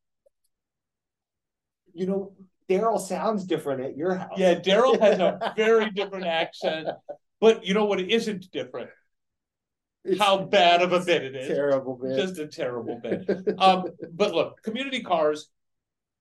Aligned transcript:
you 1.93 2.05
know, 2.05 2.33
Daryl 2.69 2.99
sounds 2.99 3.45
different 3.45 3.81
at 3.81 3.97
your 3.97 4.15
house. 4.15 4.31
Yeah, 4.37 4.55
Daryl 4.55 4.99
has 4.99 5.19
a 5.19 5.53
very 5.57 5.91
different 5.91 6.25
accent, 6.25 6.87
but 7.39 7.65
you 7.65 7.73
know 7.73 7.85
what 7.85 7.99
isn't 7.99 8.51
different? 8.51 8.89
It's 10.05 10.19
How 10.19 10.43
bad 10.43 10.81
of 10.81 10.91
a 10.91 10.99
bit 10.99 11.23
it 11.23 11.35
is. 11.35 11.47
terrible, 11.47 11.97
bit. 12.01 12.17
Just 12.17 12.37
a 12.37 12.47
terrible 12.47 12.99
bit. 13.01 13.29
Um, 13.57 13.85
but 14.13 14.33
look, 14.33 14.61
Community 14.63 15.01
Cars, 15.01 15.49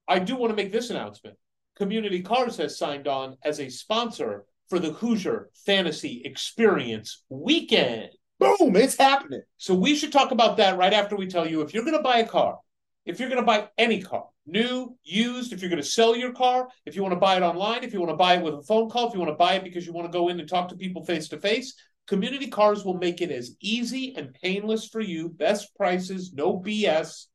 I 0.07 0.21
do 0.21 0.37
want 0.37 0.51
to 0.51 0.57
make 0.57 0.71
this 0.73 0.91
announcement. 0.91 1.37
Community 1.77 2.23
Cars 2.23 2.57
has 2.59 2.79
signed 2.79 3.09
on 3.09 3.37
as 3.43 3.59
a 3.59 3.69
sponsor 3.69 4.45
for 4.69 4.79
the 4.79 4.93
Hoosier 4.93 5.51
Fantasy 5.67 6.23
Experience 6.25 7.25
Weekend. 7.29 8.11
Boom, 8.39 8.77
it's 8.77 8.97
happening. 8.97 9.43
So 9.57 9.75
we 9.75 9.95
should 9.97 10.13
talk 10.13 10.31
about 10.31 10.57
that 10.59 10.77
right 10.77 10.93
after 10.93 11.17
we 11.17 11.27
tell 11.27 11.47
you 11.47 11.61
if 11.63 11.75
you're 11.75 11.85
going 11.85 11.97
to 11.97 12.03
buy 12.03 12.19
a 12.19 12.27
car, 12.27 12.59
if 13.05 13.19
you're 13.19 13.29
going 13.29 13.41
to 13.41 13.47
buy 13.47 13.69
any 13.79 14.01
car, 14.01 14.27
new, 14.47 14.97
used, 15.03 15.53
if 15.53 15.61
you're 15.61 15.71
going 15.71 15.83
to 15.83 15.89
sell 15.89 16.15
your 16.17 16.33
car, 16.33 16.69
if 16.87 16.95
you 16.95 17.03
want 17.03 17.13
to 17.13 17.21
buy 17.21 17.37
it 17.37 17.43
online, 17.43 17.85
if 17.85 17.93
you 17.93 18.01
want 18.01 18.11
to 18.11 18.17
buy 18.17 18.37
it 18.37 18.43
with 18.43 18.55
a 18.55 18.63
phone 18.63 18.89
call, 18.89 19.09
if 19.09 19.15
you 19.15 19.21
want 19.21 19.33
to 19.33 19.37
buy 19.37 19.55
it 19.55 19.65
because 19.65 19.87
you 19.87 19.93
want 19.93 20.11
to 20.11 20.17
go 20.17 20.29
in 20.29 20.39
and 20.39 20.49
talk 20.49 20.69
to 20.69 20.77
people 20.77 21.05
face 21.05 21.29
to 21.29 21.39
face, 21.39 21.75
Community 22.07 22.49
Cars 22.49 22.85
will 22.85 22.99
make 22.99 23.21
it 23.21 23.31
as 23.31 23.57
easy 23.61 24.15
and 24.17 24.35
painless 24.35 24.89
for 24.89 25.01
you. 25.01 25.29
Best 25.29 25.75
prices, 25.77 26.33
no 26.33 26.59
BS. 26.59 27.27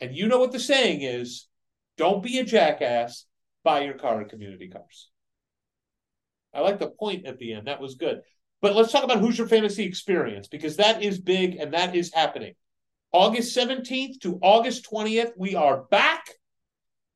And 0.00 0.14
you 0.14 0.28
know 0.28 0.38
what 0.38 0.52
the 0.52 0.60
saying 0.60 1.02
is 1.02 1.48
don't 1.96 2.22
be 2.22 2.38
a 2.38 2.44
jackass, 2.44 3.26
buy 3.62 3.80
your 3.84 3.94
car 3.94 4.20
at 4.20 4.28
Community 4.28 4.68
Cars. 4.68 5.10
I 6.52 6.60
like 6.60 6.78
the 6.78 6.90
point 6.90 7.26
at 7.26 7.38
the 7.38 7.54
end. 7.54 7.66
That 7.66 7.80
was 7.80 7.96
good. 7.96 8.20
But 8.62 8.76
let's 8.76 8.92
talk 8.92 9.04
about 9.04 9.18
Hoosier 9.18 9.46
Fantasy 9.46 9.84
Experience 9.84 10.48
because 10.48 10.76
that 10.76 11.02
is 11.02 11.18
big 11.18 11.56
and 11.56 11.74
that 11.74 11.94
is 11.94 12.14
happening. 12.14 12.54
August 13.14 13.56
17th 13.56 14.18
to 14.22 14.40
August 14.42 14.90
20th, 14.90 15.30
we 15.36 15.54
are 15.54 15.84
back 15.84 16.30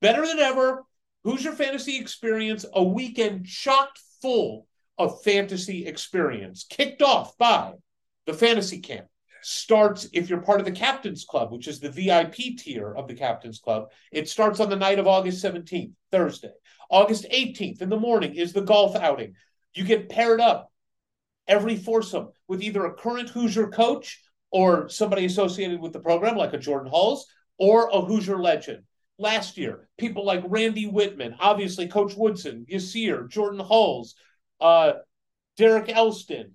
better 0.01 0.25
than 0.25 0.39
ever. 0.39 0.85
Hoosier 1.25 1.51
Fantasy 1.51 1.99
Experience, 1.99 2.65
a 2.73 2.85
weekend 2.85 3.47
chock 3.47 3.89
full 4.23 4.69
of 4.97 5.21
fantasy 5.25 5.87
experience, 5.87 6.65
kicked 6.71 7.03
off 7.03 7.37
by 7.37 7.73
the 8.27 8.33
Fantasy 8.33 8.79
Camp. 8.79 9.09
Starts 9.43 10.09
if 10.13 10.31
you're 10.31 10.41
part 10.41 10.61
of 10.61 10.67
the 10.67 10.73
Captain's 10.73 11.25
Club, 11.25 11.51
which 11.51 11.67
is 11.67 11.81
the 11.81 11.91
VIP 11.91 12.57
tier 12.57 12.95
of 12.95 13.09
the 13.09 13.15
Captain's 13.15 13.59
Club. 13.59 13.91
It 14.13 14.29
starts 14.29 14.61
on 14.61 14.71
the 14.71 14.77
night 14.77 15.01
of 15.01 15.09
August 15.09 15.45
17th, 15.45 15.95
Thursday. 16.13 16.53
August 16.91 17.27
18th 17.29 17.83
in 17.83 17.89
the 17.89 17.99
morning 17.99 18.37
is 18.37 18.53
the 18.53 18.61
golf 18.61 18.95
outing. 18.95 19.35
You 19.75 19.83
get 19.83 20.09
paired 20.09 20.41
up 20.41 20.71
every 21.49 21.75
foursome 21.75 22.29
with 22.47 22.63
either 22.63 22.85
a 22.85 22.95
current 22.95 23.31
Hoosier 23.31 23.67
coach 23.67 24.21
or 24.51 24.89
somebody 24.89 25.25
associated 25.25 25.81
with 25.81 25.93
the 25.93 26.01
program, 26.01 26.37
like 26.37 26.53
a 26.53 26.59
Jordan 26.59 26.91
Hulls, 26.91 27.27
or 27.59 27.89
a 27.93 28.01
Hoosier 28.01 28.39
legend. 28.41 28.85
Last 29.19 29.59
year, 29.59 29.89
people 29.99 30.25
like 30.25 30.45
Randy 30.47 30.87
Wittman, 30.91 31.35
obviously 31.41 31.89
Coach 31.89 32.15
Woodson, 32.17 32.67
Yasir, 32.71 33.29
Jordan 33.29 33.61
Hulls, 33.61 34.15
uh, 34.61 34.93
Derek 35.57 35.89
Elston, 35.89 36.53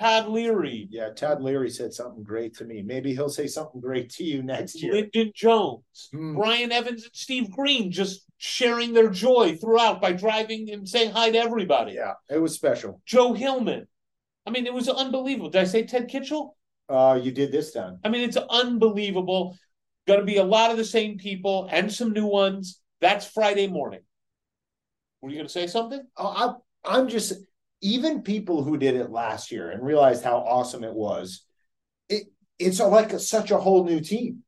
Todd 0.00 0.28
Leary, 0.28 0.86
Yeah, 0.92 1.10
Todd 1.10 1.42
Leary 1.42 1.70
said 1.70 1.92
something 1.92 2.22
great 2.22 2.54
to 2.58 2.64
me. 2.64 2.82
Maybe 2.82 3.14
he'll 3.14 3.28
say 3.28 3.48
something 3.48 3.80
great 3.80 4.10
to 4.10 4.22
you 4.24 4.44
next 4.44 4.80
year. 4.80 4.92
Lyndon 4.94 5.32
Jones, 5.34 6.08
Hmm. 6.12 6.36
Brian 6.36 6.70
Evans, 6.70 7.02
and 7.02 7.14
Steve 7.14 7.50
Green 7.50 7.90
just 7.90 8.24
sharing 8.36 8.92
their 8.92 9.10
joy 9.10 9.56
throughout 9.56 10.00
by 10.00 10.12
driving 10.12 10.70
and 10.70 10.88
saying 10.88 11.10
hi 11.10 11.32
to 11.32 11.38
everybody. 11.38 11.94
Yeah, 11.94 12.14
it 12.30 12.38
was 12.38 12.54
special. 12.54 13.02
Joe 13.06 13.32
Hillman. 13.32 13.88
I 14.46 14.50
mean, 14.50 14.66
it 14.66 14.72
was 14.72 14.88
unbelievable. 14.88 15.50
Did 15.50 15.62
I 15.62 15.64
say 15.64 15.82
Ted 15.82 16.08
Kitchel? 16.08 16.56
Uh, 16.88 17.20
you 17.22 17.32
did 17.32 17.52
this 17.52 17.72
time. 17.72 17.98
I 18.04 18.08
mean, 18.08 18.22
it's 18.22 18.36
unbelievable. 18.36 19.56
Going 20.06 20.20
to 20.20 20.26
be 20.26 20.38
a 20.38 20.44
lot 20.44 20.70
of 20.70 20.76
the 20.76 20.84
same 20.84 21.18
people 21.18 21.68
and 21.70 21.92
some 21.92 22.12
new 22.12 22.26
ones. 22.26 22.80
That's 23.00 23.26
Friday 23.26 23.66
morning. 23.66 24.00
Were 25.20 25.30
you 25.30 25.36
going 25.36 25.46
to 25.46 25.52
say 25.52 25.66
something? 25.66 26.00
I, 26.16 26.54
I'm 26.84 27.08
just 27.08 27.34
even 27.80 28.22
people 28.22 28.62
who 28.62 28.76
did 28.76 28.96
it 28.96 29.10
last 29.10 29.50
year 29.52 29.70
and 29.70 29.84
realized 29.84 30.24
how 30.24 30.38
awesome 30.38 30.84
it 30.84 30.94
was. 30.94 31.44
It 32.08 32.24
it's 32.58 32.80
like 32.80 33.12
a, 33.12 33.20
such 33.20 33.50
a 33.50 33.58
whole 33.58 33.84
new 33.84 34.00
team. 34.00 34.42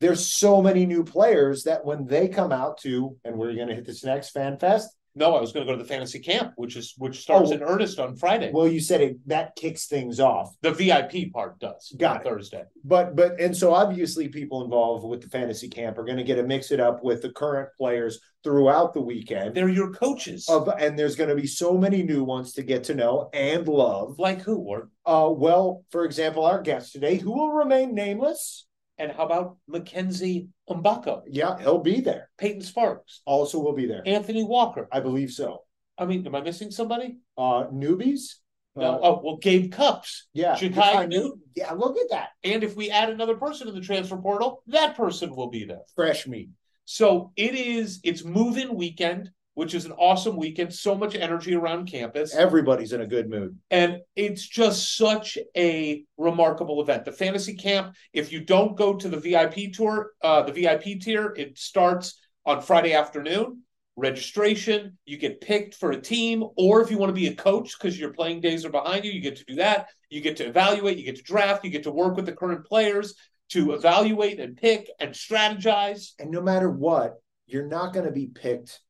There's 0.00 0.36
so 0.36 0.60
many 0.62 0.86
new 0.86 1.04
players 1.04 1.64
that 1.64 1.84
when 1.84 2.06
they 2.06 2.28
come 2.28 2.52
out 2.52 2.78
to, 2.82 3.16
and 3.24 3.36
we're 3.36 3.54
going 3.54 3.68
to 3.68 3.74
hit 3.74 3.86
this 3.86 4.04
next 4.04 4.30
fan 4.30 4.58
fest. 4.58 4.95
No, 5.16 5.34
I 5.34 5.40
was 5.40 5.50
going 5.52 5.66
to 5.66 5.72
go 5.72 5.76
to 5.76 5.82
the 5.82 5.88
fantasy 5.88 6.18
camp, 6.20 6.52
which 6.56 6.76
is 6.76 6.94
which 6.98 7.20
starts 7.22 7.50
Oh. 7.50 7.54
in 7.54 7.62
earnest 7.62 7.98
on 7.98 8.14
Friday. 8.16 8.50
Well, 8.52 8.68
you 8.68 8.80
said 8.80 9.00
it 9.00 9.16
that 9.28 9.56
kicks 9.56 9.86
things 9.86 10.20
off. 10.20 10.54
the 10.60 10.70
VIP 10.72 11.32
part 11.32 11.58
does. 11.58 11.92
Got 11.96 12.16
on 12.16 12.20
it. 12.20 12.24
Thursday. 12.28 12.64
But 12.84 13.16
but 13.16 13.40
and 13.40 13.56
so 13.56 13.72
obviously 13.74 14.28
people 14.28 14.62
involved 14.62 15.04
with 15.08 15.22
the 15.22 15.28
fantasy 15.28 15.68
camp 15.68 15.96
are 15.98 16.04
going 16.04 16.18
to 16.18 16.24
get 16.24 16.36
to 16.36 16.42
mix 16.42 16.70
it 16.70 16.80
up 16.80 17.02
with 17.02 17.22
the 17.22 17.30
current 17.30 17.70
players 17.78 18.20
throughout 18.44 18.92
the 18.94 19.00
weekend. 19.00 19.54
They're 19.54 19.68
your 19.68 19.90
coaches. 19.92 20.46
Of 20.48 20.68
and 20.78 20.98
there's 20.98 21.16
going 21.16 21.30
to 21.30 21.34
be 21.34 21.46
so 21.46 21.76
many 21.78 22.02
new 22.02 22.22
ones 22.22 22.52
to 22.52 22.62
get 22.62 22.84
to 22.84 22.94
know 22.94 23.28
and 23.32 23.66
love. 23.66 24.18
like 24.18 24.42
who, 24.42 24.58
Ward? 24.58 24.90
Uh, 25.06 25.30
well, 25.32 25.84
for 25.90 26.04
example, 26.04 26.44
our 26.44 26.60
guest 26.60 26.92
today, 26.92 27.16
who 27.16 27.32
will 27.32 27.50
remain 27.52 27.94
nameless. 27.94 28.65
And 28.98 29.12
how 29.12 29.26
about 29.26 29.56
Mackenzie 29.68 30.48
Mgbako, 30.68 31.22
Yeah, 31.26 31.58
he'll 31.58 31.78
be 31.82 32.00
there. 32.00 32.30
Peyton 32.38 32.62
Sparks, 32.62 33.20
Also, 33.26 33.58
will 33.58 33.74
be 33.74 33.86
there. 33.86 34.02
Anthony 34.06 34.42
Walker? 34.44 34.88
I 34.90 35.00
believe 35.00 35.30
so. 35.30 35.62
I 35.98 36.06
mean, 36.06 36.26
am 36.26 36.34
I 36.34 36.40
missing 36.40 36.70
somebody? 36.70 37.18
Uh, 37.36 37.66
newbies. 37.72 38.36
No. 38.74 38.82
Uh, 38.82 38.98
oh, 39.02 39.20
well, 39.24 39.36
Gabe 39.38 39.72
Cupps. 39.72 40.24
yeah, 40.34 40.54
Jakai 40.54 41.08
Newton. 41.08 41.40
Yeah, 41.54 41.72
look 41.72 41.96
at 41.96 42.10
that 42.10 42.28
And 42.44 42.62
if 42.62 42.76
we 42.76 42.90
add 42.90 43.08
another 43.08 43.36
person 43.36 43.68
in 43.68 43.74
the 43.74 43.80
transfer 43.80 44.18
portal, 44.18 44.62
that 44.66 44.96
person 44.96 45.34
will 45.34 45.48
be 45.48 45.64
there. 45.64 45.80
fresh 45.94 46.26
meat. 46.26 46.50
So 46.84 47.32
it 47.36 47.54
is, 47.54 48.00
it's 48.04 48.22
move 48.24 48.58
in 48.58 48.74
weekend, 48.76 49.30
which 49.56 49.74
is 49.74 49.86
an 49.86 49.92
awesome 49.92 50.36
weekend. 50.36 50.72
So 50.72 50.94
much 50.94 51.14
energy 51.14 51.54
around 51.54 51.90
campus. 51.90 52.34
Everybody's 52.34 52.92
in 52.92 53.00
a 53.00 53.06
good 53.06 53.30
mood. 53.30 53.58
And 53.70 54.00
it's 54.14 54.46
just 54.46 54.98
such 54.98 55.38
a 55.56 56.04
remarkable 56.18 56.82
event. 56.82 57.06
The 57.06 57.12
fantasy 57.12 57.54
camp, 57.54 57.94
if 58.12 58.30
you 58.30 58.44
don't 58.44 58.76
go 58.76 58.94
to 58.94 59.08
the 59.08 59.16
VIP 59.16 59.72
tour, 59.72 60.12
uh, 60.20 60.42
the 60.42 60.52
VIP 60.52 61.00
tier, 61.00 61.32
it 61.38 61.58
starts 61.58 62.20
on 62.44 62.60
Friday 62.60 62.92
afternoon. 62.92 63.62
Registration, 63.96 64.98
you 65.06 65.16
get 65.16 65.40
picked 65.40 65.74
for 65.74 65.90
a 65.90 66.00
team, 66.02 66.44
or 66.58 66.82
if 66.82 66.90
you 66.90 66.98
want 66.98 67.08
to 67.08 67.18
be 67.18 67.28
a 67.28 67.34
coach 67.34 67.78
because 67.78 67.98
your 67.98 68.12
playing 68.12 68.42
days 68.42 68.66
are 68.66 68.70
behind 68.70 69.06
you, 69.06 69.10
you 69.10 69.22
get 69.22 69.36
to 69.36 69.44
do 69.46 69.54
that. 69.54 69.88
You 70.10 70.20
get 70.20 70.36
to 70.36 70.46
evaluate, 70.46 70.98
you 70.98 71.04
get 71.04 71.16
to 71.16 71.22
draft, 71.22 71.64
you 71.64 71.70
get 71.70 71.84
to 71.84 71.90
work 71.90 72.14
with 72.14 72.26
the 72.26 72.32
current 72.32 72.66
players 72.66 73.14
to 73.52 73.72
evaluate 73.72 74.38
and 74.38 74.54
pick 74.54 74.90
and 75.00 75.14
strategize. 75.14 76.10
And 76.18 76.30
no 76.30 76.42
matter 76.42 76.68
what, 76.68 77.14
you're 77.46 77.68
not 77.68 77.94
going 77.94 78.04
to 78.04 78.12
be 78.12 78.26
picked 78.26 78.80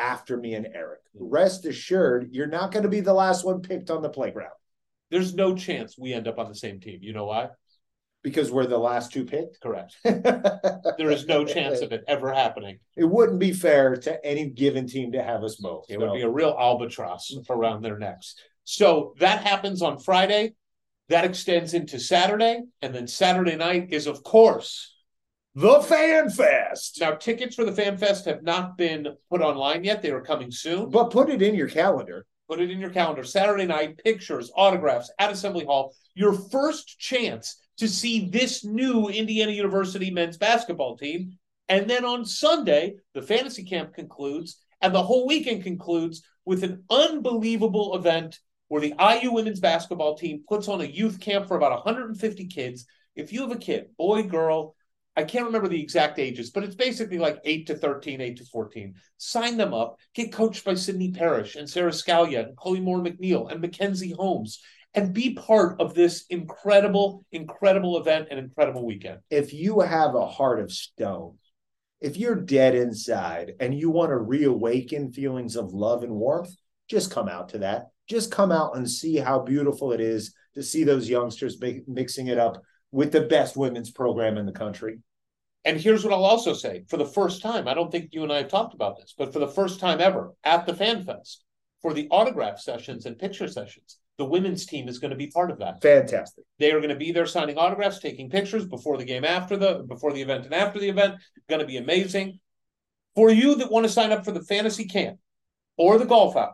after 0.00 0.36
me 0.36 0.54
and 0.54 0.66
Eric. 0.74 1.00
Rest 1.14 1.66
assured, 1.66 2.30
you're 2.32 2.46
not 2.46 2.72
going 2.72 2.82
to 2.84 2.88
be 2.88 3.00
the 3.00 3.12
last 3.12 3.44
one 3.44 3.60
picked 3.60 3.90
on 3.90 4.02
the 4.02 4.08
playground 4.08 4.54
There's 5.10 5.34
no 5.34 5.54
chance 5.54 5.96
we 5.98 6.12
end 6.12 6.26
up 6.26 6.38
on 6.38 6.48
the 6.48 6.54
same 6.54 6.80
team. 6.80 7.00
You 7.02 7.12
know 7.12 7.26
why? 7.26 7.50
because 8.22 8.50
we're 8.50 8.66
the 8.66 8.78
last 8.78 9.12
two 9.12 9.24
picked. 9.24 9.60
Correct. 9.60 9.96
there 10.04 11.10
is 11.10 11.26
no 11.26 11.44
chance 11.44 11.80
of 11.80 11.92
it 11.92 12.04
ever 12.06 12.32
happening. 12.32 12.78
It 12.96 13.04
wouldn't 13.04 13.38
be 13.38 13.52
fair 13.52 13.96
to 13.96 14.24
any 14.24 14.50
given 14.50 14.86
team 14.86 15.12
to 15.12 15.22
have 15.22 15.42
us 15.42 15.56
both. 15.56 15.86
It 15.88 15.94
So, 15.94 16.00
would 16.00 16.14
be 16.14 16.22
a 16.22 16.28
real 16.28 16.54
albatross 16.58 17.34
around 17.50 17.82
their 17.82 17.98
necks. 17.98 18.34
So 18.64 19.14
that 19.20 19.42
happens 19.42 19.82
on 19.82 19.98
Friday. 19.98 20.54
That 21.08 21.24
extends 21.24 21.74
into 21.74 21.98
Saturday. 21.98 22.60
And 22.82 22.94
then 22.94 23.06
Saturday 23.06 23.56
night 23.56 23.88
is, 23.90 24.06
of 24.06 24.22
course, 24.22 24.94
the 25.54 25.80
Fan 25.80 26.30
Fest. 26.30 26.98
now 27.00 27.12
tickets 27.12 27.56
for 27.56 27.64
the 27.64 27.72
Fan 27.72 27.96
Fest 27.96 28.24
have 28.26 28.42
not 28.42 28.76
been 28.76 29.08
put 29.28 29.40
online 29.40 29.84
yet. 29.84 30.02
They 30.02 30.10
are 30.10 30.20
coming 30.20 30.50
soon. 30.50 30.90
But 30.90 31.10
put 31.10 31.28
it 31.28 31.42
in 31.42 31.54
your 31.54 31.68
calendar. 31.68 32.26
Put 32.48 32.60
it 32.60 32.70
in 32.70 32.80
your 32.80 32.90
calendar. 32.90 33.24
Saturday 33.24 33.66
night, 33.66 33.98
pictures, 34.02 34.50
autographs 34.56 35.10
at 35.18 35.30
Assembly 35.30 35.64
Hall. 35.64 35.94
Your 36.14 36.32
first 36.32 36.98
chance 36.98 37.56
to 37.78 37.88
see 37.88 38.28
this 38.28 38.64
new 38.64 39.08
Indiana 39.08 39.52
University 39.52 40.10
men's 40.10 40.36
basketball 40.36 40.96
team. 40.96 41.38
And 41.68 41.88
then 41.88 42.04
on 42.04 42.24
Sunday, 42.24 42.96
the 43.14 43.22
fantasy 43.22 43.64
camp 43.64 43.94
concludes, 43.94 44.58
and 44.82 44.94
the 44.94 45.02
whole 45.02 45.26
weekend 45.26 45.62
concludes 45.62 46.22
with 46.44 46.64
an 46.64 46.84
unbelievable 46.90 47.96
event 47.96 48.38
where 48.68 48.80
the 48.80 48.94
IU 49.00 49.32
women's 49.32 49.60
basketball 49.60 50.16
team 50.16 50.44
puts 50.48 50.68
on 50.68 50.80
a 50.80 50.84
youth 50.84 51.20
camp 51.20 51.48
for 51.48 51.56
about 51.56 51.84
150 51.84 52.46
kids. 52.46 52.86
If 53.16 53.32
you 53.32 53.42
have 53.42 53.52
a 53.52 53.56
kid, 53.56 53.96
boy, 53.96 54.24
girl, 54.24 54.74
I 55.16 55.24
can't 55.24 55.46
remember 55.46 55.68
the 55.68 55.82
exact 55.82 56.18
ages, 56.18 56.50
but 56.50 56.62
it's 56.62 56.76
basically 56.76 57.18
like 57.18 57.40
8 57.44 57.66
to 57.66 57.74
13, 57.74 58.20
8 58.20 58.36
to 58.36 58.44
14. 58.44 58.94
Sign 59.16 59.56
them 59.56 59.74
up, 59.74 59.96
get 60.14 60.32
coached 60.32 60.64
by 60.64 60.74
Sydney 60.74 61.10
Parrish 61.10 61.56
and 61.56 61.68
Sara 61.68 61.90
Scalia 61.90 62.46
and 62.46 62.56
Chloe 62.56 62.80
Moore 62.80 63.00
McNeil 63.00 63.50
and 63.50 63.60
Mackenzie 63.60 64.14
Holmes 64.16 64.62
and 64.94 65.14
be 65.14 65.34
part 65.34 65.80
of 65.80 65.94
this 65.94 66.24
incredible, 66.30 67.24
incredible 67.32 67.98
event 67.98 68.28
and 68.30 68.38
incredible 68.38 68.84
weekend. 68.84 69.18
If 69.30 69.52
you 69.52 69.80
have 69.80 70.14
a 70.14 70.26
heart 70.26 70.60
of 70.60 70.72
stone, 70.72 71.38
if 72.00 72.16
you're 72.16 72.34
dead 72.34 72.74
inside 72.74 73.52
and 73.60 73.74
you 73.74 73.90
want 73.90 74.10
to 74.10 74.16
reawaken 74.16 75.12
feelings 75.12 75.56
of 75.56 75.72
love 75.72 76.02
and 76.02 76.12
warmth, 76.12 76.54
just 76.88 77.10
come 77.10 77.28
out 77.28 77.50
to 77.50 77.58
that. 77.58 77.88
Just 78.08 78.32
come 78.32 78.50
out 78.50 78.76
and 78.76 78.90
see 78.90 79.16
how 79.16 79.40
beautiful 79.40 79.92
it 79.92 80.00
is 80.00 80.34
to 80.54 80.62
see 80.62 80.82
those 80.82 81.08
youngsters 81.08 81.60
mi- 81.60 81.82
mixing 81.86 82.26
it 82.26 82.38
up 82.38 82.60
with 82.92 83.12
the 83.12 83.22
best 83.22 83.56
women's 83.56 83.90
program 83.90 84.36
in 84.36 84.46
the 84.46 84.52
country. 84.52 84.98
And 85.64 85.78
here's 85.78 86.04
what 86.04 86.12
I'll 86.12 86.24
also 86.24 86.54
say 86.54 86.84
for 86.88 86.96
the 86.96 87.06
first 87.06 87.42
time, 87.42 87.68
I 87.68 87.74
don't 87.74 87.92
think 87.92 88.08
you 88.12 88.22
and 88.22 88.32
I 88.32 88.38
have 88.38 88.48
talked 88.48 88.74
about 88.74 88.98
this, 88.98 89.14
but 89.16 89.32
for 89.32 89.38
the 89.38 89.48
first 89.48 89.78
time 89.78 90.00
ever 90.00 90.32
at 90.42 90.66
the 90.66 90.74
Fan 90.74 91.04
Fest, 91.04 91.44
for 91.82 91.92
the 91.92 92.08
autograph 92.10 92.58
sessions 92.58 93.06
and 93.06 93.18
picture 93.18 93.48
sessions, 93.48 93.98
the 94.18 94.24
women's 94.24 94.66
team 94.66 94.88
is 94.88 94.98
going 94.98 95.12
to 95.12 95.16
be 95.16 95.28
part 95.28 95.50
of 95.50 95.60
that. 95.60 95.80
Fantastic. 95.80 96.44
They 96.58 96.72
are 96.72 96.80
going 96.80 96.90
to 96.90 96.96
be 96.96 97.12
there 97.12 97.26
signing 97.26 97.56
autographs, 97.56 98.00
taking 98.00 98.28
pictures 98.28 98.66
before 98.66 98.98
the 98.98 99.04
game, 99.04 99.24
after 99.24 99.56
the 99.56 99.84
before 99.88 100.12
the 100.12 100.20
event, 100.20 100.44
and 100.44 100.52
after 100.54 100.78
the 100.78 100.90
event. 100.90 101.14
Going 101.48 101.60
to 101.60 101.66
be 101.66 101.78
amazing. 101.78 102.38
For 103.14 103.30
you 103.30 103.54
that 103.56 103.72
want 103.72 103.86
to 103.86 103.92
sign 103.92 104.12
up 104.12 104.24
for 104.24 104.32
the 104.32 104.42
fantasy 104.42 104.84
camp 104.84 105.18
or 105.78 105.96
the 105.98 106.04
golf 106.04 106.36
outing, 106.36 106.52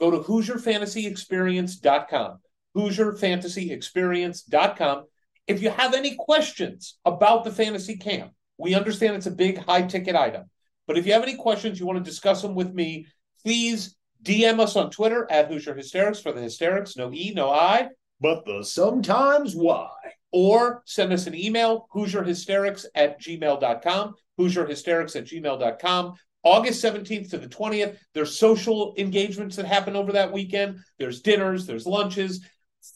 go 0.00 0.12
to 0.12 0.18
HoosierFantasyExperience.com. 0.18 2.38
HoosierFantasyExperience.com. 2.76 5.04
If 5.46 5.62
you 5.62 5.70
have 5.70 5.94
any 5.94 6.14
questions 6.16 6.98
about 7.04 7.44
the 7.44 7.50
fantasy 7.50 7.96
camp, 7.96 8.32
we 8.58 8.74
understand 8.74 9.16
it's 9.16 9.26
a 9.26 9.30
big 9.30 9.58
high 9.58 9.82
ticket 9.82 10.14
item. 10.14 10.44
But 10.86 10.98
if 10.98 11.06
you 11.06 11.12
have 11.12 11.22
any 11.22 11.36
questions, 11.36 11.80
you 11.80 11.86
want 11.86 11.98
to 11.98 12.10
discuss 12.10 12.42
them 12.42 12.54
with 12.54 12.72
me, 12.72 13.06
please 13.44 13.96
DM 14.22 14.60
us 14.60 14.76
on 14.76 14.90
Twitter 14.90 15.26
at 15.30 15.48
Hoosier 15.48 15.74
Hysterics 15.74 16.20
for 16.20 16.32
the 16.32 16.40
hysterics, 16.40 16.96
no 16.96 17.12
E, 17.12 17.32
no 17.34 17.50
I 17.50 17.88
But 18.20 18.44
the 18.44 18.62
sometimes 18.64 19.54
why. 19.54 19.90
or 20.32 20.82
send 20.86 21.12
us 21.12 21.26
an 21.26 21.34
email, 21.34 21.86
HoosierHysterics 21.94 22.86
at 22.94 23.20
gmail.com, 23.20 24.14
HoosierHysterics 24.38 25.16
at 25.16 25.26
gmail.com. 25.26 26.14
August 26.44 26.82
17th 26.82 27.30
to 27.30 27.38
the 27.38 27.46
20th, 27.46 27.96
there's 28.14 28.36
social 28.36 28.94
engagements 28.98 29.54
that 29.56 29.66
happen 29.66 29.94
over 29.94 30.12
that 30.12 30.32
weekend. 30.32 30.78
There's 30.98 31.20
dinners, 31.20 31.66
there's 31.66 31.86
lunches, 31.86 32.44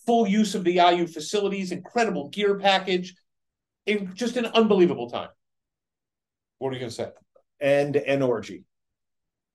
full 0.05 0.27
use 0.27 0.55
of 0.55 0.65
the 0.65 0.75
IU 0.75 1.07
facilities, 1.07 1.73
incredible 1.73 2.29
gear 2.29 2.59
package, 2.59 3.15
in 3.87 4.15
just 4.15 4.37
an 4.37 4.47
unbelievable 4.47 5.09
time. 5.11 5.29
What 6.59 6.71
are 6.71 6.73
you 6.75 6.81
going 6.81 6.91
to 6.91 6.97
say? 6.97 7.11
And 7.61 7.97
an 7.97 8.23
orgy. 8.23 8.65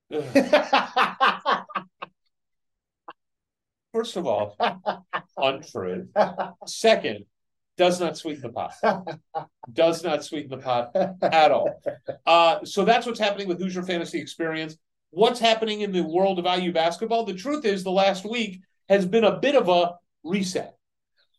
First 3.93 4.15
of 4.15 4.25
all, 4.25 4.57
untrue. 5.37 6.07
Second, 6.65 7.25
does 7.77 7.99
not 7.99 8.17
sweeten 8.17 8.41
the 8.41 8.49
pot. 8.49 8.73
Does 9.71 10.03
not 10.03 10.23
sweeten 10.23 10.49
the 10.49 10.57
pot 10.57 10.95
at 11.21 11.51
all. 11.51 11.81
Uh, 12.25 12.63
so 12.63 12.85
that's 12.85 13.05
what's 13.05 13.19
happening 13.19 13.47
with 13.47 13.59
Hoosier 13.59 13.83
Fantasy 13.83 14.19
Experience. 14.19 14.77
What's 15.09 15.39
happening 15.39 15.81
in 15.81 15.91
the 15.91 16.03
world 16.03 16.39
of 16.39 16.45
IU 16.45 16.71
basketball? 16.71 17.25
The 17.25 17.33
truth 17.33 17.65
is, 17.65 17.83
the 17.83 17.91
last 17.91 18.23
week 18.23 18.61
has 18.87 19.05
been 19.05 19.25
a 19.25 19.39
bit 19.39 19.55
of 19.55 19.67
a 19.67 19.95
reset, 20.23 20.75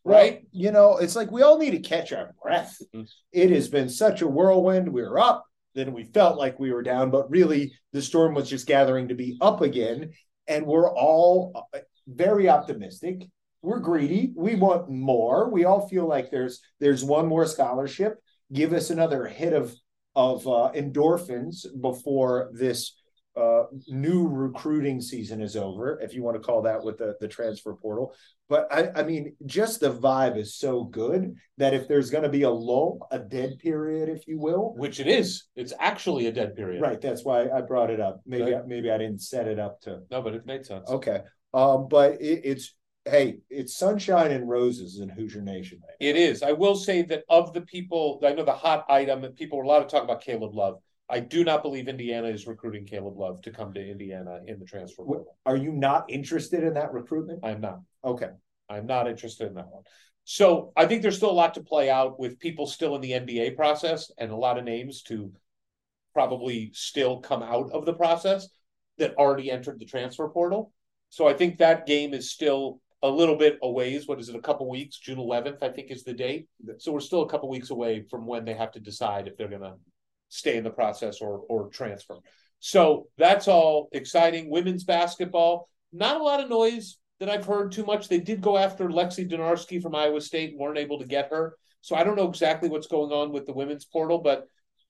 right? 0.04 0.34
Well, 0.34 0.42
you 0.52 0.70
know, 0.72 0.96
it's 0.98 1.16
like 1.16 1.30
we 1.30 1.42
all 1.42 1.58
need 1.58 1.72
to 1.72 1.78
catch 1.80 2.12
our 2.12 2.34
breath. 2.42 2.76
Mhm. 2.94 3.08
It 3.32 3.50
has 3.50 3.68
been 3.68 3.88
such 3.88 4.22
a 4.22 4.28
whirlwind. 4.28 4.92
We 4.92 5.02
were 5.02 5.18
up, 5.18 5.44
then 5.74 5.92
we 5.92 6.04
felt 6.04 6.38
like 6.38 6.58
we 6.58 6.72
were 6.72 6.82
down, 6.82 7.10
but 7.10 7.30
really 7.30 7.72
the 7.92 8.02
storm 8.02 8.34
was 8.34 8.48
just 8.48 8.66
gathering 8.66 9.08
to 9.08 9.14
be 9.14 9.38
up 9.40 9.60
again. 9.60 10.12
And 10.48 10.66
we're 10.66 10.92
all 10.92 11.66
uh, 11.72 11.78
very 12.06 12.48
optimistic. 12.48 13.28
We're 13.62 13.78
greedy. 13.78 14.32
We 14.34 14.56
want 14.56 14.90
more. 14.90 15.48
We 15.48 15.64
all 15.64 15.88
feel 15.88 16.06
like 16.06 16.30
there's 16.30 16.60
there's 16.80 17.04
one 17.04 17.28
more 17.28 17.46
scholarship. 17.46 18.18
Give 18.52 18.72
us 18.72 18.90
another 18.90 19.26
hit 19.26 19.52
of 19.52 19.74
of 20.14 20.46
uh, 20.46 20.72
endorphins 20.74 21.64
before 21.80 22.50
this 22.52 22.94
uh, 23.34 23.62
new 23.88 24.28
recruiting 24.28 25.00
season 25.00 25.40
is 25.40 25.56
over, 25.56 25.98
if 26.00 26.12
you 26.14 26.22
want 26.22 26.36
to 26.36 26.42
call 26.42 26.62
that 26.62 26.82
with 26.84 26.98
the, 26.98 27.14
the 27.20 27.28
transfer 27.28 27.74
portal. 27.74 28.14
But 28.48 28.68
I, 28.70 28.90
I 29.00 29.02
mean, 29.04 29.34
just 29.46 29.80
the 29.80 29.90
vibe 29.92 30.36
is 30.36 30.54
so 30.56 30.84
good 30.84 31.34
that 31.56 31.72
if 31.72 31.88
there's 31.88 32.10
going 32.10 32.24
to 32.24 32.28
be 32.28 32.42
a 32.42 32.50
lull, 32.50 33.06
a 33.10 33.18
dead 33.18 33.58
period, 33.58 34.10
if 34.10 34.28
you 34.28 34.38
will, 34.38 34.74
Which 34.76 35.00
it 35.00 35.06
is. 35.06 35.44
It's 35.56 35.72
actually 35.80 36.26
a 36.26 36.32
dead 36.32 36.54
period. 36.54 36.82
right? 36.82 37.00
That's 37.00 37.24
why 37.24 37.48
I 37.48 37.62
brought 37.62 37.88
it 37.90 38.00
up. 38.00 38.20
Maybe 38.26 38.52
Right. 38.52 38.66
maybe 38.66 38.90
I 38.90 38.98
didn't 38.98 39.22
set 39.22 39.48
it 39.48 39.58
up 39.58 39.80
to 39.82 40.00
No, 40.10 40.20
but 40.20 40.34
it 40.34 40.44
made 40.44 40.66
sense. 40.66 40.90
okay. 40.90 41.20
Um, 41.54 41.88
but 41.88 42.20
it, 42.20 42.42
it's 42.44 42.74
hey, 43.04 43.38
it's 43.50 43.76
sunshine 43.76 44.30
and 44.30 44.48
roses 44.48 45.00
in 45.00 45.08
Hoosier 45.08 45.42
Nation. 45.42 45.80
Right. 45.82 45.96
It 46.08 46.16
is. 46.16 46.42
I 46.42 46.52
will 46.52 46.76
say 46.76 47.02
that 47.02 47.24
of 47.28 47.52
the 47.52 47.62
people, 47.62 48.20
I 48.24 48.32
know 48.32 48.44
the 48.44 48.52
hot 48.52 48.84
item, 48.88 49.22
people 49.32 49.58
were 49.58 49.64
a 49.64 49.68
lot 49.68 49.82
of 49.82 49.88
talk 49.88 50.04
about 50.04 50.20
Caleb 50.22 50.54
Love. 50.54 50.76
I 51.08 51.20
do 51.20 51.44
not 51.44 51.62
believe 51.62 51.88
Indiana 51.88 52.28
is 52.28 52.46
recruiting 52.46 52.86
Caleb 52.86 53.18
Love 53.18 53.42
to 53.42 53.50
come 53.50 53.74
to 53.74 53.80
Indiana 53.80 54.40
in 54.46 54.58
the 54.58 54.64
transfer 54.64 55.04
portal. 55.04 55.36
Are 55.44 55.56
you 55.56 55.72
not 55.72 56.10
interested 56.10 56.62
in 56.62 56.74
that 56.74 56.92
recruitment? 56.92 57.40
I 57.42 57.50
am 57.50 57.60
not. 57.60 57.80
Okay. 58.04 58.30
I'm 58.68 58.86
not 58.86 59.08
interested 59.08 59.48
in 59.48 59.54
that 59.54 59.68
one. 59.68 59.82
So 60.24 60.72
I 60.76 60.86
think 60.86 61.02
there's 61.02 61.16
still 61.16 61.30
a 61.30 61.32
lot 61.32 61.54
to 61.54 61.60
play 61.62 61.90
out 61.90 62.18
with 62.18 62.38
people 62.38 62.66
still 62.66 62.94
in 62.94 63.00
the 63.00 63.12
NBA 63.12 63.56
process 63.56 64.10
and 64.18 64.30
a 64.30 64.36
lot 64.36 64.56
of 64.56 64.64
names 64.64 65.02
to 65.02 65.32
probably 66.14 66.70
still 66.72 67.20
come 67.20 67.42
out 67.42 67.70
of 67.72 67.84
the 67.84 67.94
process 67.94 68.48
that 68.98 69.14
already 69.16 69.50
entered 69.50 69.80
the 69.80 69.86
transfer 69.86 70.28
portal. 70.28 70.72
So 71.10 71.26
I 71.26 71.34
think 71.34 71.58
that 71.58 71.86
game 71.86 72.14
is 72.14 72.30
still 72.30 72.80
a 73.02 73.08
little 73.08 73.36
bit 73.36 73.58
a 73.62 73.70
ways. 73.70 74.06
What 74.06 74.20
is 74.20 74.28
it? 74.28 74.36
A 74.36 74.40
couple 74.40 74.68
weeks? 74.68 74.98
June 74.98 75.18
11th, 75.18 75.62
I 75.62 75.68
think, 75.68 75.90
is 75.90 76.04
the 76.04 76.14
date. 76.14 76.46
So 76.78 76.92
we're 76.92 77.00
still 77.00 77.22
a 77.22 77.28
couple 77.28 77.48
weeks 77.48 77.70
away 77.70 78.04
from 78.08 78.26
when 78.26 78.44
they 78.44 78.54
have 78.54 78.70
to 78.72 78.80
decide 78.80 79.26
if 79.26 79.36
they're 79.36 79.48
going 79.48 79.62
to 79.62 79.74
stay 80.32 80.56
in 80.56 80.64
the 80.64 80.70
process 80.70 81.20
or 81.20 81.42
or 81.48 81.68
transfer. 81.68 82.16
So 82.58 83.08
that's 83.18 83.48
all 83.48 83.88
exciting. 83.92 84.48
Women's 84.48 84.84
basketball, 84.84 85.68
not 85.92 86.20
a 86.20 86.24
lot 86.24 86.40
of 86.40 86.48
noise 86.48 86.98
that 87.20 87.28
I've 87.28 87.44
heard 87.44 87.70
too 87.70 87.84
much. 87.84 88.08
They 88.08 88.20
did 88.20 88.40
go 88.40 88.56
after 88.56 88.88
Lexi 88.88 89.30
Donarski 89.30 89.80
from 89.80 89.94
Iowa 89.94 90.20
State, 90.20 90.56
weren't 90.56 90.78
able 90.78 90.98
to 90.98 91.04
get 91.04 91.30
her. 91.30 91.56
So 91.82 91.96
I 91.96 92.02
don't 92.02 92.16
know 92.16 92.28
exactly 92.28 92.68
what's 92.68 92.86
going 92.86 93.12
on 93.12 93.30
with 93.32 93.44
the 93.46 93.52
women's 93.52 93.84
portal, 93.84 94.18
but 94.18 94.46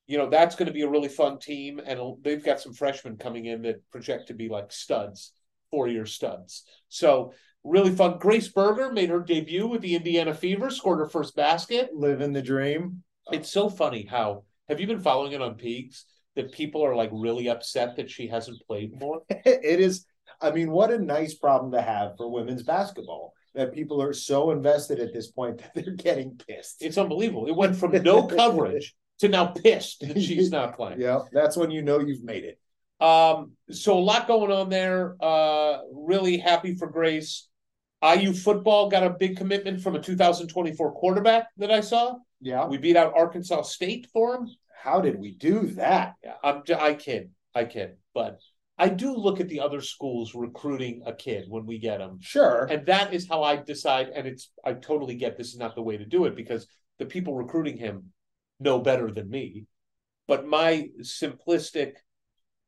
you 0.06 0.16
know 0.16 0.28
that's 0.28 0.54
going 0.54 0.66
to 0.66 0.72
be 0.72 0.82
a 0.82 0.88
really 0.88 1.08
fun 1.08 1.38
team, 1.38 1.80
and 1.84 1.98
they've 2.22 2.44
got 2.44 2.60
some 2.60 2.74
freshmen 2.74 3.16
coming 3.16 3.46
in 3.46 3.62
that 3.62 3.90
project 3.90 4.28
to 4.28 4.34
be 4.34 4.48
like 4.48 4.70
studs, 4.70 5.32
four-year 5.70 6.06
studs. 6.06 6.64
So 6.88 7.32
really 7.64 7.90
fun. 7.90 8.18
Grace 8.18 8.48
Berger 8.48 8.92
made 8.92 9.10
her 9.10 9.20
debut 9.20 9.66
with 9.66 9.80
the 9.80 9.96
Indiana 9.96 10.34
Fever, 10.34 10.70
scored 10.70 11.00
her 11.00 11.08
first 11.08 11.34
basket. 11.34 11.90
Living 11.94 12.32
the 12.32 12.42
dream. 12.42 13.02
It's 13.32 13.50
so 13.50 13.68
funny 13.68 14.04
how 14.04 14.44
have 14.68 14.80
you 14.80 14.86
been 14.86 15.00
following 15.00 15.32
it 15.32 15.42
on 15.42 15.54
Peegs 15.56 16.04
that 16.36 16.52
people 16.52 16.84
are 16.84 16.94
like 16.94 17.10
really 17.12 17.48
upset 17.48 17.96
that 17.96 18.10
she 18.10 18.26
hasn't 18.28 18.60
played 18.66 18.98
more? 19.00 19.22
it 19.30 19.80
is 19.80 20.06
i 20.40 20.50
mean 20.50 20.70
what 20.70 20.90
a 20.90 20.98
nice 20.98 21.34
problem 21.34 21.70
to 21.72 21.80
have 21.82 22.16
for 22.16 22.30
women's 22.30 22.62
basketball 22.62 23.32
that 23.54 23.74
people 23.74 24.00
are 24.02 24.14
so 24.14 24.50
invested 24.50 24.98
at 24.98 25.12
this 25.12 25.30
point 25.30 25.58
that 25.74 25.74
they're 25.74 25.94
getting 25.94 26.38
pissed 26.48 26.76
It's 26.80 26.96
unbelievable. 26.98 27.46
It 27.46 27.54
went 27.56 27.76
from 27.76 27.92
no 28.02 28.26
coverage 28.38 28.94
to 29.20 29.28
now 29.28 29.46
pissed 29.46 30.00
that 30.00 30.20
she's 30.20 30.50
not 30.50 30.74
playing. 30.76 31.00
yeah 31.00 31.20
that's 31.32 31.56
when 31.56 31.70
you 31.70 31.82
know 31.82 32.00
you've 32.00 32.24
made 32.24 32.44
it 32.44 32.58
Um, 33.04 33.52
so 33.70 33.98
a 33.98 34.00
lot 34.00 34.26
going 34.28 34.52
on 34.52 34.68
there. 34.70 35.16
Uh, 35.20 35.78
really 35.92 36.38
happy 36.38 36.74
for 36.76 36.86
Grace. 36.88 37.48
IU 38.02 38.32
football 38.32 38.88
got 38.88 39.02
a 39.02 39.10
big 39.10 39.36
commitment 39.36 39.80
from 39.80 39.94
a 39.96 40.00
2024 40.00 40.92
quarterback 40.92 41.48
that 41.58 41.70
I 41.70 41.80
saw. 41.82 42.14
Yeah 42.42 42.66
We 42.66 42.76
beat 42.78 42.96
out 42.96 43.14
Arkansas 43.16 43.62
State 43.62 44.08
for 44.12 44.36
him. 44.36 44.48
how 44.82 45.00
did 45.00 45.18
we 45.18 45.32
do 45.34 45.68
that 45.82 46.14
Yeah, 46.22 46.34
I'm 46.44 46.62
I 46.78 46.94
kid, 46.94 47.30
I 47.54 47.64
kid, 47.64 47.96
but 48.14 48.40
I 48.78 48.88
do 48.88 49.14
look 49.14 49.38
at 49.40 49.48
the 49.48 49.60
other 49.60 49.80
schools 49.80 50.34
recruiting 50.34 51.02
a 51.06 51.12
kid 51.12 51.44
when 51.48 51.66
we 51.66 51.78
get 51.78 51.98
them, 51.98 52.18
sure 52.20 52.66
and 52.70 52.84
that 52.86 53.14
is 53.14 53.28
how 53.28 53.42
I 53.42 53.56
decide. 53.56 54.08
And 54.08 54.26
it's 54.26 54.50
I 54.64 54.72
totally 54.74 55.14
get 55.14 55.36
this 55.36 55.52
is 55.52 55.58
not 55.58 55.74
the 55.74 55.82
way 55.82 55.96
to 55.96 56.04
do 56.04 56.24
it 56.24 56.34
because 56.36 56.66
the 56.98 57.06
people 57.06 57.34
recruiting 57.34 57.76
him 57.76 58.12
know 58.58 58.78
better 58.80 59.10
than 59.10 59.30
me. 59.30 59.66
But 60.26 60.46
my 60.46 60.88
simplistic 61.00 61.92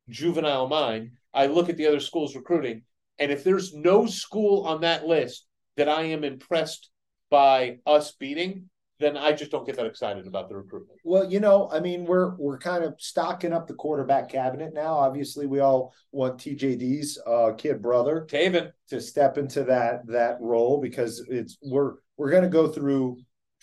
juvenile 0.09 0.67
mind, 0.67 1.11
I 1.33 1.47
look 1.47 1.69
at 1.69 1.77
the 1.77 1.87
other 1.87 1.99
schools 1.99 2.35
recruiting, 2.35 2.83
and 3.19 3.31
if 3.31 3.43
there's 3.43 3.73
no 3.73 4.05
school 4.05 4.65
on 4.67 4.81
that 4.81 5.05
list 5.05 5.47
that 5.75 5.89
I 5.89 6.03
am 6.03 6.23
impressed 6.23 6.89
by 7.29 7.79
us 7.85 8.11
beating, 8.13 8.69
then 8.99 9.17
I 9.17 9.33
just 9.33 9.51
don't 9.51 9.65
get 9.65 9.75
that 9.75 9.85
excited 9.85 10.25
about 10.25 10.47
the 10.49 10.55
recruitment. 10.55 10.99
well 11.03 11.29
you 11.29 11.39
know 11.39 11.69
i 11.71 11.79
mean 11.79 12.05
we're 12.05 12.35
we're 12.35 12.57
kind 12.57 12.83
of 12.83 12.95
stocking 12.97 13.53
up 13.53 13.67
the 13.67 13.73
quarterback 13.73 14.29
cabinet 14.29 14.73
now. 14.73 14.93
Obviously 14.93 15.47
we 15.47 15.59
all 15.59 15.93
want 16.11 16.37
tjd's 16.39 17.19
uh 17.25 17.51
kid 17.57 17.81
brother 17.81 18.25
Tayven, 18.29 18.71
to 18.89 19.01
step 19.01 19.37
into 19.37 19.63
that 19.65 20.05
that 20.07 20.37
role 20.39 20.79
because 20.81 21.25
it's 21.29 21.57
we're 21.61 21.95
we're 22.17 22.31
going 22.31 22.43
to 22.43 22.49
go 22.49 22.67
through 22.67 23.17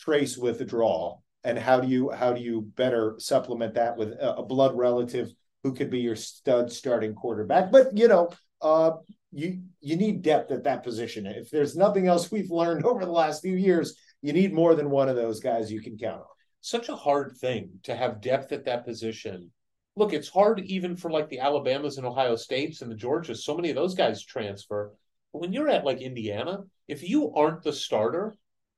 Trayce 0.05 0.37
withdrawal 0.37 1.23
and 1.45 1.59
how 1.59 1.81
do 1.81 1.89
you 1.89 2.11
how 2.11 2.33
do 2.33 2.41
you 2.41 2.63
better 2.77 3.15
supplement 3.19 3.75
that 3.75 3.97
with 3.97 4.11
a, 4.13 4.37
a 4.37 4.43
blood 4.43 4.77
relative 4.77 5.33
who 5.63 5.73
could 5.73 5.91
be 5.91 6.01
your 6.01 6.17
stud 6.17 6.71
starting 6.73 7.15
quarterback? 7.15 7.71
But 7.73 7.97
you 7.97 8.09
know 8.09 8.31
uh 8.61 8.93
you 9.33 9.63
you 9.81 9.97
need 9.97 10.23
depth 10.23 10.53
at 10.53 10.65
that 10.65 10.83
position. 10.83 11.27
If 11.27 11.51
there's 11.51 11.77
nothing 11.77 12.07
else 12.07 12.31
we've 12.31 12.51
learned 12.51 12.85
over 12.91 13.05
the 13.05 13.13
last 13.13 13.43
few 13.43 13.57
years 13.57 13.97
you 14.23 14.33
need 14.33 14.53
more 14.53 14.75
than 14.75 14.91
one 14.91 15.09
of 15.09 15.17
those 15.17 15.41
guys 15.41 15.71
you 15.71 15.83
can 15.83 15.99
count 15.99 16.21
on 16.21 16.27
such 16.63 16.89
a 16.89 16.97
hard 16.97 17.37
thing 17.37 17.69
to 17.83 17.95
have 17.95 18.21
depth 18.23 18.53
at 18.53 18.65
that 18.65 18.87
position. 18.87 19.51
Look, 19.97 20.15
it's 20.15 20.29
hard 20.29 20.61
even 20.61 20.97
for 20.97 21.11
like 21.11 21.29
the 21.29 21.41
Alabamas 21.41 21.99
and 21.99 22.07
Ohio 22.07 22.37
States 22.37 22.81
and 22.81 22.91
the 22.91 22.97
Georgias. 22.97 23.39
So 23.39 23.55
many 23.55 23.69
of 23.69 23.77
those 23.77 23.95
guys 23.95 24.25
transfer. 24.25 24.93
But 25.33 25.41
when 25.41 25.53
you're 25.53 25.69
at 25.69 25.85
like 25.85 26.01
Indiana, 26.01 26.61
if 26.89 27.07
you 27.07 27.35
aren't 27.35 27.63
the 27.63 27.73
starter, 27.73 28.35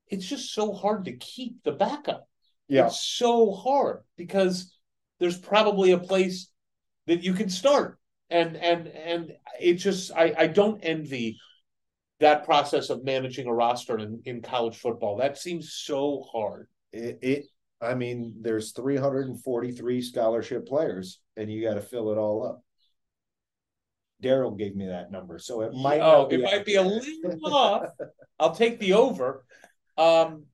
it's 0.08 0.26
just 0.26 0.52
so 0.52 0.72
hard 0.72 1.04
to 1.04 1.16
keep 1.16 1.62
the 1.62 1.72
backup. 1.72 2.26
yeah 2.68 2.86
It's 2.86 3.00
so 3.00 3.52
hard 3.52 4.02
because 4.16 4.74
there's 5.20 5.38
probably 5.38 5.92
a 5.92 5.98
place 5.98 6.48
that 7.06 7.22
you 7.22 7.34
can 7.34 7.50
start. 7.50 7.98
And 8.30 8.56
and 8.56 8.88
and 8.88 9.32
it 9.60 9.74
just 9.74 10.10
I, 10.10 10.34
I 10.36 10.46
don't 10.46 10.80
envy 10.82 11.38
that 12.24 12.44
process 12.44 12.90
of 12.90 13.04
managing 13.04 13.46
a 13.46 13.54
roster 13.54 13.98
in, 13.98 14.20
in 14.24 14.42
college 14.42 14.76
football. 14.76 15.16
That 15.16 15.38
seems 15.38 15.72
so 15.72 16.24
hard. 16.32 16.68
it, 16.92 17.18
it 17.22 17.44
i 17.80 17.94
mean 17.94 18.34
there's 18.40 18.72
343 18.72 20.00
scholarship 20.00 20.66
players 20.66 21.20
and 21.36 21.50
you 21.50 21.66
got 21.66 21.74
to 21.74 21.80
fill 21.80 22.12
it 22.12 22.16
all 22.16 22.46
up 22.46 22.62
daryl 24.22 24.56
gave 24.56 24.76
me 24.76 24.86
that 24.86 25.10
number 25.10 25.38
so 25.38 25.60
it 25.60 25.74
might 25.74 26.00
oh, 26.00 26.28
it 26.30 26.40
might 26.40 26.64
be 26.64 26.76
a 26.76 26.82
little 26.82 27.46
off. 27.54 27.88
I'll 28.38 28.54
take 28.54 28.78
the 28.78 28.94
over. 28.94 29.44
Um, 29.96 30.44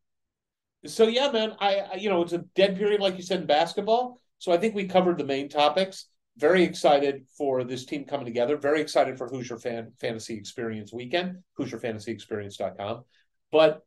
so 0.87 1.09
yeah, 1.09 1.31
man, 1.31 1.55
I, 1.59 1.77
I 1.93 1.95
you 1.97 2.11
know 2.11 2.23
it's 2.23 2.33
a 2.33 2.45
dead 2.55 2.77
period, 2.77 3.01
like 3.01 3.17
you 3.17 3.23
said 3.23 3.41
in 3.41 3.47
basketball. 3.47 4.21
So 4.39 4.53
I 4.53 4.57
think 4.57 4.75
we 4.75 4.87
covered 4.87 5.19
the 5.19 5.25
main 5.25 5.49
topics. 5.49 6.07
Very 6.41 6.63
excited 6.65 7.27
for 7.37 7.65
this 7.65 7.85
team 7.85 8.05
coming 8.05 8.25
together. 8.27 8.57
Very 8.57 8.81
excited 8.81 9.19
for 9.19 9.29
Hoosier 9.29 9.59
Fan 9.59 9.93
Fantasy 10.01 10.35
Experience 10.37 10.93
Weekend, 10.93 11.43
HoosierFantasyExperience.com. 11.59 13.05
But 13.53 13.83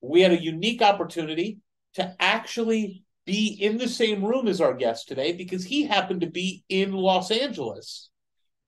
we 0.00 0.20
had 0.20 0.32
a 0.32 0.42
unique 0.42 0.82
opportunity 0.82 1.58
to 1.94 2.14
actually 2.20 3.04
be 3.26 3.48
in 3.60 3.78
the 3.78 3.88
same 3.88 4.24
room 4.24 4.46
as 4.48 4.60
our 4.60 4.74
guest 4.74 5.08
today 5.08 5.32
because 5.32 5.64
he 5.64 5.84
happened 5.84 6.20
to 6.20 6.30
be 6.30 6.62
in 6.68 6.92
Los 6.92 7.30
Angeles. 7.30 8.10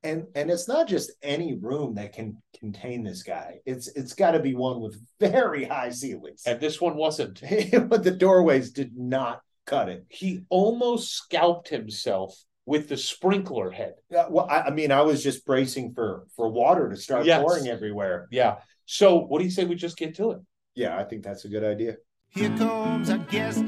and 0.02 0.24
and 0.34 0.50
it's 0.50 0.66
not 0.68 0.88
just 0.88 1.12
any 1.22 1.54
room 1.54 1.94
that 1.94 2.12
can 2.12 2.42
contain 2.60 3.02
this 3.04 3.22
guy 3.22 3.58
it's 3.66 3.88
it's 3.88 4.14
got 4.14 4.32
to 4.32 4.40
be 4.40 4.54
one 4.54 4.80
with 4.80 4.96
very 5.20 5.64
high 5.64 5.90
ceilings 5.90 6.42
And 6.46 6.58
this 6.60 6.80
one 6.80 6.96
wasn't. 6.96 7.40
but 7.88 8.02
the 8.04 8.10
doorways 8.10 8.70
did 8.72 8.96
not 8.96 9.40
cut 9.66 9.88
it 9.88 10.06
he 10.08 10.44
almost 10.48 11.12
scalped 11.12 11.68
himself 11.68 12.42
with 12.66 12.88
the 12.88 12.96
sprinkler 12.96 13.70
head. 13.70 13.94
Uh, 14.14 14.26
well 14.28 14.46
I, 14.50 14.62
I 14.62 14.70
mean 14.70 14.90
i 14.92 15.00
was 15.00 15.22
just 15.22 15.46
bracing 15.46 15.92
for 15.94 16.24
for 16.36 16.48
water 16.48 16.88
to 16.90 16.96
start 16.96 17.24
Yes. 17.24 17.40
pouring 17.40 17.68
everywhere 17.68 18.26
Yeah. 18.30 18.56
So 18.84 19.18
what 19.18 19.38
do 19.38 19.44
you 19.44 19.50
say 19.50 19.64
we 19.64 19.74
just 19.76 19.96
get 19.96 20.14
to 20.16 20.32
it? 20.32 20.40
yeah 20.74 20.98
i 20.98 21.04
think 21.04 21.22
that's 21.22 21.44
a 21.44 21.48
good 21.48 21.64
idea 21.64 21.96
Here 22.28 22.50
comes 22.58 23.08
our 23.08 23.18
guest. 23.18 23.64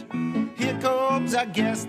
Here 0.63 0.79
comes 0.81 1.35
our 1.35 1.47
guest. 1.47 1.89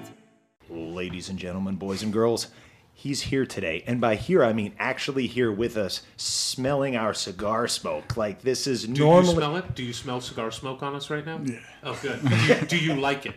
Ladies 0.69 1.27
and 1.29 1.37
gentlemen, 1.39 1.75
boys 1.75 2.03
and 2.03 2.13
girls, 2.13 2.47
he's 2.93 3.21
here 3.23 3.45
today. 3.45 3.83
And 3.87 3.99
by 3.99 4.15
here, 4.15 4.43
I 4.43 4.53
mean 4.53 4.71
actually 4.77 5.25
here 5.27 5.51
with 5.51 5.75
us, 5.77 6.03
smelling 6.15 6.95
our 6.95 7.13
cigar 7.13 7.67
smoke. 7.67 8.15
Like 8.15 8.41
this 8.43 8.67
is 8.67 8.83
Do 8.85 9.03
normally. 9.03 9.29
you 9.29 9.35
smell 9.35 9.55
it? 9.57 9.75
Do 9.75 9.83
you 9.83 9.93
smell 9.93 10.21
cigar 10.21 10.51
smoke 10.51 10.83
on 10.83 10.93
us 10.95 11.09
right 11.09 11.25
now? 11.25 11.39
Yeah. 11.43 11.59
Oh, 11.83 11.97
good. 12.01 12.19
Do 12.29 12.35
you, 12.45 12.55
do 12.73 12.77
you 12.77 12.93
like 13.09 13.25
it? 13.25 13.35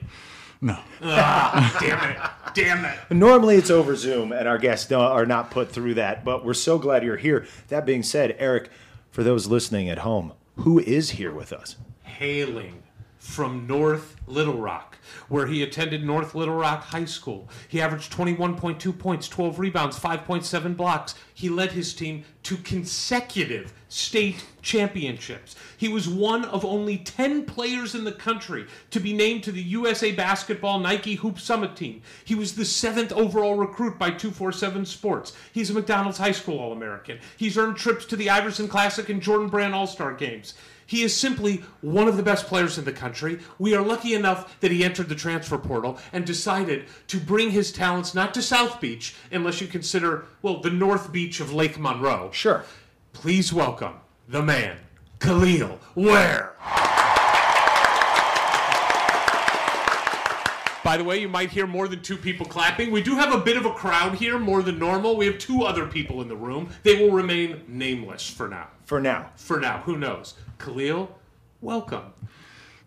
No. 0.65 0.79
Ah, 1.03 1.77
damn 1.81 2.11
it. 2.11 2.55
Damn 2.55 2.85
it. 2.85 3.15
Normally 3.15 3.57
it's 3.57 3.69
over 3.71 3.97
Zoom, 3.97 4.31
and 4.31 4.47
our 4.47 4.59
guests 4.59 4.93
are 4.93 5.27
not 5.27 5.51
put 5.51 5.73
through 5.73 5.95
that. 5.95 6.25
But 6.25 6.45
we're 6.45 6.55
so 6.55 6.79
glad 6.79 7.03
you're 7.03 7.17
here. 7.17 7.47
That 7.69 7.85
being 7.85 8.05
said, 8.05 8.37
Eric, 8.39 8.71
for 9.11 9.25
those 9.25 9.49
listening 9.49 9.89
at 9.89 9.99
home, 9.99 10.35
who 10.57 10.79
is 10.79 11.11
here 11.11 11.33
with 11.33 11.53
us? 11.53 11.77
Hailing 12.03 12.85
from 13.19 13.67
North 13.67 14.15
Little 14.29 14.59
Rock, 14.59 14.92
where 15.29 15.47
he 15.47 15.63
attended 15.63 16.05
North 16.05 16.35
Little 16.35 16.55
Rock 16.55 16.85
High 16.85 17.05
School. 17.05 17.49
He 17.69 17.81
averaged 17.81 18.13
21.2 18.13 18.99
points, 18.99 19.29
12 19.29 19.59
rebounds, 19.59 19.99
5.7 19.99 20.77
blocks. 20.77 21.15
He 21.35 21.49
led 21.49 21.73
his 21.73 21.95
team 21.95 22.25
to 22.45 22.57
consecutive 22.59 23.73
state 23.89 24.45
championships. 24.63 25.55
He 25.77 25.89
was 25.89 26.09
one 26.09 26.45
of 26.47 26.65
only 26.65 26.99
10 26.99 27.45
players 27.45 27.95
in 27.95 28.05
the 28.05 28.13
country 28.13 28.67
to 28.91 29.01
be 29.01 29.13
named 29.13 29.45
to 29.45 29.53
the 29.53 29.63
USA 29.63 30.13
Basketball 30.13 30.79
Nike 30.79 31.15
Hoop 31.17 31.39
Summit 31.39 31.77
team. 31.77 32.03
He 32.25 32.35
was 32.35 32.55
the 32.55 32.65
seventh 32.65 33.13
overall 33.13 33.55
recruit 33.55 33.99
by 33.99 34.11
247 34.11 34.87
Sports. 34.87 35.37
He's 35.53 35.71
a 35.71 35.75
McDonald's 35.75 36.19
High 36.19 36.33
School 36.33 36.59
All 36.59 36.73
American. 36.73 37.19
He's 37.37 37.59
earned 37.59 37.77
trips 37.77 38.07
to 38.07 38.17
the 38.17 38.31
Iverson 38.31 38.69
Classic 38.69 39.09
and 39.09 39.21
Jordan 39.21 39.49
Brand 39.49 39.75
All 39.75 39.87
Star 39.87 40.13
games. 40.15 40.55
He 40.93 41.03
is 41.05 41.17
simply 41.17 41.65
one 41.81 42.07
of 42.07 42.19
the 42.19 42.23
best 42.23 42.47
players 42.47 42.77
in 42.77 42.85
the 42.85 42.93
country. 42.93 43.39
We 43.59 43.75
are 43.75 43.81
lucky 43.81 44.13
enough 44.13 44.61
that 44.61 44.71
he 44.71 44.85
entered 44.85 45.09
the 45.09 45.15
transfer 45.15 45.57
portal 45.57 45.99
and 46.13 46.27
decided 46.27 46.85
to 47.07 47.19
bring 47.19 47.51
his 47.51 47.73
talents 47.73 48.15
not 48.15 48.35
to 48.35 48.43
South 48.43 48.79
Beach, 48.79 49.15
unless 49.31 49.63
you 49.63 49.69
consider, 49.69 50.27
well, 50.43 50.61
the 50.61 50.69
North 50.69 51.11
Beach 51.11 51.41
of 51.41 51.51
Lake 51.51 51.79
Monroe. 51.79 52.29
Sure. 52.31 52.67
Please 53.15 53.55
welcome 53.55 53.95
the 54.29 54.43
man, 54.43 54.77
Kel'el 55.19 55.79
Ware. 55.95 56.57
By 60.85 60.99
the 60.99 61.05
way, 61.05 61.21
you 61.21 61.29
might 61.29 61.49
hear 61.51 61.67
more 61.67 61.89
than 61.89 62.03
two 62.03 62.19
people 62.19 62.45
clapping. 62.45 62.91
We 62.91 63.03
do 63.03 63.15
have 63.15 63.33
a 63.33 63.39
bit 63.39 63.57
of 63.57 63.65
a 63.65 63.73
crowd 63.73 64.17
here, 64.17 64.39
more 64.39 64.63
than 64.63 64.79
normal. 64.79 65.17
We 65.17 65.25
have 65.25 65.39
two 65.39 65.63
other 65.63 65.87
people 65.87 66.21
in 66.21 66.29
the 66.29 66.37
room. 66.37 66.69
They 66.83 67.01
will 67.03 67.13
remain 67.13 67.63
nameless 67.67 68.29
for 68.29 68.47
now. 68.47 68.69
For 68.93 69.01
now. 69.01 69.31
For 69.37 69.59
now, 69.59 69.79
who 69.79 69.97
knows? 69.97 70.35
Khalil, 70.59 71.19
welcome. 71.63 72.13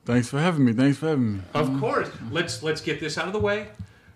Thanks 0.05 0.29
for 0.29 0.37
having 0.37 0.63
me. 0.63 0.71
Thanks 0.71 0.99
for 0.99 1.07
having 1.07 1.37
me. 1.37 1.41
Of 1.55 1.79
course. 1.79 2.11
Let's 2.29 2.61
let's 2.61 2.79
get 2.79 2.99
this 2.99 3.17
out 3.17 3.25
of 3.25 3.33
the 3.33 3.39
way. 3.39 3.69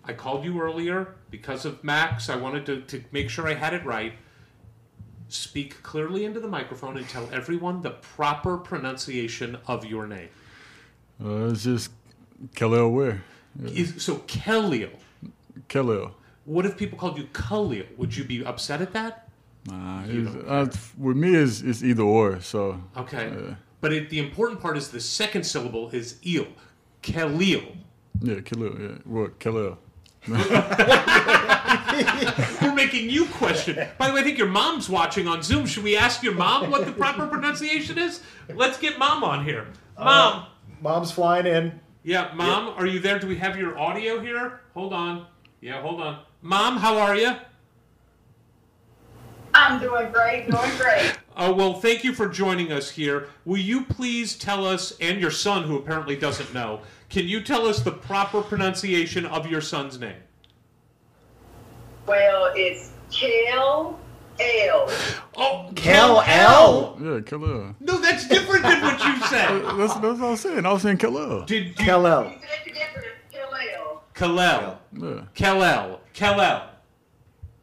I 0.06 0.14
called 0.14 0.46
you 0.46 0.62
earlier 0.62 1.16
because 1.32 1.66
of 1.66 1.84
Max. 1.84 2.30
I 2.30 2.36
wanted 2.36 2.68
to, 2.68 2.82
to 2.82 3.04
make 3.12 3.32
sure 3.32 3.48
I 3.48 3.56
had 3.56 3.74
it 3.74 3.84
right. 3.86 4.14
Speak 5.30 5.82
clearly 5.82 6.26
into 6.26 6.40
the 6.40 6.48
microphone 6.48 6.96
and 6.96 7.10
tell 7.10 7.28
everyone 7.34 7.82
the 7.82 7.90
proper 7.90 8.60
pronunciation 8.60 9.58
of 9.66 9.84
your 9.84 10.06
name. 10.06 10.30
Uh, 11.20 11.48
it's 11.48 11.64
just 11.64 11.90
Kel'el 12.54 12.94
Ware. 12.94 13.24
Is, 13.64 14.04
so 14.04 14.18
Khalil. 14.28 14.92
Khalil. 15.68 16.14
What 16.46 16.68
if 16.68 16.78
people 16.78 17.00
called 17.00 17.18
you 17.18 17.28
Khalil? 17.34 17.86
Would 17.98 18.16
you 18.16 18.26
be 18.26 18.46
upset 18.46 18.80
at 18.80 18.94
that? 18.94 19.29
Nah, 19.70 20.04
it's, 20.08 20.36
uh, 20.48 20.68
with 20.98 21.18
me, 21.18 21.36
it's, 21.36 21.62
it's 21.62 21.84
either 21.84 22.04
or. 22.04 22.40
So 22.42 22.82
Okay. 22.98 23.32
Yeah. 23.36 23.56
But 23.82 23.94
it, 23.94 24.10
the 24.10 24.20
important 24.20 24.60
part 24.60 24.78
is 24.78 24.90
the 24.90 25.00
second 25.00 25.46
syllable 25.46 25.90
is 25.92 26.18
il. 26.24 26.48
Khalil. 27.02 27.64
yeah, 28.22 28.42
Khalil. 28.42 28.76
Yeah, 28.80 28.98
what 29.06 29.40
Khalil? 29.40 29.78
We're 30.28 30.36
making 32.76 33.10
you 33.10 33.26
question. 33.28 33.76
By 33.98 34.08
the 34.10 34.14
way, 34.14 34.20
I 34.20 34.24
think 34.24 34.38
your 34.38 34.50
mom's 34.50 34.90
watching 34.90 35.28
on 35.28 35.42
Zoom. 35.42 35.66
Should 35.66 35.84
we 35.84 35.96
ask 35.96 36.22
your 36.22 36.34
mom 36.34 36.70
what 36.70 36.86
the 36.86 36.92
proper 36.92 37.26
pronunciation 37.28 37.98
is? 37.98 38.22
Let's 38.54 38.78
get 38.78 39.00
mom 39.00 39.24
on 39.24 39.46
here. 39.46 39.68
Mom. 39.98 40.48
Mom's 40.82 41.12
flying 41.12 41.46
in. 41.46 41.80
Yeah, 42.04 42.32
mom, 42.34 42.70
are 42.78 42.86
you 42.86 43.00
there? 43.00 43.20
Do 43.20 43.28
we 43.28 43.38
have 43.38 43.58
your 43.58 43.78
audio 43.78 44.20
here? 44.20 44.62
Hold 44.74 44.94
on. 44.94 45.26
Yeah, 45.62 45.82
hold 45.82 46.02
on. 46.02 46.20
Mom, 46.42 46.78
how 46.78 46.98
are 46.98 47.16
you? 47.16 47.34
I'm 49.60 49.80
doing 49.80 50.12
great, 50.12 50.50
doing 50.50 50.72
great. 50.78 51.18
Oh, 51.36 51.54
well, 51.54 51.74
thank 51.74 52.04
you 52.04 52.14
for 52.14 52.28
joining 52.28 52.72
us 52.72 52.90
here. 52.90 53.28
Will 53.46 53.58
you 53.58 53.84
please 53.84 54.38
tell 54.38 54.66
us, 54.66 54.94
and 55.02 55.20
your 55.20 55.32
son, 55.32 55.64
who 55.64 55.78
apparently 55.78 56.16
doesn't 56.16 56.54
know, 56.54 56.82
can 57.10 57.28
you 57.28 57.42
tell 57.42 57.68
us 57.68 57.82
the 57.82 57.92
proper 57.92 58.42
pronunciation 58.42 59.26
of 59.26 59.48
your 59.48 59.62
son's 59.62 60.00
name? 60.00 60.22
Well, 62.06 62.52
it's 62.56 62.92
Kel 63.12 64.00
L. 64.40 64.90
Oh, 65.36 65.72
Kel 65.76 66.22
L. 66.22 66.98
Yeah, 67.02 67.20
Khalil. 67.20 67.76
No, 67.82 67.98
that's 67.98 68.28
different 68.28 68.64
than 68.64 68.82
what 68.82 69.04
you 69.04 69.18
said. 69.28 69.62
That's, 69.78 69.94
that's 69.96 70.20
what 70.20 70.24
I 70.24 70.30
was 70.32 70.40
saying. 70.40 70.66
I 70.66 70.72
was 70.72 70.82
saying 70.82 70.98
Khalil. 70.98 71.46
Did 71.46 71.68
you, 71.68 71.74
Kel 71.74 72.02
You 72.04 72.40
said 72.40 72.68
it 72.68 72.74
different. 72.74 73.08
It's 73.08 73.38
Kel 73.38 73.54
L. 73.54 74.04
Kalel. 74.14 74.78
Yeah, 74.94 75.26
Kalel. 75.36 76.00
Kalel. 76.14 76.69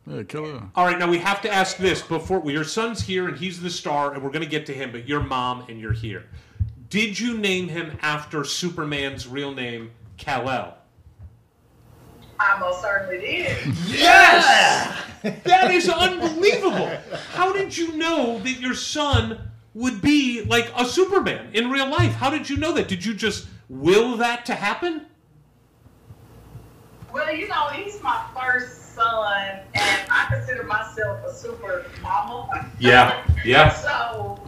Yeah, 0.07 0.23
Khalil. 0.23 0.71
All 0.75 0.87
right, 0.87 0.99
now 0.99 1.09
we 1.09 1.19
have 1.19 1.43
to 1.43 1.53
ask 1.53 1.77
this 1.77 2.03
before 2.03 2.41
well, 2.41 2.53
your 2.53 2.65
son's 2.65 3.03
here 3.03 3.29
and 3.29 3.37
he's 3.37 3.61
the 3.61 3.71
star, 3.71 4.15
and 4.15 4.23
we're 4.23 4.31
going 4.31 4.45
to 4.45 4.49
get 4.49 4.67
to 4.67 4.75
him, 4.75 4.93
but 4.93 5.09
your 5.09 5.23
mom 5.23 5.65
and 5.69 5.81
you're 5.81 5.93
here. 5.93 6.25
Did 6.89 7.19
you 7.19 7.37
name 7.37 7.69
him 7.69 7.99
after 8.01 8.45
Superman's 8.45 9.27
real 9.27 9.53
name, 9.53 9.91
Kal-El? 10.17 10.77
I 12.39 12.59
most 12.59 12.83
certainly 12.83 13.19
did. 13.19 13.57
Yes! 13.87 15.03
that 15.23 15.71
is 15.71 15.89
unbelievable. 15.89 16.91
How 17.33 17.53
did 17.53 17.77
you 17.77 17.97
know 17.97 18.39
that 18.41 18.61
your 18.61 18.75
son 18.75 19.41
would 19.75 20.01
be 20.01 20.43
like 20.43 20.71
a 20.77 20.85
Superman 20.85 21.51
in 21.53 21.71
real 21.71 21.91
life? 21.91 22.13
How 22.13 22.31
did 22.31 22.49
you 22.49 22.57
know 22.57 22.73
that? 22.73 22.89
Did 22.89 23.05
you 23.05 23.15
just 23.15 23.47
will 23.69 24.17
that 24.19 24.47
to 24.47 24.55
happen? 24.55 25.07
Well, 27.13 27.35
you 27.35 27.49
know, 27.49 27.69
he's 27.69 28.03
my 28.03 28.25
first 28.35 28.86
son, 28.97 29.61
and 29.75 30.11
I 30.11 30.27
consider 30.31 30.65
myself 30.65 31.25
a 31.25 31.33
super 31.33 31.85
mama. 32.03 32.67
Yeah, 32.81 33.23
yeah. 33.45 33.69
So, 33.69 34.41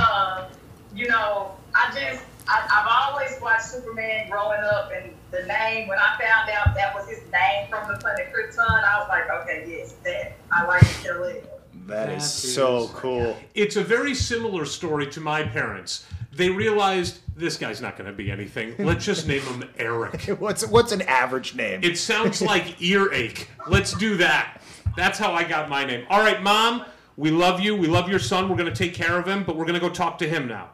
um, 0.00 0.46
you 0.94 1.08
know, 1.08 1.52
I 1.74 1.92
just, 1.92 2.24
I, 2.46 2.66
I've 2.70 3.12
always 3.12 3.40
watched 3.42 3.66
Superman 3.66 4.30
growing 4.30 4.60
up, 4.60 4.92
and 4.94 5.12
the 5.32 5.42
name, 5.46 5.88
when 5.88 5.98
I 5.98 6.16
found 6.18 6.48
out 6.50 6.74
that 6.74 6.94
was 6.94 7.08
his 7.08 7.20
name 7.32 7.68
from 7.68 7.92
the 7.92 7.98
planet 7.98 8.32
Krypton, 8.32 8.84
I 8.84 9.00
was 9.00 9.08
like, 9.08 9.28
okay, 9.42 9.64
yes, 9.68 9.94
that. 10.04 10.36
I 10.50 10.64
like 10.64 10.80
to 10.80 11.02
kill 11.02 11.24
it. 11.24 11.52
That 11.86 12.10
is 12.10 12.22
That 12.22 12.28
so 12.50 12.88
cool. 12.94 13.36
It's 13.54 13.76
a 13.76 13.84
very 13.84 14.14
similar 14.14 14.64
story 14.64 15.06
to 15.08 15.20
my 15.20 15.42
parents. 15.42 16.06
They 16.38 16.50
realized 16.50 17.18
this 17.36 17.56
guy's 17.56 17.80
not 17.80 17.98
going 17.98 18.06
to 18.08 18.16
be 18.16 18.30
anything. 18.30 18.76
Let's 18.78 19.04
just 19.04 19.26
name 19.26 19.42
him 19.42 19.68
Eric. 19.76 20.22
What's 20.38 20.64
what's 20.64 20.92
an 20.92 21.02
average 21.02 21.56
name? 21.56 21.80
It 21.82 21.98
sounds 21.98 22.40
like 22.40 22.80
earache. 22.80 23.48
Let's 23.66 23.92
do 23.92 24.16
that. 24.18 24.62
That's 24.96 25.18
how 25.18 25.32
I 25.32 25.42
got 25.42 25.68
my 25.68 25.84
name. 25.84 26.06
All 26.08 26.20
right, 26.20 26.40
mom, 26.40 26.84
we 27.16 27.32
love 27.32 27.58
you. 27.58 27.74
We 27.76 27.88
love 27.88 28.08
your 28.08 28.20
son. 28.20 28.48
We're 28.48 28.56
going 28.56 28.72
to 28.72 28.76
take 28.76 28.94
care 28.94 29.18
of 29.18 29.26
him, 29.26 29.42
but 29.42 29.56
we're 29.56 29.64
going 29.64 29.80
to 29.80 29.84
go 29.84 29.92
talk 29.92 30.16
to 30.18 30.28
him 30.28 30.46
now. 30.46 30.70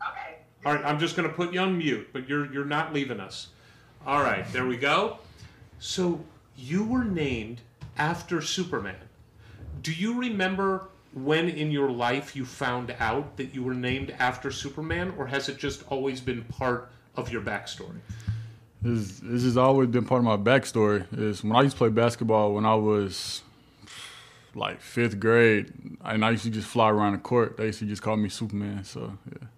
Okay. 0.00 0.36
All 0.64 0.74
right, 0.74 0.84
I'm 0.84 1.00
just 1.00 1.16
going 1.16 1.28
to 1.28 1.34
put 1.34 1.52
you 1.52 1.58
on 1.58 1.76
mute, 1.76 2.08
but 2.12 2.28
you're 2.28 2.52
you're 2.52 2.64
not 2.64 2.94
leaving 2.94 3.18
us. 3.18 3.48
All 4.06 4.22
right, 4.22 4.50
there 4.52 4.66
we 4.66 4.76
go. 4.76 5.18
So 5.80 6.20
you 6.56 6.84
were 6.84 7.04
named 7.04 7.62
after 7.98 8.40
Superman. 8.40 8.94
Do 9.82 9.92
you 9.92 10.16
remember 10.20 10.88
when 11.14 11.48
in 11.48 11.70
your 11.70 11.90
life 11.90 12.34
you 12.34 12.44
found 12.44 12.94
out 12.98 13.36
that 13.36 13.54
you 13.54 13.62
were 13.62 13.74
named 13.74 14.14
after 14.18 14.50
Superman, 14.50 15.14
or 15.18 15.26
has 15.26 15.48
it 15.48 15.58
just 15.58 15.84
always 15.88 16.20
been 16.20 16.44
part 16.44 16.90
of 17.16 17.30
your 17.30 17.42
backstory? 17.42 18.00
This, 18.80 19.20
this 19.20 19.44
has 19.44 19.56
always 19.56 19.88
been 19.88 20.04
part 20.04 20.20
of 20.20 20.24
my 20.24 20.36
backstory. 20.36 21.06
Is 21.16 21.44
when 21.44 21.54
I 21.54 21.62
used 21.62 21.76
to 21.76 21.78
play 21.78 21.88
basketball 21.90 22.54
when 22.54 22.66
I 22.66 22.74
was 22.74 23.42
like 24.54 24.80
fifth 24.80 25.20
grade, 25.20 25.72
and 26.04 26.24
I 26.24 26.30
used 26.30 26.44
to 26.44 26.50
just 26.50 26.68
fly 26.68 26.90
around 26.90 27.12
the 27.12 27.18
court. 27.18 27.56
They 27.56 27.66
used 27.66 27.78
to 27.80 27.86
just 27.86 28.02
call 28.02 28.16
me 28.16 28.28
Superman. 28.28 28.84
So 28.84 29.18
yeah. 29.30 29.48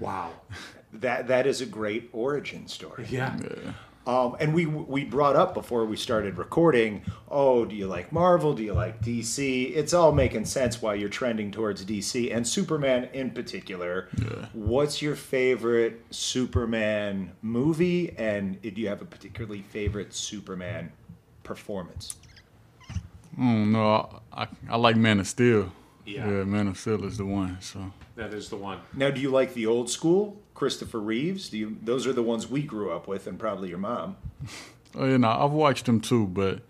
Wow. 0.00 0.32
That 0.92 1.28
that 1.28 1.46
is 1.46 1.60
a 1.60 1.66
great 1.66 2.08
origin 2.12 2.66
story. 2.66 3.06
Yeah. 3.08 3.36
Um, 4.08 4.36
and 4.40 4.54
we 4.54 4.64
we 4.64 5.04
brought 5.04 5.36
up 5.36 5.52
before 5.52 5.84
we 5.84 5.98
started 5.98 6.38
recording. 6.38 7.02
Oh, 7.30 7.66
do 7.66 7.76
you 7.76 7.86
like 7.86 8.10
Marvel? 8.10 8.54
Do 8.54 8.62
you 8.62 8.72
like 8.72 9.02
DC? 9.02 9.76
It's 9.76 9.92
all 9.92 10.12
making 10.12 10.46
sense 10.46 10.80
why 10.80 10.94
you're 10.94 11.10
trending 11.10 11.50
towards 11.50 11.84
DC 11.84 12.34
and 12.34 12.48
Superman 12.48 13.10
in 13.12 13.30
particular. 13.32 14.08
What's 14.54 15.02
your 15.02 15.14
favorite 15.14 16.00
Superman 16.08 17.32
movie? 17.42 18.16
And 18.16 18.60
do 18.62 18.70
you 18.80 18.88
have 18.88 19.02
a 19.02 19.04
particularly 19.04 19.60
favorite 19.60 20.14
Superman 20.14 20.90
performance? 21.42 22.16
I 23.38 23.42
don't. 23.42 23.76
I, 23.76 24.10
I, 24.32 24.48
I 24.70 24.76
like 24.78 24.96
Man 24.96 25.20
of 25.20 25.26
Steel. 25.26 25.70
Yeah. 26.06 26.26
yeah, 26.26 26.44
Man 26.44 26.68
of 26.68 26.78
Steel 26.78 27.04
is 27.04 27.18
the 27.18 27.26
one. 27.26 27.58
So 27.60 27.92
That 28.16 28.32
is 28.32 28.48
the 28.48 28.56
one. 28.56 28.80
Now, 28.94 29.10
do 29.10 29.20
you 29.20 29.30
like 29.30 29.52
the 29.52 29.66
old 29.66 29.90
school 29.90 30.40
Christopher 30.58 30.98
Reeves? 30.98 31.50
Do 31.50 31.56
you? 31.56 31.76
Those 31.82 32.04
are 32.04 32.12
the 32.12 32.22
ones 32.22 32.50
we 32.50 32.62
grew 32.62 32.90
up 32.90 33.06
with, 33.06 33.28
and 33.28 33.38
probably 33.38 33.68
your 33.68 33.78
mom. 33.78 34.16
Oh 34.96 35.04
yeah, 35.04 35.16
no, 35.16 35.28
I've 35.28 35.52
watched 35.52 35.86
them 35.86 36.00
too, 36.00 36.26
but 36.26 36.62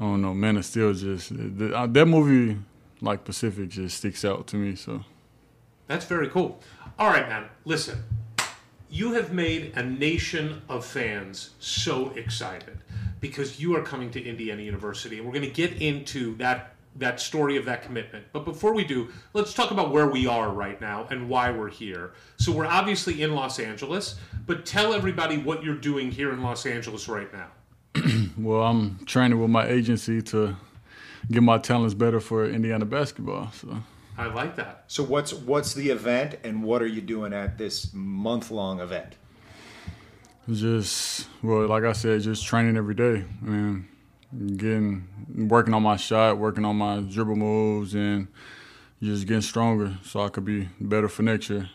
I 0.00 0.04
don't 0.04 0.22
know. 0.22 0.34
Man 0.34 0.56
of 0.56 0.64
Steel 0.64 0.92
just 0.92 1.32
the, 1.36 1.72
uh, 1.72 1.86
that 1.86 2.06
movie, 2.06 2.58
like 3.00 3.24
Pacific, 3.24 3.68
just 3.68 3.98
sticks 3.98 4.24
out 4.24 4.48
to 4.48 4.56
me. 4.56 4.74
So 4.74 5.04
That's 5.86 6.04
very 6.06 6.28
cool. 6.28 6.58
All 6.98 7.08
right, 7.08 7.28
man. 7.28 7.44
Listen, 7.64 8.02
you 8.90 9.12
have 9.12 9.32
made 9.32 9.74
a 9.76 9.84
nation 9.84 10.62
of 10.68 10.84
fans 10.84 11.50
so 11.60 12.10
excited 12.10 12.78
because 13.20 13.60
you 13.60 13.76
are 13.76 13.82
coming 13.82 14.10
to 14.12 14.24
Indiana 14.24 14.62
University, 14.62 15.18
and 15.18 15.26
we're 15.26 15.32
going 15.32 15.44
to 15.44 15.50
get 15.50 15.80
into 15.80 16.34
that 16.38 16.75
that 16.98 17.20
story 17.20 17.56
of 17.56 17.64
that 17.66 17.82
commitment. 17.82 18.24
But 18.32 18.44
before 18.44 18.72
we 18.72 18.84
do, 18.84 19.08
let's 19.32 19.52
talk 19.52 19.70
about 19.70 19.90
where 19.92 20.08
we 20.08 20.26
are 20.26 20.50
right 20.50 20.80
now 20.80 21.06
and 21.10 21.28
why 21.28 21.50
we're 21.50 21.70
here. 21.70 22.12
So 22.38 22.52
we're 22.52 22.66
obviously 22.66 23.22
in 23.22 23.34
Los 23.34 23.58
Angeles, 23.58 24.16
but 24.46 24.66
tell 24.66 24.94
everybody 24.94 25.38
what 25.38 25.62
you're 25.62 25.74
doing 25.74 26.10
here 26.10 26.32
in 26.32 26.42
Los 26.42 26.66
Angeles 26.66 27.08
right 27.08 27.32
now. 27.32 27.48
Well, 28.36 28.60
I'm 28.60 28.98
training 29.06 29.40
with 29.40 29.48
my 29.48 29.66
agency 29.66 30.20
to 30.20 30.56
get 31.30 31.42
my 31.42 31.56
talents 31.56 31.94
better 31.94 32.20
for 32.20 32.44
Indiana 32.44 32.84
basketball. 32.84 33.50
So 33.52 33.78
I 34.18 34.26
like 34.26 34.56
that. 34.56 34.84
So 34.88 35.02
what's 35.02 35.32
what's 35.32 35.72
the 35.72 35.88
event 35.88 36.36
and 36.44 36.62
what 36.62 36.82
are 36.82 36.86
you 36.86 37.00
doing 37.00 37.32
at 37.32 37.56
this 37.56 37.94
month 37.94 38.50
long 38.50 38.80
event? 38.80 39.16
just 40.52 41.28
well, 41.42 41.66
like 41.66 41.84
I 41.84 41.92
said, 41.92 42.20
just 42.20 42.46
training 42.46 42.76
every 42.76 42.94
day. 42.94 43.24
I 43.42 43.44
mean, 43.44 43.88
getting 44.56 45.06
working 45.48 45.74
on 45.74 45.82
my 45.82 45.96
shot, 45.96 46.38
working 46.38 46.64
on 46.64 46.76
my 46.76 47.00
dribble 47.00 47.36
moves, 47.36 47.94
and 47.94 48.28
just 49.02 49.26
getting 49.26 49.42
stronger 49.42 49.96
so 50.04 50.20
I 50.20 50.28
could 50.28 50.44
be 50.44 50.68
better 50.80 51.08
for 51.08 51.22
next 51.22 51.50
year. 51.50 51.70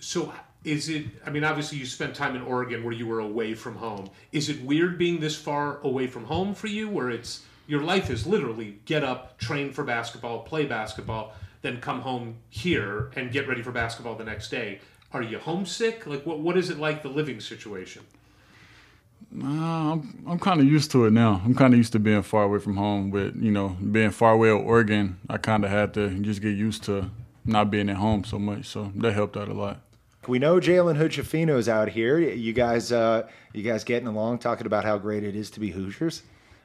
So 0.00 0.32
is 0.64 0.88
it 0.88 1.06
I 1.24 1.30
mean 1.30 1.44
obviously 1.44 1.78
you 1.78 1.86
spent 1.86 2.14
time 2.14 2.36
in 2.36 2.42
Oregon 2.42 2.84
where 2.84 2.92
you 2.92 3.06
were 3.06 3.20
away 3.20 3.54
from 3.54 3.76
home. 3.76 4.10
Is 4.32 4.48
it 4.48 4.62
weird 4.62 4.98
being 4.98 5.20
this 5.20 5.36
far 5.36 5.80
away 5.82 6.06
from 6.06 6.24
home 6.24 6.54
for 6.54 6.66
you 6.66 6.88
where 6.88 7.10
it's 7.10 7.42
your 7.66 7.82
life 7.82 8.10
is 8.10 8.26
literally 8.26 8.78
get 8.86 9.04
up, 9.04 9.38
train 9.38 9.72
for 9.72 9.84
basketball, 9.84 10.40
play 10.40 10.64
basketball, 10.64 11.34
then 11.60 11.80
come 11.80 12.00
home 12.00 12.36
here 12.48 13.10
and 13.14 13.30
get 13.30 13.46
ready 13.46 13.62
for 13.62 13.72
basketball 13.72 14.14
the 14.14 14.24
next 14.24 14.50
day. 14.50 14.80
Are 15.12 15.22
you 15.22 15.38
homesick? 15.38 16.06
Like 16.06 16.24
what 16.24 16.40
what 16.40 16.56
is 16.56 16.70
it 16.70 16.78
like 16.78 17.02
the 17.02 17.08
living 17.08 17.40
situation? 17.40 18.04
Nah, 19.30 19.92
I'm 19.92 20.24
I'm 20.26 20.38
kind 20.38 20.60
of 20.60 20.66
used 20.66 20.90
to 20.92 21.04
it 21.04 21.12
now. 21.12 21.42
I'm 21.44 21.54
kind 21.54 21.74
of 21.74 21.78
used 21.78 21.92
to 21.92 21.98
being 21.98 22.22
far 22.22 22.44
away 22.44 22.58
from 22.58 22.76
home. 22.76 23.10
But 23.10 23.36
you 23.36 23.50
know, 23.50 23.76
being 23.92 24.10
far 24.10 24.32
away 24.32 24.48
at 24.50 24.54
Oregon, 24.64 25.18
I 25.28 25.36
kind 25.38 25.64
of 25.64 25.70
had 25.70 25.94
to 25.94 26.10
just 26.20 26.40
get 26.40 26.56
used 26.56 26.84
to 26.84 27.10
not 27.44 27.70
being 27.70 27.90
at 27.90 27.96
home 27.96 28.24
so 28.24 28.38
much. 28.38 28.66
So 28.66 28.92
that 28.96 29.12
helped 29.12 29.36
out 29.36 29.48
a 29.48 29.54
lot. 29.54 29.80
We 30.26 30.38
know 30.38 30.60
Jalen 30.60 30.96
Hood-Schifino's 30.96 31.68
out 31.70 31.88
here. 31.88 32.18
You 32.18 32.52
guys, 32.52 32.92
uh, 32.92 33.26
you 33.54 33.62
guys 33.62 33.82
getting 33.84 34.08
along, 34.08 34.40
talking 34.40 34.66
about 34.66 34.84
how 34.84 34.98
great 34.98 35.24
it 35.24 35.34
is 35.34 35.50
to 35.52 35.60
be 35.60 35.70
Hoosiers. 35.70 36.22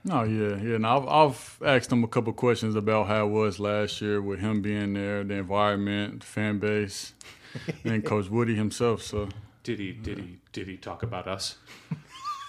Oh 0.10 0.24
yeah, 0.24 0.58
yeah. 0.58 0.76
And 0.76 0.86
I've 0.86 1.08
I've 1.08 1.60
asked 1.66 1.92
him 1.92 2.04
a 2.04 2.08
couple 2.08 2.34
questions 2.34 2.76
about 2.76 3.08
how 3.08 3.26
it 3.26 3.30
was 3.30 3.60
last 3.60 4.02
year 4.02 4.22
with 4.22 4.40
him 4.40 4.62
being 4.62 4.94
there, 4.94 5.24
the 5.24 5.36
environment, 5.36 6.22
the 6.22 6.26
fan 6.26 6.60
base, 6.60 7.14
and 7.86 8.04
Coach 8.12 8.30
Woody 8.30 8.56
himself. 8.56 9.02
So 9.02 9.30
Did 9.64 9.80
he 9.80 9.94
did 9.94 10.18
he 10.20 10.40
did 10.52 10.68
he 10.68 10.76
talk 10.78 11.04
about 11.04 11.28
us? 11.28 11.58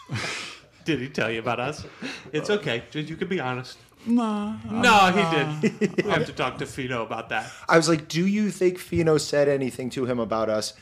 did 0.85 1.01
he 1.01 1.09
tell 1.09 1.31
you 1.31 1.39
about 1.39 1.61
us? 1.61 1.85
It's 2.33 2.51
okay. 2.51 2.83
You 2.93 3.17
can 3.17 3.29
be 3.29 3.41
honest. 3.41 3.79
nah, 4.07 4.57
No, 4.71 5.11
he 5.13 5.71
did. 5.81 6.05
We 6.05 6.11
have 6.11 6.27
to 6.27 6.33
talk 6.37 6.59
to 6.59 6.67
Fino 6.67 7.03
about 7.03 7.31
that. 7.31 7.51
I 7.69 7.77
was 7.77 7.89
like, 7.89 8.09
do 8.09 8.27
you 8.27 8.51
think 8.51 8.79
Fino 8.79 9.17
said 9.19 9.49
anything 9.49 9.91
to 9.91 10.05
him 10.05 10.19
about 10.19 10.49
us? 10.51 10.75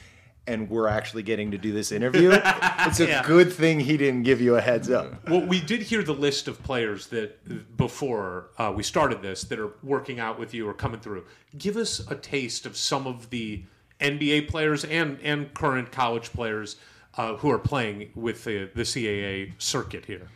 And 0.44 0.68
we're 0.68 0.88
actually 0.88 1.22
getting 1.22 1.52
to 1.52 1.58
do 1.58 1.70
this 1.72 1.92
interview. 1.92 2.30
it's 2.34 2.98
a 2.98 3.06
Yeah. 3.06 3.22
good 3.24 3.52
thing 3.52 3.78
he 3.78 3.96
didn't 3.96 4.24
give 4.24 4.40
you 4.40 4.56
a 4.56 4.60
heads 4.60 4.90
up. 4.90 5.28
Well, 5.28 5.46
we 5.46 5.60
did 5.60 5.82
hear 5.82 6.02
the 6.02 6.14
list 6.14 6.48
of 6.48 6.60
players 6.64 7.06
that 7.08 7.76
before 7.76 8.48
uh, 8.58 8.72
we 8.74 8.82
started 8.82 9.22
this 9.22 9.44
that 9.44 9.60
are 9.60 9.70
working 9.84 10.18
out 10.18 10.40
with 10.40 10.52
you 10.52 10.68
or 10.68 10.74
coming 10.74 10.98
through. 10.98 11.24
Give 11.56 11.76
us 11.76 12.00
a 12.10 12.16
taste 12.16 12.66
of 12.66 12.76
some 12.76 13.06
of 13.06 13.30
the 13.30 13.62
NBA 14.00 14.48
players 14.48 14.84
and 14.84 15.20
and 15.22 15.54
current 15.54 15.92
college 15.92 16.32
players 16.32 16.74
uh, 17.16 17.36
who 17.36 17.50
are 17.50 17.58
playing 17.58 18.10
with 18.14 18.44
the 18.44 18.70
the 18.74 18.82
CAA 18.82 19.52
circuit 19.58 20.06
here. 20.06 20.28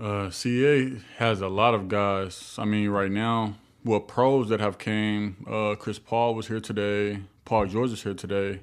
Uh, 0.00 0.30
CA 0.30 0.92
has 1.18 1.40
a 1.40 1.48
lot 1.48 1.74
of 1.74 1.88
guys. 1.88 2.54
I 2.58 2.64
mean, 2.64 2.88
right 2.88 3.10
now, 3.10 3.56
well, 3.84 4.00
pros 4.00 4.48
that 4.48 4.60
have 4.60 4.78
came. 4.78 5.44
Uh, 5.48 5.74
Chris 5.74 5.98
Paul 5.98 6.34
was 6.34 6.48
here 6.48 6.60
today. 6.60 7.20
Paul 7.44 7.66
George 7.66 7.92
is 7.92 8.02
here 8.02 8.14
today. 8.14 8.60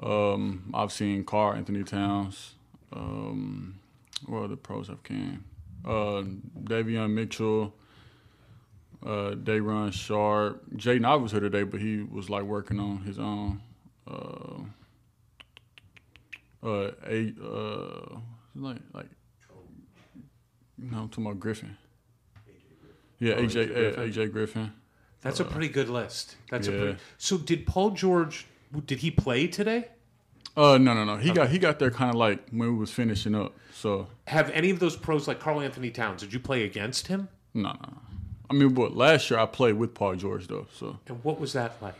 Um, 0.00 0.70
I've 0.74 0.92
seen 0.92 1.24
Karl-Anthony 1.24 1.82
Towns. 1.82 2.54
Um, 2.92 3.80
what 4.26 4.44
other 4.44 4.56
pros 4.56 4.88
have 4.88 5.02
came? 5.02 5.44
Uh, 5.84 6.22
Davion 6.62 7.12
Mitchell. 7.12 7.74
Uh, 9.04 9.34
Dayron 9.34 9.92
Sharp. 9.92 10.62
Jaden 10.76 11.20
was 11.20 11.32
here 11.32 11.40
today, 11.40 11.64
but 11.64 11.80
he 11.80 12.02
was 12.02 12.30
like 12.30 12.44
working 12.44 12.78
on 12.78 12.98
his 12.98 13.18
own. 13.18 13.60
Uh, 14.06 14.62
uh, 16.62 16.90
a, 17.06 17.32
uh, 17.42 18.18
like 18.54 18.78
like 18.92 19.08
no, 20.78 20.98
I'm 20.98 21.08
talking 21.08 21.26
about 21.26 21.40
Griffin. 21.40 21.76
Yeah, 23.18 23.34
AJ 23.34 23.68
AJ 23.68 23.74
Griffin. 23.74 24.10
AJ 24.10 24.32
Griffin. 24.32 24.72
That's 25.20 25.40
a 25.40 25.44
pretty 25.44 25.68
good 25.68 25.88
list. 25.88 26.36
That's 26.50 26.66
a 26.68 26.72
pretty. 26.72 26.96
So 27.18 27.38
did 27.38 27.66
Paul 27.66 27.90
George? 27.92 28.46
Did 28.86 28.98
he 29.00 29.10
play 29.10 29.46
today? 29.46 29.88
Uh, 30.56 30.76
no, 30.78 30.92
no, 30.92 31.04
no. 31.04 31.16
He 31.16 31.30
got 31.30 31.50
he 31.50 31.58
got 31.58 31.78
there 31.78 31.90
kind 31.90 32.10
of 32.10 32.16
like 32.16 32.48
when 32.50 32.72
we 32.72 32.76
was 32.76 32.90
finishing 32.90 33.34
up. 33.34 33.54
So 33.72 34.08
Have 34.26 34.50
any 34.50 34.70
of 34.70 34.80
those 34.80 34.96
pros 34.96 35.26
like 35.28 35.40
Karl-Anthony 35.40 35.90
Towns? 35.90 36.20
Did 36.22 36.32
you 36.32 36.40
play 36.40 36.64
against 36.64 37.06
him? 37.06 37.28
no, 37.54 37.70
no. 37.72 37.98
I 38.50 38.54
mean, 38.54 38.74
but 38.74 38.94
last 38.94 39.30
year 39.30 39.40
I 39.40 39.46
played 39.46 39.76
with 39.76 39.94
Paul 39.94 40.14
George 40.16 40.46
though. 40.46 40.66
So 40.74 40.98
And 41.08 41.24
what 41.24 41.40
was 41.40 41.54
that 41.54 41.76
like? 41.80 41.94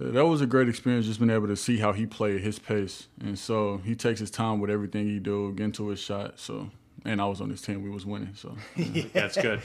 That 0.00 0.26
was 0.26 0.40
a 0.40 0.46
great 0.46 0.68
experience. 0.68 1.06
Just 1.06 1.20
being 1.20 1.30
able 1.30 1.46
to 1.48 1.56
see 1.56 1.78
how 1.78 1.92
he 1.92 2.06
played 2.06 2.36
at 2.36 2.42
his 2.42 2.58
pace, 2.58 3.08
and 3.20 3.38
so 3.38 3.78
he 3.84 3.94
takes 3.94 4.20
his 4.20 4.30
time 4.30 4.60
with 4.60 4.70
everything 4.70 5.06
he 5.06 5.18
do, 5.18 5.52
get 5.52 5.64
into 5.64 5.88
his 5.88 6.00
shot. 6.00 6.38
So, 6.38 6.70
and 7.04 7.20
I 7.20 7.26
was 7.26 7.40
on 7.40 7.50
his 7.50 7.60
team. 7.60 7.82
We 7.82 7.90
was 7.90 8.06
winning. 8.06 8.34
So 8.34 8.56
That's 9.12 9.36
good. 9.36 9.60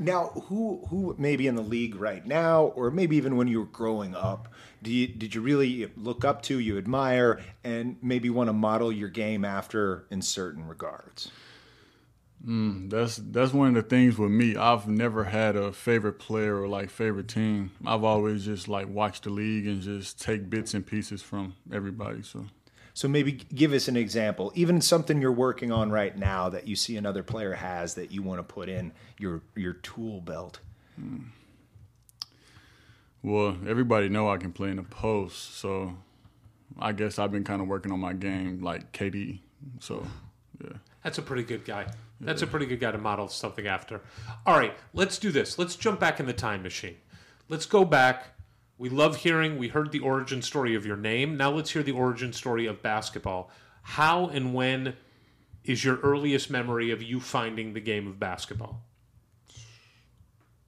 Now, 0.00 0.26
who 0.48 0.84
who 0.90 1.14
maybe 1.18 1.46
in 1.46 1.54
the 1.54 1.62
league 1.62 1.94
right 1.94 2.26
now, 2.26 2.64
or 2.64 2.90
maybe 2.90 3.16
even 3.16 3.36
when 3.36 3.48
you 3.48 3.60
were 3.60 3.66
growing 3.66 4.14
up, 4.14 4.48
do 4.82 4.90
you 4.90 5.06
did 5.06 5.34
you 5.34 5.40
really 5.40 5.90
look 5.96 6.24
up 6.24 6.42
to, 6.42 6.58
you 6.58 6.76
admire, 6.76 7.40
and 7.64 7.96
maybe 8.02 8.30
want 8.30 8.48
to 8.48 8.52
model 8.52 8.92
your 8.92 9.08
game 9.08 9.44
after 9.44 10.06
in 10.10 10.22
certain 10.22 10.66
regards? 10.66 11.30
Mm, 12.46 12.88
that's 12.88 13.16
that's 13.16 13.52
one 13.52 13.68
of 13.68 13.74
the 13.74 13.82
things 13.82 14.16
with 14.16 14.30
me. 14.30 14.54
I've 14.56 14.86
never 14.86 15.24
had 15.24 15.56
a 15.56 15.72
favorite 15.72 16.20
player 16.20 16.60
or 16.60 16.68
like 16.68 16.88
favorite 16.88 17.26
team. 17.28 17.72
I've 17.84 18.04
always 18.04 18.44
just 18.44 18.68
like 18.68 18.88
watched 18.88 19.24
the 19.24 19.30
league 19.30 19.66
and 19.66 19.82
just 19.82 20.20
take 20.20 20.48
bits 20.48 20.72
and 20.72 20.86
pieces 20.86 21.20
from 21.20 21.54
everybody. 21.72 22.22
So 22.22 22.46
So 22.94 23.08
maybe 23.08 23.32
give 23.32 23.72
us 23.72 23.88
an 23.88 23.96
example, 23.96 24.52
even 24.54 24.80
something 24.80 25.20
you're 25.20 25.32
working 25.32 25.72
on 25.72 25.90
right 25.90 26.16
now 26.16 26.48
that 26.50 26.68
you 26.68 26.76
see 26.76 26.96
another 26.96 27.24
player 27.24 27.54
has 27.54 27.94
that 27.94 28.12
you 28.12 28.22
want 28.22 28.38
to 28.38 28.44
put 28.44 28.68
in 28.68 28.92
your 29.18 29.42
your 29.56 29.72
tool 29.72 30.20
belt. 30.20 30.60
Hmm. 30.94 31.18
well, 33.22 33.56
everybody 33.66 34.08
know 34.08 34.28
I 34.30 34.36
can 34.36 34.52
play 34.52 34.70
in 34.70 34.76
the 34.76 34.82
post. 34.84 35.56
So 35.58 35.96
I 36.78 36.92
guess 36.92 37.18
I've 37.18 37.32
been 37.32 37.44
kind 37.44 37.60
of 37.60 37.66
working 37.68 37.90
on 37.92 37.98
my 38.00 38.12
game 38.12 38.62
like 38.62 38.92
KD. 38.92 39.40
So 39.80 40.06
yeah. 40.62 40.76
That's 41.02 41.18
a 41.18 41.22
pretty 41.22 41.42
good 41.42 41.64
guy. 41.64 41.86
That's 42.20 42.42
a 42.42 42.46
pretty 42.46 42.66
good 42.66 42.80
guy 42.80 42.90
to 42.90 42.98
model 42.98 43.28
something 43.28 43.66
after. 43.66 44.00
All 44.44 44.58
right, 44.58 44.74
let's 44.92 45.18
do 45.18 45.30
this. 45.30 45.58
Let's 45.58 45.76
jump 45.76 46.00
back 46.00 46.18
in 46.18 46.26
the 46.26 46.32
time 46.32 46.62
machine. 46.62 46.96
Let's 47.48 47.66
go 47.66 47.84
back. 47.84 48.34
We 48.76 48.88
love 48.88 49.16
hearing, 49.16 49.58
we 49.58 49.68
heard 49.68 49.92
the 49.92 50.00
origin 50.00 50.42
story 50.42 50.74
of 50.74 50.86
your 50.86 50.96
name. 50.96 51.36
Now 51.36 51.50
let's 51.50 51.70
hear 51.70 51.82
the 51.82 51.92
origin 51.92 52.32
story 52.32 52.66
of 52.66 52.82
basketball. 52.82 53.50
How 53.82 54.28
and 54.28 54.54
when 54.54 54.94
is 55.64 55.84
your 55.84 55.96
earliest 55.98 56.50
memory 56.50 56.90
of 56.90 57.02
you 57.02 57.20
finding 57.20 57.72
the 57.72 57.80
game 57.80 58.06
of 58.06 58.18
basketball? 58.20 58.82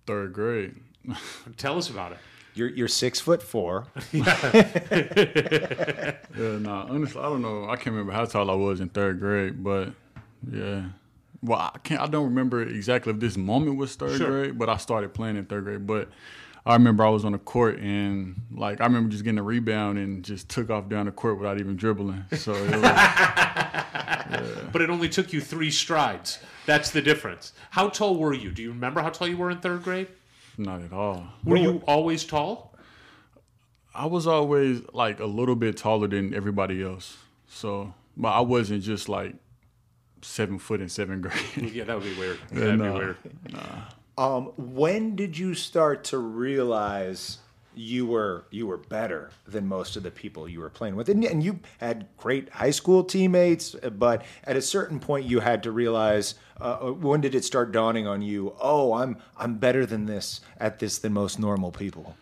Third 0.06 0.32
grade. 0.32 0.74
Tell 1.56 1.78
us 1.78 1.88
about 1.88 2.12
it. 2.12 2.18
You're 2.54 2.68
you're 2.68 2.88
six 2.88 3.20
foot 3.20 3.42
four. 3.42 3.86
Yeah, 6.36 6.58
nah, 6.58 6.86
honestly, 6.88 7.20
I 7.20 7.24
don't 7.24 7.42
know. 7.42 7.68
I 7.68 7.76
can't 7.76 7.88
remember 7.88 8.12
how 8.12 8.24
tall 8.24 8.50
I 8.50 8.54
was 8.54 8.80
in 8.80 8.88
third 8.88 9.20
grade, 9.20 9.62
but 9.62 9.92
yeah. 10.50 10.84
Well, 11.42 11.58
I 11.74 11.78
can't. 11.82 12.00
I 12.00 12.06
don't 12.06 12.24
remember 12.26 12.62
exactly 12.62 13.12
if 13.12 13.20
this 13.20 13.36
moment 13.36 13.76
was 13.76 13.94
third 13.96 14.18
Sure. 14.18 14.28
grade, 14.28 14.58
but 14.58 14.68
I 14.68 14.76
started 14.76 15.14
playing 15.14 15.36
in 15.36 15.46
third 15.46 15.64
grade. 15.64 15.86
But 15.86 16.08
I 16.66 16.74
remember 16.74 17.04
I 17.04 17.08
was 17.08 17.24
on 17.24 17.32
the 17.32 17.38
court 17.38 17.78
and 17.78 18.42
like 18.54 18.80
I 18.80 18.84
remember 18.84 19.08
just 19.10 19.24
getting 19.24 19.38
a 19.38 19.42
rebound 19.42 19.98
and 19.98 20.22
just 20.22 20.48
took 20.50 20.68
off 20.68 20.88
down 20.90 21.06
the 21.06 21.12
court 21.12 21.38
without 21.38 21.58
even 21.58 21.76
dribbling. 21.76 22.24
So 22.36 22.52
it 22.52 22.70
was, 22.72 22.82
But 24.72 24.82
it 24.82 24.90
only 24.90 25.08
took 25.08 25.32
you 25.32 25.40
three 25.40 25.70
strides. 25.70 26.38
That's 26.66 26.90
the 26.90 27.02
difference. 27.02 27.52
How 27.70 27.88
tall 27.88 28.16
were 28.16 28.34
you? 28.34 28.50
Do 28.52 28.62
you 28.62 28.70
remember 28.70 29.00
how 29.00 29.08
tall 29.08 29.26
you 29.26 29.36
were 29.36 29.50
in 29.50 29.58
third 29.58 29.82
grade? 29.82 30.08
not 30.58 30.82
at 30.82 30.92
all. 30.92 31.26
Were 31.42 31.56
you 31.56 31.82
always 31.86 32.22
tall? 32.22 32.76
I 33.94 34.04
was 34.06 34.26
always 34.26 34.82
like 34.92 35.18
a 35.18 35.24
little 35.24 35.56
bit 35.56 35.78
taller 35.78 36.06
than 36.06 36.34
everybody 36.34 36.82
else. 36.82 37.16
So, 37.48 37.94
but 38.16 38.28
I 38.28 38.40
wasn't 38.40 38.82
just 38.82 39.08
like 39.08 39.36
seven 40.22 40.58
foot 40.58 40.80
in 40.80 40.88
seventh 40.88 41.22
grade. 41.22 41.72
Yeah, 41.74 41.84
that 41.84 41.96
would 41.96 42.04
be 42.04 42.18
weird. 42.18 42.38
That'd 42.50 42.78
be 42.78 42.84
no. 42.84 42.94
weird. 42.94 43.16
Um, 44.18 44.52
when 44.56 45.16
did 45.16 45.38
you 45.38 45.54
start 45.54 46.04
to 46.04 46.18
realize 46.18 47.38
you 47.74 48.04
were 48.06 48.44
you 48.50 48.66
were 48.66 48.76
better 48.76 49.30
than 49.46 49.66
most 49.66 49.96
of 49.96 50.02
the 50.02 50.10
people 50.10 50.48
you 50.48 50.60
were 50.60 50.70
playing 50.70 50.96
with, 50.96 51.08
and, 51.08 51.24
and 51.24 51.42
you 51.42 51.60
had 51.78 52.06
great 52.16 52.48
high 52.50 52.70
school 52.70 53.04
teammates. 53.04 53.74
But 53.98 54.24
at 54.44 54.56
a 54.56 54.62
certain 54.62 55.00
point, 55.00 55.26
you 55.26 55.40
had 55.40 55.62
to 55.62 55.72
realize 55.72 56.34
uh, 56.60 56.76
when 56.78 57.20
did 57.20 57.34
it 57.34 57.44
start 57.44 57.72
dawning 57.72 58.06
on 58.06 58.22
you? 58.22 58.54
Oh, 58.60 58.94
I'm 58.94 59.16
I'm 59.36 59.54
better 59.56 59.86
than 59.86 60.06
this 60.06 60.40
at 60.58 60.78
this 60.78 60.98
than 60.98 61.12
most 61.12 61.38
normal 61.38 61.70
people. 61.70 62.16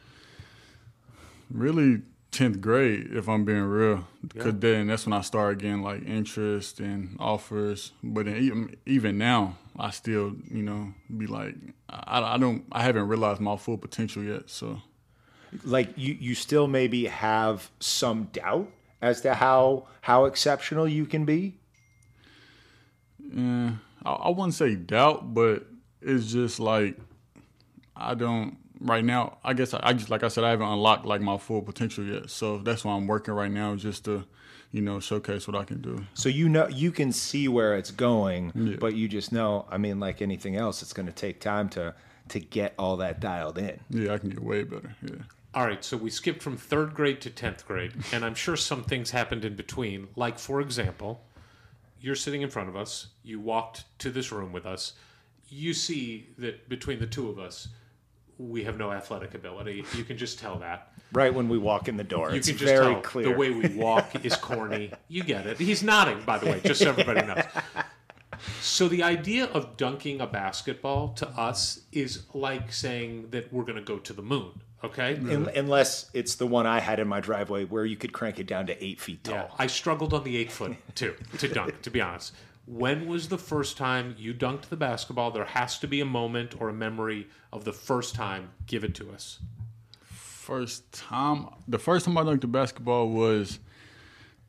Really, 1.51 2.03
tenth 2.31 2.61
grade, 2.61 3.09
if 3.13 3.29
I'm 3.29 3.45
being 3.45 3.63
real, 3.63 4.07
because 4.27 4.55
then 4.59 4.89
that's 4.89 5.07
when 5.07 5.13
I 5.13 5.23
started 5.23 5.61
getting 5.61 5.83
like 5.83 6.07
interest 6.07 6.81
and 6.81 7.17
offers. 7.19 7.93
But 8.03 8.27
then 8.27 8.37
even 8.37 8.77
even 8.87 9.19
now, 9.19 9.57
I 9.79 9.91
still 9.91 10.35
you 10.51 10.63
know 10.63 10.93
be 11.17 11.27
like 11.27 11.55
I, 11.89 12.35
I 12.35 12.39
don't 12.39 12.65
I 12.73 12.83
haven't 12.83 13.09
realized 13.09 13.41
my 13.41 13.57
full 13.57 13.79
potential 13.79 14.23
yet. 14.23 14.51
So 14.51 14.83
like 15.65 15.91
you 15.97 16.17
you 16.21 16.35
still 16.35 16.69
maybe 16.69 17.07
have 17.07 17.71
some 17.81 18.25
doubt 18.33 18.69
as 19.01 19.21
to 19.23 19.35
how 19.35 19.87
how 20.03 20.25
exceptional 20.27 20.89
you 20.89 21.07
can 21.07 21.25
be 21.25 21.59
yeah, 23.33 23.73
I, 24.05 24.11
I 24.11 24.29
wouldn't 24.31 24.55
say 24.55 24.75
doubt, 24.75 25.35
but 25.35 25.67
it's 26.01 26.33
just 26.33 26.61
like 26.61 26.97
I 27.97 28.15
don't 28.15 28.57
right 28.81 29.05
now. 29.05 29.39
I 29.45 29.53
guess 29.55 29.75
I, 29.75 29.81
I 29.83 29.93
just 29.93 30.11
like 30.11 30.23
I 30.23 30.29
said 30.29 30.45
I 30.45 30.51
haven't 30.51 30.69
unlocked 30.69 31.07
like 31.07 31.21
my 31.21 31.39
full 31.39 31.63
potential 31.63 32.05
yet. 32.05 32.31
So 32.31 32.59
that's 32.59 32.85
why 32.85 32.95
I'm 32.95 33.07
working 33.07 33.35
right 33.35 33.51
now, 33.51 33.75
just 33.77 34.05
to 34.07 34.25
you 34.71 34.83
know 34.83 35.01
showcase 35.01 35.49
what 35.49 35.57
I 35.57 35.65
can 35.65 35.81
do. 35.81 36.05
so 36.13 36.29
you 36.29 36.47
know 36.49 36.69
you 36.69 36.93
can 36.93 37.11
see 37.11 37.49
where 37.49 37.75
it's 37.77 37.91
going 37.91 38.53
Yeah. 38.55 38.77
but 38.79 38.95
you 38.95 39.09
just 39.09 39.33
know 39.33 39.65
i 39.71 39.79
mean 39.79 39.99
like 39.99 40.21
anything 40.21 40.57
else 40.57 40.83
it's 40.83 40.93
going 40.93 41.07
to 41.07 41.13
take 41.13 41.41
time 41.41 41.71
to 41.71 41.95
to 42.29 42.39
get 42.39 42.75
all 42.79 42.99
that 42.99 43.19
dialed 43.19 43.57
in 43.57 43.81
Yeah, 43.89 44.13
I 44.13 44.19
can 44.19 44.29
get 44.29 44.41
way 44.43 44.65
better. 44.65 44.95
Yeah. 45.03 45.23
All 45.55 45.65
right, 45.65 45.83
so 45.83 45.97
we 45.97 46.11
skipped 46.11 46.43
from 46.43 46.59
third 46.59 46.93
grade 46.93 47.23
to 47.23 47.31
10th 47.31 47.65
grade, 47.65 47.93
and 48.13 48.23
I'm 48.27 48.35
sure 48.35 48.55
some 48.57 48.85
things 48.85 49.11
happened 49.13 49.47
in 49.47 49.57
between. 49.57 50.09
Like, 50.15 50.39
for 50.39 50.61
example, 50.61 51.23
you're 52.03 52.15
sitting 52.15 52.43
in 52.43 52.51
front 52.51 52.69
of 52.69 52.77
us, 52.77 53.07
you 53.25 53.41
walked 53.41 53.85
to 54.01 54.11
this 54.11 54.31
room 54.31 54.53
with 54.53 54.67
us, 54.67 54.93
you 55.49 55.73
see 55.73 56.29
that 56.37 56.69
between 56.69 56.99
the 57.01 57.07
two 57.07 57.31
of 57.31 57.39
us, 57.39 57.69
we 58.39 58.65
have 58.65 58.79
no 58.79 58.93
athletic 58.93 59.35
ability. 59.35 59.85
You 59.95 60.05
can 60.05 60.17
just 60.17 60.39
tell 60.39 60.59
that. 60.61 60.93
right 61.13 61.33
when 61.35 61.49
we 61.49 61.59
walk 61.59 61.89
in 61.89 61.97
the 61.97 62.05
door 62.05 62.31
You 62.31 62.37
it's 62.37 62.49
can 62.49 62.57
just 62.57 62.73
very 62.73 62.93
tell 62.95 63.01
clear 63.03 63.25
the 63.33 63.37
way 63.39 63.51
we 63.51 63.69
walk 63.77 64.25
is 64.25 64.37
corny. 64.37 64.93
You 65.09 65.25
get 65.25 65.47
it. 65.47 65.59
He's 65.59 65.83
nodding, 65.83 66.23
by 66.25 66.39
the 66.39 66.47
way, 66.47 66.61
just 66.65 66.81
so 66.81 66.91
everybody 66.91 67.27
knows. 67.27 67.45
So 68.61 68.87
the 68.87 69.03
idea 69.03 69.47
of 69.47 69.77
dunking 69.77 70.21
a 70.21 70.27
basketball 70.27 71.09
to 71.15 71.29
us 71.31 71.81
is 71.91 72.23
like 72.35 72.73
saying 72.73 73.31
that 73.31 73.53
we're 73.53 73.65
going 73.65 73.77
to 73.77 73.83
go 73.83 73.99
to 73.99 74.13
the 74.13 74.23
moon. 74.23 74.61
Okay. 74.85 75.17
Un- 75.17 75.51
unless 75.57 76.09
it's 76.15 76.37
the 76.37 76.47
one 76.47 76.65
i 76.65 76.79
had 76.79 77.01
in 77.01 77.09
my 77.09 77.19
driveway 77.19 77.65
where 77.65 77.85
you 77.85 77.97
could 77.97 78.13
crank 78.13 78.39
it 78.39 78.47
down 78.47 78.65
to 78.69 78.85
eight 78.85 79.01
feet 79.01 79.25
tall 79.25 79.35
Yeah, 79.35 79.49
I 79.59 79.67
struggled 79.67 80.15
on 80.15 80.23
the 80.23 80.37
eight 80.37 80.53
foot 80.53 80.77
too 80.95 81.17
to 81.39 81.49
dunk. 81.49 81.83
To 81.83 81.91
be 81.91 82.01
honest, 82.01 82.33
when 82.69 83.07
was 83.07 83.29
the 83.29 83.39
first 83.39 83.79
time 83.79 84.15
you 84.19 84.35
dunked 84.35 84.69
the 84.69 84.77
basketball? 84.77 85.31
There 85.31 85.47
has 85.47 85.79
to 85.79 85.89
be 85.89 86.01
a 86.01 86.05
moment 86.05 86.61
or 86.61 86.69
a 86.69 86.73
memory 86.73 87.27
of 87.51 87.65
the 87.65 87.73
first 87.73 88.15
time. 88.15 88.51
Give 88.67 88.85
it 88.85 88.95
to 88.97 89.11
us. 89.11 89.39
First 90.03 90.93
time, 90.93 91.49
the 91.67 91.79
first 91.79 92.05
time 92.05 92.19
I 92.19 92.23
dunked 92.23 92.43
the 92.43 92.47
basketball 92.47 93.09
was 93.09 93.59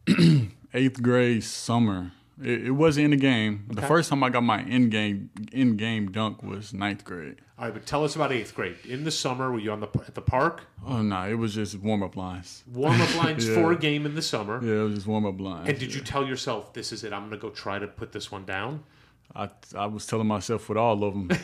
eighth 0.74 1.02
grade 1.02 1.44
summer. 1.44 2.12
It, 2.42 2.68
it 2.68 2.72
wasn't 2.72 3.06
in 3.06 3.12
the 3.12 3.18
game. 3.18 3.66
The 3.70 3.82
first 3.82 4.10
time 4.10 4.24
I 4.24 4.30
got 4.30 4.42
my 4.44 4.62
in 4.64 4.90
game 4.90 5.30
in 5.52 5.76
game 5.78 6.12
dunk 6.12 6.42
was 6.44 6.74
ninth 6.74 7.04
grade. 7.04 7.38
All 7.58 7.66
right, 7.66 7.74
but 7.74 7.86
tell 7.86 8.06
us 8.06 8.16
about 8.16 8.32
eighth 8.32 8.56
grade. 8.56 8.78
In 8.88 9.04
the 9.04 9.12
summer, 9.12 9.52
were 9.52 9.60
you 9.60 9.72
on 9.72 9.82
the 9.82 9.88
at 10.08 10.16
the 10.16 10.22
park? 10.22 10.62
Oh 10.86 11.02
no, 11.02 11.28
it 11.28 11.34
was 11.34 11.54
just 11.56 11.78
warm 11.80 12.02
up 12.04 12.16
lines. 12.16 12.64
Warm 12.72 13.02
up 13.02 13.16
lines 13.24 13.48
Yeah. 13.48 13.56
for 13.56 13.72
a 13.74 13.76
game 13.78 14.06
in 14.06 14.16
the 14.16 14.22
summer. 14.22 14.64
Yeah, 14.64 14.82
it 14.82 14.84
was 14.86 14.96
just 14.96 15.08
warm 15.08 15.26
up 15.26 15.40
lines. 15.42 15.68
And 15.70 15.78
did 15.78 15.94
you 15.94 16.00
tell 16.02 16.26
yourself, 16.26 16.72
"This 16.74 16.92
is 16.94 17.04
it. 17.04 17.12
I'm 17.12 17.22
going 17.28 17.32
to 17.32 17.38
go 17.38 17.50
try 17.50 17.78
to 17.80 17.88
put 17.88 18.12
this 18.14 18.32
one 18.32 18.46
down"? 18.46 18.84
I 19.36 19.50
I 19.76 19.86
was 19.88 20.06
telling 20.08 20.28
myself 20.28 20.70
with 20.70 20.78
all 20.78 21.04
of 21.04 21.14
them. 21.14 21.28
it 21.32 21.38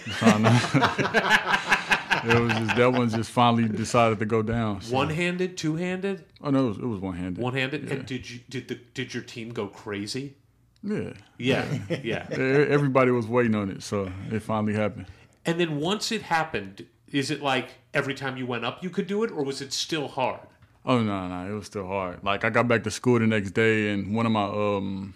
was 2.40 2.54
just 2.54 2.76
that 2.76 2.92
one 2.94 3.10
just 3.10 3.32
finally 3.32 3.68
decided 3.68 4.20
to 4.20 4.26
go 4.26 4.42
down. 4.42 4.82
so- 4.82 4.94
One 4.96 5.10
handed, 5.10 5.58
two 5.58 5.76
handed, 5.76 6.24
Oh 6.42 6.50
no, 6.50 6.66
it 6.66 6.68
was, 6.70 6.78
it 6.78 6.86
was 6.86 7.00
one 7.00 7.16
handed. 7.16 7.44
one 7.44 7.54
handed. 7.54 7.92
And 7.92 8.06
did 8.06 8.30
you 8.30 8.40
did 8.50 8.68
the 8.68 8.76
did 8.94 9.14
your 9.14 9.24
team 9.24 9.50
go 9.52 9.68
crazy? 9.68 10.36
Yeah. 10.86 11.14
Yeah, 11.38 11.66
yeah. 12.04 12.28
Everybody 12.32 13.12
was 13.12 13.28
waiting 13.28 13.56
on 13.56 13.70
it, 13.70 13.84
so 13.84 14.12
it 14.32 14.42
finally 14.42 14.74
happened. 14.74 15.08
And 15.46 15.60
then 15.60 15.80
once 15.80 16.12
it 16.12 16.22
happened, 16.22 16.86
is 17.12 17.32
it 17.32 17.42
like 17.42 17.70
every 17.94 18.14
time 18.14 18.38
you 18.38 18.46
went 18.46 18.66
up 18.66 18.84
you 18.84 18.90
could 18.90 19.08
do 19.08 19.24
it, 19.24 19.32
or 19.32 19.44
was 19.44 19.62
it 19.62 19.74
still 19.74 20.08
hard? 20.08 20.42
Oh 20.86 21.02
no, 21.02 21.28
no, 21.28 21.52
it 21.52 21.56
was 21.56 21.66
still 21.66 21.88
hard. 21.88 22.24
Like 22.24 22.44
I 22.44 22.50
got 22.50 22.68
back 22.68 22.84
to 22.84 22.92
school 22.92 23.20
the 23.20 23.28
next 23.28 23.52
day, 23.52 23.90
and 23.92 24.16
one 24.16 24.26
of 24.26 24.32
my 24.32 24.46
um, 24.46 25.16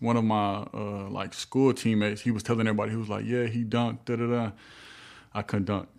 one 0.00 0.16
of 0.16 0.24
my 0.24 0.66
uh, 0.74 1.08
like 1.08 1.32
school 1.34 1.72
teammates, 1.72 2.20
he 2.20 2.30
was 2.30 2.42
telling 2.42 2.66
everybody, 2.66 2.90
he 2.90 2.96
was 2.96 3.08
like, 3.08 3.24
"Yeah, 3.24 3.46
he 3.46 3.64
dunked." 3.64 4.04
Da 4.06 4.16
da 4.16 4.26
da. 4.26 4.50
I 5.36 5.42
couldn't 5.42 5.64
dunk. 5.66 5.88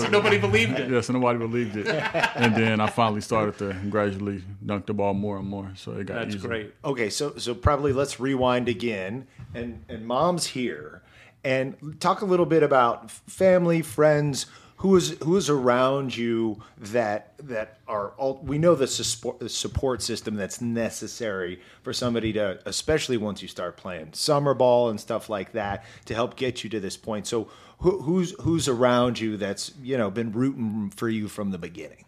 So 0.00 0.08
nobody 0.08 0.38
believed 0.38 0.78
it. 0.78 0.90
Yeah, 0.90 1.00
so 1.02 1.12
nobody 1.12 1.38
believed 1.38 1.76
it. 1.76 1.86
And 1.86 2.54
then 2.56 2.80
I 2.80 2.86
finally 2.88 3.20
started 3.20 3.58
to 3.58 3.74
gradually 3.90 4.42
dunk 4.64 4.86
the 4.86 4.94
ball 4.94 5.12
more 5.14 5.36
and 5.38 5.46
more. 5.46 5.70
So 5.74 5.92
it 5.92 6.06
got 6.06 6.14
That's 6.14 6.36
easier. 6.36 6.48
great. 6.48 6.74
Okay, 6.84 7.10
so 7.10 7.36
so 7.36 7.54
probably 7.54 7.92
let's 7.92 8.18
rewind 8.18 8.68
again, 8.68 9.26
and 9.54 9.84
and 9.88 10.06
mom's 10.06 10.46
here, 10.46 11.02
and 11.44 11.76
talk 12.00 12.22
a 12.22 12.24
little 12.24 12.46
bit 12.46 12.62
about 12.62 13.10
family, 13.10 13.82
friends, 13.82 14.46
who 14.76 14.96
is 14.96 15.16
who 15.22 15.36
is 15.36 15.48
around 15.48 16.16
you 16.16 16.62
that 16.78 17.34
that 17.38 17.78
are 17.86 18.10
all. 18.16 18.40
We 18.44 18.58
know 18.58 18.74
the 18.74 18.86
support 18.86 19.50
support 19.50 20.02
system 20.02 20.34
that's 20.34 20.60
necessary 20.60 21.60
for 21.82 21.92
somebody 21.92 22.32
to, 22.34 22.58
especially 22.66 23.16
once 23.16 23.40
you 23.40 23.48
start 23.48 23.76
playing 23.76 24.12
summer 24.12 24.54
ball 24.54 24.90
and 24.90 25.00
stuff 25.00 25.28
like 25.28 25.52
that, 25.52 25.84
to 26.06 26.14
help 26.14 26.36
get 26.36 26.64
you 26.64 26.70
to 26.70 26.80
this 26.80 26.96
point. 26.96 27.26
So 27.26 27.48
who, 27.78 28.02
who's 28.02 28.34
who's 28.40 28.68
around 28.68 29.18
you 29.20 29.36
that's 29.36 29.72
you 29.82 29.96
know 29.96 30.10
been 30.10 30.32
rooting 30.32 30.90
for 30.90 31.08
you 31.08 31.28
from 31.28 31.50
the 31.50 31.58
beginning. 31.58 32.04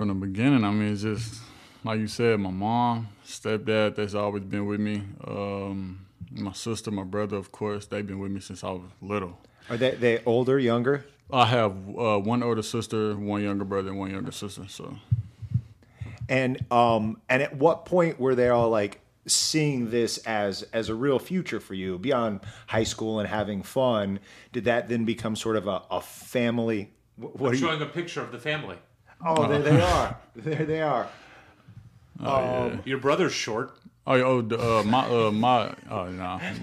from 0.00 0.08
the 0.08 0.14
beginning. 0.14 0.64
I 0.64 0.70
mean, 0.70 0.94
it's 0.94 1.02
just 1.02 1.42
like 1.84 2.00
you 2.00 2.08
said, 2.08 2.40
my 2.40 2.50
mom, 2.50 3.08
stepdad, 3.26 3.96
that's 3.96 4.14
always 4.14 4.44
been 4.44 4.66
with 4.66 4.80
me. 4.80 5.02
Um, 5.26 6.06
my 6.30 6.52
sister, 6.52 6.90
my 6.90 7.04
brother, 7.04 7.36
of 7.36 7.52
course, 7.52 7.86
they've 7.86 8.06
been 8.06 8.18
with 8.18 8.30
me 8.30 8.40
since 8.40 8.64
I 8.64 8.70
was 8.70 8.82
little. 9.02 9.38
Are 9.70 9.76
they 9.76 9.92
they 9.92 10.22
older, 10.24 10.58
younger? 10.58 11.04
I 11.32 11.46
have 11.46 11.72
uh, 11.96 12.18
one 12.18 12.42
older 12.42 12.62
sister, 12.62 13.14
one 13.14 13.42
younger 13.42 13.64
brother, 13.64 13.90
and 13.90 13.98
one 13.98 14.10
younger 14.10 14.32
sister. 14.32 14.64
So 14.68 14.96
And 16.28 16.64
um 16.70 17.20
and 17.28 17.42
at 17.42 17.56
what 17.56 17.84
point 17.86 18.18
were 18.20 18.34
they 18.34 18.48
all 18.48 18.68
like 18.68 19.00
seeing 19.26 19.90
this 19.90 20.18
as 20.26 20.62
as 20.72 20.88
a 20.88 20.94
real 20.94 21.18
future 21.18 21.60
for 21.60 21.74
you 21.74 21.98
beyond 21.98 22.40
high 22.66 22.84
school 22.84 23.20
and 23.20 23.28
having 23.28 23.62
fun? 23.62 24.18
Did 24.52 24.64
that 24.64 24.88
then 24.88 25.04
become 25.04 25.36
sort 25.36 25.56
of 25.56 25.68
a, 25.68 25.82
a 25.90 26.00
family? 26.00 26.90
What 27.16 27.40
I'm 27.40 27.46
are 27.48 27.54
you? 27.54 27.60
showing 27.60 27.82
a 27.82 27.86
picture 27.86 28.22
of 28.22 28.32
the 28.32 28.38
family. 28.38 28.76
Oh, 29.24 29.46
there 29.46 29.62
they 29.62 29.80
are. 29.80 30.16
There 30.34 30.64
they 30.64 30.80
are. 30.80 31.08
Your 32.84 32.98
brother's 32.98 33.32
short. 33.32 33.78
Oh, 34.06 34.14
oh, 34.14 34.40
the, 34.42 34.58
uh, 34.58 34.82
my, 34.84 35.06
uh, 35.06 35.30
my, 35.30 35.74
oh, 35.90 36.08
no. 36.08 36.40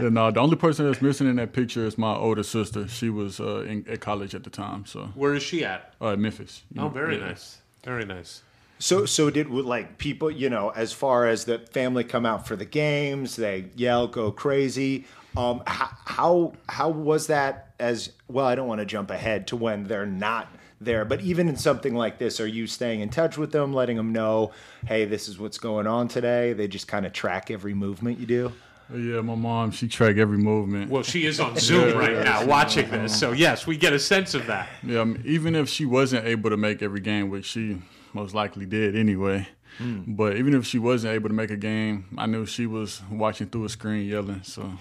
yeah, 0.00 0.08
no, 0.10 0.30
the 0.30 0.40
only 0.40 0.56
person 0.56 0.86
that's 0.86 1.02
missing 1.02 1.28
in 1.28 1.36
that 1.36 1.52
picture 1.52 1.84
is 1.86 1.98
my 1.98 2.14
older 2.14 2.42
sister. 2.42 2.88
She 2.88 3.10
was 3.10 3.38
uh, 3.38 3.60
in, 3.60 3.84
at 3.88 4.00
college 4.00 4.34
at 4.34 4.44
the 4.44 4.50
time, 4.50 4.86
so 4.86 5.10
Where 5.14 5.34
is 5.34 5.42
she 5.42 5.64
at? 5.64 5.94
uh, 6.00 6.12
at 6.12 6.18
Memphis. 6.18 6.62
Oh, 6.76 6.82
know, 6.82 6.88
very 6.88 7.18
yeah. 7.18 7.26
nice. 7.26 7.58
Very 7.84 8.04
nice. 8.04 8.42
So 8.78 9.06
so 9.06 9.30
did 9.30 9.48
like 9.48 9.96
people 9.96 10.30
you 10.30 10.50
know 10.50 10.68
as 10.68 10.92
far 10.92 11.26
as 11.26 11.46
the 11.46 11.60
family 11.60 12.04
come 12.04 12.26
out 12.26 12.46
for 12.46 12.56
the 12.56 12.66
games 12.66 13.34
they 13.36 13.66
yell 13.74 14.06
go 14.06 14.30
crazy. 14.30 15.06
Um, 15.34 15.62
how 15.66 15.88
how 16.04 16.52
how 16.68 16.88
was 16.90 17.28
that 17.28 17.72
as 17.80 18.10
well? 18.28 18.44
I 18.44 18.54
don't 18.54 18.68
want 18.68 18.80
to 18.80 18.84
jump 18.84 19.10
ahead 19.10 19.46
to 19.46 19.56
when 19.56 19.84
they're 19.84 20.04
not 20.04 20.48
there, 20.80 21.04
but 21.04 21.20
even 21.20 21.48
in 21.48 21.56
something 21.56 21.94
like 21.94 22.18
this, 22.18 22.40
are 22.40 22.46
you 22.46 22.66
staying 22.66 23.00
in 23.00 23.08
touch 23.08 23.38
with 23.38 23.52
them, 23.52 23.72
letting 23.72 23.96
them 23.96 24.12
know, 24.12 24.52
hey, 24.86 25.04
this 25.04 25.28
is 25.28 25.38
what's 25.38 25.58
going 25.58 25.86
on 25.86 26.08
today? 26.08 26.52
They 26.52 26.68
just 26.68 26.88
kind 26.88 27.06
of 27.06 27.12
track 27.12 27.50
every 27.50 27.74
movement 27.74 28.18
you 28.18 28.26
do. 28.26 28.52
Yeah, 28.94 29.20
my 29.20 29.34
mom, 29.34 29.72
she 29.72 29.88
tracked 29.88 30.18
every 30.18 30.38
movement. 30.38 30.90
Well, 30.90 31.02
she 31.02 31.26
is 31.26 31.40
on 31.40 31.56
Zoom 31.56 31.98
right 31.98 32.24
now 32.24 32.46
watching 32.46 32.88
this, 32.90 33.18
so 33.18 33.32
yes, 33.32 33.66
we 33.66 33.76
get 33.76 33.92
a 33.92 33.98
sense 33.98 34.34
of 34.34 34.46
that. 34.46 34.68
Yeah, 34.84 35.00
I 35.00 35.04
mean, 35.04 35.22
even 35.24 35.56
if 35.56 35.68
she 35.68 35.84
wasn't 35.84 36.24
able 36.24 36.50
to 36.50 36.56
make 36.56 36.82
every 36.82 37.00
game, 37.00 37.28
which 37.28 37.46
she 37.46 37.82
most 38.12 38.32
likely 38.32 38.64
did 38.64 38.94
anyway, 38.94 39.48
hmm. 39.78 40.02
but 40.06 40.36
even 40.36 40.54
if 40.54 40.64
she 40.64 40.78
wasn't 40.78 41.14
able 41.14 41.28
to 41.28 41.34
make 41.34 41.50
a 41.50 41.56
game, 41.56 42.06
I 42.16 42.26
knew 42.26 42.46
she 42.46 42.66
was 42.66 43.02
watching 43.10 43.48
through 43.48 43.64
a 43.64 43.68
screen 43.68 44.08
yelling. 44.08 44.42
So 44.44 44.72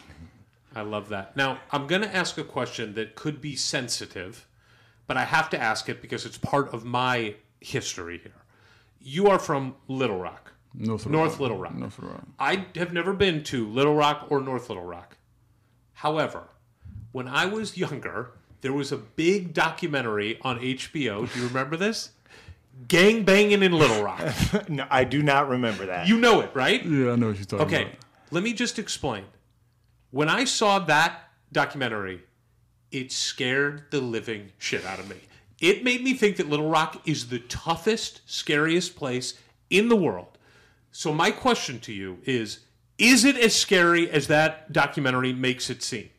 I 0.76 0.82
love 0.82 1.10
that. 1.10 1.36
Now, 1.36 1.60
I'm 1.72 1.88
going 1.88 2.02
to 2.02 2.16
ask 2.16 2.38
a 2.38 2.44
question 2.44 2.94
that 2.94 3.16
could 3.16 3.42
be 3.42 3.56
sensitive, 3.56 4.46
but 5.08 5.18
I 5.18 5.26
have 5.26 5.50
to 5.52 5.62
ask 5.62 5.90
it 5.90 6.02
because 6.02 6.26
it's 6.26 6.38
part 6.38 6.74
of 6.74 6.84
my 6.86 7.36
history 7.60 8.20
here. 8.20 8.32
You 9.00 9.28
are 9.28 9.40
from 9.40 9.76
Little 9.88 10.18
Rock. 10.18 10.52
North, 10.74 11.08
North 11.08 11.40
Little 11.40 11.58
Rock. 11.58 11.76
North 11.76 11.98
Little 12.00 12.16
Rock. 12.16 12.28
I 12.40 12.66
have 12.76 12.92
never 12.92 13.14
been 13.14 13.44
to 13.46 13.68
Little 13.68 13.96
Rock 13.96 14.28
or 14.30 14.42
North 14.42 14.70
Little 14.70 14.84
Rock. 14.84 15.18
However, 15.94 16.44
when 17.12 17.28
I 17.28 17.46
was 17.46 17.78
younger, 17.78 18.32
there 18.62 18.74
was 18.74 18.92
a 18.92 18.98
big 18.98 19.54
documentary 19.54 20.38
on 20.42 20.60
HBO. 20.60 21.32
Do 21.32 21.40
you 21.40 21.48
remember 21.48 21.78
this? 21.78 22.12
Gang 22.90 23.24
banging 23.24 23.64
in 23.64 23.72
Little 23.72 24.04
Rock. 24.04 24.22
no, 24.70 24.86
I 24.90 25.06
do 25.06 25.24
not 25.24 25.48
remember 25.48 25.86
that. 25.86 26.08
You 26.10 26.18
know 26.20 26.42
it, 26.42 26.52
right? 26.54 26.84
Yeah, 26.84 27.12
I 27.12 27.16
know 27.16 27.28
what 27.28 27.38
you're 27.38 27.46
talking 27.46 27.68
Okay, 27.68 27.82
about. 27.84 27.88
Okay, 27.94 27.98
let 28.32 28.44
me 28.44 28.52
just 28.52 28.78
explain. 28.78 29.24
When 30.12 30.28
I 30.28 30.44
saw 30.44 30.80
that 30.80 31.30
documentary, 31.54 32.24
it 32.92 33.12
scared 33.12 33.84
the 33.92 34.00
living 34.02 34.52
shit 34.58 34.86
out 34.86 35.00
of 35.00 35.10
me. 35.10 35.18
It 35.60 35.84
made 35.84 36.04
me 36.04 36.14
think 36.14 36.38
that 36.38 36.50
Little 36.50 36.70
Rock 36.70 37.02
is 37.08 37.30
the 37.30 37.40
toughest, 37.40 38.22
scariest 38.26 38.96
place 38.96 39.36
in 39.70 39.90
the 39.90 39.96
world. 39.96 40.38
So 40.92 41.14
my 41.14 41.32
question 41.32 41.80
to 41.82 41.94
you 41.94 42.20
is 42.26 42.60
is 42.98 43.26
it 43.26 43.36
as 43.38 43.54
scary 43.56 44.10
as 44.10 44.28
that 44.28 44.72
documentary 44.72 45.34
makes 45.34 45.70
it 45.70 45.84
seem? 45.84 46.10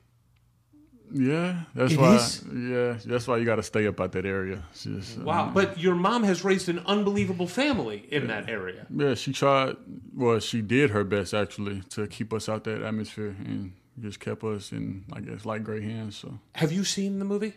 Yeah, 1.13 1.61
that's 1.75 1.93
It 1.93 1.99
why. 2.01 2.17
is? 2.17 2.45
Yeah, 2.53 2.99
that's 3.05 3.29
why 3.29 3.37
you 3.37 3.45
got 3.45 3.57
to 3.57 3.63
stay 3.63 3.87
up 3.87 4.01
out 4.01 4.13
that 4.13 4.27
area. 4.27 4.65
It's 4.73 4.85
just, 4.85 5.19
Wow, 5.19 5.51
but 5.55 5.79
your 5.79 5.95
mom 5.95 6.25
has 6.25 6.45
raised 6.45 6.69
an 6.69 6.81
unbelievable 6.85 7.47
family 7.47 8.07
in 8.11 8.27
that 8.27 8.51
area. 8.51 8.87
Yeah, 8.95 9.15
she 9.15 9.33
tried. 9.33 9.77
Well, 10.15 10.41
she 10.41 10.63
did 10.63 10.91
her 10.91 11.05
best 11.05 11.33
actually 11.33 11.83
to 11.91 12.07
keep 12.09 12.33
us 12.33 12.49
out 12.49 12.65
that 12.65 12.83
atmosphere 12.83 13.37
and 13.39 13.73
just 14.01 14.21
kept 14.21 14.45
us 14.45 14.73
in, 14.73 15.05
I 15.13 15.21
guess, 15.21 15.45
light 15.45 15.65
gray 15.65 15.83
hands. 15.83 16.17
So, 16.17 16.39
Have 16.55 16.73
you 16.73 16.85
seen 16.85 17.19
the 17.19 17.25
movie? 17.25 17.55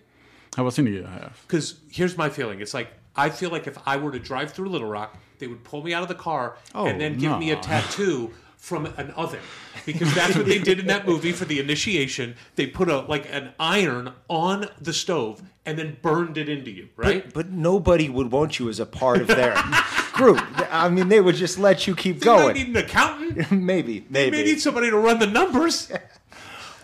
have 0.56 0.66
I 0.66 0.70
seen 0.70 0.88
it? 0.88 1.02
Yeah, 1.02 1.08
I 1.08 1.12
have. 1.12 1.40
Because 1.48 1.80
here's 1.92 2.18
my 2.18 2.30
feeling. 2.30 2.60
It's 2.62 2.74
like 2.74 2.90
I 3.16 3.30
feel 3.30 3.50
like 3.52 3.68
if 3.68 3.78
I 3.86 3.98
were 3.98 4.12
to 4.12 4.20
drive 4.20 4.52
through 4.52 4.70
Little 4.70 4.90
Rock, 4.90 5.16
they 5.40 5.48
would 5.48 5.64
pull 5.64 5.84
me 5.84 5.94
out 5.94 6.02
of 6.04 6.10
the 6.10 6.16
car 6.16 6.58
Oh, 6.74 6.86
and 6.86 7.00
then 7.00 7.18
give 7.18 7.38
me 7.40 7.52
a 7.52 7.56
tattoo 7.58 8.32
from 8.58 8.86
an 8.98 9.12
oven. 9.12 9.40
Because 9.86 10.14
that's 10.16 10.36
what 10.36 10.46
they 10.46 10.58
did 10.60 10.80
in 10.80 10.88
that 10.88 11.06
movie 11.08 11.32
for 11.32 11.46
the 11.46 11.60
initiation. 11.60 12.36
They 12.56 12.68
put 12.68 12.90
a 12.90 13.00
like 13.02 13.28
an 13.34 13.52
iron 13.60 14.12
on 14.28 14.66
the 14.82 14.92
stove 14.94 15.42
and 15.66 15.78
then 15.78 15.98
burned 16.02 16.38
it 16.38 16.50
into 16.50 16.72
you, 16.72 16.90
right? 16.96 17.24
But, 17.26 17.34
but 17.34 17.50
nobody 17.52 18.10
would 18.10 18.32
want 18.32 18.58
you 18.60 18.70
as 18.70 18.80
a 18.80 18.86
part 18.86 19.22
of 19.22 19.28
their 19.28 19.54
group. 20.14 20.42
I 20.74 20.90
mean, 20.90 21.10
they 21.10 21.22
would 21.22 21.36
just 21.36 21.60
let 21.60 21.86
you 21.88 21.96
keep 21.96 22.20
They 22.22 22.30
might 22.30 22.38
going. 22.42 22.54
need 22.56 22.68
an 22.70 22.78
accountant. 22.78 23.52
maybe, 23.52 24.00
They 24.10 24.30
maybe. 24.30 24.38
may 24.38 24.44
need 24.44 24.62
somebody 24.62 24.90
to 24.90 24.98
run 24.98 25.20
the 25.20 25.28
numbers. 25.28 25.92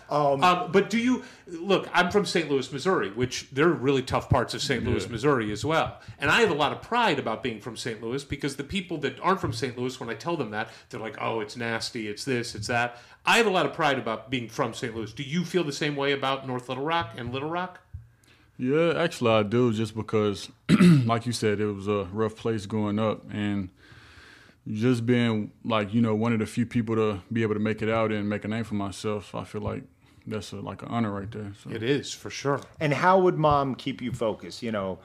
Um, 0.08 0.70
but 0.70 0.88
do 0.88 0.98
you 0.98 1.24
look? 1.46 1.88
I'm 1.92 2.10
from 2.10 2.24
St. 2.24 2.48
Louis, 2.48 2.70
Missouri, 2.72 3.10
which 3.10 3.48
there 3.50 3.68
are 3.68 3.72
really 3.72 4.02
tough 4.02 4.30
parts 4.30 4.54
of 4.54 4.62
St. 4.62 4.84
Louis, 4.84 5.08
Missouri 5.08 5.50
as 5.50 5.64
well. 5.64 5.98
And 6.18 6.30
I 6.30 6.40
have 6.40 6.50
a 6.50 6.54
lot 6.54 6.72
of 6.72 6.80
pride 6.80 7.18
about 7.18 7.42
being 7.42 7.60
from 7.60 7.76
St. 7.76 8.02
Louis 8.02 8.22
because 8.24 8.56
the 8.56 8.64
people 8.64 8.98
that 8.98 9.18
aren't 9.20 9.40
from 9.40 9.52
St. 9.52 9.76
Louis, 9.76 9.98
when 9.98 10.08
I 10.08 10.14
tell 10.14 10.36
them 10.36 10.50
that, 10.52 10.70
they're 10.90 11.00
like, 11.00 11.16
"Oh, 11.20 11.40
it's 11.40 11.56
nasty, 11.56 12.08
it's 12.08 12.24
this, 12.24 12.54
it's 12.54 12.68
that." 12.68 12.98
I 13.24 13.38
have 13.38 13.46
a 13.46 13.50
lot 13.50 13.66
of 13.66 13.72
pride 13.72 13.98
about 13.98 14.30
being 14.30 14.48
from 14.48 14.72
St. 14.72 14.94
Louis. 14.94 15.12
Do 15.12 15.24
you 15.24 15.44
feel 15.44 15.64
the 15.64 15.72
same 15.72 15.96
way 15.96 16.12
about 16.12 16.46
North 16.46 16.68
Little 16.68 16.84
Rock 16.84 17.14
and 17.16 17.32
Little 17.32 17.50
Rock? 17.50 17.80
Yeah, 18.58 18.94
actually, 18.96 19.32
I 19.32 19.42
do. 19.42 19.72
Just 19.72 19.94
because, 19.94 20.50
like 20.80 21.26
you 21.26 21.32
said, 21.32 21.60
it 21.60 21.66
was 21.66 21.88
a 21.88 22.04
rough 22.12 22.36
place 22.36 22.64
growing 22.66 22.98
up, 22.98 23.24
and 23.30 23.70
just 24.72 25.06
being 25.06 25.52
like 25.64 25.94
you 25.94 26.00
know 26.00 26.14
one 26.14 26.32
of 26.32 26.38
the 26.38 26.46
few 26.46 26.66
people 26.66 26.94
to 26.96 27.20
be 27.32 27.42
able 27.42 27.54
to 27.54 27.60
make 27.60 27.82
it 27.82 27.88
out 27.88 28.12
and 28.12 28.28
make 28.28 28.44
a 28.44 28.48
name 28.48 28.64
for 28.64 28.74
myself, 28.74 29.34
I 29.34 29.44
feel 29.44 29.60
like 29.60 29.84
that's 30.26 30.52
a, 30.52 30.56
like 30.56 30.82
an 30.82 30.88
honor 30.88 31.12
right 31.12 31.30
there. 31.30 31.52
So. 31.62 31.70
It 31.70 31.82
is 31.82 32.12
for 32.12 32.30
sure. 32.30 32.60
And 32.80 32.92
how 32.92 33.20
would 33.20 33.38
mom 33.38 33.74
keep 33.74 34.02
you 34.02 34.12
focused? 34.12 34.62
You 34.62 34.72
know, 34.72 34.98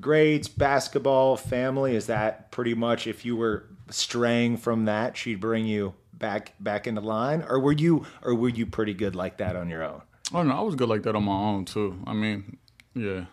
grades, 0.00 0.48
basketball, 0.48 1.36
family. 1.36 1.96
Is 1.96 2.06
that 2.06 2.50
pretty 2.50 2.74
much 2.74 3.06
if 3.06 3.24
you 3.24 3.36
were 3.36 3.66
straying 3.90 4.56
from 4.56 4.84
that, 4.84 5.16
she'd 5.16 5.40
bring 5.40 5.66
you 5.66 5.94
back 6.12 6.52
back 6.60 6.86
into 6.86 7.00
line, 7.00 7.42
or 7.48 7.58
were 7.58 7.72
you 7.72 8.06
or 8.22 8.34
were 8.34 8.48
you 8.48 8.66
pretty 8.66 8.94
good 8.94 9.16
like 9.16 9.38
that 9.38 9.56
on 9.56 9.68
your 9.68 9.82
own? 9.82 10.02
Oh 10.32 10.42
no, 10.42 10.54
I 10.54 10.60
was 10.60 10.76
good 10.76 10.88
like 10.88 11.02
that 11.02 11.16
on 11.16 11.24
my 11.24 11.32
own 11.32 11.64
too. 11.64 11.98
I 12.06 12.12
mean, 12.12 12.58
yeah, 12.94 13.24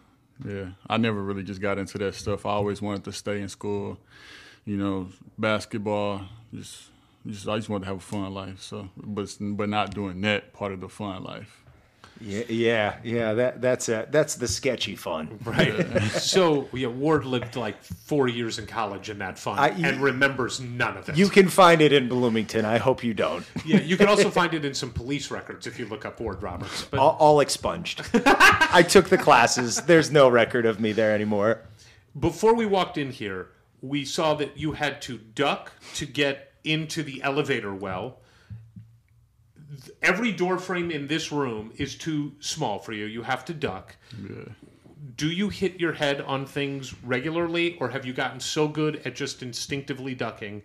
yeah. 0.44 0.70
I 0.90 0.98
never 0.98 1.22
really 1.22 1.44
just 1.44 1.62
got 1.62 1.78
into 1.78 1.98
that 2.00 2.16
stuff. 2.16 2.46
I 2.46 2.52
always 2.52 2.82
wanted 2.82 3.04
to 3.04 3.12
stay 3.12 3.42
in 3.42 3.50
school. 3.50 4.00
You 4.66 4.78
know, 4.78 5.10
basketball. 5.38 6.26
Just, 6.54 6.90
just 7.28 7.48
I 7.48 7.58
just 7.58 7.70
wanted 7.70 7.86
to 7.86 7.88
have 7.90 7.98
a 7.98 8.02
fun 8.02 8.34
life. 8.34 8.62
So, 8.62 8.90
but 8.98 9.36
but 9.40 9.70
not 9.70 9.94
doing 9.94 10.22
that 10.22 10.54
part 10.54 10.72
of 10.74 10.82
the 10.82 10.90
fun 10.90 11.24
life. 11.24 11.64
Yeah, 12.20 12.44
yeah, 12.50 12.96
yeah. 13.04 13.34
That 13.36 13.62
that's 13.62 13.90
a, 13.90 14.08
that's 14.10 14.34
the 14.36 14.48
sketchy 14.48 14.96
fun, 14.96 15.38
Right. 15.46 16.02
so 16.14 16.68
yeah, 16.74 16.88
Ward 16.88 17.26
lived 17.26 17.56
like 17.56 17.84
four 17.84 18.28
years 18.28 18.58
in 18.58 18.66
college 18.66 19.12
in 19.12 19.20
that 19.20 19.38
fun 19.38 19.60
I- 19.60 19.68
and 19.70 20.02
remembers 20.02 20.60
none 20.60 20.98
of 20.98 21.08
it. 21.10 21.16
You 21.16 21.30
can 21.30 21.48
find 21.48 21.80
it 21.80 21.94
in 21.94 22.08
Bloomington. 22.10 22.66
I 22.66 22.80
hope 22.80 23.04
you 23.04 23.14
don't. 23.14 23.46
yeah, 23.68 23.82
you 23.82 23.98
can 23.98 24.08
also 24.08 24.32
find 24.32 24.56
it 24.56 24.66
in 24.66 24.74
some 24.74 24.90
police 24.92 25.30
records 25.30 25.68
if 25.68 25.78
you 25.78 25.86
look 25.86 26.06
up 26.06 26.20
Ward 26.20 26.42
Roberts. 26.42 26.86
But 26.90 27.00
All, 27.00 27.18
all 27.20 27.40
expunged. 27.40 28.02
I 28.26 28.82
took 28.82 29.10
the 29.10 29.18
classes. 29.20 29.84
There's 29.84 30.10
no 30.10 30.28
record 30.28 30.66
of 30.66 30.80
me 30.80 30.94
there 30.94 31.14
anymore. 31.14 31.62
before 32.20 32.56
we 32.56 32.66
walked 32.66 32.98
in 32.98 33.12
here, 33.12 33.50
we 33.84 34.04
saw 34.06 34.34
that 34.34 34.58
you 34.58 34.72
had 34.72 35.04
to 35.04 35.20
duck 35.20 35.72
to 35.94 36.08
get 36.08 36.47
into 36.72 37.04
the 37.04 37.22
elevator 37.24 37.74
well. 37.74 38.20
Every 40.02 40.32
door 40.32 40.58
frame 40.58 40.92
in 40.92 41.08
this 41.08 41.32
room 41.32 41.72
is 41.78 41.96
too 41.96 42.34
small 42.40 42.80
for 42.80 42.94
you. 42.94 43.06
You 43.06 43.24
have 43.24 43.46
to 43.46 43.54
duck. 43.54 43.96
Yeah. 44.22 44.46
Do 45.16 45.30
you 45.32 45.50
hit 45.50 45.80
your 45.80 45.94
head 45.94 46.22
on 46.22 46.46
things 46.46 46.94
regularly, 47.04 47.78
or 47.80 47.90
have 47.90 48.06
you 48.06 48.14
gotten 48.14 48.40
so 48.40 48.68
good 48.68 49.02
at 49.06 49.16
just 49.16 49.42
instinctively 49.42 50.14
ducking? 50.16 50.64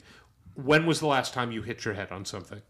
When 0.55 0.87
was 0.87 1.01
the 1.01 1.07
last 1.07 1.33
time 1.35 1.53
you 1.53 1.63
hit 1.63 1.85
your 1.85 1.95
head 1.95 2.11
on 2.13 2.25
something? 2.25 2.61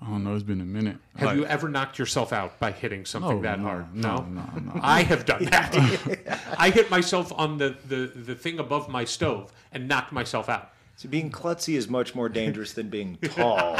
I 0.00 0.06
don't 0.06 0.22
know. 0.22 0.34
It's 0.34 0.44
been 0.44 0.60
a 0.60 0.64
minute. 0.64 0.98
Have 1.16 1.28
Like- 1.30 1.36
you 1.36 1.46
ever 1.46 1.68
knocked 1.68 1.98
yourself 1.98 2.32
out 2.32 2.58
by 2.60 2.70
hitting 2.70 3.04
something 3.04 3.36
No, 3.36 3.42
that 3.42 3.58
no, 3.58 3.64
hard? 3.64 3.94
no, 3.94 4.16
no, 4.22 4.42
no. 4.60 4.80
I 4.80 5.02
have 5.02 5.24
done 5.24 5.44
that. 5.46 5.74
I 6.58 6.70
hit 6.70 6.90
myself 6.90 7.32
on 7.36 7.58
the, 7.58 7.76
the, 7.86 8.06
the 8.14 8.34
thing 8.34 8.58
above 8.58 8.88
my 8.88 9.04
stove 9.04 9.52
and 9.72 9.88
knocked 9.88 10.12
myself 10.12 10.48
out. 10.48 10.72
So 10.96 11.08
being 11.08 11.30
klutzy 11.30 11.74
is 11.76 11.88
much 11.88 12.14
more 12.16 12.28
dangerous 12.28 12.72
than 12.72 12.88
being 12.88 13.18
tall. 13.22 13.78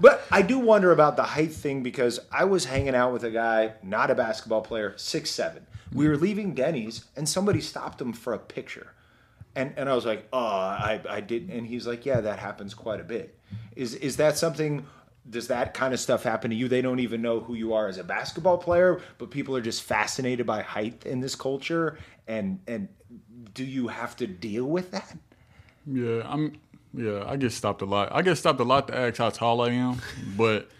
but 0.00 0.24
I 0.30 0.42
do 0.42 0.58
wonder 0.58 0.92
about 0.92 1.16
the 1.16 1.24
height 1.24 1.52
thing 1.52 1.82
because 1.82 2.20
I 2.30 2.44
was 2.44 2.66
hanging 2.66 2.94
out 2.94 3.12
with 3.12 3.24
a 3.24 3.30
guy, 3.30 3.72
not 3.82 4.10
a 4.10 4.14
basketball 4.14 4.62
player, 4.62 4.92
six 4.96 5.30
seven. 5.30 5.66
We 5.92 6.06
were 6.08 6.16
leaving 6.16 6.54
Denny's 6.54 7.04
and 7.16 7.28
somebody 7.28 7.60
stopped 7.60 8.00
him 8.00 8.12
for 8.12 8.32
a 8.34 8.38
picture. 8.38 8.92
And 9.56 9.72
and 9.76 9.88
I 9.88 9.94
was 9.94 10.06
like, 10.06 10.28
oh, 10.32 10.38
I, 10.38 11.00
I 11.08 11.20
didn't. 11.20 11.50
and 11.50 11.66
he's 11.66 11.86
like, 11.88 12.06
Yeah, 12.06 12.20
that 12.20 12.38
happens 12.38 12.72
quite 12.72 13.00
a 13.00 13.04
bit. 13.04 13.36
Is 13.74 13.94
is 13.94 14.16
that 14.18 14.38
something 14.38 14.86
does 15.28 15.48
that 15.48 15.74
kind 15.74 15.94
of 15.94 16.00
stuff 16.00 16.22
happen 16.22 16.50
to 16.50 16.56
you? 16.56 16.68
They 16.68 16.82
don't 16.82 17.00
even 17.00 17.22
know 17.22 17.40
who 17.40 17.54
you 17.54 17.72
are 17.72 17.88
as 17.88 17.98
a 17.98 18.04
basketball 18.04 18.58
player, 18.58 19.00
but 19.18 19.30
people 19.30 19.56
are 19.56 19.60
just 19.60 19.82
fascinated 19.82 20.46
by 20.46 20.62
height 20.62 21.06
in 21.06 21.20
this 21.20 21.34
culture 21.34 21.98
and 22.26 22.60
and 22.66 22.88
do 23.54 23.64
you 23.64 23.88
have 23.88 24.16
to 24.16 24.26
deal 24.26 24.64
with 24.64 24.90
that? 24.90 25.16
Yeah, 25.86 26.22
I'm. 26.24 26.58
Yeah, 26.96 27.24
I 27.26 27.36
get 27.36 27.50
stopped 27.50 27.82
a 27.82 27.86
lot. 27.86 28.10
I 28.12 28.22
get 28.22 28.36
stopped 28.36 28.60
a 28.60 28.64
lot 28.64 28.86
to 28.86 28.96
ask 28.96 29.18
how 29.18 29.28
tall 29.30 29.60
I 29.62 29.70
am, 29.70 30.00
but 30.36 30.70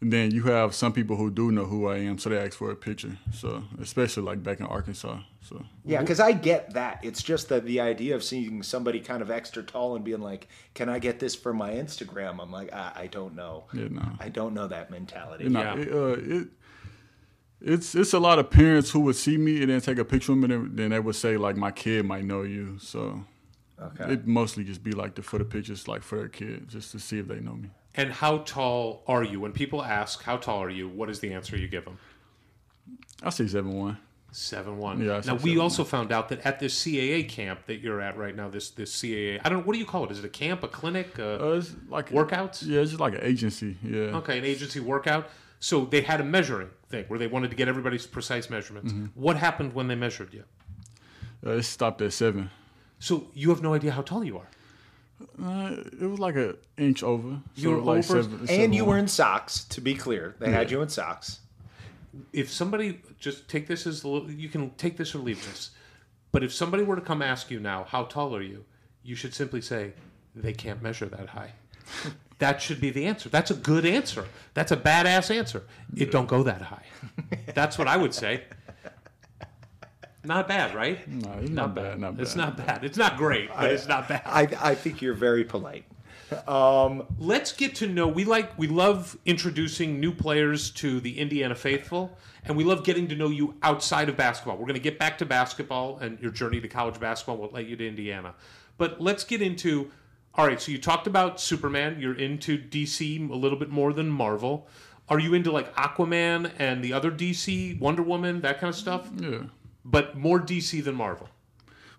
then 0.00 0.30
you 0.30 0.44
have 0.44 0.74
some 0.74 0.92
people 0.92 1.16
who 1.16 1.30
do 1.30 1.52
know 1.52 1.66
who 1.66 1.86
I 1.86 1.98
am, 1.98 2.16
so 2.18 2.30
they 2.30 2.38
ask 2.38 2.54
for 2.54 2.70
a 2.70 2.76
picture. 2.76 3.18
So 3.34 3.64
especially 3.80 4.22
like 4.22 4.42
back 4.42 4.60
in 4.60 4.66
Arkansas. 4.66 5.20
So 5.50 5.62
Yeah, 5.84 6.00
because 6.00 6.20
I 6.20 6.32
get 6.32 6.74
that. 6.74 7.00
It's 7.02 7.22
just 7.22 7.48
that 7.48 7.64
the 7.64 7.80
idea 7.80 8.14
of 8.14 8.22
seeing 8.22 8.62
somebody 8.62 9.00
kind 9.00 9.20
of 9.20 9.30
extra 9.30 9.62
tall 9.62 9.96
and 9.96 10.04
being 10.04 10.20
like, 10.20 10.46
"Can 10.74 10.88
I 10.88 10.98
get 11.00 11.18
this 11.18 11.34
for 11.34 11.52
my 11.52 11.72
Instagram?" 11.72 12.40
I'm 12.40 12.52
like, 12.52 12.72
I, 12.72 12.92
I 12.94 13.06
don't 13.08 13.34
know. 13.34 13.64
yeah, 13.74 13.88
no. 13.90 14.12
I 14.20 14.28
don't 14.28 14.54
know 14.54 14.68
that 14.68 14.90
mentality. 14.90 15.44
You 15.44 15.50
know, 15.50 15.60
Yeah. 15.60 15.76
it, 15.76 15.92
uh, 15.92 16.36
it, 16.36 16.48
it's 17.60 17.94
it's 17.94 18.12
a 18.12 18.20
lot 18.20 18.38
of 18.38 18.48
parents 18.50 18.90
who 18.90 19.00
would 19.00 19.16
see 19.16 19.36
me 19.36 19.60
and 19.60 19.70
then 19.70 19.80
take 19.80 19.98
a 19.98 20.04
picture 20.04 20.32
of 20.32 20.38
me, 20.38 20.54
and 20.54 20.76
then 20.76 20.90
they 20.90 21.00
would 21.00 21.16
say 21.16 21.36
like 21.36 21.56
my 21.56 21.72
kid 21.72 22.04
might 22.06 22.24
know 22.24 22.42
you. 22.42 22.78
So 22.78 23.24
Okay. 23.82 24.12
it 24.12 24.26
mostly 24.26 24.62
just 24.62 24.84
be 24.84 24.92
like 24.92 25.14
the 25.16 25.22
for 25.22 25.38
the 25.38 25.44
pictures, 25.44 25.88
like 25.88 26.02
for 26.02 26.16
their 26.18 26.28
kid, 26.28 26.68
just 26.68 26.92
to 26.92 27.00
see 27.00 27.18
if 27.18 27.26
they 27.26 27.40
know 27.40 27.54
me. 27.54 27.70
And 27.96 28.12
how 28.12 28.38
tall 28.38 29.02
are 29.08 29.24
you? 29.24 29.40
When 29.40 29.52
people 29.52 29.82
ask, 29.82 30.22
how 30.22 30.36
tall 30.36 30.62
are 30.62 30.70
you? 30.70 30.88
What 30.88 31.10
is 31.10 31.18
the 31.20 31.32
answer 31.32 31.56
you 31.56 31.66
give 31.66 31.84
them? 31.86 31.98
I 33.22 33.30
say 33.30 33.46
seven 33.48 33.72
one. 33.76 33.98
Seven 34.32 34.78
one. 34.78 35.00
Yeah, 35.00 35.20
Now 35.26 35.34
we 35.36 35.58
also 35.58 35.82
found 35.84 36.12
out 36.12 36.28
that 36.28 36.40
at 36.46 36.60
this 36.60 36.74
CAA 36.84 37.28
camp 37.28 37.66
that 37.66 37.80
you're 37.80 38.00
at 38.00 38.16
right 38.16 38.34
now, 38.36 38.48
this 38.48 38.70
this 38.70 38.94
CAA, 39.00 39.40
I 39.44 39.48
don't. 39.48 39.58
Know 39.60 39.64
what 39.64 39.72
do 39.72 39.78
you 39.78 39.84
call 39.86 40.04
it? 40.04 40.10
Is 40.12 40.18
it 40.20 40.24
a 40.24 40.28
camp, 40.28 40.62
a 40.62 40.68
clinic, 40.68 41.18
uh, 41.18 41.22
Uh, 41.40 41.52
it's 41.58 41.74
like 41.88 42.10
workouts? 42.10 42.64
Yeah, 42.66 42.80
it's 42.80 42.90
just 42.90 43.00
like 43.00 43.14
an 43.14 43.22
agency. 43.22 43.76
Yeah. 43.82 44.16
Okay, 44.18 44.38
an 44.38 44.44
agency 44.44 44.78
workout. 44.80 45.28
So 45.58 45.84
they 45.84 46.00
had 46.02 46.20
a 46.20 46.24
measuring 46.24 46.70
thing 46.88 47.04
where 47.08 47.18
they 47.18 47.26
wanted 47.26 47.50
to 47.50 47.56
get 47.56 47.68
everybody's 47.68 48.06
precise 48.06 48.48
measurements. 48.48 48.92
Mm-hmm. 48.92 49.06
What 49.20 49.36
happened 49.36 49.74
when 49.74 49.88
they 49.88 49.94
measured 49.96 50.32
you? 50.32 50.44
Uh, 51.44 51.52
it 51.58 51.64
stopped 51.64 52.00
at 52.00 52.12
seven. 52.12 52.50
So 52.98 53.26
you 53.34 53.50
have 53.50 53.62
no 53.62 53.74
idea 53.74 53.90
how 53.92 54.02
tall 54.02 54.24
you 54.24 54.38
are. 54.38 54.48
Uh, 55.42 55.76
it 56.00 56.06
was 56.06 56.18
like 56.18 56.36
an 56.36 56.56
inch 56.78 57.02
over. 57.02 57.40
You 57.56 57.70
were 57.72 57.76
like 57.80 58.04
over- 58.10 58.22
seven- 58.22 58.46
and 58.48 58.74
you 58.74 58.80
seven 58.80 58.86
were 58.86 58.98
in 58.98 59.08
socks, 59.08 59.64
to 59.64 59.80
be 59.82 59.94
clear. 59.94 60.34
They 60.38 60.50
had 60.50 60.70
you 60.70 60.80
in 60.82 60.88
socks. 60.88 61.40
If 62.32 62.50
somebody 62.50 63.00
just 63.18 63.48
take 63.48 63.66
this 63.66 63.86
as 63.86 64.04
you 64.04 64.48
can 64.48 64.70
take 64.70 64.96
this 64.96 65.14
or 65.14 65.18
leave 65.18 65.44
this 65.46 65.70
but 66.32 66.42
if 66.42 66.52
somebody 66.52 66.82
were 66.82 66.96
to 66.96 67.02
come 67.02 67.22
ask 67.22 67.50
you 67.50 67.60
now 67.60 67.84
how 67.84 68.04
tall 68.04 68.34
are 68.34 68.42
you 68.42 68.64
you 69.02 69.14
should 69.14 69.34
simply 69.34 69.60
say 69.60 69.92
they 70.34 70.52
can't 70.52 70.82
measure 70.82 71.06
that 71.06 71.28
high 71.28 71.52
That 72.40 72.62
should 72.62 72.80
be 72.80 72.88
the 72.88 73.04
answer. 73.04 73.28
That's 73.28 73.50
a 73.50 73.54
good 73.54 73.84
answer. 73.84 74.24
That's 74.54 74.72
a 74.72 74.76
badass 74.76 75.30
answer. 75.30 75.64
It 75.94 76.10
don't 76.10 76.26
go 76.26 76.42
that 76.42 76.62
high. 76.62 76.86
That's 77.54 77.76
what 77.76 77.86
I 77.86 77.98
would 77.98 78.14
say. 78.14 78.44
Not 80.24 80.48
bad, 80.48 80.74
right? 80.74 81.06
No, 81.06 81.32
it's 81.40 81.50
not 81.50 81.74
bad, 81.74 82.00
not 82.00 82.18
It's 82.18 82.34
bad. 82.34 82.40
not 82.40 82.56
bad. 82.56 82.84
It's 82.84 82.96
not 82.96 83.18
great, 83.18 83.50
but 83.54 83.70
it's 83.70 83.86
not 83.86 84.08
bad. 84.08 84.22
I, 84.24 84.48
I 84.70 84.74
think 84.74 85.02
you're 85.02 85.12
very 85.14 85.44
polite. 85.44 85.84
Um, 86.46 87.06
let's 87.18 87.52
get 87.52 87.74
to 87.76 87.86
know 87.86 88.06
we 88.08 88.24
like 88.24 88.56
we 88.58 88.66
love 88.68 89.16
introducing 89.24 89.98
new 90.00 90.12
players 90.12 90.70
to 90.72 91.00
the 91.00 91.18
indiana 91.18 91.54
faithful 91.54 92.16
and 92.44 92.56
we 92.56 92.64
love 92.64 92.84
getting 92.84 93.08
to 93.08 93.14
know 93.16 93.28
you 93.28 93.54
outside 93.62 94.08
of 94.08 94.16
basketball. 94.16 94.56
We're 94.56 94.64
going 94.66 94.74
to 94.74 94.80
get 94.80 94.98
back 94.98 95.18
to 95.18 95.26
basketball 95.26 95.98
and 95.98 96.18
your 96.20 96.30
journey 96.30 96.60
to 96.60 96.68
college 96.68 96.98
basketball 97.00 97.36
will 97.38 97.50
let 97.52 97.66
you 97.66 97.76
to 97.76 97.86
indiana. 97.86 98.34
But 98.78 99.00
let's 99.00 99.24
get 99.24 99.42
into 99.42 99.90
all 100.34 100.46
right 100.46 100.60
so 100.60 100.70
you 100.72 100.78
talked 100.78 101.06
about 101.08 101.40
superman 101.40 101.98
you're 102.00 102.14
into 102.14 102.56
dc 102.56 103.30
a 103.30 103.34
little 103.34 103.58
bit 103.58 103.68
more 103.70 103.92
than 103.92 104.08
marvel. 104.08 104.68
Are 105.08 105.18
you 105.18 105.34
into 105.34 105.50
like 105.50 105.74
aquaman 105.74 106.52
and 106.58 106.84
the 106.84 106.92
other 106.92 107.10
dc 107.10 107.78
wonder 107.80 108.02
woman 108.02 108.40
that 108.42 108.60
kind 108.60 108.68
of 108.72 108.76
stuff? 108.76 109.10
Yeah. 109.16 109.42
but 109.84 110.16
more 110.16 110.38
dc 110.38 110.84
than 110.84 110.94
marvel. 110.94 111.28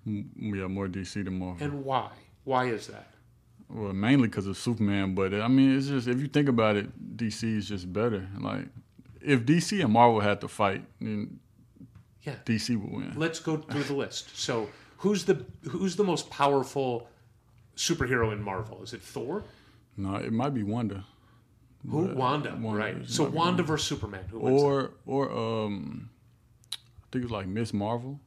M- 0.07 0.31
Yeah, 0.55 0.67
more 0.67 0.87
DC 0.87 1.23
than 1.23 1.37
Marvel. 1.37 1.63
and 1.63 1.83
why? 1.85 2.09
Why 2.43 2.65
is 2.65 2.87
that 2.87 3.07
Well, 3.73 3.93
mainly 3.93 4.27
because 4.27 4.47
of 4.47 4.57
Superman, 4.57 5.15
but 5.15 5.33
I 5.33 5.47
mean, 5.47 5.77
it's 5.77 5.87
just 5.87 6.07
if 6.07 6.19
you 6.19 6.27
think 6.27 6.49
about 6.49 6.75
it, 6.75 7.17
DC 7.17 7.43
is 7.57 7.67
just 7.69 7.91
better. 7.91 8.27
Like, 8.39 8.65
if 9.21 9.45
DC 9.45 9.81
and 9.83 9.93
Marvel 9.93 10.19
had 10.19 10.41
to 10.41 10.47
fight, 10.47 10.83
then 10.99 11.39
Yeah. 12.23 12.35
DC 12.45 12.75
would 12.79 12.91
win. 12.91 13.13
let's 13.15 13.39
go 13.39 13.57
through 13.69 13.83
the 13.83 13.93
list. 13.93 14.37
So, 14.37 14.67
who's 14.97 15.23
the 15.25 15.45
who's 15.69 15.95
the 15.95 16.03
most 16.03 16.29
powerful 16.29 17.07
superhero 17.75 18.33
in 18.33 18.41
Marvel? 18.43 18.83
Is 18.83 18.93
it 18.93 19.01
Thor? 19.01 19.43
No, 19.97 20.15
it 20.15 20.33
might 20.33 20.53
be 20.53 20.63
Wanda, 20.63 21.05
Who? 21.89 22.05
Wanda, 22.15 22.57
Wanda, 22.59 22.79
right? 22.79 22.95
So 23.09 23.23
Wanda 23.23 23.37
Wanda. 23.37 23.63
versus 23.63 23.87
Superman. 23.87 24.25
Who 24.31 24.39
or 24.39 24.91
or 25.05 25.31
um, 25.31 26.09
I 26.73 27.05
think 27.11 27.23
it 27.23 27.25
was 27.25 27.31
like 27.31 27.47
Miss 27.47 27.73
Marvel. 27.73 28.19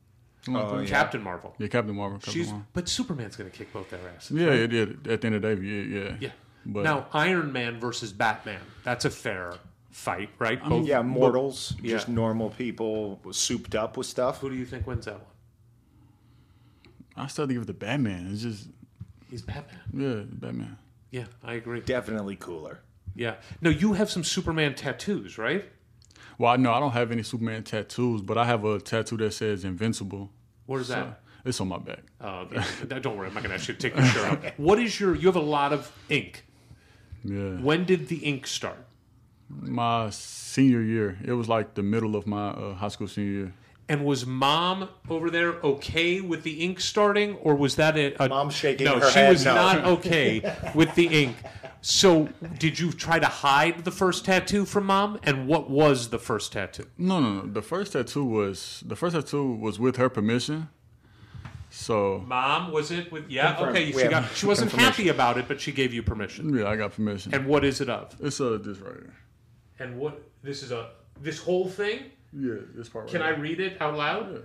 Something 0.45 0.63
like 0.63 0.73
Oh, 0.73 0.79
yeah. 0.81 0.87
Captain 0.87 1.23
Marvel. 1.23 1.55
Yeah, 1.59 1.69
Captain 1.69 1.95
Marvel. 1.95 2.19
Captain 2.19 2.33
She's 2.35 2.49
Marvel. 2.49 2.67
but 2.75 2.89
Superman's 2.89 3.37
gonna 3.37 3.51
kick 3.51 3.73
both 3.73 3.91
their 3.91 4.01
asses. 4.17 4.37
Yeah, 4.37 4.49
right? 4.49 4.59
it 4.61 4.69
did. 4.69 5.07
At 5.09 5.21
the 5.23 5.27
end 5.27 5.37
of 5.37 5.43
the 5.43 5.55
day, 5.57 5.63
yeah, 5.63 6.01
yeah. 6.03 6.17
yeah. 6.21 6.31
But 6.67 6.85
now 6.85 7.07
Iron 7.13 7.53
Man 7.53 7.79
versus 7.81 8.13
Batman. 8.13 8.61
That's 8.85 9.05
a 9.05 9.11
fair 9.11 9.55
fight, 9.91 10.29
right? 10.39 10.63
Both, 10.63 10.87
yeah, 10.87 10.99
both- 11.03 11.07
mortals, 11.07 11.75
yeah. 11.83 11.91
just 11.93 12.09
normal 12.09 12.51
people 12.51 13.21
souped 13.33 13.75
up 13.75 13.97
with 13.97 14.07
stuff. 14.07 14.41
Who 14.41 14.51
do 14.51 14.57
you 14.57 14.67
think 14.67 14.87
wins 14.87 15.05
that 15.07 15.15
one? 15.15 15.23
I 17.17 17.27
still 17.29 17.47
give 17.47 17.63
it 17.63 17.67
to 17.67 17.73
Batman. 17.75 18.29
It's 18.33 18.43
just 18.43 18.69
He's 19.31 19.43
Batman. 19.43 19.81
yeah, 19.93 20.23
Batman. 20.29 20.79
Yeah, 21.11 21.25
I 21.45 21.55
agree. 21.55 21.81
Definitely 21.81 22.37
cooler. 22.37 22.81
Yeah. 23.15 23.37
No, 23.61 23.71
you 23.71 23.93
have 23.93 24.11
some 24.11 24.25
Superman 24.25 24.75
tattoos, 24.75 25.39
right? 25.39 25.65
Well, 26.39 26.53
I 26.53 26.57
know 26.57 26.73
I 26.73 26.81
don't 26.81 26.93
have 26.93 27.13
any 27.13 27.23
Superman 27.23 27.63
tattoos, 27.65 28.23
but 28.23 28.37
I 28.39 28.45
have 28.45 28.65
a 28.65 28.81
tattoo 28.81 29.17
that 29.19 29.33
says 29.33 29.65
Invincible. 29.65 30.31
Where's 30.67 30.89
So, 30.89 30.95
that? 30.95 31.21
it's 31.45 31.61
on 31.61 31.69
my 31.69 31.79
back. 31.79 32.01
Oh, 32.21 32.49
okay. 32.53 32.99
don't 33.01 33.17
worry. 33.17 33.29
I'm 33.29 33.35
not 33.35 33.43
gonna 33.43 33.55
ask 33.55 33.69
you 33.69 33.75
to 33.75 33.81
take 33.81 33.97
your 33.97 34.05
shirt 34.07 34.31
off. 34.45 34.53
What 34.57 34.79
is 34.79 34.99
your? 34.99 35.15
You 35.15 35.27
have 35.29 35.37
a 35.37 35.41
lot 35.41 35.73
of 35.73 35.91
ink. 36.09 36.45
Yeah. 37.23 37.61
When 37.61 37.85
did 37.85 38.09
the 38.09 38.17
ink 38.17 38.47
start? 38.47 38.79
My 39.49 40.11
senior 40.11 40.81
year. 40.81 41.19
It 41.25 41.33
was 41.33 41.49
like 41.49 41.75
the 41.75 41.83
middle 41.83 42.17
of 42.17 42.27
my 42.27 42.49
uh, 42.49 42.75
high 42.75 42.89
school 42.89 43.09
senior 43.09 43.31
year. 43.33 43.55
And 43.89 44.05
was 44.07 44.25
mom 44.25 44.89
over 45.11 45.29
there 45.29 45.55
okay 45.63 46.21
with 46.23 46.43
the 46.43 46.65
ink 46.65 46.81
starting, 46.81 47.35
or 47.37 47.55
was 47.55 47.77
that 47.77 47.99
a, 47.99 48.15
a 48.25 48.29
Mom's 48.31 48.55
shaking 48.55 48.87
No, 48.87 48.99
her 48.99 49.11
she 49.11 49.19
head, 49.19 49.31
was 49.31 49.45
no. 49.45 49.55
not 49.55 49.85
okay 49.99 50.57
with 50.75 50.95
the 50.95 51.07
ink. 51.07 51.37
So, 51.83 52.31
did 52.59 52.79
you 52.79 52.93
try 52.93 53.19
to 53.19 53.27
hide 53.27 53.85
the 53.85 53.91
first 53.91 54.25
tattoo 54.25 54.65
from 54.65 54.87
mom? 54.87 55.21
And 55.23 55.47
what 55.47 55.69
was 55.69 56.09
the 56.09 56.19
first 56.19 56.51
tattoo? 56.55 56.87
No, 56.97 57.21
no, 57.21 57.43
no. 57.43 57.47
The 57.47 57.61
first 57.61 57.93
tattoo 57.93 58.25
was 58.25 58.83
the 58.87 58.97
first 58.97 59.15
tattoo 59.15 59.53
was 59.55 59.79
with 59.79 59.97
her 59.97 60.09
permission. 60.09 60.71
So 61.69 62.25
Mom, 62.27 62.73
was 62.73 62.91
it 62.91 63.11
with? 63.13 63.29
Yeah, 63.29 63.53
Confirmed. 63.55 63.77
okay. 63.77 63.93
She 63.93 64.09
got. 64.09 64.31
She 64.35 64.47
wasn't 64.47 64.73
happy 64.73 65.09
about 65.09 65.37
it, 65.39 65.47
but 65.49 65.61
she 65.61 65.73
gave 65.73 65.93
you 65.93 66.03
permission. 66.03 66.57
yeah, 66.57 66.69
I 66.69 66.77
got 66.77 66.93
permission. 66.93 67.35
And 67.35 67.47
what 67.47 67.65
is 67.65 67.81
it 67.83 67.89
of? 67.91 68.15
it's 68.21 68.41
uh 68.41 68.59
this 68.63 68.79
right 68.79 68.95
here. 68.95 69.15
And 69.79 69.99
what? 69.99 70.23
This 70.43 70.63
is 70.63 70.71
a. 70.73 70.91
This 71.21 71.39
whole 71.39 71.69
thing. 71.69 72.05
Yeah, 72.37 72.55
this 72.75 72.89
part. 72.89 73.05
Right 73.05 73.13
Can 73.13 73.23
I 73.23 73.31
read 73.31 73.61
it 73.61 73.81
out 73.81 73.97
loud? 73.97 74.33
Yeah. 74.33 74.39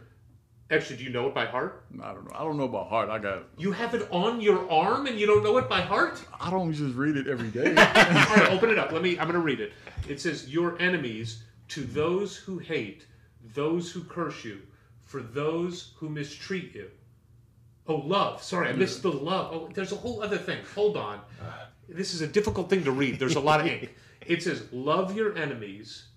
Actually, 0.72 0.98
do 0.98 1.04
you 1.04 1.10
know 1.10 1.28
it 1.28 1.34
by 1.34 1.46
heart? 1.46 1.86
I 2.02 2.14
don't 2.14 2.26
know. 2.26 2.36
I 2.36 2.44
don't 2.44 2.58
know 2.58 2.68
by 2.68 2.84
heart. 2.84 3.10
I 3.10 3.18
got. 3.18 3.44
You 3.58 3.72
have 3.72 3.96
it 3.96 4.08
on 4.12 4.40
your 4.40 4.70
arm 4.70 5.08
and 5.08 5.20
you 5.20 5.26
don't 5.26 5.44
know 5.44 5.58
it 5.58 5.68
by 5.68 5.82
heart? 5.82 6.24
I 6.40 6.52
don't 6.52 6.72
just 6.72 6.96
read 6.96 7.18
it 7.18 7.28
every 7.28 7.50
day. 7.50 7.70
All 7.70 7.76
right, 7.76 8.50
open 8.52 8.70
it 8.70 8.78
up. 8.78 8.92
Let 8.92 9.02
me. 9.02 9.18
I'm 9.18 9.26
going 9.26 9.34
to 9.34 9.40
read 9.40 9.60
it. 9.60 9.74
It 10.08 10.22
says, 10.22 10.48
"Your 10.48 10.80
enemies 10.80 11.44
to 11.70 11.82
those 11.82 12.36
who 12.36 12.60
hate, 12.60 13.08
those 13.56 13.92
who 13.92 14.04
curse 14.04 14.46
you, 14.46 14.62
for 15.02 15.24
those 15.24 15.94
who 15.98 16.08
mistreat 16.08 16.76
you." 16.76 16.92
Oh, 17.88 17.96
love. 17.96 18.44
Sorry, 18.44 18.70
I 18.70 18.74
missed 18.74 19.02
the 19.02 19.12
love. 19.12 19.52
Oh, 19.52 19.70
there's 19.74 19.92
a 19.92 19.96
whole 19.96 20.22
other 20.22 20.38
thing. 20.38 20.60
Hold 20.76 20.98
on. 20.98 21.20
This 21.88 22.14
is 22.14 22.22
a 22.22 22.28
difficult 22.28 22.70
thing 22.70 22.84
to 22.84 22.92
read. 22.92 23.18
There's 23.18 23.36
a 23.36 23.40
lot 23.40 23.60
of 23.60 23.66
ink. 23.66 23.96
It 24.28 24.44
says, 24.44 24.72
"Love 24.72 25.16
your 25.16 25.36
enemies, 25.36 26.09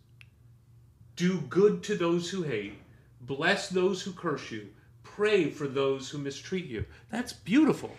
do 1.16 1.40
good 1.42 1.82
to 1.84 1.96
those 1.96 2.30
who 2.30 2.42
hate, 2.42 2.74
bless 3.20 3.68
those 3.68 4.02
who 4.02 4.12
curse 4.12 4.50
you, 4.50 4.68
pray 5.02 5.50
for 5.50 5.66
those 5.66 6.10
who 6.10 6.18
mistreat 6.18 6.66
you." 6.66 6.84
That's 7.10 7.32
beautiful. 7.32 7.94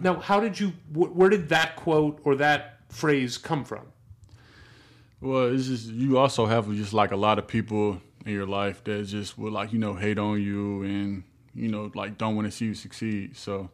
Now, 0.00 0.20
how 0.20 0.40
did 0.40 0.58
you? 0.60 0.68
Wh- 0.92 1.14
where 1.16 1.28
did 1.30 1.48
that 1.48 1.76
quote 1.76 2.20
or 2.24 2.36
that 2.36 2.80
phrase 2.88 3.36
come 3.38 3.64
from? 3.64 3.86
well, 5.20 5.52
it's 5.52 5.66
just 5.66 5.86
you 5.86 6.18
also 6.18 6.46
have 6.46 6.70
just 6.74 6.92
like 6.92 7.10
a 7.10 7.16
lot 7.16 7.38
of 7.38 7.46
people 7.46 8.00
in 8.24 8.32
your 8.32 8.46
life 8.46 8.84
that 8.84 9.04
just 9.04 9.38
will 9.38 9.50
like 9.52 9.72
you 9.72 9.78
know 9.78 9.94
hate 9.94 10.18
on 10.18 10.42
you 10.42 10.82
and 10.82 11.22
you 11.54 11.68
know 11.68 11.90
like 11.94 12.18
don't 12.18 12.36
want 12.36 12.46
to 12.46 12.52
see 12.52 12.66
you 12.66 12.74
succeed. 12.74 13.36
So 13.36 13.70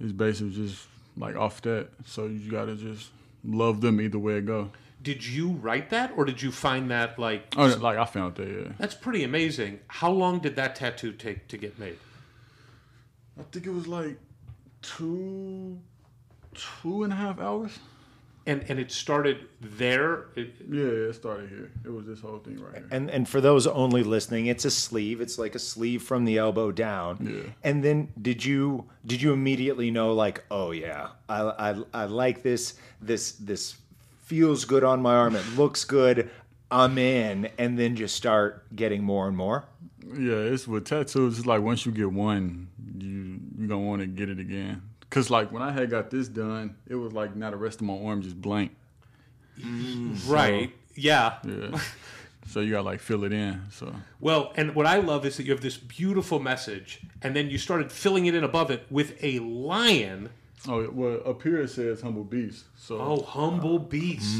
it's 0.00 0.12
basically 0.12 0.52
just 0.52 0.86
like 1.16 1.36
off 1.36 1.62
that. 1.62 1.88
So 2.04 2.26
you 2.26 2.50
gotta 2.50 2.74
just 2.74 3.10
love 3.44 3.80
them 3.80 4.00
either 4.00 4.18
way 4.18 4.38
it 4.38 4.46
go. 4.46 4.70
Did 5.06 5.24
you 5.24 5.50
write 5.50 5.90
that, 5.90 6.14
or 6.16 6.24
did 6.24 6.42
you 6.42 6.50
find 6.50 6.90
that 6.90 7.16
like? 7.16 7.54
Oh, 7.56 7.66
like 7.80 7.96
I 7.96 8.04
found 8.04 8.34
that. 8.34 8.48
Yeah. 8.48 8.72
That's 8.76 8.96
pretty 8.96 9.22
amazing. 9.22 9.78
How 9.86 10.10
long 10.10 10.40
did 10.40 10.56
that 10.56 10.74
tattoo 10.74 11.12
take 11.12 11.46
to 11.46 11.56
get 11.56 11.78
made? 11.78 11.96
I 13.38 13.44
think 13.52 13.66
it 13.66 13.70
was 13.70 13.86
like 13.86 14.18
two, 14.82 15.78
two 16.54 17.04
and 17.04 17.12
a 17.12 17.16
half 17.16 17.38
hours. 17.38 17.78
And 18.46 18.64
and 18.68 18.80
it 18.80 18.90
started 18.90 19.46
there. 19.60 20.26
It, 20.34 20.54
Yeah, 20.68 21.10
it 21.10 21.14
started 21.14 21.50
here. 21.50 21.70
It 21.84 21.90
was 21.90 22.04
this 22.04 22.20
whole 22.20 22.40
thing 22.40 22.60
right 22.60 22.74
here. 22.74 22.88
And 22.90 23.08
and 23.08 23.28
for 23.28 23.40
those 23.40 23.68
only 23.68 24.02
listening, 24.02 24.46
it's 24.46 24.64
a 24.64 24.72
sleeve. 24.72 25.20
It's 25.20 25.38
like 25.38 25.54
a 25.54 25.60
sleeve 25.60 26.02
from 26.02 26.24
the 26.24 26.38
elbow 26.38 26.72
down. 26.72 27.18
Yeah. 27.20 27.52
And 27.62 27.84
then 27.84 28.08
did 28.20 28.44
you 28.44 28.86
did 29.04 29.22
you 29.22 29.32
immediately 29.32 29.92
know 29.92 30.12
like, 30.14 30.44
oh 30.50 30.72
yeah, 30.72 31.10
I 31.28 31.42
I, 31.42 31.82
I 31.94 32.04
like 32.06 32.42
this 32.42 32.74
this 33.00 33.32
this 33.32 33.76
feels 34.26 34.64
good 34.64 34.84
on 34.84 35.00
my 35.00 35.14
arm. 35.14 35.34
It 35.34 35.56
looks 35.56 35.84
good. 35.84 36.30
I'm 36.70 36.98
in, 36.98 37.48
and 37.58 37.78
then 37.78 37.96
just 37.96 38.16
start 38.16 38.74
getting 38.74 39.02
more 39.02 39.28
and 39.28 39.36
more. 39.36 39.64
Yeah, 40.04 40.34
it's 40.34 40.68
with 40.68 40.84
tattoos. 40.84 41.38
It's 41.38 41.46
like 41.46 41.62
once 41.62 41.86
you 41.86 41.92
get 41.92 42.12
one, 42.12 42.68
you 42.98 43.40
you 43.58 43.68
gonna 43.68 43.86
want 43.86 44.02
to 44.02 44.06
get 44.06 44.28
it 44.28 44.38
again. 44.38 44.82
Cause 45.08 45.30
like 45.30 45.52
when 45.52 45.62
I 45.62 45.70
had 45.70 45.88
got 45.88 46.10
this 46.10 46.28
done, 46.28 46.74
it 46.88 46.96
was 46.96 47.12
like 47.12 47.36
now 47.36 47.50
the 47.50 47.56
rest 47.56 47.80
of 47.80 47.86
my 47.86 47.96
arm 47.96 48.22
just 48.22 48.40
blank. 48.40 48.74
Mm. 49.60 50.28
right. 50.28 50.72
Yeah. 50.94 51.38
Yeah. 51.44 51.78
so 52.48 52.60
you 52.60 52.72
gotta 52.72 52.82
like 52.82 53.00
fill 53.00 53.24
it 53.24 53.32
in. 53.32 53.62
So 53.70 53.94
Well, 54.20 54.52
and 54.56 54.74
what 54.74 54.86
I 54.86 54.98
love 54.98 55.24
is 55.24 55.36
that 55.36 55.44
you 55.44 55.52
have 55.52 55.62
this 55.62 55.76
beautiful 55.76 56.40
message, 56.40 57.00
and 57.22 57.34
then 57.36 57.48
you 57.48 57.58
started 57.58 57.92
filling 57.92 58.26
it 58.26 58.34
in 58.34 58.42
above 58.44 58.70
it 58.70 58.86
with 58.90 59.16
a 59.22 59.38
lion. 59.38 60.30
Oh 60.68 60.88
well, 60.92 61.20
up 61.26 61.42
here 61.42 61.60
it 61.60 61.68
says 61.70 62.00
humble 62.00 62.24
beast. 62.24 62.64
So 62.76 62.98
Oh, 63.00 63.22
humble 63.22 63.78
beast. 63.78 64.36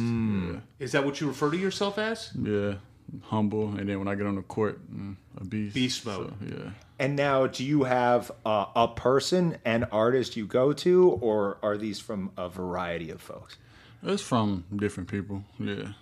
Is 0.78 0.92
that 0.92 1.04
what 1.04 1.20
you 1.20 1.28
refer 1.28 1.50
to 1.50 1.56
yourself 1.56 1.98
as? 1.98 2.30
yeah, 2.40 2.74
humble. 3.24 3.68
And 3.76 3.88
then 3.88 3.98
when 3.98 4.08
I 4.08 4.14
get 4.14 4.26
on 4.26 4.36
the 4.36 4.42
court, 4.42 4.80
mm, 4.94 5.16
a 5.40 5.44
beast. 5.44 5.74
Beast 5.74 6.06
mode. 6.06 6.34
So, 6.40 6.46
yeah. 6.46 6.70
And 6.98 7.14
now, 7.14 7.46
do 7.46 7.62
you 7.64 7.84
have 7.84 8.30
uh, 8.46 8.66
a 8.74 8.88
person, 8.88 9.58
an 9.66 9.84
artist 9.92 10.34
you 10.36 10.46
go 10.46 10.72
to, 10.72 11.10
or 11.20 11.58
are 11.62 11.76
these 11.76 12.00
from 12.00 12.30
a 12.38 12.48
variety 12.48 13.10
of 13.10 13.20
folks? 13.20 13.58
It's 14.02 14.22
from 14.22 14.64
different 14.74 15.10
people. 15.10 15.44
Yeah. 15.58 15.92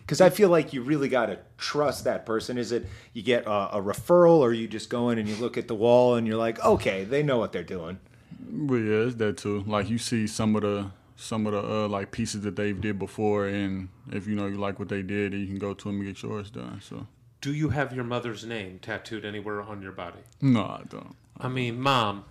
Because 0.00 0.20
I 0.20 0.30
feel 0.30 0.48
like 0.48 0.72
you 0.72 0.82
really 0.82 1.08
got 1.08 1.26
to 1.26 1.38
trust 1.58 2.04
that 2.04 2.24
person. 2.24 2.56
Is 2.56 2.72
it 2.72 2.86
you 3.12 3.22
get 3.22 3.46
a, 3.46 3.76
a 3.78 3.82
referral, 3.82 4.38
or 4.38 4.52
you 4.52 4.68
just 4.68 4.88
go 4.90 5.10
in 5.10 5.18
and 5.18 5.28
you 5.28 5.34
look 5.36 5.58
at 5.58 5.66
the 5.68 5.74
wall 5.74 6.14
and 6.14 6.26
you're 6.26 6.36
like, 6.38 6.64
okay, 6.64 7.04
they 7.04 7.22
know 7.22 7.36
what 7.38 7.52
they're 7.52 7.62
doing. 7.62 7.98
But 8.40 8.76
yeah, 8.76 9.06
it's 9.06 9.16
that 9.16 9.36
too. 9.38 9.64
Like 9.66 9.88
you 9.90 9.98
see 9.98 10.26
some 10.26 10.54
of 10.56 10.62
the 10.62 10.90
some 11.16 11.46
of 11.46 11.52
the 11.52 11.60
uh, 11.60 11.88
like 11.88 12.10
pieces 12.12 12.42
that 12.42 12.56
they've 12.56 12.80
did 12.80 12.98
before, 12.98 13.46
and 13.46 13.88
if 14.12 14.26
you 14.26 14.34
know 14.36 14.46
you 14.46 14.56
like 14.56 14.78
what 14.78 14.88
they 14.88 15.02
did, 15.02 15.32
you 15.34 15.46
can 15.46 15.58
go 15.58 15.74
to 15.74 15.84
them 15.88 15.96
and 15.96 16.06
get 16.06 16.22
yours 16.22 16.50
done. 16.50 16.80
So 16.82 17.06
Do 17.40 17.52
you 17.52 17.70
have 17.70 17.92
your 17.92 18.04
mother's 18.04 18.44
name 18.46 18.78
tattooed 18.80 19.24
anywhere 19.24 19.60
on 19.62 19.82
your 19.82 19.92
body? 19.92 20.20
no, 20.40 20.62
I 20.62 20.82
don't. 20.88 21.16
I 21.40 21.48
mean, 21.48 21.80
mom. 21.80 22.24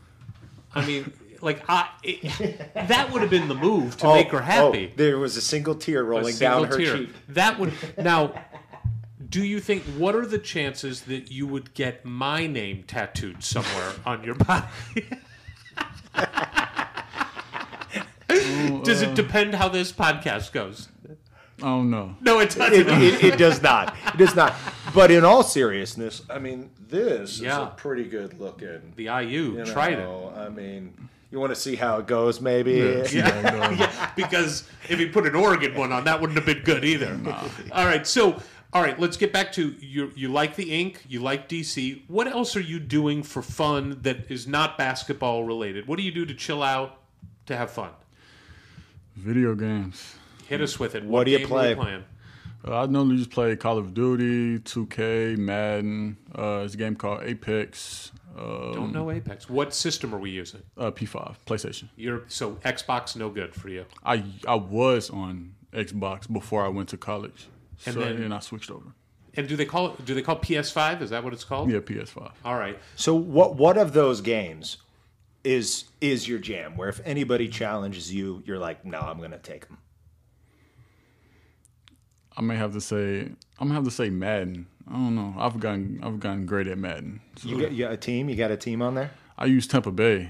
I 0.75 0.85
mean, 0.85 1.11
like 1.41 1.63
I, 1.69 1.89
it, 2.03 2.57
that 2.75 3.11
would 3.11 3.21
have 3.21 3.29
been 3.31 3.47
the 3.47 3.55
move 3.55 3.97
to 3.97 4.07
Oh, 4.07 4.13
make 4.15 4.29
her 4.31 4.41
happy. 4.41 4.89
oh, 4.91 4.95
there 4.95 5.17
was 5.19 5.35
a 5.37 5.41
single 5.41 5.75
tear 5.75 6.03
rolling 6.03 6.33
single 6.33 6.63
down 6.63 6.71
her 6.71 6.77
tear. 6.77 6.97
cheek. 6.97 7.09
That 7.29 7.59
would 7.59 7.73
now. 7.97 8.33
Do 9.29 9.43
you 9.43 9.59
think 9.59 9.83
what 9.97 10.15
are 10.15 10.25
the 10.25 10.37
chances 10.39 11.01
that 11.01 11.29
you 11.31 11.45
would 11.47 11.73
get 11.73 12.05
my 12.05 12.47
name 12.47 12.83
tattooed 12.87 13.43
somewhere 13.43 13.91
on 14.05 14.23
your 14.23 14.35
body? 14.35 14.65
Does 18.87 19.01
it 19.01 19.13
depend 19.15 19.53
how 19.55 19.69
this 19.69 19.91
podcast 19.91 20.51
goes? 20.51 20.87
Oh 21.61 21.81
don't. 21.81 22.15
No, 22.21 22.39
it 22.39 22.51
doesn't. 22.51 22.73
It, 22.73 22.87
it, 22.87 23.23
it 23.33 23.37
does 23.37 23.61
not. 23.61 23.95
It 24.13 24.17
does 24.17 24.35
not. 24.35 24.53
But 24.93 25.09
in 25.11 25.25
all 25.25 25.43
seriousness, 25.43 26.21
I 26.29 26.37
mean, 26.39 26.69
this 26.87 27.39
Yeah. 27.39 27.51
is 27.61 27.67
a 27.69 27.71
pretty 27.75 28.03
good 28.05 28.39
looking. 28.39 28.93
the 28.95 29.05
IU 29.05 29.57
You 29.57 29.65
tried 29.65 29.93
it. 29.93 29.97
know, 29.99 30.31
I 30.37 30.49
mean, 30.49 31.09
you 31.31 31.39
want 31.39 31.51
to 31.53 31.59
see 31.59 31.75
how 31.75 31.97
it 31.97 32.05
goes, 32.07 32.39
maybe. 32.39 32.73
Yeah. 33.11 33.71
yeah, 33.71 34.11
because 34.15 34.69
if 34.87 34.99
he 34.99 35.07
put 35.07 35.25
an 35.25 35.35
Oregon 35.35 35.73
one 35.75 35.91
on, 35.91 36.03
that 36.05 36.21
wouldn't 36.21 36.37
have 36.37 36.45
been 36.45 36.63
good 36.63 36.85
either. 36.85 37.19
All 37.71 37.85
right, 37.85 38.05
so 38.05 38.39
all 38.71 38.83
right, 38.83 38.99
let's 38.99 39.17
get 39.17 39.33
back 39.33 39.51
to 39.53 39.69
you. 39.79 40.11
You 40.15 40.29
like 40.31 40.55
the 40.55 40.71
ink, 40.71 41.03
you 41.09 41.21
like 41.21 41.49
DC. 41.49 42.03
What 42.07 42.27
else 42.27 42.55
are 42.55 42.61
you 42.61 42.79
doing 42.79 43.23
for 43.23 43.41
fun 43.41 43.97
that 44.03 44.29
is 44.29 44.45
not 44.47 44.77
basketball 44.77 45.43
related? 45.43 45.87
What 45.87 45.97
do 45.97 46.03
you 46.03 46.11
do 46.11 46.23
to 46.25 46.33
chill 46.35 46.61
out, 46.61 46.99
to 47.47 47.57
have 47.57 47.71
fun? 47.71 47.89
Video 49.17 49.55
games. 49.55 50.15
Hit 50.47 50.61
us 50.61 50.79
with 50.79 50.95
it. 50.95 51.03
What 51.03 51.25
do 51.25 51.31
you 51.31 51.39
game 51.39 51.47
play? 51.47 51.73
Are 51.73 51.75
we 51.75 51.81
playing? 51.83 52.03
Uh, 52.65 52.81
I 52.81 52.85
normally 52.85 53.17
just 53.17 53.29
play 53.31 53.55
Call 53.55 53.77
of 53.77 53.93
Duty, 53.93 54.59
2K, 54.59 55.37
Madden. 55.37 56.17
Uh, 56.37 56.61
it's 56.65 56.73
a 56.73 56.77
game 56.77 56.95
called 56.95 57.23
Apex. 57.23 58.11
Uh, 58.37 58.73
Don't 58.73 58.93
know 58.93 59.09
Apex. 59.11 59.49
What 59.49 59.73
system 59.73 60.13
are 60.13 60.19
we 60.19 60.29
using? 60.29 60.61
uh, 60.77 60.91
P5, 60.91 61.35
PlayStation. 61.45 61.89
You're 61.95 62.23
so 62.27 62.53
Xbox, 62.63 63.15
no 63.15 63.29
good 63.29 63.55
for 63.55 63.69
you. 63.69 63.85
I 64.05 64.23
I 64.47 64.55
was 64.55 65.09
on 65.09 65.55
Xbox 65.73 66.31
before 66.31 66.63
I 66.63 66.67
went 66.69 66.89
to 66.89 66.97
college, 66.97 67.47
And 67.85 67.95
so 67.95 67.99
then- 68.01 68.21
and 68.21 68.33
I 68.33 68.39
switched 68.39 68.69
over. 68.69 68.93
And 69.35 69.47
do 69.47 69.55
they 69.55 69.65
call 69.65 69.93
it? 69.93 70.03
Do 70.05 70.15
they 70.15 70.21
call 70.23 70.37
PS5? 70.37 71.01
Is 71.01 71.09
that 71.11 71.23
what 71.23 71.31
it's 71.33 71.43
called? 71.43 71.69
Yeah, 71.71 71.79
PS5. 71.79 72.31
All 72.43 72.57
right. 72.57 72.77
So 72.95 73.13
what 73.15 73.55
what 73.55 73.77
of 73.77 73.93
those 73.93 74.19
games 74.21 74.77
is 75.47 75.85
is 76.01 76.27
your 76.27 76.39
jam 76.39 76.75
where 76.75 76.89
if 76.89 76.99
anybody 77.05 77.47
challenges 77.47 78.13
you 78.13 78.43
you're 78.45 78.59
like 78.59 78.83
no 78.83 78.99
i'm 78.99 79.21
gonna 79.21 79.37
take 79.37 79.65
them 79.67 79.77
i 82.35 82.41
may 82.41 82.57
have 82.57 82.73
to 82.73 82.81
say 82.81 83.21
i'm 83.21 83.67
gonna 83.67 83.73
have 83.73 83.85
to 83.85 83.91
say 83.91 84.09
madden 84.09 84.67
i 84.89 84.91
don't 84.91 85.15
know 85.15 85.33
i've 85.37 85.57
gotten 85.57 86.01
i've 86.03 86.19
gotten 86.19 86.45
great 86.45 86.67
at 86.67 86.77
madden 86.77 87.21
so 87.37 87.47
you, 87.47 87.61
got, 87.61 87.71
you 87.71 87.85
got 87.85 87.93
a 87.93 87.97
team 87.97 88.27
you 88.27 88.35
got 88.35 88.51
a 88.51 88.57
team 88.57 88.81
on 88.81 88.93
there 88.93 89.09
i 89.37 89.45
use 89.45 89.65
tampa 89.65 89.89
bay 89.89 90.29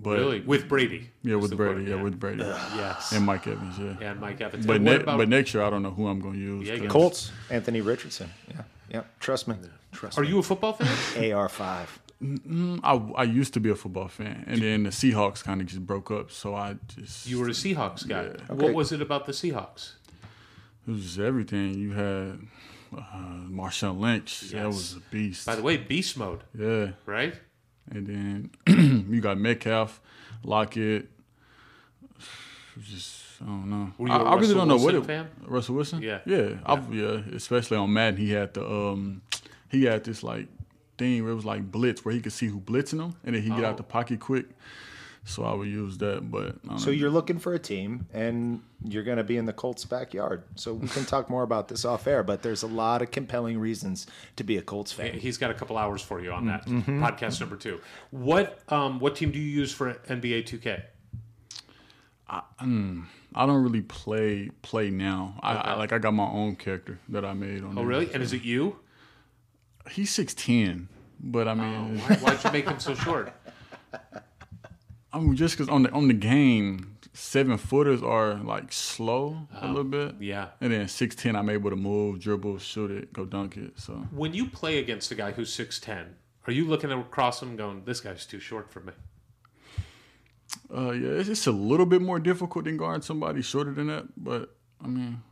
but 0.00 0.18
really? 0.18 0.40
With 0.40 0.68
Brady. 0.68 1.10
Yeah, 1.24 1.34
with 1.36 1.56
Brady. 1.56 1.82
Yeah. 1.82 1.96
yeah, 1.96 2.02
with 2.02 2.20
Brady. 2.20 2.44
yes. 2.44 3.12
And 3.12 3.26
Mike 3.26 3.48
Evans, 3.48 3.76
yeah. 3.80 3.96
Yeah, 4.00 4.14
Mike 4.14 4.40
Evans. 4.40 4.64
But, 4.64 4.80
ne- 4.80 5.02
but 5.02 5.28
next 5.28 5.52
year, 5.52 5.64
I 5.64 5.70
don't 5.70 5.82
know 5.82 5.90
who 5.90 6.06
I'm 6.06 6.20
going 6.20 6.34
to 6.34 6.40
use. 6.40 6.68
Yeah, 6.68 6.86
Colts, 6.86 7.32
Anthony 7.50 7.80
Richardson. 7.80 8.30
Yeah, 8.48 8.62
yeah. 8.88 9.02
Trust 9.18 9.48
me. 9.48 9.56
Trust 9.90 10.16
Are 10.16 10.22
me. 10.22 10.28
you 10.28 10.38
a 10.38 10.42
football 10.44 10.74
fan? 10.74 10.86
AR5. 11.20 11.86
I, 12.20 13.00
I 13.16 13.22
used 13.22 13.54
to 13.54 13.60
be 13.60 13.70
a 13.70 13.76
football 13.76 14.08
fan, 14.08 14.44
and 14.46 14.60
then 14.60 14.82
the 14.82 14.90
Seahawks 14.90 15.42
kind 15.44 15.60
of 15.60 15.68
just 15.68 15.86
broke 15.86 16.10
up. 16.10 16.32
So 16.32 16.54
I 16.54 16.76
just 16.88 17.26
You 17.28 17.38
were 17.38 17.46
a 17.46 17.52
Seahawks 17.52 18.06
guy. 18.06 18.24
Yeah. 18.24 18.54
What 18.54 18.74
was 18.74 18.90
it 18.92 19.00
about 19.00 19.26
the 19.26 19.32
Seahawks? 19.32 19.92
it 20.86 20.90
was 20.90 21.18
everything. 21.18 21.74
You 21.74 21.92
had 21.92 22.40
uh, 22.96 23.46
Marshawn 23.48 24.00
Lynch, 24.00 24.40
that 24.50 24.66
was 24.66 24.96
a 24.96 25.00
beast. 25.10 25.46
By 25.46 25.54
the 25.54 25.62
way, 25.62 25.76
beast 25.76 26.16
mode, 26.16 26.42
yeah, 26.58 26.90
right? 27.06 27.34
and 27.90 28.06
then 28.66 29.06
you 29.08 29.20
got 29.20 29.38
Metcalf, 29.38 30.00
Lockett. 30.42 31.08
Just 32.80 33.22
I 33.40 33.46
don't 33.46 33.70
know. 33.70 33.92
Were 33.98 34.08
you 34.08 34.14
really 34.14 34.54
don't 34.54 34.68
know 34.68 34.76
what 34.76 34.94
it. 34.94 35.04
Fan? 35.04 35.28
Russell 35.46 35.74
Wilson. 35.76 36.02
Yeah. 36.02 36.20
yeah, 36.26 36.58
I, 36.64 36.80
yeah. 36.90 37.20
Especially 37.34 37.76
on 37.76 37.92
Madden, 37.92 38.18
he 38.18 38.32
had 38.32 38.54
the 38.54 38.68
um, 38.68 39.22
he 39.68 39.84
had 39.84 40.04
this 40.04 40.22
like 40.22 40.48
thing 40.98 41.22
where 41.22 41.32
it 41.32 41.36
was 41.36 41.44
like 41.44 41.70
blitz, 41.70 42.04
where 42.04 42.14
he 42.14 42.20
could 42.20 42.32
see 42.32 42.46
who 42.48 42.60
blitzing 42.60 43.00
him, 43.02 43.14
and 43.24 43.34
then 43.34 43.42
he 43.42 43.48
get 43.48 43.64
Oh. 43.64 43.68
out 43.68 43.76
the 43.76 43.82
pocket 43.84 44.20
quick. 44.20 44.46
So 45.24 45.44
I 45.44 45.52
would 45.52 45.68
use 45.68 45.98
that, 45.98 46.30
but 46.30 46.56
So 46.80 46.86
know. 46.86 46.92
you're 46.92 47.10
looking 47.10 47.38
for 47.38 47.52
a 47.52 47.58
team, 47.58 48.06
and 48.14 48.62
you're 48.82 49.02
going 49.02 49.18
to 49.18 49.24
be 49.24 49.36
in 49.36 49.44
the 49.44 49.52
Colts' 49.52 49.84
backyard. 49.84 50.42
So 50.54 50.72
we 50.72 50.88
can 50.88 51.04
talk 51.04 51.28
more 51.28 51.42
about 51.42 51.68
this 51.68 51.84
off 51.84 52.06
air. 52.06 52.22
But 52.22 52.42
there's 52.42 52.62
a 52.62 52.66
lot 52.66 53.02
of 53.02 53.10
compelling 53.10 53.58
reasons 53.58 54.06
to 54.36 54.44
be 54.44 54.56
a 54.56 54.62
Colts 54.62 54.90
fan. 54.90 55.18
He's 55.18 55.36
got 55.36 55.50
a 55.50 55.54
couple 55.54 55.76
hours 55.76 56.00
for 56.00 56.18
you 56.22 56.32
on 56.32 56.46
that 56.46 56.64
Mm-hmm. 56.64 57.04
podcast 57.04 57.40
number 57.40 57.56
two. 57.56 57.78
What 58.10 58.58
um, 58.70 59.00
what 59.00 59.16
team 59.16 59.30
do 59.30 59.38
you 59.38 59.50
use 59.50 59.70
for 59.70 59.92
NBA 60.08 60.44
2K? 60.46 60.82
I 62.30 63.46
don't 63.46 63.62
really 63.62 63.82
play 63.82 64.50
play 64.62 64.90
now. 64.90 65.34
I, 65.42 65.54
I 65.54 65.74
like 65.74 65.92
I 65.92 65.98
got 65.98 66.12
my 66.14 66.26
own 66.26 66.56
character 66.56 66.98
that 67.10 67.24
I 67.24 67.32
made 67.34 67.62
on. 67.64 67.76
Oh, 67.78 67.82
really? 67.82 68.12
And 68.12 68.22
is 68.22 68.32
it 68.32 68.42
you? 68.44 68.76
He's 69.90 70.12
six 70.14 70.34
ten, 70.34 70.88
but 71.20 71.48
I 71.48 71.54
mean, 71.54 71.98
Why, 71.98 72.16
why'd 72.16 72.44
you 72.44 72.50
make 72.52 72.68
him 72.68 72.78
so 72.78 72.94
short? 72.94 73.32
I 75.12 75.18
mean 75.20 75.36
just 75.36 75.56
because 75.56 75.68
on 75.70 75.84
the 75.84 75.90
on 75.92 76.08
the 76.08 76.14
game, 76.14 76.96
seven 77.14 77.56
footers 77.56 78.02
are 78.02 78.34
like 78.34 78.72
slow 78.72 79.48
a 79.60 79.66
little 79.66 79.84
bit. 79.84 80.12
Oh, 80.14 80.20
yeah. 80.20 80.48
and 80.60 80.72
then 80.72 80.86
six 80.88 81.14
ten, 81.14 81.34
I'm 81.34 81.48
able 81.48 81.70
to 81.70 81.76
move, 81.76 82.20
dribble, 82.20 82.58
shoot 82.58 82.90
it, 82.90 83.12
go 83.12 83.24
dunk 83.24 83.56
it. 83.56 83.78
So 83.78 83.94
When 84.12 84.34
you 84.34 84.46
play 84.46 84.78
against 84.78 85.10
a 85.10 85.14
guy 85.14 85.32
who's 85.32 85.54
6'10, 85.56 86.04
are 86.46 86.52
you 86.52 86.66
looking 86.66 86.92
across 86.92 87.42
him 87.42 87.56
going, 87.56 87.84
this 87.84 88.00
guy's 88.00 88.26
too 88.26 88.38
short 88.40 88.70
for 88.70 88.80
me? 88.80 88.92
uh, 90.74 90.90
yeah, 90.92 91.08
it's, 91.20 91.28
it's 91.28 91.46
a 91.46 91.52
little 91.52 91.86
bit 91.86 92.00
more 92.02 92.18
difficult 92.18 92.64
than 92.66 92.76
guarding 92.76 93.02
somebody 93.02 93.42
shorter 93.42 93.72
than 93.72 93.86
that. 93.88 94.04
But 94.16 94.54
I 94.82 94.86
mean, 94.86 95.22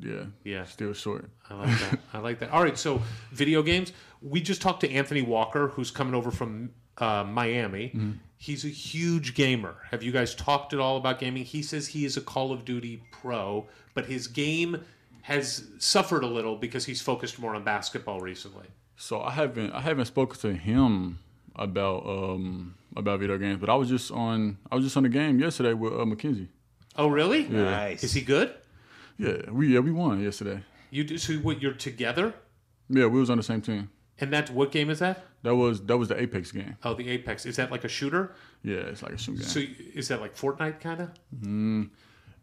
yeah, 0.00 0.24
Yeah. 0.44 0.64
still 0.64 0.92
short. 0.92 1.28
I 1.50 1.54
like 1.54 1.78
that. 1.80 1.98
I 2.12 2.18
like 2.18 2.38
that. 2.40 2.50
All 2.50 2.62
right, 2.62 2.78
so 2.78 3.00
video 3.32 3.62
games. 3.62 3.92
We 4.22 4.40
just 4.40 4.60
talked 4.62 4.80
to 4.80 4.90
Anthony 4.90 5.22
Walker, 5.22 5.68
who's 5.68 5.90
coming 5.90 6.14
over 6.14 6.30
from 6.30 6.70
uh, 6.98 7.24
Miami. 7.24 7.88
Mm-hmm. 7.88 8.10
He's 8.38 8.64
a 8.64 8.68
huge 8.68 9.34
gamer. 9.34 9.76
Have 9.90 10.02
you 10.02 10.12
guys 10.12 10.34
talked 10.34 10.72
at 10.74 10.78
all 10.80 10.96
about 10.98 11.18
gaming? 11.18 11.44
He 11.44 11.62
says 11.62 11.88
he 11.88 12.04
is 12.04 12.16
a 12.16 12.20
Call 12.20 12.52
of 12.52 12.64
Duty 12.64 13.02
pro, 13.10 13.66
but 13.94 14.06
his 14.06 14.26
game 14.26 14.82
has 15.22 15.64
suffered 15.78 16.22
a 16.22 16.26
little 16.26 16.56
because 16.56 16.84
he's 16.84 17.00
focused 17.00 17.38
more 17.38 17.54
on 17.54 17.64
basketball 17.64 18.20
recently. 18.20 18.66
So 18.96 19.20
I 19.22 19.30
haven't 19.32 19.72
I 19.72 19.80
haven't 19.80 20.04
spoken 20.06 20.38
to 20.40 20.54
him 20.54 21.18
about 21.56 22.06
um 22.06 22.74
about 22.94 23.20
video 23.20 23.36
games, 23.38 23.58
but 23.58 23.68
I 23.68 23.74
was 23.74 23.88
just 23.88 24.10
on 24.10 24.58
I 24.70 24.76
was 24.76 24.84
just 24.84 24.96
on 24.96 25.02
the 25.02 25.08
game 25.08 25.40
yesterday 25.40 25.72
with 25.74 25.92
uh, 25.94 26.04
Mackenzie. 26.06 26.48
Oh, 26.96 27.08
really? 27.08 27.46
Nice. 27.48 28.04
Is 28.04 28.12
he 28.14 28.20
good? 28.22 28.54
Yeah, 29.18 29.50
we 29.50 29.68
yeah 29.68 29.80
we 29.80 29.92
won 29.92 30.20
yesterday. 30.20 30.62
You 30.90 31.04
do 31.04 31.18
so? 31.18 31.34
What 31.34 31.62
you're 31.62 31.72
together? 31.72 32.34
Yeah, 32.88 33.06
we 33.06 33.18
was 33.18 33.30
on 33.30 33.36
the 33.36 33.42
same 33.42 33.60
team. 33.60 33.90
And 34.18 34.32
that's 34.32 34.50
what 34.50 34.72
game 34.72 34.88
is 34.88 35.00
that? 35.00 35.24
That 35.42 35.54
was 35.54 35.82
that 35.82 35.96
was 35.96 36.08
the 36.08 36.20
Apex 36.20 36.52
game. 36.52 36.76
Oh, 36.82 36.94
the 36.94 37.08
Apex. 37.10 37.46
Is 37.46 37.56
that 37.56 37.70
like 37.70 37.84
a 37.84 37.88
shooter? 37.88 38.34
Yeah, 38.62 38.76
it's 38.76 39.02
like 39.02 39.12
a 39.12 39.18
shoot 39.18 39.36
game. 39.36 39.44
So 39.44 39.60
is 39.94 40.08
that 40.08 40.20
like 40.20 40.36
Fortnite 40.36 40.80
kind 40.80 41.00
of? 41.02 41.10
Mm-hmm. 41.34 41.82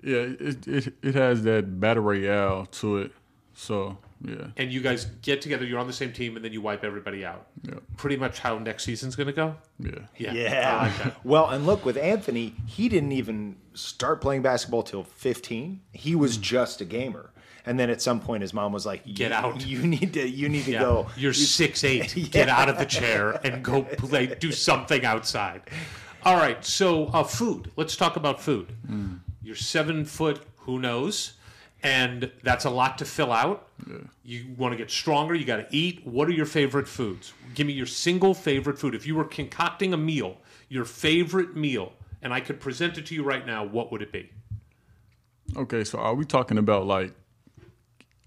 yeah, 0.03 0.17
it, 0.17 0.67
it 0.67 0.93
it 1.01 1.15
has 1.15 1.43
that 1.43 1.79
battle 1.79 2.03
royale 2.03 2.65
to 2.67 2.97
it. 2.97 3.11
So 3.55 3.97
yeah, 4.25 4.47
And 4.57 4.71
you 4.71 4.81
guys 4.81 5.05
get 5.21 5.41
together. 5.41 5.65
You're 5.65 5.79
on 5.79 5.87
the 5.87 5.93
same 5.93 6.11
team, 6.13 6.35
and 6.35 6.43
then 6.43 6.53
you 6.53 6.61
wipe 6.61 6.83
everybody 6.83 7.23
out. 7.25 7.47
yeah, 7.63 7.75
Pretty 7.97 8.17
much 8.17 8.39
how 8.39 8.57
next 8.57 8.83
season's 8.83 9.15
going 9.15 9.27
to 9.27 9.33
go. 9.33 9.55
yeah. 9.79 9.91
Yeah. 10.17 10.33
Yeah. 10.33 10.91
like. 11.03 11.13
Well, 11.23 11.49
and 11.49 11.65
look 11.65 11.85
with 11.85 11.97
Anthony, 11.97 12.55
he 12.65 12.89
didn't 12.89 13.11
even 13.11 13.57
start 13.73 14.21
playing 14.21 14.41
basketball 14.41 14.81
till 14.83 15.03
15. 15.03 15.81
He 15.91 16.15
was 16.15 16.37
just 16.37 16.81
a 16.81 16.85
gamer. 16.85 17.29
And 17.65 17.79
then 17.79 17.89
at 17.89 18.01
some 18.01 18.19
point 18.19 18.41
his 18.41 18.53
mom 18.53 18.73
was 18.73 18.85
like, 18.85 19.05
Get 19.13 19.31
out." 19.31 19.65
You 19.65 19.79
need 19.87 20.13
to 20.13 20.27
you 20.27 20.49
need 20.49 20.65
to 20.65 20.71
Yeah. 20.71 20.79
go. 20.81 21.07
You're 21.15 21.33
six 21.33 21.83
eight. 21.83 22.15
Yeah. 22.17 22.27
Get 22.27 22.49
out 22.49 22.67
of 22.69 22.77
the 22.77 22.85
chair 22.85 23.39
and 23.45 23.63
go 23.63 23.83
play. 23.83 24.27
Do 24.27 24.51
something 24.51 25.05
outside. 25.05 25.61
All 26.23 26.35
right. 26.37 26.63
So 26.65 27.05
uh, 27.07 27.23
food. 27.23 27.71
Let's 27.77 27.95
talk 27.95 28.15
about 28.17 28.41
food. 28.41 28.73
You're 29.41 29.55
seven 29.55 30.05
foot. 30.05 30.41
Who 30.65 30.79
knows? 30.79 31.33
And 31.83 32.31
that's 32.43 32.63
a 32.63 32.69
lot 32.69 32.97
to 32.99 33.05
fill 33.05 33.31
out. 33.33 33.67
You 34.23 34.45
want 34.57 34.71
to 34.71 34.77
get 34.77 34.89
stronger. 34.89 35.35
You 35.35 35.43
got 35.43 35.57
to 35.57 35.67
eat. 35.69 36.07
What 36.07 36.29
are 36.29 36.31
your 36.31 36.45
favorite 36.45 36.87
foods? 36.87 37.33
Give 37.55 37.67
me 37.67 37.73
your 37.73 37.85
single 37.85 38.33
favorite 38.33 38.79
food. 38.79 38.95
If 38.95 39.05
you 39.05 39.15
were 39.15 39.25
concocting 39.25 39.93
a 39.93 39.97
meal, 39.97 40.37
your 40.69 40.85
favorite 40.85 41.57
meal, 41.57 41.91
and 42.21 42.33
I 42.33 42.39
could 42.39 42.61
present 42.61 42.97
it 42.97 43.05
to 43.07 43.15
you 43.15 43.23
right 43.23 43.45
now, 43.45 43.65
what 43.65 43.91
would 43.91 44.01
it 44.01 44.13
be? 44.13 44.29
Okay, 45.57 45.83
so 45.83 45.99
are 45.99 46.15
we 46.15 46.23
talking 46.23 46.57
about 46.57 46.85
like, 46.87 47.13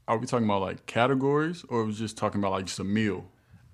are 0.06 0.18
we 0.18 0.26
talking 0.26 0.44
about 0.44 0.60
like 0.60 0.84
categories, 0.84 1.64
or 1.70 1.80
are 1.80 1.84
we 1.86 1.92
just 1.94 2.18
talking 2.18 2.40
about 2.40 2.52
like 2.52 2.66
just 2.66 2.78
a 2.78 2.84
meal? 2.84 3.24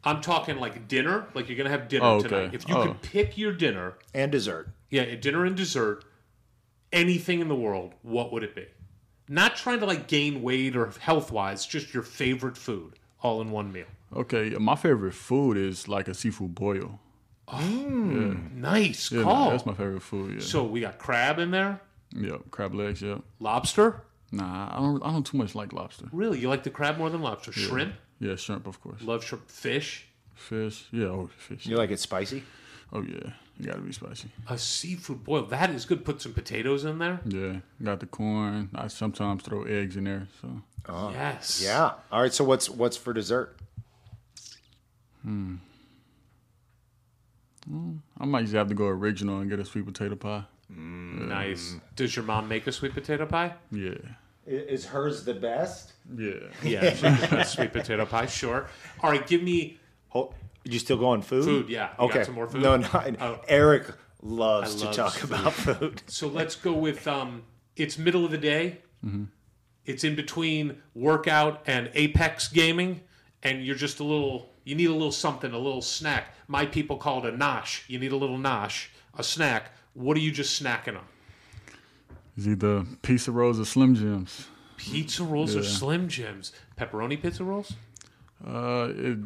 I'm 0.04 0.20
talking 0.20 0.58
like 0.58 0.86
dinner. 0.86 1.26
Like 1.34 1.48
you're 1.48 1.58
gonna 1.58 1.70
have 1.70 1.88
dinner 1.88 2.06
Oh, 2.06 2.16
okay. 2.18 2.28
tonight. 2.28 2.54
If 2.54 2.68
you 2.68 2.76
Oh. 2.76 2.86
could 2.86 3.02
pick 3.02 3.36
your 3.36 3.52
dinner, 3.52 3.94
And 4.14 4.30
dessert. 4.30 4.68
Yeah, 4.90 5.12
dinner 5.16 5.44
and 5.44 5.56
dessert, 5.56 6.04
anything 6.92 7.40
in 7.40 7.48
the 7.48 7.56
world, 7.56 7.94
what 8.02 8.32
would 8.32 8.44
it 8.44 8.54
be? 8.54 8.66
Not 9.28 9.56
trying 9.56 9.80
to 9.80 9.86
like 9.86 10.08
gain 10.08 10.42
weight 10.42 10.76
or 10.76 10.90
health 11.00 11.30
wise, 11.32 11.64
just 11.66 11.94
your 11.94 12.02
favorite 12.02 12.56
food 12.56 12.94
all 13.22 13.40
in 13.40 13.50
one 13.50 13.72
meal. 13.72 13.86
Okay, 14.14 14.50
my 14.50 14.76
favorite 14.76 15.14
food 15.14 15.56
is 15.56 15.88
like 15.88 16.08
a 16.08 16.14
seafood 16.14 16.54
boil. 16.54 17.00
Oh, 17.48 18.36
nice 18.54 19.10
Yeah, 19.10 19.22
call. 19.22 19.50
that's 19.50 19.66
my 19.66 19.74
favorite 19.74 20.02
food. 20.02 20.34
Yeah. 20.34 20.40
So 20.40 20.64
we 20.64 20.80
got 20.80 20.98
crab 20.98 21.38
in 21.38 21.50
there, 21.50 21.80
yep, 22.14 22.50
crab 22.50 22.74
legs. 22.74 23.02
Yep. 23.02 23.22
lobster. 23.40 24.02
Nah, 24.30 24.70
I 24.74 24.78
don't. 24.78 25.02
I 25.04 25.10
don't 25.12 25.26
too 25.26 25.36
much 25.36 25.54
like 25.54 25.72
lobster. 25.72 26.06
Really, 26.12 26.38
you 26.40 26.48
like 26.48 26.62
the 26.62 26.70
crab 26.70 26.96
more 26.98 27.10
than 27.10 27.20
lobster? 27.20 27.52
Shrimp. 27.52 27.94
Yeah, 28.18 28.36
shrimp, 28.36 28.66
of 28.66 28.80
course. 28.80 29.02
Love 29.02 29.22
shrimp. 29.24 29.48
Fish. 29.50 30.06
Fish. 30.34 30.86
Yeah, 30.90 31.06
oh 31.06 31.28
fish. 31.36 31.66
You 31.66 31.76
like 31.76 31.90
it 31.90 32.00
spicy? 32.00 32.42
Oh 32.92 33.02
yeah, 33.02 33.30
you 33.58 33.66
gotta 33.66 33.80
be 33.80 33.92
spicy. 33.92 34.28
A 34.48 34.58
seafood 34.58 35.24
boil. 35.24 35.44
That 35.46 35.70
is 35.70 35.84
good. 35.86 36.04
Put 36.04 36.20
some 36.20 36.32
potatoes 36.34 36.84
in 36.84 36.98
there. 36.98 37.20
Yeah, 37.26 37.56
got 37.82 38.00
the 38.00 38.06
corn. 38.06 38.68
I 38.74 38.88
sometimes 38.88 39.42
throw 39.42 39.62
eggs 39.64 39.96
in 39.96 40.04
there. 40.04 40.28
So 40.40 40.62
Yes. 41.12 41.62
Yeah. 41.64 41.92
All 42.10 42.20
right. 42.22 42.32
So 42.32 42.44
what's 42.44 42.68
what's 42.68 42.96
for 42.96 43.12
dessert? 43.12 43.56
Hmm. 45.22 45.56
I 48.20 48.24
might 48.24 48.42
just 48.42 48.54
have 48.54 48.68
to 48.68 48.74
go 48.74 48.86
original 48.86 49.38
and 49.38 49.48
get 49.48 49.60
a 49.60 49.64
sweet 49.64 49.86
potato 49.86 50.16
pie. 50.16 50.44
Nice. 50.68 51.76
Does 51.94 52.16
your 52.16 52.24
mom 52.24 52.48
make 52.48 52.66
a 52.66 52.72
sweet 52.72 52.92
potato 52.92 53.24
pie? 53.26 53.54
Yeah, 53.70 53.94
Is 54.46 54.86
hers 54.86 55.24
the 55.24 55.34
best? 55.34 55.92
yeah. 56.16 56.32
Yeah, 56.64 56.92
she 56.94 57.02
makes 57.08 57.32
a 57.32 57.44
sweet 57.44 57.72
potato 57.72 58.04
pie. 58.06 58.26
Sure. 58.26 58.66
All 59.00 59.10
right. 59.10 59.24
Give 59.26 59.42
me 59.42 59.78
Hold, 60.08 60.34
you 60.64 60.78
still 60.78 60.96
go 60.96 61.08
on 61.08 61.22
food? 61.22 61.44
Food, 61.44 61.68
yeah. 61.68 61.90
You 61.92 62.08
got 62.08 62.10
okay. 62.10 62.24
some 62.24 62.34
more 62.34 62.46
food? 62.48 62.62
No, 62.62 62.76
no. 62.76 62.88
Oh. 63.20 63.40
Eric 63.48 63.86
loves 64.22 64.82
I 64.82 64.86
to 64.90 64.96
talk 64.96 65.12
food. 65.14 65.30
about 65.30 65.52
food. 65.52 66.02
So 66.06 66.28
let's 66.28 66.56
go 66.56 66.72
with 66.72 67.06
um. 67.08 67.42
It's 67.74 67.96
middle 67.96 68.24
of 68.24 68.30
the 68.30 68.38
day. 68.38 68.78
It's 69.84 70.04
in 70.04 70.14
between 70.14 70.80
workout 70.94 71.62
and 71.66 71.90
apex 71.94 72.48
gaming, 72.48 73.00
and 73.42 73.64
you're 73.64 73.76
just 73.76 74.00
a 74.00 74.04
little. 74.04 74.50
You 74.64 74.74
need 74.76 74.90
a 74.90 74.92
little 74.92 75.10
something, 75.10 75.52
a 75.52 75.58
little 75.58 75.82
snack. 75.82 76.34
My 76.46 76.66
people 76.66 76.96
call 76.98 77.24
it 77.26 77.34
a 77.34 77.36
nosh. 77.36 77.88
You 77.88 77.98
need 77.98 78.12
a 78.12 78.16
little 78.16 78.38
nosh, 78.38 78.88
a 79.16 79.24
snack. 79.24 79.72
What 79.94 80.16
are 80.16 80.20
you 80.20 80.30
just 80.30 80.62
snacking 80.62 80.96
on? 80.96 81.04
It's 82.36 82.46
either 82.46 82.84
pizza 83.02 83.32
rolls 83.32 83.58
or 83.58 83.64
Slim 83.64 83.94
Jims. 83.94 84.46
Pizza 84.76 85.24
rolls 85.24 85.54
or 85.54 85.62
Slim 85.62 86.08
Jims? 86.08 86.52
Pepperoni 86.78 87.20
pizza 87.20 87.44
rolls? 87.44 87.74
Uh, 88.46 88.88
it, 88.96 89.18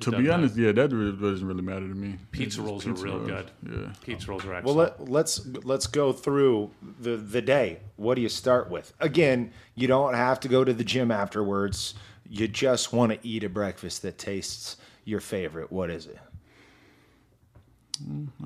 to 0.00 0.10
be 0.12 0.28
honest, 0.30 0.56
yeah, 0.56 0.72
that 0.72 0.92
really, 0.92 1.12
doesn't 1.16 1.46
really 1.46 1.62
matter 1.62 1.86
to 1.88 1.94
me. 1.94 2.16
Pizza 2.32 2.44
It's 2.46 2.56
just 2.56 2.66
rolls 2.66 2.86
are 2.86 2.92
real 3.04 3.26
good. 3.26 3.50
Yeah. 3.68 3.92
Pizza 4.04 4.30
rolls 4.30 4.44
are 4.44 4.60
Well, 4.62 4.80
excellent. 4.80 5.00
let, 5.00 5.08
let's 5.08 5.46
let's 5.64 5.86
go 5.86 6.12
through 6.12 6.70
the 7.00 7.16
the 7.16 7.42
day. 7.42 7.78
What 7.96 8.14
do 8.16 8.22
you 8.22 8.28
start 8.28 8.70
with? 8.70 8.92
Again, 9.00 9.52
you 9.74 9.86
don't 9.88 10.14
have 10.14 10.40
to 10.40 10.48
go 10.48 10.64
to 10.64 10.72
the 10.72 10.84
gym 10.84 11.10
afterwards. 11.10 11.94
You 12.28 12.46
just 12.48 12.92
want 12.92 13.12
to 13.12 13.18
eat 13.26 13.42
a 13.44 13.48
breakfast 13.48 14.02
that 14.02 14.16
tastes 14.18 14.76
your 15.04 15.20
favorite. 15.20 15.72
What 15.72 15.90
is 15.90 16.06
it? 16.06 16.18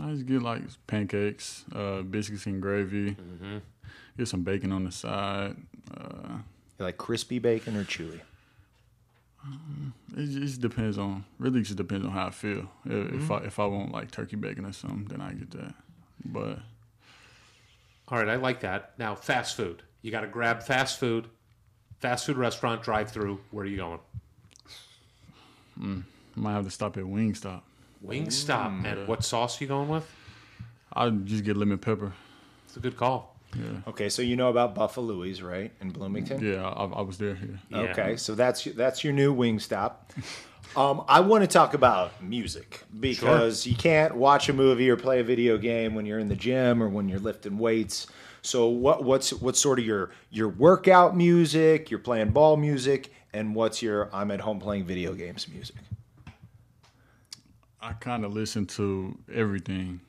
I 0.00 0.10
just 0.10 0.26
get 0.26 0.42
like 0.42 0.62
pancakes, 0.86 1.64
uh, 1.74 2.02
biscuits 2.02 2.46
and 2.46 2.60
gravy. 2.60 3.10
Mm-hmm. 3.12 3.58
Get 4.18 4.28
some 4.28 4.42
bacon 4.42 4.72
on 4.72 4.84
the 4.84 4.92
side. 4.92 5.56
Uh, 5.96 6.38
You 6.78 6.84
like 6.86 6.96
crispy 6.98 7.38
bacon 7.38 7.76
or 7.76 7.84
chewy? 7.84 8.20
It 10.16 10.26
just 10.26 10.60
depends 10.60 10.96
on. 10.98 11.24
Really, 11.38 11.60
just 11.62 11.76
depends 11.76 12.04
on 12.06 12.12
how 12.12 12.26
I 12.26 12.30
feel. 12.30 12.70
If, 12.84 12.92
Mm-hmm. 12.92 13.18
if 13.18 13.30
I 13.30 13.36
if 13.38 13.58
I 13.58 13.66
want 13.66 13.92
like 13.92 14.10
turkey 14.10 14.36
bacon 14.36 14.64
or 14.64 14.72
something, 14.72 15.04
then 15.08 15.20
I 15.20 15.32
get 15.32 15.50
that. 15.52 15.74
But 16.24 16.58
All 18.08 18.18
right, 18.18 18.28
I 18.28 18.36
like 18.36 18.60
that. 18.60 18.92
Now, 18.98 19.14
fast 19.14 19.56
food. 19.56 19.82
You 20.02 20.10
got 20.10 20.20
to 20.20 20.26
grab 20.26 20.62
fast 20.62 20.98
food, 21.00 21.26
fast 22.00 22.26
food 22.26 22.36
restaurant, 22.36 22.82
drive 22.82 23.10
through. 23.10 23.40
Where 23.50 23.64
are 23.64 23.68
you 23.68 23.76
going? 23.78 24.00
I 25.82 26.02
might 26.36 26.52
have 26.52 26.64
to 26.64 26.70
stop 26.70 26.96
at 26.96 27.04
Wingstop. 27.04 27.62
Wingstop. 28.04 28.84
And 28.86 29.08
what 29.08 29.24
sauce 29.24 29.60
are 29.60 29.64
you 29.64 29.68
going 29.68 29.88
with? 29.88 30.08
I 30.92 31.08
just 31.10 31.44
get 31.44 31.56
lemon 31.56 31.78
pepper. 31.78 32.12
It's 32.66 32.76
a 32.76 32.80
good 32.80 32.96
call. 32.96 33.33
Okay, 33.88 34.08
so 34.08 34.22
you 34.22 34.36
know 34.36 34.48
about 34.48 34.74
Buffalouie's, 34.74 35.42
right, 35.42 35.72
in 35.80 35.90
Bloomington? 35.90 36.44
Yeah, 36.44 36.66
I, 36.68 36.84
I 36.84 37.00
was 37.02 37.18
there. 37.18 37.38
Yeah. 37.70 37.82
Yeah. 37.82 37.90
Okay, 37.90 38.16
so 38.16 38.34
that's 38.34 38.64
that's 38.64 39.04
your 39.04 39.12
new 39.12 39.32
wing 39.32 39.58
stop. 39.58 40.12
Um, 40.76 41.04
I 41.06 41.20
want 41.20 41.42
to 41.42 41.46
talk 41.46 41.74
about 41.74 42.20
music 42.20 42.82
because 42.98 43.64
you 43.64 43.76
can't 43.76 44.16
watch 44.16 44.48
a 44.48 44.52
movie 44.52 44.90
or 44.90 44.96
play 44.96 45.20
a 45.20 45.22
video 45.22 45.56
game 45.56 45.94
when 45.94 46.04
you're 46.04 46.18
in 46.18 46.28
the 46.28 46.34
gym 46.34 46.82
or 46.82 46.88
when 46.88 47.08
you're 47.08 47.20
lifting 47.20 47.58
weights. 47.58 48.08
So 48.42 48.66
what 48.66 49.04
what's 49.04 49.32
what's 49.32 49.60
sort 49.60 49.78
of 49.78 49.84
your 49.84 50.10
your 50.30 50.48
workout 50.48 51.16
music? 51.16 51.90
You're 51.90 52.00
playing 52.00 52.30
ball 52.30 52.56
music, 52.56 53.12
and 53.32 53.54
what's 53.54 53.82
your 53.82 54.10
I'm 54.12 54.32
at 54.32 54.40
home 54.40 54.58
playing 54.58 54.84
video 54.84 55.14
games 55.14 55.46
music? 55.48 55.76
I 57.80 57.92
kind 57.92 58.24
of 58.24 58.32
listen 58.32 58.66
to 58.66 59.16
everything, 59.32 60.00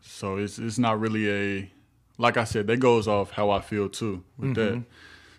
so 0.00 0.36
it's 0.36 0.58
it's 0.58 0.78
not 0.78 0.98
really 0.98 1.30
a 1.30 1.70
like 2.22 2.36
I 2.36 2.44
said 2.44 2.68
that 2.68 2.78
goes 2.78 3.08
off 3.08 3.32
how 3.32 3.50
I 3.50 3.60
feel 3.60 3.88
too 3.88 4.22
with 4.38 4.54
that. 4.54 4.74
Mm-hmm. 4.74 4.82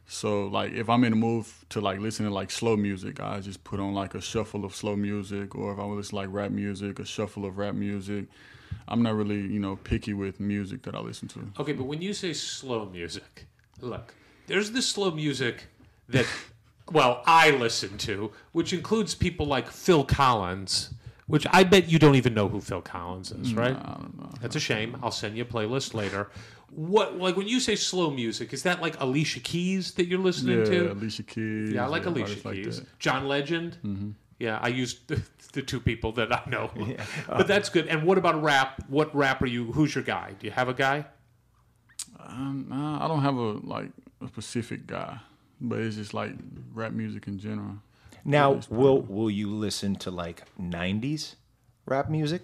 So 0.06 0.48
like 0.48 0.74
if 0.74 0.90
I'm 0.90 1.06
in 1.06 1.12
the 1.12 1.16
mood 1.18 1.46
to 1.70 1.80
like 1.80 2.00
listen 2.00 2.26
to 2.26 2.32
like 2.32 2.52
slow 2.52 2.76
music, 2.76 3.22
I 3.22 3.40
just 3.40 3.64
put 3.64 3.80
on 3.80 3.94
like 3.94 4.16
a 4.16 4.22
shuffle 4.22 4.66
of 4.66 4.76
slow 4.76 4.98
music, 4.98 5.56
or 5.56 5.72
if 5.72 5.80
I 5.80 5.84
want 5.84 5.94
to 5.94 5.96
listen 5.96 6.10
to 6.12 6.16
like 6.18 6.28
rap 6.30 6.52
music, 6.52 7.00
a 7.00 7.06
shuffle 7.06 7.46
of 7.46 7.58
rap 7.58 7.74
music. 7.74 8.26
I'm 8.88 9.02
not 9.02 9.16
really 9.16 9.40
you 9.40 9.60
know 9.60 9.78
picky 9.78 10.14
with 10.14 10.42
music 10.42 10.82
that 10.84 10.94
I 10.94 11.00
listen 11.00 11.30
to. 11.30 11.48
Okay, 11.58 11.72
but 11.72 11.86
when 11.86 12.02
you 12.02 12.14
say 12.14 12.34
slow 12.34 12.86
music, 12.86 13.48
look, 13.80 14.14
there's 14.48 14.72
this 14.72 14.86
slow 14.86 15.12
music 15.12 15.68
that, 16.10 16.26
well, 16.92 17.24
I 17.26 17.52
listen 17.52 17.98
to, 18.00 18.34
which 18.52 18.74
includes 18.74 19.16
people 19.16 19.46
like 19.46 19.70
Phil 19.70 20.04
Collins, 20.04 20.94
which 21.28 21.48
I 21.52 21.64
bet 21.64 21.90
you 21.90 21.98
don't 21.98 22.16
even 22.16 22.34
know 22.34 22.50
who 22.50 22.60
Phil 22.60 22.82
Collins 22.82 23.32
is, 23.32 23.54
right? 23.54 23.76
I 23.76 23.94
don't 24.02 24.20
know. 24.20 24.32
That's 24.42 24.58
a 24.58 24.60
shame. 24.60 24.98
I'll 25.02 25.12
send 25.12 25.38
you 25.38 25.44
a 25.44 25.46
playlist 25.46 25.94
later. 25.94 26.30
What 26.76 27.18
like 27.18 27.36
when 27.38 27.48
you 27.48 27.60
say 27.60 27.76
slow 27.76 28.10
music, 28.10 28.54
is 28.54 28.64
that 28.64 28.82
like 28.82 29.00
Alicia 29.00 29.40
Keys 29.40 29.94
that 29.94 30.08
you're 30.08 30.20
listening 30.20 30.60
Yeah, 30.60 30.66
to? 30.66 30.92
Alicia 30.94 31.24
Keys. 31.24 31.72
Yeah, 31.72 31.86
I 31.86 31.88
like 31.88 32.06
Alicia 32.06 32.22
artists 32.24 32.46
like 32.46 32.56
Keys. 32.56 32.78
that. 32.80 32.86
Mm-hmm. 32.86 32.96
John 33.00 33.28
Legend. 33.28 34.16
Yeah, 34.40 34.60
I 34.62 34.68
used 34.70 35.08
the, 35.08 35.22
the 35.54 35.62
two 35.62 35.80
people 35.80 36.12
that 36.14 36.34
I 36.34 36.42
know. 36.50 36.72
but 37.28 37.48
that's 37.48 37.70
good. 37.70 37.88
And 37.88 38.04
what 38.04 38.18
about 38.18 38.42
rap? 38.42 38.84
What 38.90 39.16
rap 39.16 39.42
are 39.42 39.46
you? 39.48 39.72
Who's 39.72 39.94
your 39.96 40.04
guy? 40.04 40.34
Do 40.40 40.46
you 40.48 40.52
have 40.52 40.68
a 40.68 40.74
guy? 40.74 41.06
Um, 42.20 42.66
nah, 42.70 43.04
I 43.04 43.08
don't 43.08 43.22
have 43.22 43.36
a 43.36 43.52
like 43.66 43.90
a 44.22 44.28
specific 44.28 44.88
guy, 44.88 45.20
but 45.62 45.80
it's 45.80 45.96
just 45.96 46.14
like 46.14 46.34
rap 46.74 46.92
music 46.94 47.28
in 47.28 47.38
general. 47.40 47.76
Now, 48.26 48.60
will 48.70 49.02
will 49.02 49.30
you 49.30 49.54
listen 49.54 49.96
to 49.98 50.12
like 50.12 50.44
'90s 50.60 51.36
rap 51.86 52.10
music? 52.10 52.42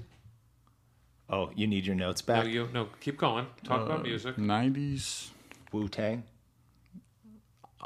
Oh, 1.29 1.51
you 1.55 1.67
need 1.67 1.85
your 1.85 1.95
notes 1.95 2.21
back. 2.21 2.37
No, 2.37 2.43
back. 2.45 2.53
you 2.53 2.69
no. 2.73 2.87
Keep 3.01 3.17
going. 3.17 3.45
Talk 3.63 3.81
Uh, 3.81 3.83
about 3.85 4.03
music. 4.03 4.37
Nineties. 4.37 5.31
Wu 5.71 5.87
Tang. 5.87 6.23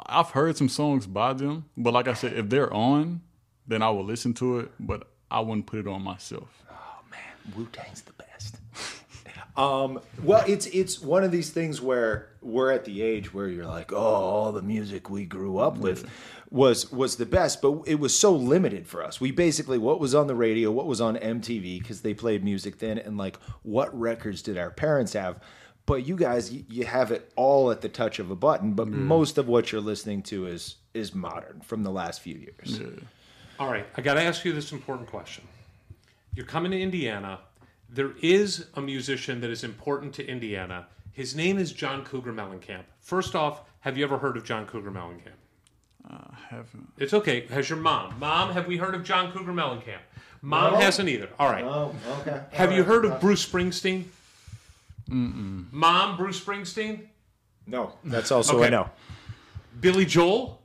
I've 0.07 0.31
heard 0.31 0.57
some 0.57 0.69
songs 0.69 1.05
by 1.05 1.33
them, 1.33 1.65
but 1.77 1.93
like 1.93 2.07
I 2.07 2.13
said, 2.13 2.33
if 2.33 2.49
they're 2.49 2.73
on, 2.73 3.21
then 3.67 3.81
I 3.81 3.89
will 3.91 4.03
listen 4.05 4.33
to 4.35 4.59
it, 4.59 4.71
but 4.79 5.07
I 5.29 5.39
wouldn't 5.41 5.65
put 5.67 5.79
it 5.79 5.87
on 5.87 6.01
myself. 6.01 6.63
Oh 6.71 6.99
man, 7.11 7.55
Wu 7.55 7.67
Tang's 7.71 8.01
the 8.01 8.13
best. 8.13 8.55
um, 9.57 9.99
well, 10.23 10.43
it's 10.47 10.65
it's 10.67 10.99
one 11.01 11.23
of 11.23 11.31
these 11.31 11.49
things 11.51 11.81
where 11.81 12.29
we're 12.41 12.71
at 12.71 12.85
the 12.85 13.01
age 13.01 13.33
where 13.33 13.47
you're 13.47 13.65
like, 13.67 13.91
oh, 13.93 13.97
all 13.97 14.51
the 14.51 14.61
music 14.61 15.09
we 15.09 15.25
grew 15.25 15.57
up 15.59 15.77
with 15.77 16.09
was 16.53 16.91
was 16.91 17.15
the 17.15 17.25
best, 17.25 17.63
but 17.63 17.81
it 17.87 17.99
was 17.99 18.17
so 18.17 18.31
limited 18.31 18.87
for 18.87 19.03
us. 19.03 19.19
We 19.19 19.31
basically 19.31 19.79
what 19.79 19.99
was 19.99 20.13
on 20.13 20.27
the 20.27 20.35
radio, 20.35 20.69
what 20.69 20.85
was 20.85 21.01
on 21.01 21.15
MTV 21.15 21.79
because 21.79 22.01
they 22.01 22.13
played 22.13 22.43
music 22.43 22.77
then, 22.77 22.99
and 22.99 23.17
like 23.17 23.37
what 23.63 23.99
records 23.99 24.43
did 24.43 24.57
our 24.57 24.69
parents 24.69 25.13
have. 25.13 25.41
But 25.87 26.05
you 26.05 26.15
guys, 26.15 26.53
you, 26.53 26.63
you 26.69 26.85
have 26.85 27.11
it 27.11 27.33
all 27.35 27.71
at 27.71 27.81
the 27.81 27.89
touch 27.89 28.19
of 28.19 28.29
a 28.29 28.35
button. 28.35 28.73
But 28.73 28.87
mm. 28.87 28.93
most 28.93 29.39
of 29.39 29.47
what 29.47 29.71
you're 29.71 29.81
listening 29.81 30.21
to 30.23 30.45
is 30.45 30.75
is 30.93 31.15
modern 31.15 31.61
from 31.61 31.81
the 31.81 31.89
last 31.89 32.21
few 32.21 32.35
years. 32.35 32.79
All 33.59 33.69
right, 33.69 33.87
I 33.97 34.01
got 34.01 34.13
to 34.13 34.21
ask 34.21 34.45
you 34.45 34.53
this 34.53 34.71
important 34.71 35.09
question. 35.09 35.47
You're 36.35 36.45
coming 36.45 36.71
to 36.71 36.79
Indiana. 36.79 37.39
There 37.89 38.13
is 38.21 38.67
a 38.75 38.81
musician 38.81 39.41
that 39.41 39.49
is 39.49 39.63
important 39.63 40.13
to 40.15 40.27
Indiana. 40.27 40.85
His 41.13 41.35
name 41.35 41.57
is 41.57 41.71
John 41.71 42.05
Cougar 42.05 42.33
Mellencamp. 42.33 42.83
First 42.99 43.35
off, 43.35 43.61
have 43.79 43.97
you 43.97 44.03
ever 44.03 44.19
heard 44.19 44.37
of 44.37 44.43
John 44.43 44.65
Cougar 44.67 44.91
Mellencamp? 44.91 45.42
Uh, 46.09 46.15
I 46.31 46.37
haven't. 46.49 46.91
It's 46.97 47.13
okay. 47.13 47.47
Has 47.47 47.69
your 47.69 47.79
mom? 47.79 48.19
Mom, 48.19 48.51
have 48.53 48.67
we 48.67 48.77
heard 48.77 48.93
of 48.95 49.03
John 49.03 49.31
Cougar 49.31 49.53
Mellencamp? 49.53 49.99
Mom 50.41 50.73
hasn't 50.75 51.07
either. 51.07 51.29
All 51.39 51.49
right. 51.49 51.63
Oh, 51.63 51.95
okay. 52.21 52.41
have 52.51 52.71
you 52.73 52.83
heard 52.83 53.05
of 53.05 53.13
uh, 53.13 53.19
Bruce 53.19 53.45
Springsteen? 53.47 54.03
Mm-mm. 55.09 55.71
Mom, 55.71 56.17
Bruce 56.17 56.39
Springsteen? 56.39 57.01
No, 57.65 57.93
that's 58.03 58.31
also 58.31 58.57
Okay. 58.57 58.67
a 58.67 58.71
no. 58.71 58.89
Billy 59.79 60.05
Joel? 60.05 60.61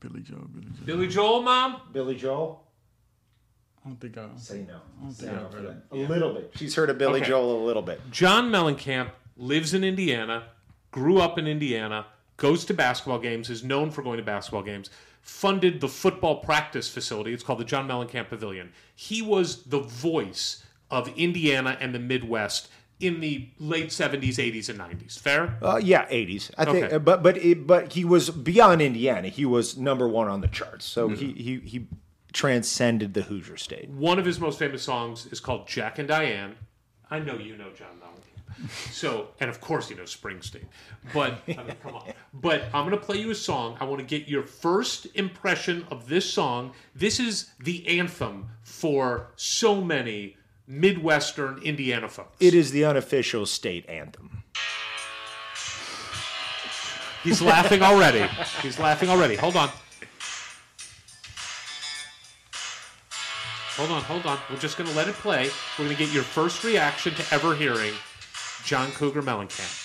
Billy 0.00 0.20
Joel. 0.20 0.48
Billy 0.52 0.66
Joe. 0.66 0.84
Billy 0.84 1.08
Joel, 1.08 1.42
Mom? 1.42 1.80
Billy 1.92 2.14
Joel? 2.14 2.62
I 3.84 3.88
don't 3.88 4.00
think 4.00 4.18
I. 4.18 4.28
Say 4.36 4.66
no. 4.68 4.80
Say 5.10 5.26
think 5.26 5.38
no 5.38 5.46
I've 5.46 5.54
heard 5.54 5.66
that. 5.66 5.82
A 5.92 5.96
little 5.96 6.34
bit. 6.34 6.52
She's 6.56 6.74
heard 6.74 6.90
of 6.90 6.98
Billy 6.98 7.20
Okay. 7.20 7.28
Joel 7.30 7.62
a 7.62 7.64
little 7.64 7.82
bit. 7.82 8.00
John 8.10 8.50
Mellencamp 8.50 9.10
lives 9.36 9.72
in 9.74 9.82
Indiana, 9.82 10.44
grew 10.90 11.18
up 11.18 11.38
in 11.38 11.46
Indiana, 11.46 12.06
goes 12.42 12.64
to 12.64 12.74
basketball 12.74 13.20
games, 13.20 13.48
is 13.48 13.62
known 13.62 13.88
for 13.92 14.02
going 14.02 14.16
to 14.16 14.22
basketball 14.24 14.64
games, 14.64 14.90
funded 15.20 15.80
the 15.80 15.86
football 15.86 16.40
practice 16.40 16.88
facility. 16.88 17.32
It's 17.32 17.44
called 17.44 17.60
the 17.60 17.64
John 17.64 17.86
Mellencamp 17.86 18.28
Pavilion. 18.28 18.72
He 18.96 19.22
was 19.22 19.62
the 19.62 19.78
voice 19.78 20.64
of 20.90 21.08
Indiana 21.16 21.78
and 21.80 21.94
the 21.94 22.00
Midwest 22.00 22.68
in 22.98 23.20
the 23.20 23.48
late 23.60 23.90
70s, 23.90 24.38
80s, 24.38 24.68
and 24.68 24.78
90s. 24.80 25.20
Fair? 25.20 25.56
Uh, 25.62 25.80
yeah, 25.82 26.04
80s. 26.08 26.50
I 26.58 26.64
think, 26.64 26.86
Okay. 26.86 26.94
uh, 26.96 26.98
but 26.98 27.22
but 27.22 27.36
it, 27.36 27.64
but 27.64 27.92
he 27.92 28.04
was 28.04 28.30
beyond 28.30 28.82
Indiana. 28.82 29.28
He 29.28 29.44
was 29.44 29.76
number 29.78 30.08
one 30.08 30.26
on 30.26 30.40
the 30.40 30.48
charts. 30.48 30.84
So 30.84 31.08
he 31.10 31.32
he 31.32 31.60
he 31.60 31.86
transcended 32.32 33.14
the 33.14 33.22
Hoosier 33.22 33.56
state. 33.56 33.88
One 33.88 34.18
of 34.18 34.24
his 34.24 34.40
most 34.40 34.58
famous 34.58 34.82
songs 34.82 35.26
is 35.26 35.38
called 35.38 35.68
Jack 35.68 35.98
and 36.00 36.08
Diane. 36.08 36.56
I 37.08 37.20
know 37.20 37.36
you 37.36 37.56
know 37.56 37.70
John 37.70 37.94
Mellencamp. 38.00 38.31
So, 38.90 39.28
and 39.40 39.50
of 39.50 39.60
course 39.60 39.90
you 39.90 39.96
know 39.96 40.02
Springsteen. 40.02 40.64
But, 41.12 41.42
I 41.48 41.62
mean, 41.62 41.76
come 41.82 41.94
on. 41.96 42.12
But 42.32 42.64
I'm 42.72 42.86
going 42.86 42.98
to 42.98 43.04
play 43.04 43.18
you 43.18 43.30
a 43.30 43.34
song. 43.34 43.76
I 43.80 43.84
want 43.84 44.00
to 44.00 44.06
get 44.06 44.28
your 44.28 44.42
first 44.42 45.06
impression 45.14 45.86
of 45.90 46.08
this 46.08 46.30
song. 46.30 46.72
This 46.94 47.20
is 47.20 47.50
the 47.60 47.86
anthem 47.98 48.48
for 48.62 49.30
so 49.36 49.80
many 49.80 50.36
Midwestern 50.66 51.60
Indiana 51.62 52.08
folks. 52.08 52.36
It 52.40 52.54
is 52.54 52.70
the 52.70 52.84
unofficial 52.84 53.46
state 53.46 53.88
anthem. 53.88 54.42
He's 57.22 57.40
laughing 57.40 57.82
already. 57.82 58.26
He's 58.62 58.78
laughing 58.78 59.08
already. 59.08 59.36
Hold 59.36 59.56
on. 59.56 59.70
Hold 63.76 63.90
on, 63.90 64.02
hold 64.02 64.26
on. 64.26 64.38
We're 64.50 64.56
just 64.58 64.76
going 64.76 64.90
to 64.90 64.96
let 64.96 65.08
it 65.08 65.14
play. 65.14 65.48
We're 65.78 65.86
going 65.86 65.96
to 65.96 66.04
get 66.04 66.12
your 66.12 66.24
first 66.24 66.62
reaction 66.62 67.14
to 67.14 67.34
ever 67.34 67.54
hearing 67.54 67.94
John 68.64 68.90
Cougar 68.92 69.22
Mellencamp. 69.22 69.80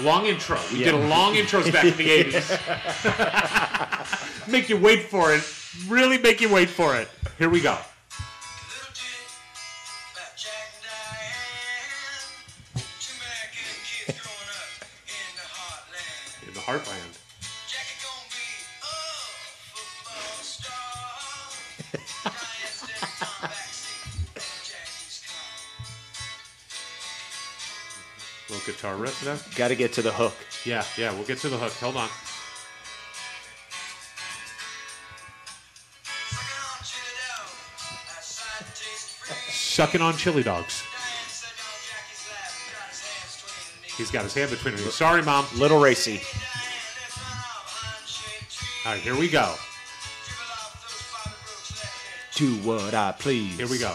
Long 0.00 0.26
intro. 0.26 0.58
We 0.72 0.78
did 0.84 0.94
a 0.94 1.06
long 1.08 1.34
intros 1.34 1.70
back 1.72 1.84
in 1.84 1.96
the 1.96 2.08
80s. 2.32 4.48
make 4.48 4.68
you 4.68 4.76
wait 4.76 5.04
for 5.04 5.32
it. 5.34 5.42
Really 5.88 6.18
make 6.18 6.40
you 6.40 6.48
wait 6.52 6.68
for 6.70 6.96
it. 6.96 7.08
Here 7.38 7.48
we 7.48 7.60
go. 7.60 7.78
In 16.46 16.54
the 16.54 16.60
heartland. 16.60 17.01
Guitar 28.64 28.96
riff 28.96 29.20
there. 29.22 29.38
Got 29.56 29.68
to 29.68 29.76
get 29.76 29.92
to 29.94 30.02
the 30.02 30.12
hook. 30.12 30.34
Yeah, 30.64 30.84
yeah, 30.96 31.12
we'll 31.12 31.24
get 31.24 31.38
to 31.38 31.48
the 31.48 31.58
hook. 31.58 31.72
Hold 31.74 31.96
on. 31.96 32.08
Sucking 39.50 40.02
on 40.02 40.16
chili 40.16 40.42
dogs. 40.42 40.82
He's 43.96 44.10
got 44.10 44.24
his 44.24 44.34
hand 44.34 44.50
between 44.50 44.76
them. 44.76 44.84
Sorry, 44.90 45.22
mom. 45.22 45.46
Little 45.56 45.80
racy. 45.80 46.20
All 48.84 48.92
right, 48.92 49.00
here 49.00 49.16
we 49.16 49.28
go. 49.28 49.54
Do 52.34 52.54
what 52.56 52.94
I 52.94 53.12
please. 53.12 53.56
Here 53.56 53.68
we 53.68 53.78
go. 53.78 53.94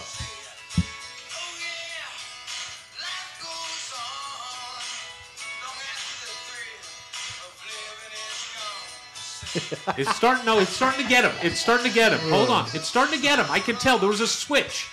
It's 9.97 10.15
starting. 10.15 10.45
No, 10.45 10.59
it's 10.59 10.71
starting 10.71 11.03
to 11.03 11.09
get 11.09 11.23
him. 11.23 11.31
It's 11.41 11.59
starting 11.59 11.87
to 11.87 11.93
get 11.93 12.11
him. 12.13 12.19
Hold 12.29 12.49
on. 12.49 12.65
It's 12.73 12.87
starting 12.87 13.15
to 13.15 13.21
get 13.21 13.39
him. 13.39 13.45
I 13.49 13.59
can 13.59 13.75
tell. 13.75 13.97
There 13.97 14.09
was 14.09 14.21
a 14.21 14.27
switch. 14.27 14.85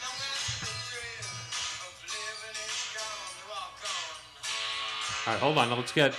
All 5.26 5.32
right, 5.32 5.40
hold 5.40 5.58
on. 5.58 5.70
Let's 5.70 5.92
get. 5.92 6.14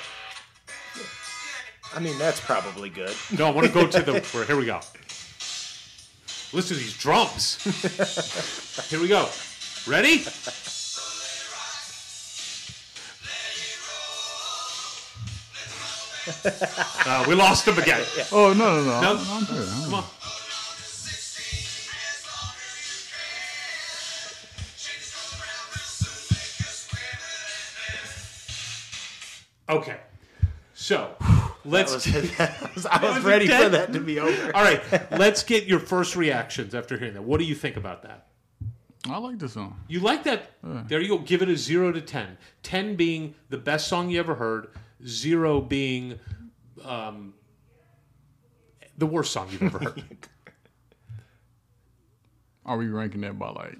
I 1.93 1.99
mean, 1.99 2.17
that's 2.17 2.39
probably 2.39 2.89
good. 2.89 3.15
No, 3.37 3.47
I 3.47 3.51
want 3.51 3.67
to 3.67 3.73
go 3.73 3.87
to 3.87 4.01
the. 4.01 4.19
where- 4.31 4.45
Here 4.45 4.57
we 4.57 4.65
go. 4.65 4.79
Listen 6.53 6.77
to 6.77 6.83
these 6.83 6.97
drums. 6.97 7.57
Here 8.89 8.99
we 8.99 9.07
go. 9.07 9.29
Ready? 9.87 10.23
Uh, 17.07 17.23
we 17.27 17.35
lost 17.35 17.67
him 17.67 17.77
again. 17.77 18.03
Oh 18.31 18.51
no 18.51 18.83
no 18.83 18.85
no! 18.85 19.01
No. 19.01 19.11
I'm, 19.11 19.17
I'm 19.29 19.45
here. 19.45 19.65
Come 19.83 19.93
on. 19.93 20.03
Okay. 29.69 29.97
So, 30.73 31.15
let's. 31.63 32.07
I 32.39 32.69
was, 32.75 32.85
I 32.85 33.03
was 33.03 33.15
was 33.15 33.23
ready 33.23 33.47
for 33.47 33.69
that 33.69 33.93
to 33.93 33.99
be 33.99 34.19
over. 34.19 34.55
All 34.55 34.63
right, 34.63 34.81
let's 35.11 35.43
get 35.43 35.65
your 35.65 35.79
first 35.79 36.15
reactions 36.15 36.75
after 36.75 36.97
hearing 36.97 37.13
that. 37.15 37.23
What 37.23 37.39
do 37.39 37.45
you 37.45 37.55
think 37.55 37.77
about 37.77 38.03
that? 38.03 38.27
I 39.09 39.17
like 39.17 39.39
this 39.39 39.53
song. 39.53 39.79
You 39.87 39.99
like 39.99 40.23
that? 40.23 40.51
There 40.63 40.99
you 40.99 41.07
go. 41.09 41.17
Give 41.19 41.41
it 41.41 41.49
a 41.49 41.55
zero 41.57 41.91
to 41.91 42.01
ten. 42.01 42.37
Ten 42.63 42.95
being 42.95 43.35
the 43.49 43.57
best 43.57 43.87
song 43.87 44.09
you 44.09 44.19
ever 44.19 44.35
heard. 44.35 44.67
Zero 45.05 45.61
being 45.61 46.19
um, 46.83 47.33
the 48.97 49.05
worst 49.05 49.31
song 49.31 49.49
you've 49.51 49.63
ever 49.63 49.79
heard. 49.79 50.03
Are 52.65 52.77
we 52.77 52.87
ranking 52.87 53.21
that 53.21 53.37
by 53.37 53.49
like 53.49 53.77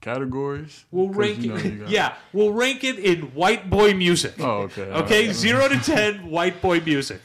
categories? 0.00 0.84
We'll 0.90 1.08
rank 1.08 1.38
you 1.38 1.50
know, 1.50 1.56
it. 1.56 1.70
got- 1.80 1.88
yeah, 1.88 2.14
we'll 2.32 2.52
rank 2.52 2.84
it 2.84 2.98
in 2.98 3.34
white 3.34 3.70
boy 3.70 3.94
music. 3.94 4.34
Oh 4.38 4.62
okay. 4.62 4.82
Okay, 4.82 5.20
alright. 5.22 5.36
zero 5.36 5.68
to 5.68 5.78
ten, 5.82 6.28
white 6.30 6.60
boy 6.60 6.80
music. 6.80 7.20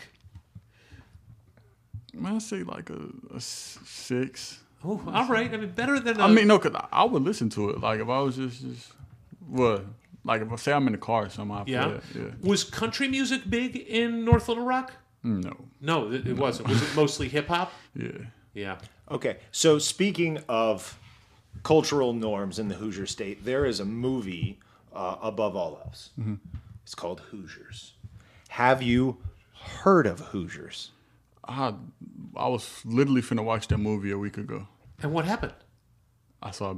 Man, 2.13 2.35
I 2.35 2.39
say 2.39 2.63
like 2.63 2.89
a, 2.89 2.99
a 3.35 3.39
six. 3.41 4.59
Oh, 4.83 5.01
all 5.07 5.27
right. 5.27 5.53
I 5.53 5.57
mean, 5.57 5.71
better 5.71 5.99
than. 5.99 6.21
I 6.21 6.25
uh, 6.25 6.27
mean, 6.29 6.47
no, 6.47 6.57
cause 6.59 6.73
I- 6.73 6.87
I 6.91 7.03
would 7.03 7.23
listen 7.23 7.49
to 7.51 7.69
it. 7.71 7.81
Like 7.81 7.99
if 7.99 8.07
I 8.07 8.19
was 8.19 8.37
just 8.37 8.61
just 8.61 8.93
what, 9.45 9.85
like 10.27 10.41
if 10.41 10.51
I 10.51 10.55
say 10.57 10.73
I'm 10.73 10.85
in 10.87 10.93
the 10.93 10.99
car 10.99 11.25
or 11.25 11.29
something, 11.29 11.55
I 11.57 11.63
yeah. 11.65 11.99
Yeah. 12.15 12.23
Was 12.41 12.63
country 12.63 13.07
music 13.07 13.49
big 13.49 13.75
in 13.75 14.23
North 14.25 14.47
Little 14.47 14.65
Rock? 14.65 14.93
No. 15.23 15.53
No, 15.81 16.11
it, 16.11 16.27
it 16.27 16.37
wasn't. 16.37 16.69
Was 16.69 16.81
it 16.81 16.95
mostly 16.95 17.27
hip 17.27 17.47
hop? 17.47 17.71
Yeah. 17.95 18.11
Yeah. 18.53 18.77
Okay, 19.09 19.37
so 19.51 19.79
speaking 19.79 20.39
of 20.49 20.99
cultural 21.63 22.13
norms 22.13 22.59
in 22.59 22.67
the 22.67 22.75
Hoosier 22.75 23.05
state, 23.05 23.45
there 23.45 23.65
is 23.65 23.79
a 23.79 23.85
movie 23.85 24.59
uh, 24.93 25.15
above 25.21 25.55
all 25.55 25.81
else. 25.85 26.09
It's 26.83 26.95
called 26.95 27.21
Hoosiers. 27.31 27.93
Have 28.49 28.81
you 28.81 29.17
heard 29.81 30.05
of 30.07 30.19
Hoosiers? 30.19 30.91
I 31.47 31.73
I 32.35 32.47
was 32.47 32.81
literally 32.85 33.21
finna 33.21 33.43
watch 33.43 33.67
that 33.69 33.77
movie 33.77 34.11
a 34.11 34.17
week 34.17 34.37
ago. 34.37 34.67
And 35.01 35.13
what 35.13 35.25
happened? 35.25 35.53
I 36.41 36.51
saw. 36.51 36.75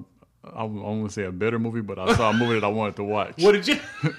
I 0.56 0.64
won't 0.64 0.84
want 0.84 1.06
to 1.08 1.14
say 1.14 1.24
a 1.24 1.32
better 1.32 1.60
movie, 1.60 1.82
but 1.82 1.98
I 2.00 2.14
saw 2.16 2.30
a 2.30 2.34
movie 2.34 2.56
that 2.60 2.64
I 2.64 2.70
wanted 2.70 2.96
to 2.98 3.04
watch. 3.04 3.34
What 3.38 3.54
did 3.54 3.68
you? 3.68 3.80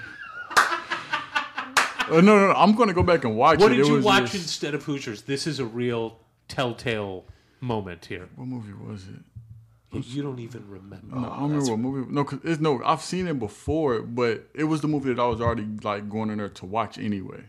Uh, 2.10 2.14
no, 2.20 2.36
no, 2.36 2.48
no, 2.48 2.52
I'm 2.54 2.74
gonna 2.74 2.92
go 2.92 3.04
back 3.04 3.22
and 3.24 3.36
watch 3.36 3.60
What 3.60 3.70
it. 3.70 3.76
did 3.76 3.84
It 3.84 3.88
you 3.88 3.94
was 3.94 4.04
watch 4.04 4.22
just- 4.32 4.34
instead 4.34 4.74
of 4.74 4.82
Hoosiers? 4.82 5.22
This 5.22 5.46
is 5.46 5.60
a 5.60 5.64
real 5.64 6.18
telltale 6.48 7.24
moment 7.60 8.06
here. 8.06 8.28
What 8.34 8.48
movie 8.48 8.72
was 8.72 9.04
it? 9.06 10.04
You 10.06 10.22
don't 10.22 10.40
even 10.40 10.68
remember. 10.68 11.14
No, 11.16 11.30
I 11.30 11.38
don't 11.38 11.50
remember 11.50 11.70
what 11.70 11.78
movie. 11.78 12.12
No, 12.12 12.24
cause 12.24 12.40
it's 12.42 12.60
no. 12.60 12.82
I've 12.84 13.00
seen 13.02 13.28
it 13.28 13.38
before, 13.38 14.02
but 14.02 14.48
it 14.54 14.64
was 14.64 14.80
the 14.80 14.88
movie 14.88 15.12
that 15.12 15.22
I 15.22 15.26
was 15.26 15.40
already 15.40 15.66
like 15.84 16.08
going 16.10 16.30
in 16.30 16.38
there 16.38 16.48
to 16.48 16.66
watch 16.66 16.98
anyway. 16.98 17.44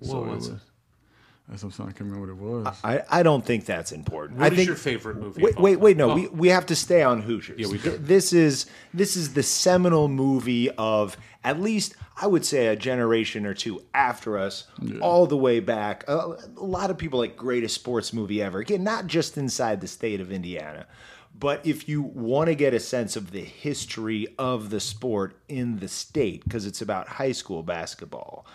What 0.00 0.26
was 0.26 0.48
it? 0.48 0.58
That's 1.48 1.62
I'm 1.62 1.70
can't 1.70 2.00
remember 2.00 2.20
what 2.20 2.28
it 2.30 2.36
was. 2.66 2.80
I, 2.82 3.02
I 3.08 3.22
don't 3.22 3.44
think 3.44 3.66
that's 3.66 3.92
important. 3.92 4.40
What 4.40 4.46
I 4.46 4.48
is 4.48 4.56
think 4.56 4.66
your 4.66 4.76
favorite 4.76 5.16
movie? 5.16 5.42
Wait, 5.42 5.58
wait, 5.60 5.76
wait! 5.78 5.96
No, 5.96 6.10
Oh, 6.10 6.14
we, 6.16 6.26
we 6.28 6.48
have 6.48 6.66
to 6.66 6.74
stay 6.76 7.02
on 7.04 7.22
Hoosiers. 7.22 7.58
Yeah, 7.60 7.68
we 7.68 7.78
do. 7.78 7.96
This 7.96 8.32
is 8.32 8.66
this 8.92 9.16
is 9.16 9.34
the 9.34 9.44
seminal 9.44 10.08
movie 10.08 10.70
of 10.70 11.16
at 11.44 11.60
least 11.60 11.94
I 12.20 12.26
would 12.26 12.44
say 12.44 12.66
a 12.66 12.74
generation 12.74 13.46
or 13.46 13.54
two 13.54 13.80
after 13.94 14.38
us, 14.38 14.64
all 15.00 15.26
the 15.28 15.36
way 15.36 15.60
back. 15.60 16.02
A, 16.08 16.14
a 16.16 16.36
lot 16.56 16.90
of 16.90 16.98
people 16.98 17.20
like 17.20 17.36
greatest 17.36 17.76
sports 17.76 18.12
movie 18.12 18.42
ever. 18.42 18.58
Again, 18.58 18.82
not 18.82 19.06
just 19.06 19.38
inside 19.38 19.80
the 19.80 19.86
state 19.86 20.20
of 20.20 20.32
Indiana, 20.32 20.86
but 21.38 21.64
if 21.64 21.88
you 21.88 22.02
want 22.02 22.48
to 22.48 22.56
get 22.56 22.74
a 22.74 22.80
sense 22.80 23.14
of 23.14 23.30
the 23.30 23.44
history 23.44 24.26
of 24.36 24.70
the 24.70 24.80
sport 24.80 25.36
in 25.48 25.78
the 25.78 25.86
state, 25.88 26.42
because 26.42 26.66
it's 26.66 26.82
about 26.82 27.06
high 27.06 27.32
school 27.32 27.62
basketball. 27.62 28.46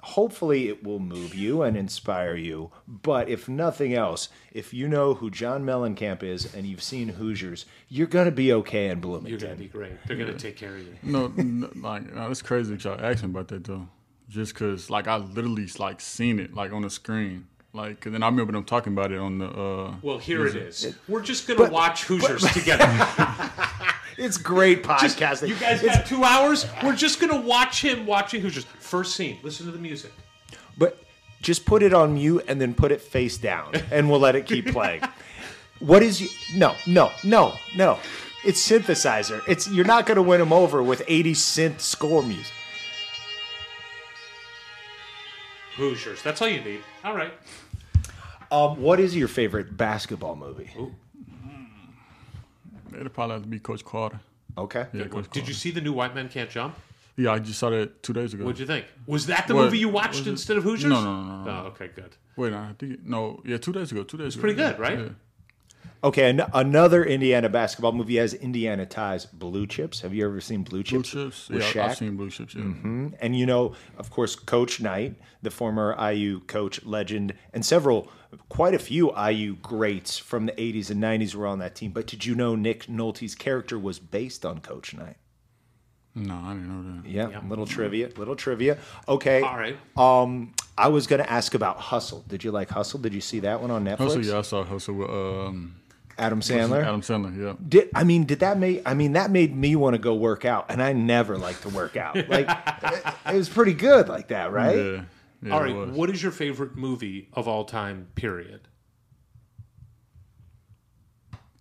Hopefully, 0.00 0.68
it 0.68 0.84
will 0.84 0.98
move 1.00 1.34
you 1.34 1.62
and 1.62 1.76
inspire 1.76 2.36
you. 2.36 2.70
But 2.86 3.28
if 3.28 3.48
nothing 3.48 3.94
else, 3.94 4.28
if 4.52 4.72
you 4.72 4.88
know 4.88 5.14
who 5.14 5.30
John 5.30 5.64
Mellencamp 5.64 6.22
is 6.22 6.54
and 6.54 6.66
you've 6.66 6.82
seen 6.82 7.08
Hoosiers, 7.08 7.66
you're 7.88 8.06
going 8.06 8.26
to 8.26 8.30
be 8.32 8.52
okay 8.52 8.88
in 8.88 9.00
Bloomington. 9.00 9.30
You're 9.30 9.40
gonna 9.40 9.54
be 9.56 9.66
great. 9.66 9.92
They're 10.06 10.16
gonna 10.16 10.34
take 10.34 10.56
care 10.56 10.74
of 10.74 10.80
you. 10.80 10.94
no, 11.02 11.28
no, 11.36 11.70
like 11.76 12.12
no, 12.14 12.30
it's 12.30 12.42
crazy 12.42 12.74
that 12.74 12.84
y'all 12.84 13.00
asking 13.00 13.30
about 13.30 13.48
that 13.48 13.64
though. 13.64 13.88
Just 14.28 14.54
cause 14.54 14.90
like 14.90 15.08
I 15.08 15.16
literally 15.16 15.66
like 15.78 16.00
seen 16.00 16.38
it 16.38 16.54
like 16.54 16.72
on 16.72 16.82
the 16.82 16.90
screen. 16.90 17.46
Like, 17.74 18.06
and 18.06 18.14
then 18.14 18.22
I 18.22 18.26
remember 18.26 18.52
them 18.52 18.64
talking 18.64 18.92
about 18.94 19.12
it 19.12 19.18
on 19.18 19.38
the. 19.38 19.46
uh 19.46 19.94
Well, 20.02 20.18
here 20.18 20.46
it 20.46 20.56
is. 20.56 20.94
We're 21.06 21.22
just 21.22 21.46
gonna 21.46 21.70
watch 21.70 22.04
Hoosiers 22.04 22.42
together. 22.52 22.86
It's 24.18 24.36
great 24.36 24.82
Just- 24.84 25.18
podcasting. 25.18 25.48
you 25.48 25.54
guys 25.56 25.80
got 25.82 26.04
two 26.06 26.24
hours. 26.24 26.66
We're 26.82 26.96
just 26.96 27.20
gonna 27.20 27.40
watch 27.40 27.82
him 27.82 28.04
watching 28.04 28.40
Hoosiers. 28.42 28.64
First 28.80 29.14
scene. 29.16 29.38
Listen 29.42 29.66
to 29.66 29.72
the 29.72 29.78
music. 29.78 30.12
But 30.76 31.02
just 31.40 31.64
put 31.64 31.82
it 31.82 31.94
on 31.94 32.14
mute 32.14 32.44
and 32.48 32.60
then 32.60 32.74
put 32.74 32.90
it 32.92 33.00
face 33.00 33.38
down, 33.38 33.74
and 33.90 34.10
we'll 34.10 34.20
let 34.20 34.34
it 34.34 34.44
keep 34.46 34.66
playing. 34.72 35.02
what 35.78 36.02
is 36.02 36.20
you? 36.20 36.28
No, 36.54 36.74
no, 36.86 37.12
no, 37.22 37.54
no. 37.76 37.98
It's 38.44 38.66
synthesizer. 38.66 39.42
It's 39.48 39.68
you're 39.68 39.84
not 39.84 40.06
going 40.06 40.16
to 40.16 40.22
win 40.22 40.40
him 40.40 40.52
over 40.52 40.80
with 40.82 41.02
80 41.08 41.34
synth 41.34 41.80
score 41.80 42.22
music. 42.22 42.52
Hoosiers. 45.76 46.22
That's 46.22 46.40
all 46.42 46.48
you 46.48 46.60
need. 46.62 46.80
All 47.04 47.14
right. 47.14 47.32
Um, 48.50 48.80
what 48.80 48.98
is 49.00 49.14
your 49.14 49.28
favorite 49.28 49.76
basketball 49.76 50.34
movie? 50.36 50.70
It'll 52.94 53.08
probably 53.08 53.34
have 53.34 53.42
to 53.42 53.48
be 53.48 53.58
Coach 53.58 53.84
Carter. 53.84 54.20
Okay. 54.56 54.86
Yeah, 54.92 55.06
Coach 55.06 55.30
Did 55.30 55.46
you 55.48 55.54
see 55.54 55.70
the 55.70 55.80
new 55.80 55.92
White 55.92 56.14
Men 56.14 56.28
Can't 56.28 56.50
Jump? 56.50 56.74
Yeah, 57.16 57.32
I 57.32 57.38
just 57.40 57.58
saw 57.58 57.70
it 57.72 58.02
two 58.02 58.12
days 58.12 58.32
ago. 58.32 58.44
What'd 58.44 58.60
you 58.60 58.66
think? 58.66 58.86
Was 59.06 59.26
that 59.26 59.48
the 59.48 59.54
What- 59.54 59.64
movie 59.64 59.78
you 59.78 59.88
watched 59.88 60.26
instead 60.26 60.56
of 60.56 60.62
Hoosiers? 60.62 60.88
No, 60.90 61.02
no, 61.02 61.22
no, 61.22 61.36
no, 61.38 61.44
no. 61.44 61.50
Oh, 61.50 61.66
okay, 61.68 61.88
good. 61.94 62.16
Wait, 62.36 62.52
I 62.52 62.74
think 62.78 63.04
no. 63.04 63.42
Yeah, 63.44 63.56
two 63.58 63.72
days 63.72 63.90
ago. 63.90 64.04
Two 64.04 64.16
days. 64.18 64.34
Ago. 64.34 64.40
Pretty 64.40 64.54
good, 64.56 64.78
right? 64.78 64.98
Yeah. 64.98 65.08
Okay, 66.04 66.30
an- 66.30 66.44
another 66.54 67.04
Indiana 67.04 67.48
basketball 67.48 67.90
movie 67.90 68.16
has 68.18 68.32
Indiana 68.34 68.86
ties. 68.86 69.26
Blue 69.26 69.66
Chips. 69.66 70.02
Have 70.02 70.14
you 70.14 70.24
ever 70.26 70.40
seen 70.40 70.62
Blue 70.62 70.84
Chips? 70.84 71.10
Blue 71.12 71.24
Chips? 71.24 71.46
chips. 71.46 71.48
with 71.48 71.74
Yeah, 71.76 71.86
I've 71.86 71.96
seen 71.96 72.16
blue 72.16 72.30
chips. 72.30 72.54
Yeah. 72.54 72.62
Mhm. 72.62 73.14
And 73.20 73.36
you 73.36 73.46
know, 73.46 73.74
of 73.96 74.08
course, 74.10 74.36
Coach 74.36 74.80
Knight, 74.80 75.16
the 75.42 75.50
former 75.50 75.96
IU 75.98 76.38
coach 76.46 76.84
legend, 76.84 77.34
and 77.52 77.66
several, 77.66 78.12
quite 78.48 78.74
a 78.74 78.78
few 78.78 79.16
IU 79.16 79.56
greats 79.56 80.18
from 80.18 80.46
the 80.46 80.52
80s 80.52 80.90
and 80.90 81.02
90s 81.02 81.34
were 81.34 81.46
on 81.46 81.58
that 81.60 81.74
team. 81.74 81.92
But 81.92 82.06
did 82.06 82.26
you 82.26 82.34
know 82.34 82.54
Nick 82.54 82.86
Nolte's 82.86 83.34
character 83.34 83.78
was 83.78 83.98
based 83.98 84.44
on 84.44 84.60
Coach 84.60 84.94
Knight? 84.94 85.16
No, 86.14 86.34
I 86.34 86.54
didn't 86.54 86.68
know 86.68 87.02
that. 87.02 87.08
Yeah, 87.08 87.40
little 87.48 87.66
trivia, 87.66 88.10
little 88.16 88.34
trivia. 88.34 88.78
Okay. 89.06 89.40
All 89.40 89.56
right. 89.56 89.76
Um, 89.96 90.54
I 90.76 90.88
was 90.88 91.06
going 91.06 91.22
to 91.22 91.30
ask 91.30 91.54
about 91.54 91.78
Hustle. 91.78 92.24
Did 92.26 92.42
you 92.42 92.50
like 92.50 92.70
Hustle? 92.70 92.98
Did 92.98 93.14
you 93.14 93.20
see 93.20 93.40
that 93.40 93.60
one 93.60 93.70
on 93.70 93.84
Netflix? 93.84 93.98
Hustle, 93.98 94.24
yeah, 94.24 94.38
I 94.38 94.42
saw 94.42 94.64
Hustle 94.64 94.94
with 94.94 95.10
um, 95.10 95.76
Adam 96.18 96.40
Sandler. 96.40 96.82
Adam 96.82 97.02
Sandler, 97.02 97.36
yeah. 97.36 97.54
Did 97.68 97.90
I 97.94 98.02
mean 98.04 98.24
did 98.24 98.40
that 98.40 98.58
make 98.58 98.82
I 98.84 98.94
mean 98.94 99.12
that 99.12 99.30
made 99.30 99.56
me 99.56 99.76
want 99.76 99.94
to 99.94 99.98
go 99.98 100.14
work 100.14 100.44
out 100.44 100.66
and 100.68 100.82
I 100.82 100.92
never 100.92 101.38
like 101.38 101.60
to 101.60 101.68
work 101.68 101.96
out. 101.96 102.16
Like 102.28 102.48
it, 102.82 103.14
it 103.26 103.34
was 103.34 103.48
pretty 103.48 103.74
good 103.74 104.08
like 104.08 104.28
that, 104.28 104.52
right? 104.52 104.76
Yeah. 104.76 105.02
Yeah 105.42 105.52
all 105.54 105.62
right. 105.62 105.88
What 105.88 106.10
is 106.10 106.22
your 106.22 106.32
favorite 106.32 106.76
movie 106.76 107.28
of 107.32 107.46
all 107.48 107.64
time? 107.64 108.08
Period. 108.14 108.62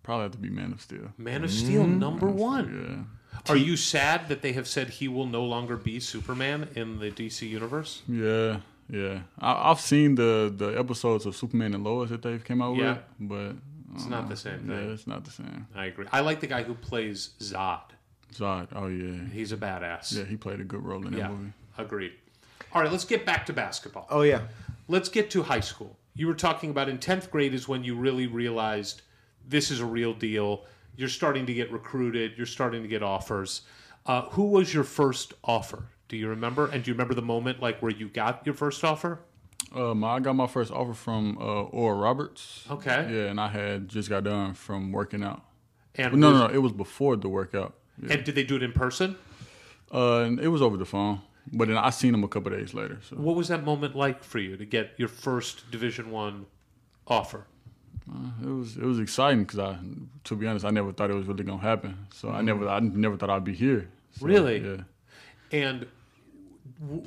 Probably 0.03 0.23
have 0.23 0.31
to 0.31 0.37
be 0.37 0.49
Man 0.49 0.71
of 0.71 0.81
Steel. 0.81 1.11
Man 1.17 1.43
of 1.43 1.51
Steel, 1.51 1.83
Mm. 1.85 1.99
number 1.99 2.27
one. 2.27 3.07
Yeah. 3.35 3.41
Are 3.49 3.57
you 3.57 3.75
sad 3.75 4.29
that 4.29 4.41
they 4.41 4.53
have 4.53 4.67
said 4.67 4.89
he 4.89 5.07
will 5.07 5.25
no 5.27 5.43
longer 5.43 5.75
be 5.77 5.99
Superman 5.99 6.69
in 6.75 6.99
the 6.99 7.11
DC 7.11 7.47
universe? 7.47 8.01
Yeah, 8.07 8.61
yeah. 8.89 9.21
I, 9.39 9.69
I've 9.71 9.81
seen 9.81 10.15
the 10.15 10.51
the 10.55 10.69
episodes 10.79 11.25
of 11.25 11.35
Superman 11.35 11.73
and 11.73 11.83
Lois 11.83 12.09
that 12.09 12.21
they've 12.21 12.43
came 12.43 12.61
out 12.61 12.75
Yeah. 12.77 12.93
with, 12.93 12.99
but 13.19 13.55
It's 13.95 14.05
uh, 14.05 14.09
not 14.09 14.29
the 14.29 14.37
same 14.37 14.69
Yeah, 14.69 14.93
it's 14.93 15.07
not 15.07 15.23
the 15.25 15.31
same. 15.31 15.67
I 15.75 15.85
agree. 15.85 16.07
I 16.11 16.21
like 16.21 16.39
the 16.39 16.47
guy 16.47 16.63
who 16.63 16.73
plays 16.73 17.31
Zod. 17.39 17.81
Zod. 18.33 18.67
Oh 18.73 18.87
yeah. 18.87 19.27
He's 19.31 19.51
a 19.51 19.57
badass. 19.57 20.15
Yeah, 20.17 20.23
he 20.23 20.37
played 20.37 20.59
a 20.61 20.65
good 20.65 20.83
role 20.83 21.05
in 21.05 21.11
that 21.13 21.17
Yeah, 21.19 21.29
movie. 21.29 21.53
agreed. 21.77 22.13
All 22.73 22.81
right, 22.81 22.91
let's 22.91 23.05
get 23.05 23.25
back 23.25 23.45
to 23.47 23.53
basketball. 23.53 24.07
Oh 24.09 24.21
yeah. 24.21 24.41
Let's 24.87 25.09
get 25.09 25.29
to 25.31 25.43
high 25.43 25.59
school. 25.59 25.97
You 26.15 26.27
were 26.27 26.33
talking 26.33 26.69
about 26.71 26.89
in 26.89 26.97
10th 26.97 27.29
grade 27.29 27.53
is 27.53 27.67
when 27.67 27.83
you 27.83 27.95
really 27.95 28.25
realized 28.27 29.01
this 29.47 29.69
is 29.71 29.79
a 29.79 29.85
real 29.85 30.13
deal. 30.13 30.65
You're 30.95 31.09
starting 31.09 31.45
to 31.45 31.53
get 31.53 31.71
recruited, 31.71 32.33
you're 32.37 32.45
starting 32.47 32.81
to 32.83 32.87
get 32.87 33.03
offers. 33.03 33.61
Uh, 34.05 34.23
who 34.29 34.45
was 34.49 34.73
your 34.73 34.83
first 34.83 35.33
offer? 35.43 35.83
Do 36.07 36.15
you 36.17 36.29
remember? 36.29 36.67
And 36.67 36.83
do 36.83 36.89
you 36.89 36.93
remember 36.93 37.13
the 37.13 37.21
moment 37.21 37.61
like 37.61 37.81
where 37.81 37.91
you 37.91 38.07
got 38.07 38.41
your 38.45 38.55
first 38.55 38.83
offer? 38.83 39.19
Um, 39.75 40.03
I 40.03 40.19
got 40.21 40.33
my 40.33 40.47
first 40.47 40.71
offer 40.71 40.93
from 40.93 41.37
uh, 41.39 41.63
Oral 41.63 41.99
Roberts. 41.99 42.65
Okay. 42.71 43.07
Yeah, 43.11 43.29
and 43.29 43.39
I 43.39 43.49
had 43.49 43.89
just 43.89 44.09
got 44.09 44.23
done 44.23 44.53
from 44.53 44.91
working 44.93 45.23
out. 45.23 45.43
And 45.95 46.13
no, 46.15 46.29
was- 46.31 46.39
no, 46.39 46.47
no, 46.47 46.53
it 46.53 46.59
was 46.59 46.71
before 46.71 47.17
the 47.17 47.27
workout. 47.27 47.73
Yeah. 48.01 48.13
And 48.13 48.23
did 48.23 48.35
they 48.35 48.43
do 48.43 48.55
it 48.55 48.63
in 48.63 48.71
person? 48.71 49.17
Uh, 49.93 50.19
and 50.21 50.39
it 50.39 50.47
was 50.49 50.61
over 50.61 50.77
the 50.77 50.85
phone, 50.85 51.21
but 51.53 51.67
then 51.67 51.77
I 51.77 51.89
seen 51.91 52.13
him 52.13 52.23
a 52.23 52.27
couple 52.27 52.51
days 52.51 52.73
later. 52.73 52.99
So 53.09 53.15
What 53.15 53.35
was 53.35 53.47
that 53.49 53.63
moment 53.63 53.95
like 53.95 54.23
for 54.23 54.39
you 54.39 54.57
to 54.57 54.65
get 54.65 54.91
your 54.97 55.07
first 55.07 55.69
Division 55.71 56.11
One 56.11 56.45
offer? 57.07 57.45
uh, 58.09 58.31
it 58.41 58.47
was 58.49 58.77
it 58.77 58.83
was 58.85 58.99
exciting 58.99 59.43
because 59.43 59.59
I, 59.59 59.77
to 60.25 60.35
be 60.35 60.47
honest, 60.47 60.65
I 60.65 60.69
never 60.69 60.91
thought 60.93 61.09
it 61.09 61.15
was 61.15 61.25
really 61.27 61.43
gonna 61.43 61.61
happen. 61.61 62.07
So 62.13 62.29
I 62.29 62.41
never 62.41 62.67
I 62.67 62.79
never 62.79 63.17
thought 63.17 63.29
I'd 63.29 63.43
be 63.43 63.53
here. 63.53 63.89
So, 64.19 64.25
Really? 64.25 64.59
Yeah. 64.59 64.83
And 65.51 65.87
w- 66.81 67.03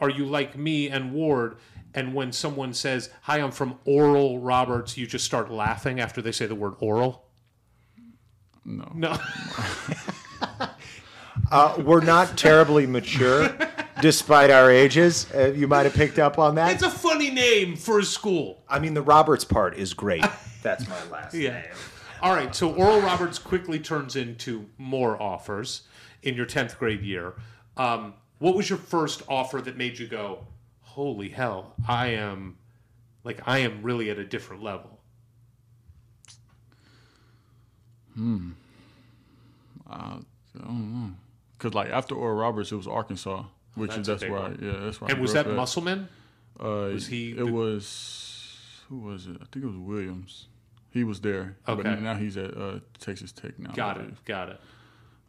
are 0.00 0.10
you 0.10 0.24
like 0.26 0.56
me 0.56 0.88
and 0.88 1.12
Ward? 1.12 1.56
And 1.94 2.14
when 2.14 2.32
someone 2.32 2.72
says, 2.72 3.10
"Hi, 3.22 3.38
I'm 3.40 3.50
from 3.50 3.78
Oral 3.84 4.38
Roberts," 4.38 4.96
you 4.96 5.06
just 5.08 5.24
start 5.24 5.50
laughing 5.50 5.98
after 6.00 6.22
they 6.22 6.30
say 6.32 6.46
the 6.46 6.54
word 6.54 6.74
"oral." 6.80 7.24
No. 8.64 8.90
No. 8.94 9.18
Uh, 11.50 11.80
we're 11.84 12.00
not 12.04 12.36
terribly 12.38 12.86
mature 12.86 13.50
despite 14.00 14.50
our 14.50 14.70
ages. 14.70 15.26
Uh, 15.34 15.46
you 15.52 15.66
might 15.68 15.84
have 15.84 15.94
picked 15.94 16.18
up 16.18 16.38
on 16.38 16.54
that. 16.56 16.72
it's 16.72 16.82
a 16.82 16.90
funny 16.90 17.30
name 17.30 17.76
for 17.76 17.98
a 17.98 18.04
school. 18.04 18.62
I 18.68 18.78
mean 18.78 18.94
the 18.94 19.02
Roberts 19.02 19.44
part 19.44 19.76
is 19.76 19.92
great. 19.94 20.24
That's 20.62 20.88
my 20.88 21.04
last 21.10 21.34
Yeah. 21.34 21.52
name. 21.60 21.64
All 22.22 22.34
right. 22.34 22.54
So 22.54 22.72
Oral 22.74 23.00
Roberts 23.00 23.38
quickly 23.38 23.78
turns 23.78 24.14
into 24.16 24.66
more 24.78 25.20
offers 25.20 25.82
in 26.22 26.34
your 26.34 26.46
tenth 26.46 26.78
grade 26.78 27.02
year. 27.02 27.34
Um, 27.76 28.14
what 28.38 28.54
was 28.56 28.68
your 28.68 28.78
first 28.78 29.22
offer 29.28 29.60
that 29.62 29.76
made 29.76 29.98
you 29.98 30.06
go, 30.06 30.46
"Holy 30.82 31.30
hell! 31.30 31.74
I 31.88 32.08
am, 32.08 32.58
like, 33.24 33.40
I 33.46 33.58
am 33.58 33.82
really 33.82 34.10
at 34.10 34.18
a 34.18 34.24
different 34.24 34.62
level." 34.62 34.98
Hmm. 38.14 38.50
I 39.88 40.18
don't 40.58 40.92
know. 40.92 41.10
Cause 41.60 41.74
like 41.74 41.90
after 41.90 42.14
Oral 42.16 42.36
Roberts, 42.36 42.72
it 42.72 42.76
was 42.76 42.86
Arkansas, 42.88 43.44
which 43.74 43.90
that's 43.90 44.00
is 44.00 44.06
that's 44.20 44.22
I, 44.24 44.48
yeah 44.60 44.72
that's 44.80 45.00
I 45.00 45.06
And 45.10 45.20
was 45.20 45.32
that 45.34 45.46
at. 45.46 45.54
Musselman? 45.54 46.08
Uh, 46.58 46.90
Was 46.92 47.06
he 47.06 47.30
It 47.30 47.36
the- 47.36 47.46
was 47.46 48.82
who 48.88 48.98
was 48.98 49.26
it? 49.26 49.36
I 49.40 49.44
think 49.52 49.64
it 49.64 49.68
was 49.68 49.76
Williams. 49.76 50.48
He 50.90 51.04
was 51.04 51.20
there. 51.20 51.56
Okay. 51.68 51.82
But 51.84 52.00
now 52.02 52.14
he's 52.14 52.36
at 52.36 52.56
uh, 52.56 52.80
Texas 52.98 53.30
Tech 53.30 53.56
now. 53.58 53.70
Got 53.70 54.00
it. 54.00 54.24
Got 54.24 54.48
it. 54.48 54.60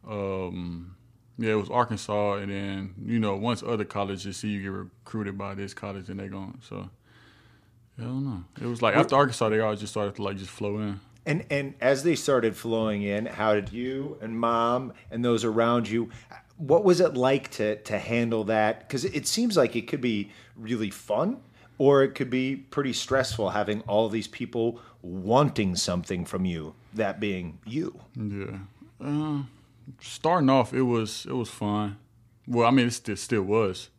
Um, 0.08 0.96
yeah, 1.38 1.52
it 1.52 1.56
was 1.56 1.70
Arkansas, 1.70 2.34
and 2.34 2.50
then 2.50 2.94
you 3.04 3.18
know 3.20 3.36
once 3.36 3.62
other 3.62 3.84
colleges 3.84 4.36
see 4.38 4.48
you 4.48 4.62
get 4.62 4.72
recruited 4.72 5.38
by 5.38 5.54
this 5.54 5.72
college, 5.74 6.08
and 6.08 6.18
they 6.18 6.28
going 6.28 6.58
so. 6.68 6.90
I 7.98 8.02
don't 8.04 8.24
know. 8.24 8.42
It 8.60 8.66
was 8.66 8.80
like 8.82 8.96
after 8.96 9.14
Arkansas, 9.16 9.50
they 9.50 9.60
all 9.60 9.76
just 9.76 9.92
started 9.92 10.14
to 10.16 10.22
like 10.22 10.38
just 10.38 10.50
flow 10.50 10.78
in. 10.78 10.98
And 11.24 11.44
and 11.50 11.74
as 11.80 12.02
they 12.02 12.16
started 12.16 12.56
flowing 12.56 13.02
in, 13.02 13.26
how 13.26 13.54
did 13.54 13.72
you 13.72 14.18
and 14.20 14.38
mom 14.38 14.92
and 15.10 15.24
those 15.24 15.44
around 15.44 15.88
you? 15.88 16.10
What 16.56 16.84
was 16.84 17.00
it 17.00 17.14
like 17.14 17.50
to 17.52 17.76
to 17.76 17.98
handle 17.98 18.44
that? 18.44 18.80
Because 18.80 19.04
it 19.04 19.26
seems 19.26 19.56
like 19.56 19.76
it 19.76 19.86
could 19.88 20.00
be 20.00 20.30
really 20.56 20.90
fun, 20.90 21.38
or 21.78 22.02
it 22.02 22.14
could 22.14 22.30
be 22.30 22.56
pretty 22.56 22.92
stressful 22.92 23.50
having 23.50 23.82
all 23.82 24.08
these 24.08 24.28
people 24.28 24.80
wanting 25.00 25.76
something 25.76 26.24
from 26.24 26.44
you. 26.44 26.74
That 26.94 27.20
being 27.20 27.58
you. 27.64 28.00
Yeah. 28.16 28.58
Uh, 29.00 29.42
starting 30.00 30.50
off, 30.50 30.72
it 30.74 30.82
was 30.82 31.26
it 31.26 31.34
was 31.34 31.48
fun. 31.48 31.98
Well, 32.46 32.66
I 32.66 32.72
mean, 32.72 32.86
it 32.88 32.92
still 32.92 33.16
still 33.16 33.42
was, 33.42 33.90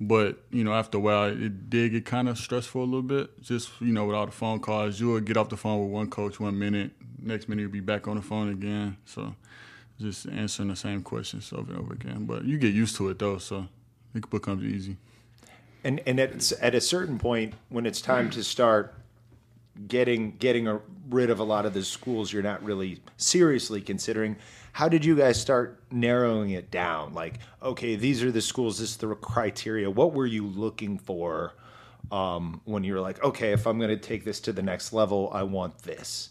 but 0.00 0.44
you 0.50 0.62
know, 0.62 0.72
after 0.72 0.98
a 0.98 1.00
while, 1.00 1.24
it 1.24 1.68
did 1.70 1.92
get 1.92 2.04
kind 2.04 2.28
of 2.28 2.38
stressful 2.38 2.82
a 2.82 2.84
little 2.84 3.02
bit. 3.02 3.42
Just 3.42 3.70
you 3.80 3.92
know, 3.92 4.04
with 4.04 4.14
all 4.14 4.26
the 4.26 4.32
phone 4.32 4.60
calls, 4.60 5.00
you 5.00 5.12
would 5.12 5.24
get 5.24 5.36
off 5.36 5.48
the 5.48 5.56
phone 5.56 5.82
with 5.82 5.92
one 5.92 6.08
coach 6.08 6.38
one 6.38 6.58
minute, 6.58 6.92
next 7.20 7.48
minute 7.48 7.62
you'd 7.62 7.72
be 7.72 7.80
back 7.80 8.06
on 8.06 8.16
the 8.16 8.22
phone 8.22 8.50
again. 8.50 8.96
So, 9.04 9.34
just 10.00 10.28
answering 10.28 10.68
the 10.68 10.76
same 10.76 11.02
questions 11.02 11.52
over 11.52 11.72
and 11.72 11.80
over 11.80 11.94
again. 11.94 12.26
But 12.26 12.44
you 12.44 12.58
get 12.58 12.72
used 12.72 12.96
to 12.96 13.08
it 13.08 13.18
though, 13.18 13.38
so 13.38 13.66
it 14.14 14.28
becomes 14.30 14.62
easy. 14.62 14.96
And 15.82 16.00
and 16.06 16.20
at 16.20 16.52
at 16.60 16.74
a 16.74 16.80
certain 16.80 17.18
point, 17.18 17.54
when 17.68 17.84
it's 17.84 18.00
time 18.00 18.30
to 18.30 18.44
start 18.44 18.94
getting 19.86 20.36
getting 20.36 20.68
a, 20.68 20.80
rid 21.08 21.30
of 21.30 21.40
a 21.40 21.44
lot 21.44 21.66
of 21.66 21.74
the 21.74 21.84
schools 21.84 22.32
you're 22.32 22.42
not 22.42 22.62
really 22.62 23.00
seriously 23.16 23.80
considering, 23.80 24.36
how 24.78 24.88
did 24.88 25.04
you 25.04 25.16
guys 25.16 25.40
start 25.40 25.82
narrowing 25.90 26.50
it 26.50 26.70
down? 26.70 27.12
Like, 27.12 27.40
okay, 27.60 27.96
these 27.96 28.22
are 28.22 28.30
the 28.30 28.40
schools. 28.40 28.78
This 28.78 28.90
is 28.90 28.96
the 28.98 29.12
criteria. 29.16 29.90
What 29.90 30.12
were 30.12 30.24
you 30.24 30.46
looking 30.46 30.98
for 30.98 31.54
um, 32.12 32.60
when 32.64 32.84
you 32.84 32.94
were 32.94 33.00
like, 33.00 33.20
okay, 33.24 33.50
if 33.50 33.66
I'm 33.66 33.78
going 33.78 33.90
to 33.90 33.96
take 33.96 34.24
this 34.24 34.38
to 34.42 34.52
the 34.52 34.62
next 34.62 34.92
level, 34.92 35.30
I 35.32 35.42
want 35.42 35.82
this. 35.82 36.30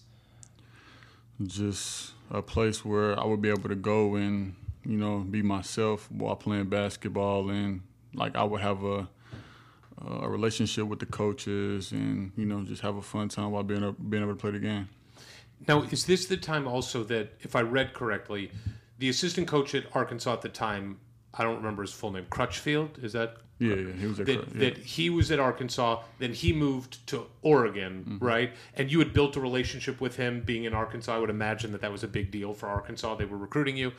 just 1.46 2.14
a 2.32 2.42
place 2.42 2.86
where 2.86 3.20
I 3.20 3.26
would 3.26 3.42
be 3.42 3.50
able 3.50 3.68
to 3.68 3.76
go 3.76 4.16
and 4.16 4.56
you 4.86 4.98
know 4.98 5.20
be 5.20 5.42
myself 5.42 6.10
while 6.10 6.38
playing 6.38 6.70
basketball 6.70 7.50
and 7.50 7.82
like 8.14 8.38
I 8.38 8.46
would 8.46 8.62
have 8.62 8.82
a 8.82 9.10
a 10.06 10.30
relationship 10.30 10.86
with 10.86 11.00
the 11.00 11.06
coaches, 11.06 11.92
and 11.92 12.32
you 12.38 12.46
know 12.46 12.64
just 12.64 12.82
have 12.82 12.96
a 12.96 13.02
fun 13.02 13.30
time 13.30 13.52
while 13.52 13.64
being 13.64 13.96
being 14.10 14.24
able 14.24 14.34
to 14.34 14.40
play 14.40 14.52
the 14.52 14.60
game. 14.60 14.88
Now, 15.68 15.84
is 15.84 16.06
this 16.06 16.26
the 16.28 16.38
time 16.38 16.68
also 16.68 17.04
that, 17.06 17.34
if 17.42 17.56
I 17.56 17.62
read 17.62 17.94
correctly, 17.94 18.52
the 19.00 19.10
assistant 19.10 19.48
coach 19.48 19.74
at 19.76 19.84
Arkansas 19.96 20.34
at 20.34 20.42
the 20.42 20.50
time, 20.50 21.00
I 21.34 21.44
don't 21.44 21.58
remember 21.58 21.84
his 21.84 21.94
full 21.94 22.12
name, 22.12 22.26
Crutchfield, 22.30 23.00
is 23.02 23.14
that? 23.14 23.38
Yeah, 23.60 23.74
yeah, 23.76 23.92
he 23.94 24.06
was 24.06 24.20
at 24.20 24.26
that, 24.28 24.34
yeah. 24.54 24.60
that 24.60 24.78
he 24.78 25.10
was 25.10 25.32
at 25.32 25.40
Arkansas, 25.40 26.04
then 26.20 26.32
he 26.34 26.54
moved 26.54 27.06
to 27.08 27.26
Oregon, 27.42 28.06
Mm-hmm. 28.08 28.26
right? 28.26 28.52
And 28.76 28.92
you 28.92 29.00
had 29.00 29.14
built 29.14 29.36
a 29.36 29.40
relationship 29.42 30.00
with 30.00 30.16
him 30.16 30.42
being 30.42 30.66
in 30.66 30.74
Arkansas. 30.74 31.16
I 31.16 31.18
would 31.20 31.32
imagine 31.32 31.72
that 31.72 31.82
that 31.82 31.92
was 31.92 32.04
a 32.04 32.08
big 32.08 32.30
deal 32.30 32.54
for 32.54 32.70
Arkansas. 32.70 33.16
They 33.16 33.26
were 33.26 33.38
recruiting 33.38 33.76
you. 33.76 33.94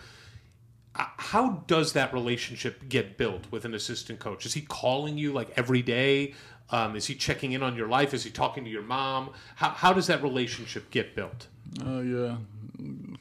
Uh, 0.94 1.06
How 1.16 1.64
does 1.66 1.92
that 1.94 2.12
relationship 2.14 2.88
get 2.88 3.18
built 3.18 3.50
with 3.50 3.64
an 3.64 3.74
assistant 3.74 4.20
coach? 4.20 4.46
Is 4.46 4.54
he 4.54 4.60
calling 4.60 5.18
you 5.18 5.32
like 5.32 5.50
every 5.56 5.82
day? 5.82 6.34
Um, 6.70 6.96
is 6.96 7.06
he 7.06 7.14
checking 7.14 7.52
in 7.52 7.62
on 7.62 7.76
your 7.76 7.88
life? 7.88 8.12
Is 8.12 8.24
he 8.24 8.30
talking 8.30 8.64
to 8.64 8.70
your 8.70 8.82
mom? 8.82 9.30
How, 9.56 9.70
how 9.70 9.92
does 9.92 10.06
that 10.08 10.22
relationship 10.22 10.90
get 10.90 11.14
built? 11.14 11.46
Uh, 11.84 12.00
yeah, 12.00 12.36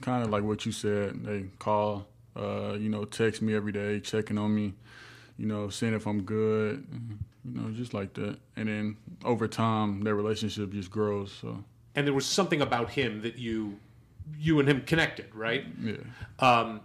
kind 0.02 0.24
of 0.24 0.30
like 0.30 0.44
what 0.44 0.66
you 0.66 0.72
said. 0.72 1.24
They 1.24 1.46
call, 1.60 2.08
uh, 2.36 2.74
you 2.74 2.90
know, 2.90 3.06
text 3.06 3.42
me 3.42 3.54
every 3.56 3.72
day, 3.72 4.00
checking 4.00 4.38
on 4.38 4.54
me, 4.54 4.74
you 5.38 5.46
know, 5.46 5.70
seeing 5.70 5.94
if 5.94 6.06
I'm 6.06 6.24
good, 6.24 6.86
you 7.46 7.62
know, 7.62 7.70
just 7.72 7.94
like 7.94 8.14
that. 8.16 8.38
And 8.58 8.68
then 8.68 8.98
over 9.24 9.48
time, 9.48 10.02
their 10.02 10.16
relationship 10.16 10.72
just 10.72 10.92
grows. 10.92 11.32
So 11.42 11.64
And 11.96 12.06
there 12.06 12.14
was 12.14 12.26
something 12.26 12.62
about 12.62 12.90
him 12.92 13.22
that 13.22 13.38
you, 13.38 13.80
you 14.38 14.60
and 14.60 14.68
him 14.68 14.82
connected, 14.82 15.34
right? 15.34 15.64
yeah, 15.82 15.96
Um, 16.40 16.82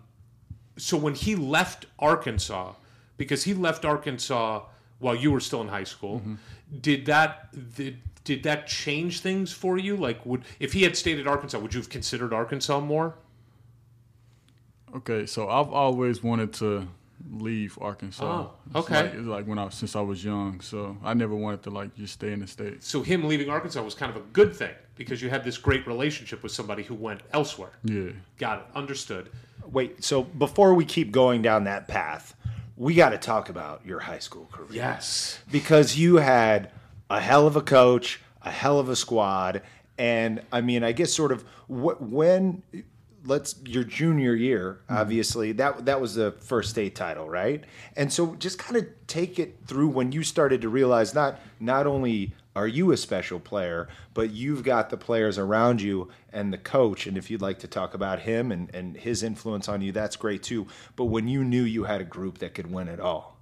so 0.77 0.97
when 0.97 1.15
he 1.15 1.35
left 1.35 1.87
Arkansas, 1.99 2.75
because 3.17 3.45
he 3.45 3.53
left 3.53 3.85
Arkansas 3.85 4.63
while 4.99 5.15
you 5.17 5.31
were 5.33 5.41
still 5.41 5.61
in 5.61 5.69
high 5.69 5.85
school, 5.85 6.23
did 6.81 7.07
that 7.07 7.75
did, 7.77 7.99
did 8.25 8.43
that 8.45 8.67
change 8.67 9.21
things 9.21 9.53
for 9.53 9.79
you? 9.79 9.97
Like, 9.97 10.25
would 10.25 10.43
if 10.61 10.73
he 10.73 10.83
had 10.83 10.97
stayed 10.97 11.19
at 11.19 11.27
Arkansas, 11.27 11.59
would 11.59 11.75
you 11.75 11.81
have 11.81 11.89
considered 11.91 12.33
Arkansas 12.33 12.81
more? 12.81 13.15
okay. 14.97 15.27
So 15.27 15.49
I've 15.49 15.69
always 15.73 16.23
wanted 16.23 16.53
to 16.55 16.87
leave 17.31 17.79
Arkansas. 17.81 18.25
Oh, 18.25 18.51
It's 18.67 18.77
okay. 18.77 19.03
Like, 19.03 19.15
it's 19.15 19.27
like 19.27 19.47
when 19.47 19.59
I 19.59 19.69
since 19.71 19.95
I 19.97 20.01
was 20.01 20.25
young, 20.25 20.61
so 20.61 20.97
I 21.05 21.15
never 21.15 21.35
wanted 21.35 21.63
to 21.65 21.71
like 21.71 21.95
just 21.97 22.15
stay 22.15 22.33
in 22.33 22.41
the 22.41 22.47
state. 22.47 22.83
So 22.83 23.03
him 23.03 23.25
leaving 23.25 23.49
Arkansas 23.49 23.83
was 23.83 23.95
kind 23.95 24.11
of 24.11 24.17
a 24.17 24.27
good 24.33 24.55
thing 24.55 24.75
because 24.97 25.23
you 25.23 25.31
had 25.31 25.45
this 25.45 25.59
great 25.59 25.87
relationship 25.87 26.43
with 26.43 26.53
somebody 26.53 26.83
who 26.83 26.95
went 26.95 27.21
elsewhere. 27.33 27.71
Yeah. 27.85 28.11
Got 28.39 28.59
it. 28.61 28.65
Understood. 28.75 29.31
Wait, 29.67 30.03
so 30.05 30.23
before 30.23 30.75
we 30.75 30.85
keep 30.85 31.13
going 31.13 31.41
down 31.41 31.65
that 31.65 31.87
path, 31.89 32.35
we 32.77 32.95
got 32.95 33.11
to 33.11 33.19
talk 33.19 33.49
about 33.49 33.85
your 33.87 34.01
high 34.01 34.19
school 34.19 34.49
career. 34.53 34.69
Yes. 34.71 35.39
because 35.51 35.97
you 35.97 36.17
had 36.17 36.71
a 37.11 37.21
hell 37.21 37.47
of 37.47 37.57
a 37.57 37.61
coach, 37.63 38.21
a 38.43 38.51
hell 38.51 38.79
of 38.79 38.89
a 38.89 38.97
squad, 38.97 39.63
and 39.99 40.43
I 40.51 40.61
mean, 40.63 40.83
I 40.83 40.93
guess 40.93 41.13
sort 41.13 41.33
of 41.33 41.43
wh- 41.69 42.01
when 42.01 42.63
let's 43.25 43.55
your 43.65 43.85
junior 43.85 44.35
year, 44.35 44.81
mm-hmm. 44.85 44.97
obviously 44.97 45.53
that 45.53 45.85
that 45.85 46.01
was 46.01 46.15
the 46.15 46.33
first 46.33 46.71
state 46.71 46.95
title, 46.95 47.29
right? 47.29 47.65
And 47.97 48.13
so 48.13 48.35
just 48.37 48.59
kind 48.59 48.77
of 48.77 48.87
take 49.07 49.39
it 49.39 49.59
through 49.67 49.89
when 49.89 50.13
you 50.13 50.23
started 50.23 50.63
to 50.63 50.69
realize 50.69 51.15
not 51.15 51.41
not 51.61 51.87
only 51.87 52.35
are 52.55 52.67
you 52.67 52.93
a 52.93 52.97
special 52.97 53.41
player, 53.41 53.89
but 54.15 54.31
you've 54.31 54.63
got 54.63 54.91
the 54.91 54.97
players 54.97 55.39
around 55.39 55.81
you 55.81 56.11
and 56.33 56.53
the 56.53 56.59
coach. 56.59 57.07
And 57.07 57.17
if 57.17 57.31
you'd 57.31 57.43
like 57.43 57.61
to 57.61 57.69
talk 57.69 57.95
about 57.95 58.21
him 58.21 58.53
and, 58.53 58.75
and 58.75 58.97
his 58.97 59.23
influence 59.23 59.69
on 59.69 59.81
you, 59.81 59.93
that's 59.93 60.17
great 60.17 60.43
too. 60.43 60.67
But 60.97 61.07
when 61.07 61.29
you 61.29 61.45
knew 61.45 61.63
you 61.63 61.85
had 61.85 62.01
a 62.01 62.05
group 62.05 62.39
that 62.39 62.55
could 62.55 62.71
win 62.71 62.89
it 62.89 63.01
all. 63.01 63.39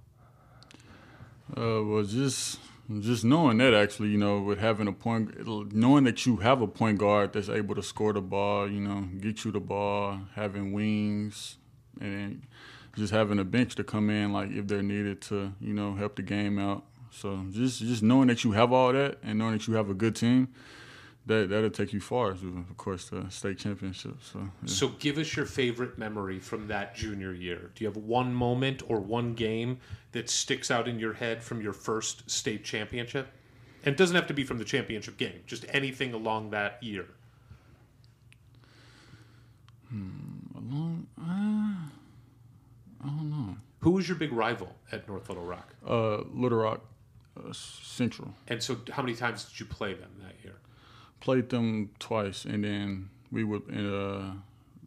Uh, 1.57 1.83
well, 1.83 2.03
just 2.03 2.59
just 2.99 3.23
knowing 3.23 3.57
that 3.57 3.73
actually, 3.73 4.09
you 4.09 4.17
know, 4.17 4.41
with 4.41 4.59
having 4.59 4.87
a 4.87 4.91
point, 4.91 5.45
knowing 5.73 6.03
that 6.05 6.25
you 6.25 6.37
have 6.37 6.61
a 6.61 6.67
point 6.67 6.97
guard 6.97 7.33
that's 7.33 7.49
able 7.49 7.75
to 7.75 7.83
score 7.83 8.13
the 8.13 8.21
ball, 8.21 8.69
you 8.69 8.81
know, 8.81 9.07
get 9.19 9.45
you 9.45 9.51
the 9.51 9.59
ball, 9.59 10.19
having 10.35 10.73
wings, 10.73 11.57
and 11.99 12.41
just 12.95 13.13
having 13.13 13.39
a 13.39 13.43
bench 13.43 13.75
to 13.75 13.83
come 13.83 14.09
in 14.09 14.33
like 14.33 14.51
if 14.51 14.67
they're 14.67 14.81
needed 14.81 15.21
to, 15.21 15.53
you 15.61 15.73
know, 15.73 15.95
help 15.95 16.15
the 16.15 16.21
game 16.21 16.59
out. 16.59 16.85
So 17.11 17.45
just 17.51 17.79
just 17.79 18.01
knowing 18.01 18.27
that 18.29 18.43
you 18.43 18.53
have 18.53 18.71
all 18.71 18.93
that 18.93 19.17
and 19.21 19.37
knowing 19.37 19.53
that 19.53 19.67
you 19.67 19.73
have 19.75 19.89
a 19.89 19.93
good 19.93 20.15
team, 20.15 20.47
that 21.25 21.49
that'll 21.49 21.69
take 21.69 21.93
you 21.93 21.99
far. 21.99 22.31
Of 22.31 22.77
course, 22.77 23.09
the 23.09 23.29
state 23.29 23.59
championship. 23.59 24.15
So 24.23 24.39
yeah. 24.39 24.47
So 24.65 24.89
give 24.99 25.17
us 25.17 25.35
your 25.35 25.45
favorite 25.45 25.97
memory 25.97 26.39
from 26.39 26.67
that 26.69 26.95
junior 26.95 27.33
year. 27.33 27.71
Do 27.75 27.83
you 27.83 27.87
have 27.89 27.97
one 27.97 28.33
moment 28.33 28.81
or 28.87 28.99
one 28.99 29.33
game 29.33 29.79
that 30.13 30.29
sticks 30.29 30.71
out 30.71 30.87
in 30.87 30.99
your 30.99 31.13
head 31.13 31.43
from 31.43 31.61
your 31.61 31.73
first 31.73 32.29
state 32.29 32.63
championship? 32.63 33.27
And 33.83 33.93
it 33.93 33.97
doesn't 33.97 34.15
have 34.15 34.27
to 34.27 34.33
be 34.33 34.43
from 34.43 34.57
the 34.57 34.65
championship 34.65 35.17
game, 35.17 35.41
just 35.47 35.65
anything 35.69 36.13
along 36.13 36.51
that 36.51 36.81
year. 36.81 37.07
along, 39.91 41.07
uh, 41.19 41.23
I 43.03 43.07
don't 43.07 43.29
know. 43.29 43.57
Who 43.79 43.91
was 43.91 44.07
your 44.07 44.17
big 44.17 44.31
rival 44.31 44.75
at 44.91 45.07
North 45.07 45.27
Little 45.27 45.43
Rock? 45.43 45.73
Uh, 45.85 46.17
Little 46.31 46.59
Rock 46.59 46.81
uh, 47.49 47.53
Central. 47.53 48.33
And 48.47 48.61
so 48.61 48.77
how 48.91 49.01
many 49.03 49.15
times 49.15 49.45
did 49.45 49.59
you 49.59 49.65
play 49.65 49.93
them 49.93 50.09
that 50.23 50.35
year? 50.43 50.55
played 51.19 51.49
them 51.49 51.91
twice, 51.99 52.45
and 52.45 52.63
then 52.63 53.09
we 53.31 53.43
would. 53.43 53.61
Uh, 53.69 54.31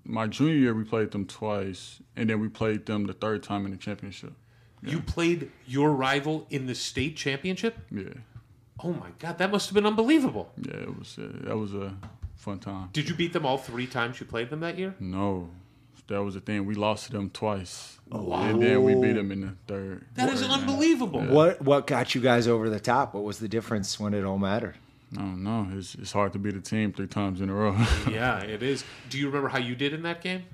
my 0.05 0.27
junior 0.27 0.55
year, 0.55 0.75
we 0.75 0.85
played 0.85 1.13
them 1.13 1.25
twice, 1.27 2.01
and 2.17 2.29
then 2.29 2.41
we 2.41 2.49
played 2.49 2.87
them 2.87 3.07
the 3.07 3.13
third 3.15 3.43
time 3.43 3.65
in 3.65 3.71
the 3.71 3.77
championship. 3.79 4.33
You 4.83 5.01
played 5.01 5.51
your 5.65 5.93
rival 5.93 6.47
in 6.51 6.67
the 6.67 6.75
state 6.75 7.17
championship? 7.17 7.79
Yeah, 7.91 8.05
Oh 8.83 8.93
my 8.93 9.11
god, 9.19 9.39
that 9.39 9.51
must 9.51 9.69
have 9.69 9.75
been 9.75 9.87
unbelievable. 9.87 10.53
yeah, 10.61 10.75
it 10.83 10.99
was. 10.99 11.17
Uh, 11.19 11.31
that 11.45 11.57
was 11.57 11.73
a 11.73 11.97
fun 12.35 12.59
time. 12.59 12.89
Did 12.93 13.09
you 13.09 13.15
beat 13.15 13.33
them 13.33 13.47
all 13.47 13.57
three 13.57 13.87
times 13.87 14.19
you 14.21 14.27
played 14.27 14.51
them 14.51 14.61
that 14.61 14.77
year? 14.77 14.95
No, 15.01 15.51
that 16.09 16.23
was 16.23 16.35
the 16.35 16.41
thing. 16.41 16.67
We 16.67 16.75
lost 16.75 17.07
to 17.07 17.13
them 17.13 17.31
twice, 17.31 17.99
and 18.11 18.63
then 18.63 18.83
we 18.83 18.95
beat 18.95 19.13
them 19.15 19.33
in 19.33 19.41
the 19.43 19.53
third. 19.67 20.05
That 20.15 20.33
is 20.33 20.41
third 20.41 20.49
game. 20.51 20.61
unbelievable. 20.61 21.21
What 21.23 21.63
what 21.63 21.87
got 21.87 22.15
you 22.15 22.21
guys 22.21 22.47
over 22.49 22.69
the 22.69 22.81
top? 22.81 23.15
What 23.15 23.25
was 23.25 23.39
the 23.39 23.49
difference 23.49 23.99
when 23.99 24.15
it 24.15 24.25
all 24.25 24.39
mattered? 24.39 24.77
I 25.13 25.21
don't 25.21 25.45
know. 25.45 25.69
It's 25.77 25.95
it's 25.95 26.13
hard 26.13 26.33
to 26.33 26.39
beat 26.39 26.57
a 26.57 26.61
team 26.61 26.93
three 26.93 27.07
times 27.07 27.41
in 27.41 27.49
a 27.49 27.55
row. 27.55 27.77
Yeah, 28.11 28.41
it 28.43 28.63
is. 28.63 28.85
Do 29.11 29.19
you 29.19 29.27
remember 29.27 29.49
how 29.49 29.59
you 29.59 29.75
did 29.75 29.93
in 29.93 30.03
that 30.03 30.21
game? 30.23 30.45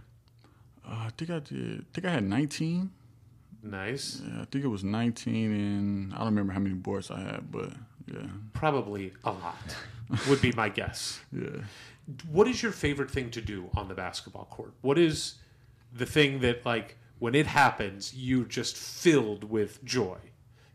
Uh, 0.86 1.06
I 1.06 1.10
think 1.16 1.30
I 1.30 1.38
did. 1.38 1.80
I 1.80 1.84
think 1.94 2.06
I 2.06 2.10
had 2.10 2.24
19. 2.24 2.90
Nice. 3.62 4.22
Yeah, 4.24 4.42
I 4.42 4.44
think 4.46 4.64
it 4.64 4.68
was 4.68 4.82
19, 4.84 5.52
and 5.52 6.14
I 6.14 6.18
don't 6.18 6.26
remember 6.26 6.52
how 6.52 6.60
many 6.60 6.74
boards 6.74 7.10
I 7.10 7.20
had, 7.20 7.50
but 7.52 7.70
yeah, 8.06 8.22
Probably 8.54 9.12
a 9.24 9.30
lot, 9.32 9.56
would 10.28 10.40
be 10.40 10.52
my 10.52 10.68
guess. 10.70 11.20
yeah. 11.32 11.62
What 12.30 12.48
is 12.48 12.62
your 12.62 12.72
favorite 12.72 13.10
thing 13.10 13.30
to 13.30 13.40
do 13.40 13.70
on 13.76 13.88
the 13.88 13.94
basketball 13.94 14.46
court? 14.46 14.72
What 14.80 14.98
is 14.98 15.34
the 15.92 16.06
thing 16.06 16.40
that, 16.40 16.64
like, 16.66 16.96
when 17.18 17.34
it 17.34 17.46
happens, 17.46 18.14
you're 18.14 18.44
just 18.44 18.76
filled 18.76 19.44
with 19.44 19.84
joy? 19.84 20.18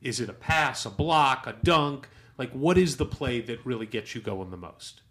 Is 0.01 0.19
it 0.19 0.29
a 0.29 0.33
pass, 0.33 0.85
a 0.85 0.89
block, 0.89 1.47
a 1.47 1.53
dunk? 1.63 2.07
Like, 2.37 2.51
what 2.51 2.77
is 2.77 2.97
the 2.97 3.05
play 3.05 3.41
that 3.41 3.65
really 3.65 3.85
gets 3.85 4.13
you 4.13 4.21
going 4.21 4.51
the 4.51 4.57
most 4.57 5.01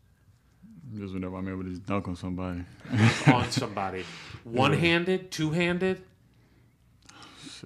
Just 0.97 1.13
whenever 1.15 1.37
I'm 1.37 1.49
able 1.49 1.65
to 1.65 1.79
dunk 1.79 2.07
on 2.09 2.17
somebody. 2.17 2.65
on 3.27 3.51
somebody? 3.51 4.05
One 4.45 4.73
handed, 4.75 5.31
two 5.31 5.51
handed? 5.51 6.03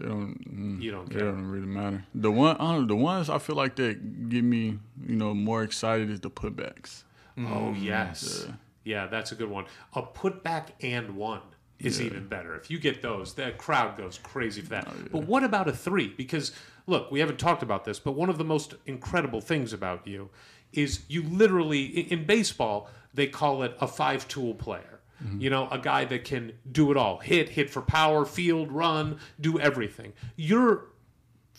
It 0.00 0.02
don't, 0.08 0.36
mm, 0.78 0.80
You 0.80 0.92
don't 0.92 1.10
It 1.10 1.18
care. 1.18 1.32
don't 1.32 1.46
really 1.46 1.66
matter. 1.66 2.04
The 2.14 2.30
one, 2.30 2.56
I 2.60 2.78
know, 2.78 2.86
the 2.86 2.94
ones 2.96 3.28
I 3.28 3.38
feel 3.38 3.56
like 3.56 3.74
that 3.76 4.28
get 4.28 4.44
me, 4.44 4.78
you 5.06 5.16
know, 5.16 5.34
more 5.34 5.64
excited 5.64 6.08
is 6.08 6.20
the 6.20 6.30
putbacks. 6.30 7.02
Oh, 7.38 7.72
mm, 7.72 7.82
yes. 7.82 8.46
Yeah, 8.84 9.06
that's 9.06 9.32
a 9.32 9.34
good 9.34 9.50
one. 9.50 9.66
A 9.94 10.02
putback 10.02 10.68
and 10.80 11.16
one 11.16 11.42
is 11.78 12.00
even 12.00 12.26
better. 12.26 12.56
If 12.56 12.70
you 12.70 12.78
get 12.78 13.02
those, 13.02 13.34
the 13.34 13.52
crowd 13.52 13.96
goes 13.96 14.18
crazy 14.18 14.62
for 14.62 14.70
that. 14.70 14.88
Oh, 14.88 14.94
but 15.12 15.26
what 15.26 15.44
about 15.44 15.68
a 15.68 15.72
three? 15.72 16.08
Because, 16.08 16.52
look, 16.86 17.10
we 17.10 17.20
haven't 17.20 17.38
talked 17.38 17.62
about 17.62 17.84
this, 17.84 18.00
but 18.00 18.12
one 18.12 18.28
of 18.28 18.38
the 18.38 18.44
most 18.44 18.74
incredible 18.86 19.40
things 19.40 19.72
about 19.72 20.06
you 20.06 20.30
is 20.72 21.02
you 21.08 21.22
literally, 21.22 21.84
in 21.84 22.24
baseball, 22.24 22.90
they 23.14 23.26
call 23.26 23.62
it 23.62 23.76
a 23.80 23.86
five 23.86 24.26
tool 24.26 24.54
player. 24.54 25.00
Mm-hmm. 25.22 25.40
You 25.40 25.50
know, 25.50 25.68
a 25.70 25.78
guy 25.78 26.04
that 26.06 26.24
can 26.24 26.52
do 26.70 26.90
it 26.90 26.96
all 26.96 27.18
hit, 27.18 27.50
hit 27.50 27.70
for 27.70 27.82
power, 27.82 28.24
field, 28.24 28.70
run, 28.72 29.18
do 29.40 29.58
everything. 29.58 30.12
You're 30.36 30.86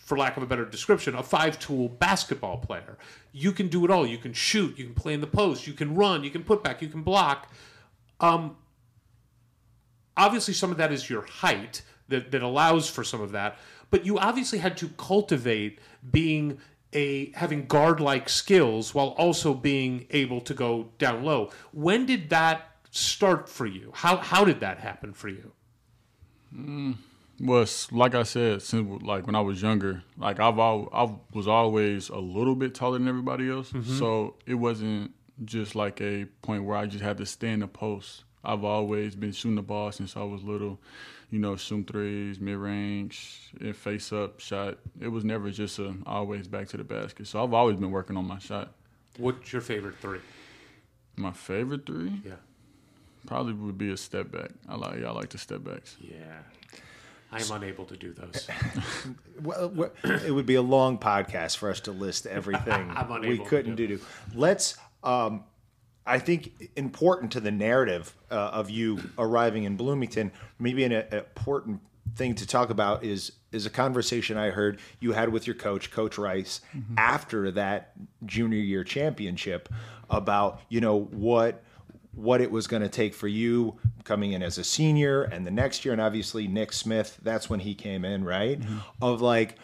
for 0.10 0.18
lack 0.18 0.38
of 0.38 0.41
a 0.41 0.47
better 0.47 0.66
description, 0.66 1.14
a 1.14 1.22
five 1.22 1.60
tool 1.60 1.88
basketball 1.88 2.57
player. 2.57 2.97
You 3.32 3.51
can 3.51 3.68
do 3.68 3.86
it 3.86 3.91
all. 3.91 4.07
You 4.07 4.18
can 4.18 4.34
shoot, 4.34 4.76
you 4.76 4.86
can 4.86 4.95
play 4.95 5.14
in 5.14 5.22
the 5.22 5.28
post, 5.28 5.68
you 5.68 5.74
can 5.74 5.93
run, 5.93 6.24
you 6.24 6.32
can 6.32 6.43
put 6.43 6.64
back, 6.64 6.82
you 6.82 6.88
can 6.88 7.03
block. 7.03 7.53
Um, 8.20 8.57
obviously, 10.18 10.55
some 10.55 10.72
of 10.72 10.78
that 10.78 10.91
is 10.91 11.12
your 11.12 11.22
height 11.22 11.84
that, 12.07 12.32
that 12.32 12.41
allows 12.41 12.89
for 12.89 13.03
some 13.03 13.22
of 13.22 13.34
that, 13.34 13.60
but 13.91 14.03
you 14.03 14.18
obviously 14.18 14.57
had 14.57 14.78
to 14.78 14.88
cultivate 14.97 15.78
being 16.12 16.57
a 16.91 17.32
having 17.34 17.68
guard 17.68 17.99
like 17.99 18.30
skills 18.30 18.95
while 18.95 19.10
also 19.10 19.53
being 19.53 20.07
able 20.10 20.41
to 20.41 20.55
go 20.55 20.89
down 20.97 21.24
low. 21.24 21.51
When 21.72 22.07
did 22.07 22.32
that 22.32 22.72
start 22.89 23.47
for 23.47 23.68
you? 23.68 23.91
How 23.93 24.18
how 24.18 24.43
did 24.43 24.60
that 24.62 24.80
happen 24.80 25.14
for 25.14 25.30
you? 25.30 25.51
Was 27.39 27.91
like 27.91 28.15
I 28.15 28.23
said, 28.23 28.61
since 28.61 29.01
like 29.03 29.25
when 29.25 29.35
I 29.35 29.41
was 29.41 29.61
younger, 29.61 30.03
like 30.17 30.39
I've 30.39 30.57
al- 30.59 30.89
I 30.93 31.13
was 31.35 31.47
always 31.47 32.09
a 32.09 32.17
little 32.17 32.55
bit 32.55 32.73
taller 32.75 32.97
than 32.97 33.07
everybody 33.07 33.49
else, 33.49 33.71
mm-hmm. 33.71 33.97
so 33.97 34.35
it 34.45 34.55
wasn't 34.55 35.11
just 35.45 35.75
like 35.75 36.01
a 36.01 36.25
point 36.41 36.65
where 36.65 36.77
I 36.77 36.85
just 36.85 37.03
had 37.03 37.17
to 37.17 37.25
stay 37.25 37.49
in 37.51 37.61
the 37.61 37.67
post. 37.67 38.23
I've 38.43 38.63
always 38.63 39.15
been 39.15 39.31
shooting 39.31 39.55
the 39.55 39.61
ball 39.61 39.91
since 39.91 40.15
I 40.15 40.23
was 40.23 40.43
little, 40.43 40.79
you 41.29 41.39
know, 41.39 41.55
shooting 41.55 41.85
threes, 41.85 42.39
mid 42.39 42.57
range, 42.57 43.51
and 43.59 43.75
face 43.75 44.11
up 44.13 44.39
shot. 44.39 44.77
It 44.99 45.09
was 45.09 45.23
never 45.23 45.49
just 45.51 45.79
a 45.79 45.93
always 46.05 46.47
back 46.47 46.67
to 46.69 46.77
the 46.77 46.83
basket. 46.83 47.27
So 47.27 47.43
I've 47.43 47.53
always 47.53 47.77
been 47.77 47.91
working 47.91 48.17
on 48.17 48.27
my 48.27 48.39
shot. 48.39 48.73
What's 49.17 49.51
your 49.51 49.61
favorite 49.61 49.95
three? 50.01 50.19
My 51.17 51.31
favorite 51.31 51.85
three 51.85 52.21
Yeah. 52.25 52.35
probably 53.27 53.53
would 53.53 53.77
be 53.77 53.91
a 53.91 53.97
step 53.97 54.31
back. 54.31 54.51
I 54.69 54.75
like 54.75 54.99
yeah, 54.99 55.09
I 55.09 55.11
like 55.11 55.29
the 55.29 55.37
step 55.37 55.63
backs. 55.63 55.97
Yeah. 55.99 56.39
I 57.32 57.41
am 57.41 57.51
unable 57.51 57.86
to 57.86 57.97
do 57.97 58.13
those. 58.13 58.47
Well, 59.41 59.69
well, 59.69 59.91
it 60.03 60.32
would 60.34 60.45
be 60.45 60.55
a 60.55 60.61
long 60.61 60.97
podcast 60.97 61.55
for 61.55 61.69
us 61.69 61.80
to 61.82 61.93
list 61.93 62.25
everything 62.25 62.73
I'm 62.93 63.21
we 63.21 63.38
couldn't 63.38 63.75
do. 63.75 63.88
do. 63.88 63.99
Let's. 64.36 64.77
Um, 65.01 65.45
I 66.05 66.19
think 66.19 66.71
important 66.75 67.32
to 67.34 67.39
the 67.39 67.51
narrative 67.51 68.13
uh, 68.30 68.36
of 68.36 68.69
you 68.69 68.99
arriving 69.17 69.63
in 69.63 69.77
Bloomington, 69.77 70.34
maybe 70.57 70.84
an, 70.84 70.91
an 70.91 71.05
important 71.13 71.80
thing 72.15 72.36
to 72.36 72.45
talk 72.45 72.69
about 72.69 73.03
is 73.03 73.32
is 73.51 73.65
a 73.65 73.69
conversation 73.69 74.38
I 74.38 74.49
heard 74.49 74.80
you 74.99 75.13
had 75.13 75.30
with 75.30 75.47
your 75.47 75.55
coach, 75.55 75.89
Coach 75.89 76.17
Rice, 76.17 76.61
after 76.97 77.49
that 77.51 77.93
junior 78.25 78.59
year 78.59 78.84
championship, 78.84 79.69
about 80.09 80.59
you 80.67 80.82
know 80.82 80.99
what 80.99 81.63
what 82.14 82.41
it 82.41 82.51
was 82.51 82.68
going 82.68 82.82
to 82.82 82.89
take 82.89 83.14
for 83.14 83.28
you 83.28 83.78
coming 84.03 84.34
in 84.34 84.41
as 84.41 84.57
a 84.57 84.64
senior 84.64 85.24
and 85.24 85.45
the 85.45 85.51
next 85.51 85.86
year 85.86 85.91
and 85.91 86.01
obviously 86.01 86.47
Nick 86.47 86.74
Smith 86.74 87.20
that's 87.22 87.49
when 87.49 87.60
he 87.60 87.76
came 87.76 88.03
in 88.03 88.24
right? 88.24 88.60
Mm-hmm. 88.60 88.78
Of 89.01 89.22
like 89.22 89.57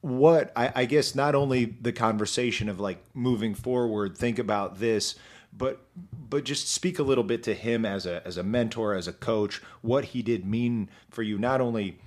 what 0.00 0.52
I, 0.56 0.72
I 0.74 0.84
guess 0.84 1.14
not 1.14 1.34
only 1.34 1.64
the 1.64 1.92
conversation 1.92 2.68
of 2.68 2.80
like 2.80 3.02
moving 3.14 3.54
forward 3.54 4.16
think 4.16 4.38
about 4.38 4.78
this 4.78 5.14
but 5.52 5.86
but 6.28 6.44
just 6.44 6.68
speak 6.68 6.98
a 6.98 7.02
little 7.02 7.24
bit 7.24 7.42
to 7.44 7.54
him 7.54 7.84
as 7.84 8.06
a 8.06 8.26
as 8.26 8.36
a 8.36 8.42
mentor 8.42 8.94
as 8.94 9.06
a 9.06 9.12
coach 9.12 9.62
what 9.80 10.06
he 10.06 10.22
did 10.22 10.44
mean 10.44 10.88
for 11.10 11.22
you 11.22 11.38
not 11.38 11.60
only 11.60 11.98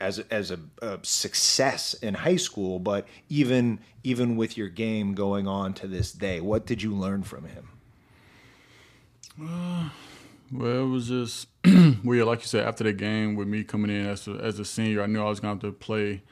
as 0.00 0.18
as 0.30 0.50
a, 0.50 0.58
a 0.80 0.98
success 1.02 1.94
in 1.94 2.14
high 2.14 2.36
school 2.36 2.78
but 2.78 3.06
even 3.28 3.80
even 4.02 4.36
with 4.36 4.56
your 4.56 4.68
game 4.68 5.14
going 5.14 5.46
on 5.46 5.74
to 5.74 5.86
this 5.86 6.12
day. 6.12 6.40
What 6.40 6.66
did 6.66 6.82
you 6.82 6.94
learn 6.94 7.22
from 7.22 7.44
him 7.44 7.68
Well, 9.40 10.82
it 10.82 10.88
was 10.88 11.08
just 11.08 11.48
weird. 12.04 12.26
Like 12.26 12.40
you 12.40 12.46
said, 12.46 12.66
after 12.66 12.84
the 12.84 12.92
game, 12.92 13.36
with 13.36 13.48
me 13.48 13.64
coming 13.64 13.90
in 13.90 14.06
as 14.06 14.26
a, 14.28 14.32
as 14.32 14.58
a 14.58 14.64
senior, 14.64 15.02
I 15.02 15.06
knew 15.06 15.20
I 15.20 15.28
was 15.28 15.40
going 15.40 15.58
to 15.58 15.66
have 15.66 15.74
to 15.74 15.78
play 15.78 16.22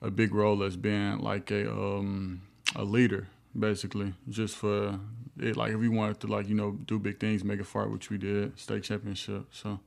a 0.00 0.10
big 0.10 0.34
role 0.34 0.62
as 0.62 0.76
being 0.76 1.18
like 1.18 1.50
a 1.50 1.70
um, 1.70 2.42
a 2.76 2.84
leader, 2.84 3.28
basically. 3.58 4.14
Just 4.28 4.56
for 4.56 5.00
it, 5.38 5.56
like 5.56 5.72
if 5.72 5.78
we 5.78 5.88
wanted 5.88 6.20
to, 6.20 6.26
like 6.26 6.48
you 6.48 6.54
know, 6.54 6.72
do 6.72 6.98
big 6.98 7.18
things, 7.18 7.44
make 7.44 7.60
a 7.60 7.64
fight, 7.64 7.90
which 7.90 8.10
we 8.10 8.18
did, 8.18 8.58
state 8.58 8.82
championship. 8.82 9.46
So, 9.52 9.80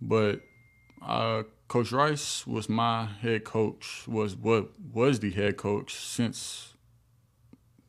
but 0.00 0.40
uh, 1.04 1.42
Coach 1.68 1.92
Rice 1.92 2.46
was 2.46 2.68
my 2.68 3.06
head 3.06 3.44
coach. 3.44 4.04
Was 4.06 4.36
what 4.36 4.70
was 4.92 5.20
the 5.20 5.30
head 5.30 5.56
coach 5.56 5.94
since 5.94 6.74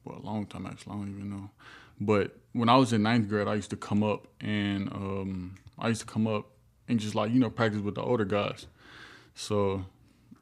well, 0.04 0.18
a 0.18 0.26
long 0.26 0.46
time 0.46 0.66
actually. 0.66 0.94
I 0.94 0.96
don't 0.98 1.10
even 1.10 1.30
know. 1.30 1.50
But 2.02 2.36
when 2.54 2.70
I 2.70 2.78
was 2.78 2.94
in 2.94 3.04
ninth 3.04 3.28
grade, 3.28 3.48
I 3.48 3.56
used 3.56 3.72
to 3.72 3.76
come 3.76 4.04
up 4.04 4.28
and 4.40 4.92
um, 4.92 5.56
I 5.78 5.90
used 5.90 6.02
to 6.02 6.08
come 6.08 6.28
up 6.28 6.46
and 6.88 7.00
just 7.00 7.16
like 7.16 7.32
you 7.32 7.40
know 7.40 7.50
practice 7.50 7.82
with 7.82 7.96
the 7.96 8.02
older 8.02 8.26
guys. 8.26 8.68
So 9.36 9.86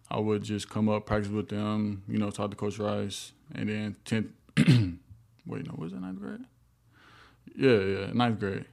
I 0.09 0.19
would 0.19 0.43
just 0.43 0.69
come 0.69 0.89
up, 0.89 1.05
practice 1.05 1.31
with 1.31 1.49
them, 1.49 2.03
you 2.07 2.17
know, 2.17 2.29
talk 2.29 2.51
to 2.51 2.57
Coach 2.57 2.77
Rice, 2.77 3.31
and 3.55 3.69
then 3.69 3.95
tenth. 4.03 4.27
wait, 4.57 5.65
no, 5.65 5.73
was 5.77 5.93
it 5.93 6.01
ninth 6.01 6.19
grade? 6.19 6.43
Yeah, 7.55 7.79
yeah, 7.79 8.11
ninth 8.13 8.39
grade, 8.39 8.65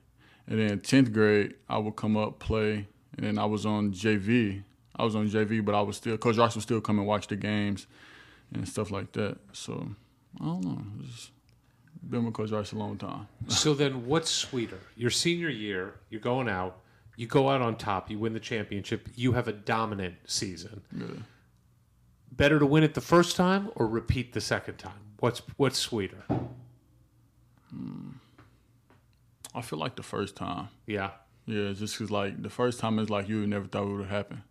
and 0.47 0.59
then 0.59 0.81
tenth 0.81 1.13
grade, 1.13 1.55
I 1.69 1.79
would 1.79 1.97
come 1.97 2.17
up, 2.17 2.41
play, 2.41 2.87
and 3.17 3.27
then 3.27 3.39
I 3.39 3.45
was 3.45 3.65
on 3.65 3.93
JV. 3.93 4.63
I 4.97 5.05
was 5.05 5.15
on 5.15 5.29
JV, 5.29 5.65
but 5.65 5.77
I 5.77 5.81
was 5.83 5.97
still 5.97 6.19
Coach 6.19 6.37
Rice 6.37 6.57
would 6.57 6.63
still 6.63 6.81
come 6.81 6.99
and 6.99 7.07
watch 7.07 7.29
the 7.29 7.37
games 7.37 7.87
and 8.53 8.69
stuff 8.69 8.91
like 8.91 9.13
that. 9.13 9.39
So 9.53 9.91
I 10.41 10.45
don't 10.45 10.65
know. 10.65 10.83
Been 12.03 12.25
with 12.25 12.35
Coach 12.35 12.51
Rice 12.51 12.73
a 12.73 12.77
long 12.77 12.97
time. 12.97 13.29
so 13.49 13.75
then 13.75 14.07
what's 14.07 14.31
sweeter? 14.31 14.79
Your 14.97 15.11
senior 15.11 15.49
year, 15.49 15.95
you're 16.11 16.21
going 16.21 16.49
out, 16.49 16.81
you 17.17 17.27
go 17.27 17.49
out 17.49 17.61
on 17.61 17.77
top, 17.77 18.11
you 18.11 18.19
win 18.19 18.33
the 18.33 18.41
championship, 18.41 19.09
you 19.15 19.33
have 19.33 19.49
a 19.49 19.53
dominant 19.53 20.17
season. 20.27 20.83
Better 22.33 22.59
to 22.59 22.67
win 22.67 22.85
it 22.85 22.95
the 22.95 23.01
first 23.01 23.37
time 23.37 23.71
or 23.75 23.87
repeat 23.87 24.33
the 24.33 24.41
second 24.41 24.77
time? 24.77 25.01
What's 25.19 25.43
what's 25.57 25.79
sweeter? 25.79 26.23
Hmm. 27.71 28.11
I 29.55 29.63
feel 29.63 29.79
like 29.79 29.97
the 29.97 30.03
first 30.03 30.37
time. 30.37 30.69
Yeah. 30.87 31.11
Yeah, 31.49 31.73
just 31.73 31.95
because 31.95 32.11
like 32.11 32.43
the 32.43 32.51
first 32.51 32.79
time 32.79 32.99
it's 32.99 33.11
like 33.11 33.29
you 33.29 33.47
never 33.47 33.67
thought 33.67 33.85
it 33.85 33.97
would 33.97 34.09
happen, 34.09 34.45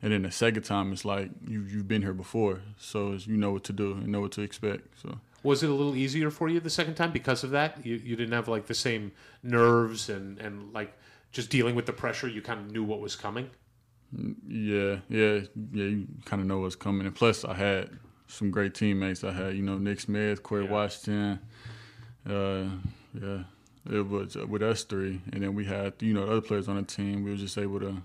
and 0.00 0.10
then 0.10 0.22
the 0.22 0.30
second 0.30 0.62
time 0.62 0.90
it's 0.90 1.04
like 1.04 1.30
you 1.46 1.62
you've 1.62 1.86
been 1.86 2.00
here 2.00 2.14
before, 2.14 2.62
so 2.78 3.12
it's, 3.12 3.26
you 3.26 3.36
know 3.36 3.52
what 3.52 3.62
to 3.64 3.74
do 3.74 3.92
and 3.92 4.08
know 4.08 4.22
what 4.22 4.32
to 4.32 4.40
expect. 4.40 4.98
So 5.02 5.20
Was 5.42 5.62
it 5.62 5.70
a 5.70 5.74
little 5.74 5.96
easier 5.96 6.30
for 6.30 6.48
you 6.48 6.60
the 6.60 6.70
second 6.70 6.94
time 6.94 7.12
because 7.12 7.42
of 7.44 7.50
that? 7.50 7.84
You, 7.84 7.94
you 7.96 8.16
didn't 8.16 8.32
have 8.32 8.48
like 8.48 8.66
the 8.66 8.74
same 8.74 9.12
nerves 9.42 10.08
and, 10.08 10.38
and 10.38 10.72
like 10.72 10.92
just 11.32 11.48
dealing 11.50 11.74
with 11.74 11.86
the 11.86 11.92
pressure. 11.92 12.28
You 12.28 12.42
kind 12.42 12.60
of 12.60 12.70
knew 12.70 12.84
what 12.84 13.00
was 13.00 13.16
coming. 13.16 13.48
yeah, 14.12 14.96
yeah, 15.08 15.40
yeah, 15.72 15.84
you 15.84 16.06
kind 16.24 16.42
of 16.42 16.46
know 16.48 16.58
what's 16.60 16.76
coming. 16.76 17.06
And 17.06 17.14
plus, 17.14 17.44
I 17.44 17.54
had 17.54 17.90
some 18.26 18.50
great 18.50 18.74
teammates. 18.74 19.24
I 19.24 19.32
had 19.32 19.54
you 19.56 19.62
know 19.62 19.78
Nick 19.78 20.00
Smith, 20.00 20.42
Corey 20.42 20.64
Yeah. 20.64 20.70
Washington. 20.70 21.38
Uh, 22.28 22.64
yeah, 23.18 23.42
it 23.90 24.06
was 24.06 24.36
uh, 24.36 24.46
with 24.46 24.62
us 24.62 24.84
three, 24.84 25.20
and 25.32 25.42
then 25.42 25.54
we 25.54 25.64
had 25.64 25.94
you 26.00 26.12
know 26.12 26.26
the 26.26 26.32
other 26.32 26.40
players 26.40 26.68
on 26.68 26.76
the 26.76 26.82
team. 26.82 27.24
We 27.24 27.30
were 27.30 27.36
just 27.36 27.56
able 27.56 27.80
to 27.80 27.96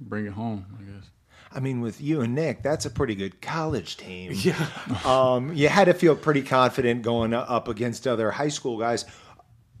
bring 0.00 0.26
it 0.26 0.32
home, 0.32 0.66
I 0.78 0.82
guess. 0.82 1.10
I 1.54 1.60
mean, 1.60 1.80
with 1.80 2.00
you 2.00 2.20
and 2.20 2.34
Nick, 2.34 2.62
that's 2.62 2.86
a 2.86 2.90
pretty 2.90 3.14
good 3.14 3.40
college 3.40 3.96
team. 3.96 4.32
Yeah. 4.42 4.68
um, 5.04 5.52
you 5.52 5.68
had 5.68 5.84
to 5.84 5.94
feel 5.94 6.16
pretty 6.16 6.42
confident 6.42 7.02
going 7.02 7.34
up 7.34 7.68
against 7.68 8.06
other 8.06 8.30
high 8.30 8.48
school 8.48 8.78
guys. 8.78 9.04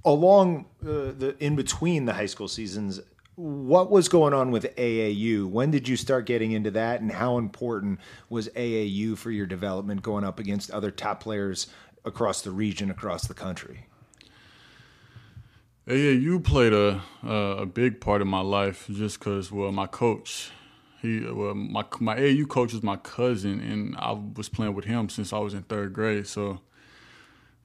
Along 0.04 0.66
uh, 0.82 1.12
the 1.16 1.36
in 1.38 1.54
between 1.56 2.06
the 2.06 2.12
high 2.12 2.26
school 2.26 2.48
seasons, 2.48 3.00
what 3.36 3.90
was 3.90 4.08
going 4.08 4.34
on 4.34 4.50
with 4.50 4.64
AAU? 4.76 5.46
When 5.46 5.70
did 5.70 5.88
you 5.88 5.96
start 5.96 6.26
getting 6.26 6.52
into 6.52 6.70
that, 6.72 7.00
and 7.00 7.10
how 7.12 7.38
important 7.38 8.00
was 8.28 8.48
AAU 8.50 9.16
for 9.16 9.30
your 9.30 9.46
development 9.46 10.02
going 10.02 10.24
up 10.24 10.38
against 10.38 10.70
other 10.70 10.90
top 10.90 11.22
players 11.22 11.68
across 12.04 12.42
the 12.42 12.50
region, 12.50 12.90
across 12.90 13.26
the 13.26 13.34
country? 13.34 13.86
AAU 15.88 16.42
played 16.44 16.72
a 16.72 17.02
a, 17.22 17.62
a 17.62 17.66
big 17.66 18.00
part 18.00 18.20
of 18.22 18.28
my 18.28 18.40
life 18.40 18.86
just 18.92 19.18
because 19.18 19.50
well 19.50 19.72
my 19.72 19.86
coach 19.86 20.50
he 21.02 21.20
well 21.20 21.54
my 21.54 21.84
my 22.00 22.16
AAU 22.16 22.48
coach 22.48 22.72
was 22.72 22.82
my 22.82 22.96
cousin 22.96 23.60
and 23.60 23.96
I 23.98 24.12
was 24.12 24.48
playing 24.48 24.74
with 24.74 24.84
him 24.86 25.08
since 25.08 25.32
I 25.32 25.38
was 25.38 25.52
in 25.52 25.62
third 25.64 25.92
grade 25.92 26.26
so 26.26 26.60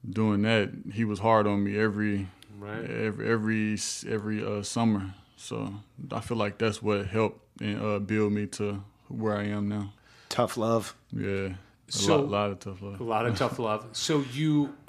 doing 0.08 0.42
that 0.42 0.70
he 0.92 1.04
was 1.04 1.18
hard 1.20 1.46
on 1.46 1.64
me 1.64 1.78
every 1.78 2.28
Right. 2.58 2.90
every 2.90 3.30
every 3.30 3.78
every 4.08 4.44
uh, 4.44 4.62
summer 4.64 5.14
so 5.36 5.74
I 6.10 6.20
feel 6.20 6.36
like 6.36 6.58
that's 6.58 6.82
what 6.82 7.06
helped 7.06 7.40
and 7.60 7.80
uh, 7.80 7.98
build 8.00 8.32
me 8.32 8.46
to 8.58 8.82
where 9.08 9.36
I 9.36 9.44
am 9.44 9.68
now 9.68 9.92
Tough 10.28 10.56
love. 10.56 10.94
yeah 11.12 11.50
a 11.54 11.56
So- 11.88 12.16
lot, 12.16 12.28
lot 12.30 12.50
of 12.50 12.58
tough 12.58 12.82
love 12.82 13.00
A 13.00 13.04
lot 13.04 13.26
of 13.26 13.38
tough 13.38 13.58
love. 13.60 13.86
So 13.92 14.24
you, 14.32 14.74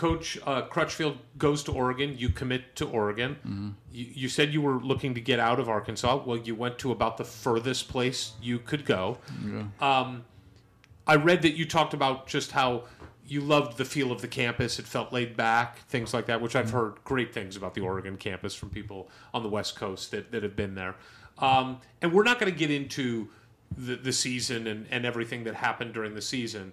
Coach 0.00 0.38
uh, 0.46 0.62
Crutchfield 0.62 1.18
goes 1.36 1.62
to 1.64 1.72
Oregon. 1.72 2.14
You 2.16 2.30
commit 2.30 2.74
to 2.76 2.86
Oregon. 2.86 3.76
You, 3.92 4.06
you 4.22 4.28
said 4.30 4.50
you 4.50 4.62
were 4.62 4.78
looking 4.80 5.12
to 5.14 5.20
get 5.20 5.38
out 5.38 5.60
of 5.60 5.68
Arkansas. 5.68 6.22
Well, 6.24 6.38
you 6.38 6.54
went 6.54 6.78
to 6.78 6.90
about 6.90 7.18
the 7.18 7.24
furthest 7.24 7.90
place 7.90 8.32
you 8.40 8.60
could 8.60 8.86
go. 8.86 9.18
Um, 9.78 10.24
I 11.06 11.16
read 11.16 11.42
that 11.42 11.50
you 11.50 11.66
talked 11.66 11.92
about 11.92 12.26
just 12.26 12.52
how 12.52 12.84
you 13.26 13.42
loved 13.42 13.76
the 13.76 13.84
feel 13.84 14.10
of 14.10 14.22
the 14.22 14.28
campus. 14.28 14.78
It 14.78 14.86
felt 14.86 15.12
laid 15.12 15.36
back, 15.36 15.80
things 15.88 16.14
like 16.14 16.24
that, 16.26 16.40
which 16.40 16.56
I've 16.56 16.70
heard 16.70 16.94
great 17.04 17.34
things 17.34 17.54
about 17.54 17.74
the 17.74 17.82
Oregon 17.82 18.16
campus 18.16 18.54
from 18.54 18.70
people 18.70 19.10
on 19.34 19.42
the 19.42 19.50
West 19.50 19.76
Coast 19.76 20.12
that, 20.12 20.32
that 20.32 20.42
have 20.42 20.56
been 20.56 20.74
there. 20.76 20.94
Um, 21.38 21.82
and 22.00 22.10
we're 22.14 22.24
not 22.24 22.40
going 22.40 22.50
to 22.50 22.58
get 22.58 22.70
into 22.70 23.28
the, 23.76 23.96
the 23.96 24.12
season 24.12 24.66
and, 24.66 24.86
and 24.90 25.04
everything 25.04 25.44
that 25.44 25.56
happened 25.56 25.92
during 25.92 26.14
the 26.14 26.22
season, 26.22 26.72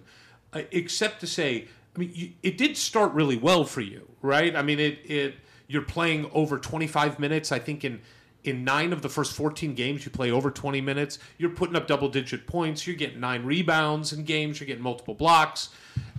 uh, 0.54 0.62
except 0.70 1.20
to 1.20 1.26
say, 1.26 1.68
I 1.98 2.00
mean, 2.00 2.12
you, 2.14 2.30
it 2.44 2.56
did 2.56 2.76
start 2.76 3.12
really 3.12 3.36
well 3.36 3.64
for 3.64 3.80
you, 3.80 4.08
right? 4.22 4.54
I 4.54 4.62
mean, 4.62 4.78
it, 4.78 5.00
it 5.04 5.34
you're 5.66 5.82
playing 5.82 6.30
over 6.32 6.56
25 6.56 7.18
minutes. 7.18 7.50
I 7.50 7.58
think 7.58 7.84
in 7.84 8.00
in 8.44 8.62
nine 8.62 8.92
of 8.92 9.02
the 9.02 9.08
first 9.08 9.32
14 9.34 9.74
games, 9.74 10.04
you 10.04 10.12
play 10.12 10.30
over 10.30 10.48
20 10.48 10.80
minutes. 10.80 11.18
You're 11.38 11.50
putting 11.50 11.74
up 11.74 11.88
double 11.88 12.08
digit 12.08 12.46
points. 12.46 12.86
You're 12.86 12.94
getting 12.94 13.18
nine 13.18 13.44
rebounds 13.44 14.12
in 14.12 14.22
games. 14.22 14.60
You're 14.60 14.68
getting 14.68 14.82
multiple 14.82 15.14
blocks. 15.14 15.70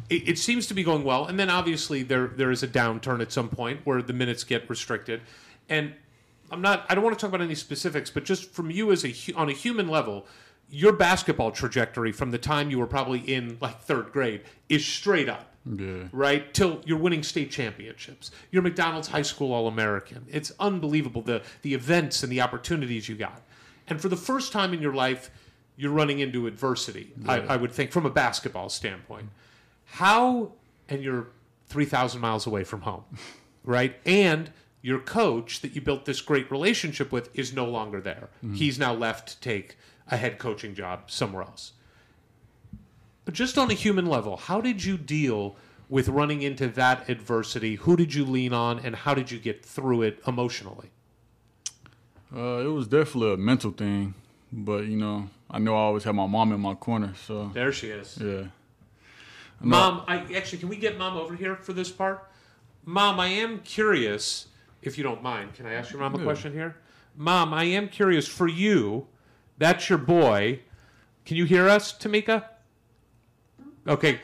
It, 0.10 0.28
it 0.28 0.38
seems 0.38 0.68
to 0.68 0.74
be 0.74 0.84
going 0.84 1.06
well. 1.06 1.28
And 1.28 1.40
then 1.40 1.50
obviously 1.50 2.04
there 2.04 2.28
there 2.28 2.52
is 2.52 2.62
a 2.62 2.68
downturn 2.68 3.22
at 3.22 3.32
some 3.32 3.48
point 3.48 3.80
where 3.86 4.02
the 4.02 4.12
minutes 4.12 4.44
get 4.44 4.70
restricted. 4.70 5.22
And 5.70 5.94
I'm 6.52 6.62
not. 6.62 6.86
I 6.90 6.96
don't 6.96 7.06
want 7.06 7.18
to 7.18 7.22
talk 7.22 7.34
about 7.34 7.42
any 7.42 7.56
specifics, 7.56 8.10
but 8.10 8.26
just 8.26 8.52
from 8.52 8.70
you 8.70 8.92
as 8.92 9.06
a 9.06 9.14
on 9.34 9.48
a 9.48 9.54
human 9.54 9.88
level, 9.88 10.28
your 10.70 10.92
basketball 10.92 11.52
trajectory 11.52 12.12
from 12.12 12.32
the 12.32 12.38
time 12.38 12.70
you 12.70 12.80
were 12.80 12.88
probably 12.88 13.20
in 13.20 13.58
like 13.62 13.80
third 13.80 14.12
grade 14.12 14.42
is 14.68 14.86
straight 14.86 15.30
up. 15.30 15.49
Yeah. 15.66 16.08
Right 16.12 16.54
till 16.54 16.82
you're 16.86 16.98
winning 16.98 17.24
state 17.24 17.52
championships. 17.52 18.32
You're 18.52 18.62
McDonald's 18.62 19.10
High 19.10 19.22
School 19.24 19.54
All 19.54 19.68
American. 19.68 20.26
It's 20.30 20.52
unbelievable 20.60 21.22
the 21.22 21.42
the 21.62 21.74
events 21.74 22.24
and 22.24 22.32
the 22.32 22.42
opportunities 22.42 23.10
you 23.10 23.16
got. 23.16 23.42
And 23.88 24.02
for 24.02 24.10
the 24.10 24.18
first 24.18 24.52
time 24.52 24.74
in 24.74 24.82
your 24.82 24.94
life, 24.94 25.30
you're 25.76 25.92
running 25.92 26.20
into 26.20 26.48
adversity. 26.48 27.12
I, 27.26 27.40
I 27.40 27.56
would 27.56 27.72
think 27.72 27.92
from 27.92 28.06
a 28.06 28.10
basketball 28.10 28.70
standpoint. 28.70 29.30
How 29.86 30.54
and 30.88 31.04
you're 31.04 31.28
three 31.68 31.86
thousand 31.86 32.22
miles 32.22 32.48
away 32.48 32.64
from 32.64 32.82
home, 32.82 33.04
right? 33.64 33.96
And 34.06 34.52
your 34.82 35.00
coach 35.00 35.62
that 35.62 35.76
you 35.76 35.82
built 35.82 36.06
this 36.06 36.22
great 36.22 36.50
relationship 36.50 37.12
with 37.12 37.30
is 37.38 37.54
no 37.54 37.66
longer 37.66 38.00
there. 38.00 38.30
Mm-hmm. 38.44 38.56
He's 38.56 38.80
now 38.80 38.94
left 38.94 39.30
to 39.30 39.40
take 39.42 39.78
a 40.08 40.18
head 40.18 40.40
coaching 40.40 40.74
job 40.74 41.12
somewhere 41.12 41.44
else. 41.44 41.74
But 43.30 43.36
just 43.36 43.60
on 43.60 43.70
a 43.70 43.76
human 43.76 44.08
level, 44.08 44.38
how 44.38 44.60
did 44.60 44.84
you 44.84 44.98
deal 44.98 45.56
with 45.88 46.10
running 46.10 46.42
into 46.42 46.68
that 46.70 47.08
adversity? 47.08 47.76
Who 47.76 47.96
did 47.96 48.12
you 48.12 48.26
lean 48.26 48.54
on, 48.54 48.80
and 48.80 48.96
how 48.96 49.14
did 49.14 49.30
you 49.30 49.38
get 49.38 49.64
through 49.64 50.02
it 50.02 50.20
emotionally? 50.26 50.90
Uh, 52.36 52.58
it 52.66 52.72
was 52.74 52.88
definitely 52.88 53.34
a 53.34 53.38
mental 53.38 53.70
thing, 53.70 54.16
but 54.52 54.86
you 54.86 54.98
know, 54.98 55.30
I 55.48 55.60
know 55.60 55.76
I 55.76 55.78
always 55.78 56.06
had 56.06 56.16
my 56.16 56.26
mom 56.26 56.52
in 56.54 56.60
my 56.60 56.74
corner, 56.74 57.14
so 57.28 57.52
There 57.54 57.72
she 57.72 57.90
is. 57.90 58.18
yeah. 58.20 58.46
Mom, 59.62 60.02
I 60.08 60.22
actually 60.36 60.58
can 60.58 60.68
we 60.70 60.78
get 60.78 60.98
mom 60.98 61.16
over 61.16 61.36
here 61.36 61.56
for 61.56 61.74
this 61.74 61.92
part? 61.92 62.28
Mom, 62.84 63.20
I 63.20 63.28
am 63.28 63.60
curious, 63.60 64.48
if 64.82 64.98
you 64.98 65.04
don't 65.04 65.22
mind. 65.22 65.54
Can 65.54 65.68
I 65.68 65.74
ask 65.74 65.92
your 65.94 66.02
mom 66.02 66.16
a 66.16 66.18
Yeah. 66.18 66.24
question 66.24 66.52
here? 66.52 66.78
Mom, 67.16 67.54
I 67.54 67.66
am 67.66 67.90
curious 67.90 68.28
for 68.28 68.48
you. 68.48 69.06
That's 69.60 69.88
your 69.88 70.00
boy. 70.00 70.62
Can 71.26 71.38
you 71.38 71.46
hear 71.46 71.70
us, 71.70 71.94
Tamika? 71.94 72.46
Okay. 73.88 74.20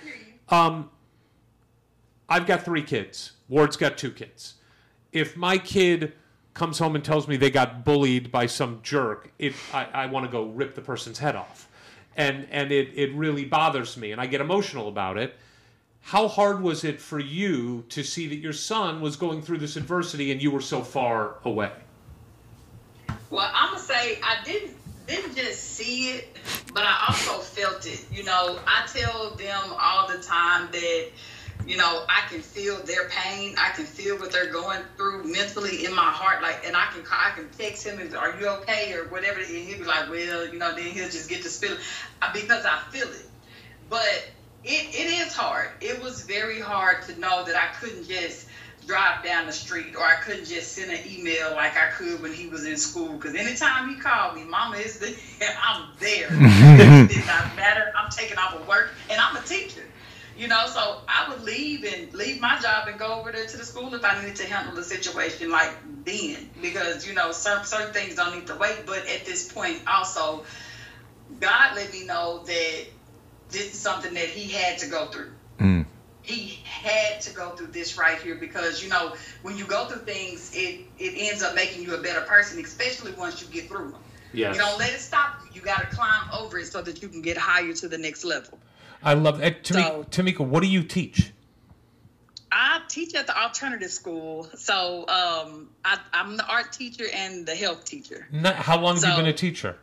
Um, 0.49 0.89
I've 2.27 2.45
got 2.45 2.63
three 2.63 2.83
kids. 2.83 3.33
Ward's 3.47 3.77
got 3.77 3.97
two 3.97 4.11
kids. 4.11 4.55
If 5.11 5.37
my 5.37 5.57
kid 5.57 6.13
comes 6.53 6.79
home 6.79 6.95
and 6.95 7.03
tells 7.03 7.27
me 7.27 7.37
they 7.37 7.51
got 7.51 7.85
bullied 7.85 8.31
by 8.31 8.47
some 8.47 8.79
jerk, 8.81 9.31
it 9.39 9.53
I, 9.73 9.85
I 9.93 10.05
want 10.07 10.25
to 10.25 10.31
go 10.31 10.45
rip 10.45 10.75
the 10.75 10.81
person's 10.81 11.19
head 11.19 11.35
off. 11.35 11.69
And 12.17 12.47
and 12.49 12.71
it, 12.71 12.91
it 12.95 13.13
really 13.13 13.45
bothers 13.45 13.97
me 13.97 14.11
and 14.11 14.21
I 14.21 14.25
get 14.25 14.41
emotional 14.41 14.87
about 14.87 15.17
it. 15.17 15.35
How 16.01 16.27
hard 16.27 16.61
was 16.61 16.83
it 16.83 17.01
for 17.01 17.19
you 17.19 17.83
to 17.89 18.03
see 18.03 18.27
that 18.27 18.37
your 18.37 18.53
son 18.53 19.01
was 19.01 19.15
going 19.15 19.41
through 19.41 19.57
this 19.57 19.75
adversity 19.75 20.31
and 20.31 20.41
you 20.41 20.51
were 20.51 20.61
so 20.61 20.81
far 20.81 21.37
away? 21.43 21.71
Well, 23.29 23.49
I'm 23.53 23.73
gonna 23.73 23.79
say 23.79 24.19
I 24.23 24.37
didn't 24.45 24.75
didn't 25.07 25.35
just 25.35 25.61
see 25.61 26.09
it, 26.11 26.37
but 26.73 26.83
I 26.83 27.05
also 27.07 27.39
felt 27.39 27.85
it. 27.85 28.05
You 28.11 28.23
know, 28.23 28.59
I 28.65 28.87
tell 28.87 29.31
them 29.31 29.73
all 29.79 30.07
the 30.07 30.21
time 30.21 30.69
that 30.71 31.09
you 31.65 31.77
know 31.77 32.05
I 32.09 32.27
can 32.29 32.41
feel 32.41 32.77
their 32.83 33.09
pain. 33.09 33.55
I 33.57 33.71
can 33.71 33.85
feel 33.85 34.17
what 34.17 34.31
they're 34.31 34.51
going 34.51 34.81
through 34.97 35.31
mentally 35.31 35.85
in 35.85 35.93
my 35.93 36.09
heart. 36.11 36.41
Like, 36.41 36.65
and 36.65 36.75
I 36.75 36.85
can 36.93 37.03
I 37.11 37.31
can 37.35 37.49
text 37.57 37.85
him 37.85 37.99
and 37.99 38.15
are 38.15 38.39
you 38.39 38.47
okay 38.47 38.93
or 38.93 39.05
whatever, 39.09 39.39
and 39.39 39.47
he'll 39.47 39.79
be 39.79 39.83
like, 39.85 40.09
well, 40.09 40.47
you 40.47 40.59
know, 40.59 40.73
then 40.75 40.85
he'll 40.85 41.09
just 41.09 41.29
get 41.29 41.43
to 41.43 41.49
spill 41.49 41.77
uh, 42.21 42.33
because 42.33 42.65
I 42.65 42.79
feel 42.91 43.07
it. 43.07 43.29
But 43.89 44.29
it, 44.63 44.95
it 44.95 45.27
is 45.27 45.33
hard. 45.33 45.69
It 45.79 46.01
was 46.01 46.23
very 46.23 46.59
hard 46.59 47.03
to 47.03 47.19
know 47.19 47.45
that 47.45 47.55
I 47.55 47.67
couldn't 47.79 48.07
just 48.07 48.47
drive 48.87 49.23
down 49.23 49.45
the 49.45 49.51
street 49.51 49.95
or 49.95 50.03
I 50.03 50.15
couldn't 50.15 50.45
just 50.45 50.73
send 50.73 50.91
an 50.91 50.99
email 51.07 51.51
like 51.51 51.77
I 51.77 51.89
could 51.91 52.21
when 52.21 52.33
he 52.33 52.47
was 52.47 52.65
in 52.65 52.77
school. 52.77 53.13
Because 53.13 53.35
anytime 53.35 53.89
he 53.89 53.99
called 53.99 54.35
me, 54.35 54.43
Mama 54.43 54.77
is 54.77 54.99
there, 54.99 55.15
I'm 55.63 55.89
there. 55.99 56.27
it 56.31 57.09
did 57.09 57.25
not 57.25 57.55
matter. 57.55 57.91
I'm 57.97 58.09
taking 58.11 58.37
off 58.37 58.55
of 58.55 58.67
work 58.67 58.91
and 59.09 59.19
I'm 59.19 59.35
a 59.35 59.41
teacher. 59.41 59.83
You 60.37 60.49
know, 60.49 60.65
so 60.67 60.99
I 61.07 61.29
would 61.29 61.43
leave 61.43 61.85
and 61.85 62.13
leave 62.13 62.41
my 62.41 62.59
job 62.59 62.89
and 62.89 62.99
go 62.99 63.19
over 63.19 63.31
there 63.31 63.45
to 63.45 63.57
the 63.57 63.63
school 63.63 63.93
if 63.95 64.03
I 64.03 64.19
needed 64.19 64.35
to 64.37 64.45
handle 64.45 64.75
the 64.75 64.83
situation 64.83 65.49
like 65.49 65.73
then. 66.03 66.49
Because, 66.61 67.07
you 67.07 67.13
know, 67.13 67.31
some 67.31 67.63
certain 67.63 67.93
things 67.93 68.15
don't 68.15 68.35
need 68.35 68.47
to 68.47 68.55
wait. 68.55 68.83
But 68.85 69.07
at 69.07 69.25
this 69.25 69.49
point 69.51 69.79
also, 69.87 70.43
God 71.39 71.75
let 71.75 71.91
me 71.93 72.05
know 72.05 72.43
that 72.45 72.85
this 73.49 73.73
is 73.73 73.79
something 73.79 74.13
that 74.13 74.27
he 74.27 74.51
had 74.51 74.77
to 74.79 74.87
go 74.87 75.05
through. 75.05 75.31
He 76.25 76.59
had 76.65 77.21
to 77.21 77.33
go 77.33 77.51
through 77.51 77.67
this 77.67 77.97
right 77.97 78.17
here 78.21 78.35
because 78.35 78.83
you 78.83 78.89
know 78.89 79.13
when 79.43 79.57
you 79.57 79.65
go 79.65 79.85
through 79.85 80.01
things, 80.05 80.51
it 80.55 80.81
it 80.97 81.13
ends 81.29 81.43
up 81.43 81.55
making 81.55 81.83
you 81.83 81.95
a 81.95 82.01
better 82.01 82.21
person, 82.21 82.59
especially 82.63 83.11
once 83.13 83.41
you 83.41 83.47
get 83.47 83.67
through 83.69 83.91
them. 83.91 84.01
Yes. 84.33 84.55
You 84.55 84.61
don't 84.61 84.79
let 84.79 84.91
it 84.93 84.99
stop 84.99 85.39
you. 85.45 85.51
You 85.59 85.61
got 85.61 85.79
to 85.89 85.95
climb 85.95 86.29
over 86.33 86.57
it 86.57 86.65
so 86.67 86.81
that 86.81 87.01
you 87.01 87.07
can 87.09 87.21
get 87.21 87.37
higher 87.37 87.71
to 87.73 87.87
the 87.87 87.97
next 87.97 88.25
level. 88.25 88.59
I 89.03 89.13
love 89.13 89.41
it. 89.41 89.63
Tamika, 89.63 89.73
So- 89.73 90.05
Tamika, 90.09 90.39
what 90.45 90.61
do 90.61 90.67
you 90.67 90.83
teach? 90.83 91.31
I 92.51 92.81
teach 92.87 93.13
at 93.15 93.27
the 93.27 93.37
alternative 93.37 93.91
school, 93.91 94.49
so 94.55 95.01
um, 95.07 95.69
I, 95.83 95.99
I'm 96.13 96.37
the 96.37 96.45
art 96.47 96.71
teacher 96.71 97.03
and 97.13 97.45
the 97.45 97.53
health 97.55 97.83
teacher. 97.85 98.27
Not, 98.31 98.55
how 98.55 98.79
long 98.79 98.95
have 98.95 99.03
you 99.09 99.15
been 99.15 99.25
a 99.25 99.33
teacher? 99.33 99.77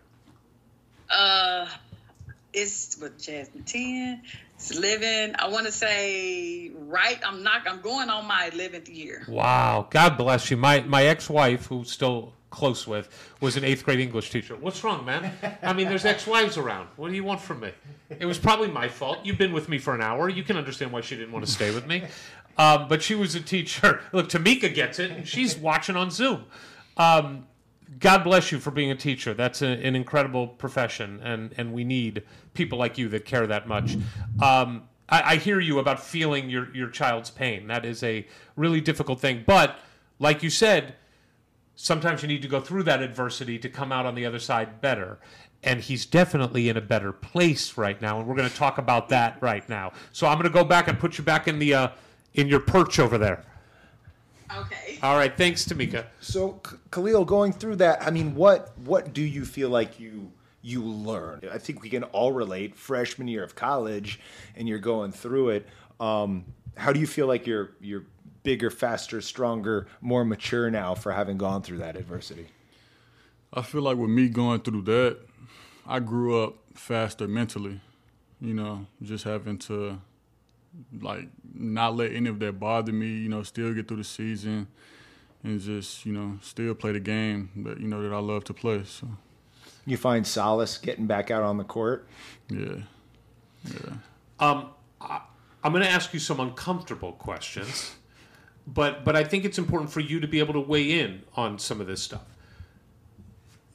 Uh, 1.11 1.67
it's 2.53 2.97
what 2.99 3.19
Jasmine 3.19 3.65
ten. 3.65 4.23
It's 4.63 4.71
eleven. 4.71 5.35
I 5.41 5.49
want 5.49 5.67
to 5.67 5.73
say 5.73 6.71
right. 6.77 7.19
I'm 7.27 7.43
not. 7.43 7.67
I'm 7.69 7.81
going 7.81 8.09
on 8.09 8.29
my 8.29 8.49
eleventh 8.53 8.89
year. 8.89 9.25
Wow, 9.27 9.89
God 9.91 10.17
bless 10.17 10.53
you. 10.53 10.57
My 10.57 10.83
my 10.83 11.03
ex-wife, 11.07 11.67
who's 11.67 11.91
still 11.91 12.33
close 12.51 12.87
with, 12.87 13.09
was 13.41 13.57
an 13.57 13.65
eighth 13.65 13.85
grade 13.85 13.99
English 13.99 14.31
teacher. 14.31 14.55
What's 14.55 14.85
wrong, 14.85 15.05
man? 15.05 15.33
I 15.63 15.73
mean, 15.73 15.89
there's 15.89 16.05
ex-wives 16.05 16.59
around. 16.59 16.87
What 16.95 17.09
do 17.09 17.15
you 17.17 17.25
want 17.25 17.41
from 17.41 17.59
me? 17.59 17.73
It 18.09 18.25
was 18.25 18.39
probably 18.39 18.69
my 18.69 18.87
fault. 18.87 19.19
You've 19.25 19.39
been 19.39 19.53
with 19.53 19.69
me 19.69 19.79
for 19.79 19.97
an 19.97 20.01
hour. 20.01 20.29
You 20.29 20.45
can 20.45 20.57
understand 20.57 20.93
why 20.93 21.01
she 21.01 21.17
didn't 21.17 21.33
want 21.33 21.45
to 21.45 21.51
stay 21.51 21.75
with 21.75 21.89
me. 21.89 22.05
Um, 22.57 22.87
but 22.87 23.03
she 23.03 23.17
was 23.17 23.35
a 23.35 23.41
teacher. 23.41 24.03
Look, 24.13 24.29
Tamika 24.29 24.73
gets 24.73 25.01
it, 25.01 25.27
she's 25.27 25.57
watching 25.57 25.97
on 25.97 26.13
Zoom. 26.13 26.45
Um, 26.97 27.49
God 27.99 28.25
bless 28.25 28.53
you 28.53 28.59
for 28.59 28.71
being 28.71 28.91
a 28.91 28.97
teacher. 28.97 29.35
That's 29.35 29.63
a, 29.63 29.67
an 29.67 29.97
incredible 29.97 30.47
profession, 30.49 31.21
and, 31.23 31.53
and 31.57 31.73
we 31.73 31.85
need 31.85 32.23
people 32.55 32.79
like 32.79 32.99
you 32.99 33.09
that 33.11 33.25
care 33.25 33.47
that 33.47 33.67
much. 33.69 33.97
Um, 34.41 34.89
I, 35.09 35.33
I 35.33 35.37
hear 35.37 35.61
you 35.61 35.79
about 35.79 36.01
feeling 36.01 36.49
your, 36.49 36.75
your 36.75 36.89
child's 36.89 37.31
pain. 37.31 37.67
That 37.67 37.85
is 37.85 38.03
a 38.03 38.27
really 38.57 38.81
difficult 38.81 39.21
thing. 39.21 39.45
But 39.47 39.79
like 40.19 40.43
you 40.43 40.51
said, 40.51 40.95
sometimes 41.75 42.23
you 42.23 42.29
need 42.29 42.43
to 42.43 42.49
go 42.49 42.61
through 42.61 42.85
that 42.85 43.03
adversity 43.03 43.59
to 43.59 43.69
come 43.69 43.93
out 43.93 44.07
on 44.07 44.15
the 44.15 44.25
other 44.25 44.39
side 44.39 44.81
better. 44.81 45.19
And 45.65 45.81
he's 45.81 46.07
definitely 46.07 46.69
in 46.69 46.77
a 46.77 46.81
better 46.81 47.13
place 47.13 47.77
right 47.77 48.01
now, 48.03 48.19
and 48.19 48.27
we're 48.27 48.35
going 48.35 48.49
to 48.49 48.57
talk 48.57 48.79
about 48.79 49.09
that 49.11 49.39
right 49.41 49.69
now. 49.69 49.93
So 50.11 50.27
I'm 50.27 50.37
going 50.39 50.51
to 50.51 50.51
go 50.51 50.65
back 50.65 50.89
and 50.89 50.99
put 50.99 51.19
you 51.19 51.25
back 51.25 51.47
in 51.47 51.61
the 51.61 51.75
uh, 51.75 51.89
in 52.35 52.49
your 52.49 52.61
perch 52.61 52.99
over 52.99 53.17
there. 53.17 53.45
Okay. 54.59 54.99
All 55.03 55.17
right, 55.17 55.37
thanks, 55.37 55.65
Tamika. 55.65 56.07
So, 56.21 56.61
Kel'el, 56.91 57.27
going 57.27 57.53
through 57.53 57.77
that, 57.77 58.03
I 58.03 58.11
mean, 58.11 58.35
what 58.35 58.77
what 58.85 59.13
do 59.13 59.23
you 59.23 59.45
feel 59.45 59.71
like 59.71 59.99
you 59.99 60.31
you 60.63 60.83
learn? 60.83 61.41
I 61.51 61.59
think 61.59 61.83
we 61.83 61.89
can 61.89 62.05
all 62.05 62.33
relate. 62.33 62.77
Freshman 62.77 63.29
year 63.29 63.43
of 63.43 63.55
college, 63.55 64.21
and 64.57 64.69
you're 64.69 64.79
going 64.79 65.13
through 65.13 65.51
it. 65.51 65.69
Um, 66.01 66.45
how 66.77 66.93
do 66.93 67.01
you 67.01 67.07
feel 67.07 67.27
like 67.27 67.47
you're 67.47 67.73
you're 67.81 68.05
bigger, 68.43 68.71
faster, 68.71 69.21
stronger, 69.21 69.87
more 70.01 70.25
mature 70.25 70.71
now 70.71 70.95
for 70.95 71.13
having 71.13 71.39
gone 71.39 71.63
through 71.63 71.79
that 71.79 71.97
adversity? 71.97 72.49
I 73.53 73.63
feel 73.63 73.83
like 73.83 73.97
with 73.97 74.11
me 74.11 74.29
going 74.29 74.61
through 74.61 74.83
that, 74.83 75.19
I 75.87 76.01
grew 76.01 76.43
up 76.43 76.55
faster 76.75 77.29
mentally. 77.29 77.81
You 78.41 78.55
know, 78.55 78.87
just 79.03 79.25
having 79.25 79.59
to 79.59 80.01
like 81.01 81.29
not 81.55 81.97
let 81.97 82.13
any 82.13 82.29
of 82.29 82.39
that 82.41 82.59
bother 82.59 82.93
me. 82.93 83.07
You 83.09 83.29
know, 83.29 83.43
still 83.43 83.73
get 83.75 83.89
through 83.89 83.99
the 83.99 84.05
season 84.05 84.69
and 85.45 85.61
just 85.61 86.07
you 86.07 86.13
know 86.13 86.39
still 86.43 86.75
play 86.75 86.93
the 86.93 87.01
game 87.01 87.51
that 87.65 87.81
you 87.81 87.89
know 87.89 88.03
that 88.03 88.15
I 88.15 88.19
love 88.19 88.45
to 88.45 88.55
play. 88.55 88.83
So 88.85 89.09
You 89.87 89.97
find 89.97 90.27
solace 90.27 90.79
getting 90.79 91.07
back 91.07 91.31
out 91.31 91.43
on 91.43 91.57
the 91.59 91.65
court. 91.65 92.07
yeah, 92.49 92.77
yeah. 93.65 93.93
Um, 94.41 94.71
I, 95.01 95.21
I'm 95.65 95.73
going 95.73 95.85
to 95.85 95.91
ask 95.91 96.13
you 96.13 96.19
some 96.19 96.41
uncomfortable 96.41 97.13
questions, 97.13 97.95
but 98.67 99.05
but 99.05 99.15
I 99.17 99.25
think 99.25 99.45
it's 99.45 99.59
important 99.59 99.91
for 99.93 100.01
you 100.01 100.21
to 100.21 100.27
be 100.27 100.39
able 100.41 100.55
to 100.55 100.61
weigh 100.61 100.99
in 101.01 101.23
on 101.37 101.59
some 101.59 101.81
of 101.81 101.87
this 101.87 102.03
stuff. 102.03 102.23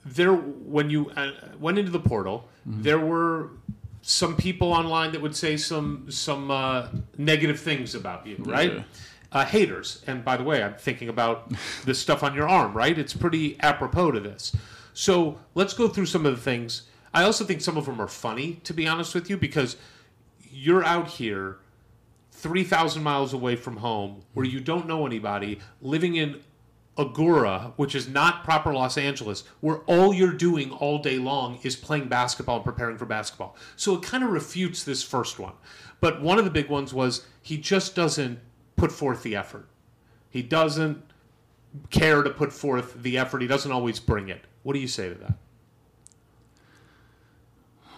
There, 0.05 0.33
when 0.33 0.89
you 0.89 1.09
uh, 1.11 1.31
went 1.59 1.77
into 1.77 1.91
the 1.91 1.99
portal, 1.99 2.47
there 2.65 2.99
were 2.99 3.51
some 4.01 4.35
people 4.35 4.71
online 4.71 5.11
that 5.11 5.21
would 5.21 5.35
say 5.35 5.57
some 5.57 6.09
some 6.09 6.51
uh, 6.51 6.87
negative 7.17 7.59
things 7.59 7.95
about 7.95 8.25
you, 8.25 8.37
right? 8.39 8.73
Yeah. 8.73 8.83
Uh, 9.29 9.45
haters. 9.45 10.03
And 10.07 10.23
by 10.23 10.37
the 10.37 10.43
way, 10.43 10.63
I'm 10.63 10.75
thinking 10.75 11.09
about 11.09 11.51
the 11.85 11.93
stuff 11.93 12.23
on 12.23 12.33
your 12.33 12.47
arm, 12.47 12.73
right? 12.73 12.97
It's 12.97 13.13
pretty 13.13 13.59
apropos 13.59 14.11
to 14.11 14.19
this. 14.19 14.55
So 14.93 15.37
let's 15.53 15.73
go 15.73 15.87
through 15.87 16.05
some 16.05 16.25
of 16.25 16.35
the 16.35 16.41
things. 16.41 16.83
I 17.13 17.23
also 17.23 17.43
think 17.43 17.61
some 17.61 17.77
of 17.77 17.85
them 17.85 18.01
are 18.01 18.07
funny, 18.07 18.53
to 18.63 18.73
be 18.73 18.87
honest 18.87 19.13
with 19.13 19.29
you, 19.29 19.37
because 19.37 19.75
you're 20.49 20.83
out 20.83 21.07
here 21.07 21.57
3,000 22.31 23.03
miles 23.03 23.33
away 23.33 23.55
from 23.55 23.77
home 23.77 24.21
where 24.33 24.45
you 24.45 24.59
don't 24.59 24.87
know 24.87 25.05
anybody, 25.05 25.59
living 25.81 26.15
in 26.15 26.41
Agoura, 26.97 27.73
which 27.75 27.93
is 27.93 28.07
not 28.07 28.43
proper 28.43 28.73
Los 28.73 28.97
Angeles, 28.97 29.43
where 29.61 29.77
all 29.85 30.13
you're 30.13 30.33
doing 30.33 30.71
all 30.71 30.99
day 30.99 31.17
long 31.17 31.59
is 31.63 31.75
playing 31.75 32.07
basketball 32.07 32.57
and 32.57 32.65
preparing 32.65 32.97
for 32.97 33.05
basketball. 33.05 33.55
So 33.75 33.95
it 33.95 34.01
kind 34.01 34.23
of 34.23 34.31
refutes 34.31 34.83
this 34.83 35.03
first 35.03 35.37
one. 35.37 35.53
But 35.99 36.21
one 36.21 36.39
of 36.39 36.45
the 36.45 36.51
big 36.51 36.69
ones 36.69 36.93
was 36.93 37.25
he 37.41 37.57
just 37.57 37.95
doesn't 37.95 38.39
put 38.75 38.91
forth 38.91 39.23
the 39.23 39.35
effort. 39.35 39.67
He 40.29 40.41
doesn't 40.41 41.03
care 41.89 42.23
to 42.23 42.29
put 42.29 42.51
forth 42.51 43.01
the 43.01 43.17
effort. 43.17 43.41
He 43.41 43.47
doesn't 43.47 43.71
always 43.71 43.99
bring 43.99 44.29
it. 44.29 44.41
What 44.63 44.73
do 44.73 44.79
you 44.79 44.87
say 44.87 45.09
to 45.09 45.15
that? 45.15 45.33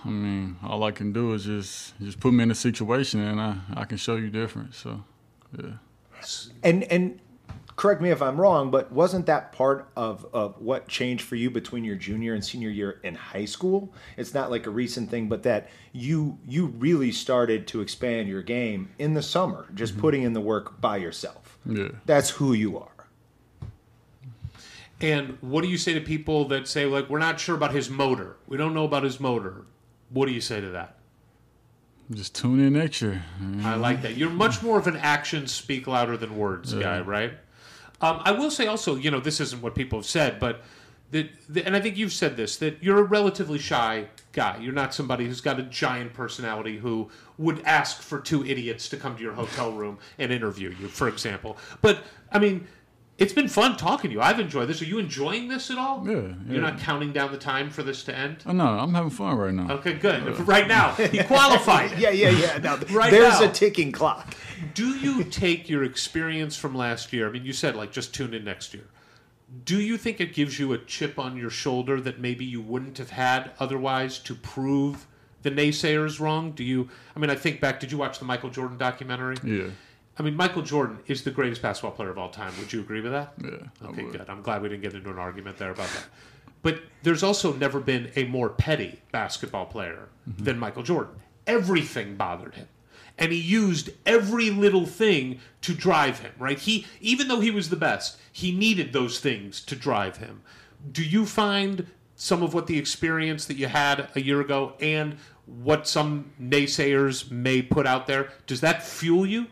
I 0.05 0.09
mean, 0.09 0.57
all 0.63 0.83
I 0.83 0.91
can 0.91 1.11
do 1.11 1.33
is 1.33 1.43
just 1.43 1.99
just 1.99 2.19
put 2.19 2.31
me 2.31 2.43
in 2.43 2.51
a 2.51 2.55
situation, 2.55 3.19
and 3.19 3.39
I 3.39 3.57
I 3.73 3.83
can 3.83 3.97
show 3.97 4.15
you 4.15 4.29
different. 4.29 4.73
So, 4.73 5.03
yeah. 5.57 5.73
And 6.63 6.83
and 6.83 7.19
correct 7.79 8.01
me 8.01 8.09
if 8.09 8.21
I'm 8.21 8.39
wrong, 8.39 8.71
but 8.71 8.91
wasn't 8.91 9.25
that 9.27 9.53
part 9.53 9.87
of, 9.95 10.25
of 10.33 10.59
what 10.59 10.89
changed 10.89 11.23
for 11.23 11.37
you 11.37 11.49
between 11.49 11.85
your 11.85 11.95
junior 11.95 12.33
and 12.33 12.43
senior 12.43 12.69
year 12.69 12.99
in 13.03 13.15
high 13.15 13.45
school? 13.45 13.93
It's 14.17 14.33
not 14.33 14.51
like 14.51 14.65
a 14.67 14.69
recent 14.69 15.09
thing, 15.09 15.29
but 15.29 15.43
that 15.43 15.69
you 15.93 16.37
you 16.45 16.65
really 16.65 17.13
started 17.13 17.67
to 17.67 17.79
expand 17.79 18.27
your 18.27 18.41
game 18.41 18.89
in 18.99 19.13
the 19.13 19.21
summer, 19.21 19.65
just 19.75 19.93
mm-hmm. 19.93 20.01
putting 20.01 20.23
in 20.23 20.33
the 20.33 20.41
work 20.41 20.81
by 20.81 20.97
yourself. 20.97 21.57
Yeah. 21.65 21.87
That's 22.05 22.29
who 22.31 22.51
you 22.51 22.77
are. 22.77 23.07
And 24.99 25.37
what 25.39 25.61
do 25.61 25.69
you 25.69 25.77
say 25.77 25.93
to 25.93 26.01
people 26.01 26.49
that 26.49 26.67
say, 26.67 26.85
like, 26.85 27.09
we're 27.09 27.19
not 27.19 27.39
sure 27.39 27.55
about 27.55 27.73
his 27.73 27.89
motor? 27.89 28.35
We 28.45 28.57
don't 28.57 28.73
know 28.73 28.83
about 28.83 29.03
his 29.03 29.21
motor. 29.21 29.63
What 30.09 30.25
do 30.25 30.33
you 30.33 30.41
say 30.41 30.59
to 30.59 30.71
that? 30.71 30.97
Just 32.11 32.35
tune 32.35 32.59
in 32.59 32.73
next 32.73 33.01
year. 33.01 33.23
I 33.63 33.75
like 33.75 34.01
that. 34.01 34.17
You're 34.17 34.31
much 34.31 34.61
more 34.61 34.77
of 34.77 34.87
an 34.87 34.97
actions 34.97 35.53
speak 35.53 35.87
louder 35.87 36.17
than 36.17 36.35
words 36.35 36.73
guy, 36.73 36.99
right? 36.99 37.35
Um, 38.01 38.21
I 38.23 38.31
will 38.31 38.51
say 38.51 38.67
also, 38.67 38.95
you 38.95 39.11
know, 39.11 39.19
this 39.19 39.39
isn't 39.39 39.61
what 39.61 39.75
people 39.75 39.99
have 39.99 40.05
said, 40.05 40.39
but 40.39 40.61
that, 41.11 41.29
and 41.65 41.75
I 41.75 41.81
think 41.81 41.97
you've 41.97 42.13
said 42.13 42.37
this, 42.37 42.57
that 42.57 42.81
you're 42.83 42.99
a 42.99 43.03
relatively 43.03 43.59
shy 43.59 44.07
guy. 44.31 44.57
You're 44.61 44.73
not 44.73 44.93
somebody 44.93 45.25
who's 45.25 45.41
got 45.41 45.59
a 45.59 45.63
giant 45.63 46.13
personality 46.13 46.77
who 46.77 47.09
would 47.37 47.61
ask 47.65 48.01
for 48.01 48.19
two 48.19 48.45
idiots 48.45 48.89
to 48.89 48.97
come 48.97 49.15
to 49.17 49.23
your 49.23 49.33
hotel 49.33 49.71
room 49.71 49.97
and 50.17 50.31
interview 50.31 50.69
you, 50.79 50.87
for 50.87 51.07
example. 51.07 51.57
But 51.81 52.03
I 52.31 52.39
mean, 52.39 52.67
it's 53.19 53.33
been 53.33 53.47
fun 53.47 53.75
talking 53.77 54.09
to 54.09 54.15
you. 54.15 54.21
I've 54.21 54.39
enjoyed 54.39 54.67
this. 54.69 54.81
Are 54.81 54.85
you 54.85 54.97
enjoying 54.97 55.47
this 55.47 55.69
at 55.69 55.77
all? 55.77 56.03
Yeah, 56.07 56.33
You're 56.47 56.61
not 56.61 56.79
counting 56.79 57.11
down 57.11 57.31
the 57.31 57.37
time 57.37 57.69
for 57.69 57.83
this 57.83 58.03
to 58.05 58.15
end? 58.17 58.37
Oh 58.45 58.51
no, 58.53 58.65
I'm 58.65 58.93
having 58.93 59.09
fun 59.09 59.35
right 59.37 59.53
now. 59.53 59.71
Okay, 59.75 59.93
good. 59.93 60.39
Right 60.47 60.67
now, 60.67 60.91
he 60.93 61.21
qualified. 61.23 61.97
Yeah, 61.99 62.11
yeah, 62.11 62.29
yeah. 62.29 62.57
Now, 62.59 62.77
Right 62.91 63.11
there's 63.11 63.39
now. 63.41 63.49
a 63.49 63.51
ticking 63.51 63.91
clock. 63.91 64.33
Do 64.73 64.87
you 64.97 65.23
take 65.23 65.69
your 65.69 65.83
experience 65.83 66.55
from 66.55 66.75
last 66.75 67.13
year? 67.13 67.27
I 67.27 67.31
mean, 67.31 67.45
you 67.45 67.53
said 67.53 67.75
like 67.75 67.91
just 67.91 68.13
tune 68.13 68.33
in 68.33 68.43
next 68.45 68.73
year. 68.73 68.85
Do 69.65 69.81
you 69.81 69.97
think 69.97 70.21
it 70.21 70.33
gives 70.33 70.59
you 70.59 70.73
a 70.73 70.77
chip 70.77 71.17
on 71.17 71.35
your 71.35 71.49
shoulder 71.49 71.99
that 72.01 72.19
maybe 72.19 72.45
you 72.45 72.61
wouldn't 72.61 72.97
have 72.99 73.09
had 73.09 73.51
otherwise 73.59 74.19
to 74.19 74.35
prove 74.35 75.07
the 75.41 75.49
naysayers 75.49 76.19
wrong? 76.19 76.51
Do 76.51 76.63
you? 76.63 76.87
I 77.15 77.19
mean, 77.19 77.29
I 77.31 77.35
think 77.35 77.59
back. 77.59 77.79
Did 77.79 77.91
you 77.91 77.97
watch 77.97 78.19
the 78.19 78.25
Michael 78.25 78.49
Jordan 78.51 78.77
documentary? 78.77 79.37
Yeah, 79.43 79.69
I 80.19 80.23
mean, 80.23 80.35
Michael 80.35 80.61
Jordan 80.61 80.99
is 81.07 81.23
the 81.23 81.31
greatest 81.31 81.61
basketball 81.61 81.91
player 81.91 82.09
of 82.09 82.17
all 82.17 82.29
time. 82.29 82.51
Would 82.59 82.73
you 82.73 82.81
agree 82.81 83.01
with 83.01 83.13
that? 83.13 83.33
yeah. 83.41 83.87
Okay, 83.87 84.03
good. 84.03 84.25
I'm 84.29 84.41
glad 84.41 84.61
we 84.61 84.69
didn't 84.69 84.83
get 84.83 84.93
into 84.93 85.09
an 85.09 85.17
argument 85.17 85.57
there 85.57 85.71
about 85.71 85.87
that. 85.87 86.05
But 86.61 86.81
there's 87.03 87.23
also 87.23 87.53
never 87.53 87.79
been 87.79 88.11
a 88.17 88.25
more 88.25 88.49
petty 88.49 88.99
basketball 89.11 89.65
player 89.65 90.09
mm-hmm. 90.29 90.43
than 90.43 90.59
Michael 90.59 90.83
Jordan. 90.83 91.15
Everything 91.47 92.15
bothered 92.15 92.55
him. 92.55 92.67
And 93.17 93.31
he 93.31 93.39
used 93.39 93.91
every 94.05 94.49
little 94.49 94.85
thing 94.85 95.39
to 95.61 95.73
drive 95.73 96.19
him, 96.19 96.31
right? 96.37 96.59
He 96.59 96.85
even 97.01 97.27
though 97.27 97.39
he 97.41 97.51
was 97.51 97.69
the 97.69 97.75
best, 97.75 98.17
he 98.31 98.51
needed 98.51 98.93
those 98.93 99.19
things 99.19 99.61
to 99.65 99.75
drive 99.75 100.17
him. 100.17 100.41
Do 100.91 101.03
you 101.03 101.25
find 101.25 101.87
some 102.15 102.43
of 102.43 102.53
what 102.53 102.67
the 102.67 102.77
experience 102.77 103.45
that 103.45 103.55
you 103.55 103.67
had 103.67 104.09
a 104.15 104.21
year 104.21 104.41
ago 104.41 104.73
and 104.81 105.17
what 105.45 105.87
some 105.87 106.31
naysayers 106.41 107.31
may 107.31 107.61
put 107.61 107.87
out 107.87 108.07
there, 108.07 108.29
does 108.45 108.61
that 108.61 108.85
fuel 108.85 109.25
you? 109.25 109.47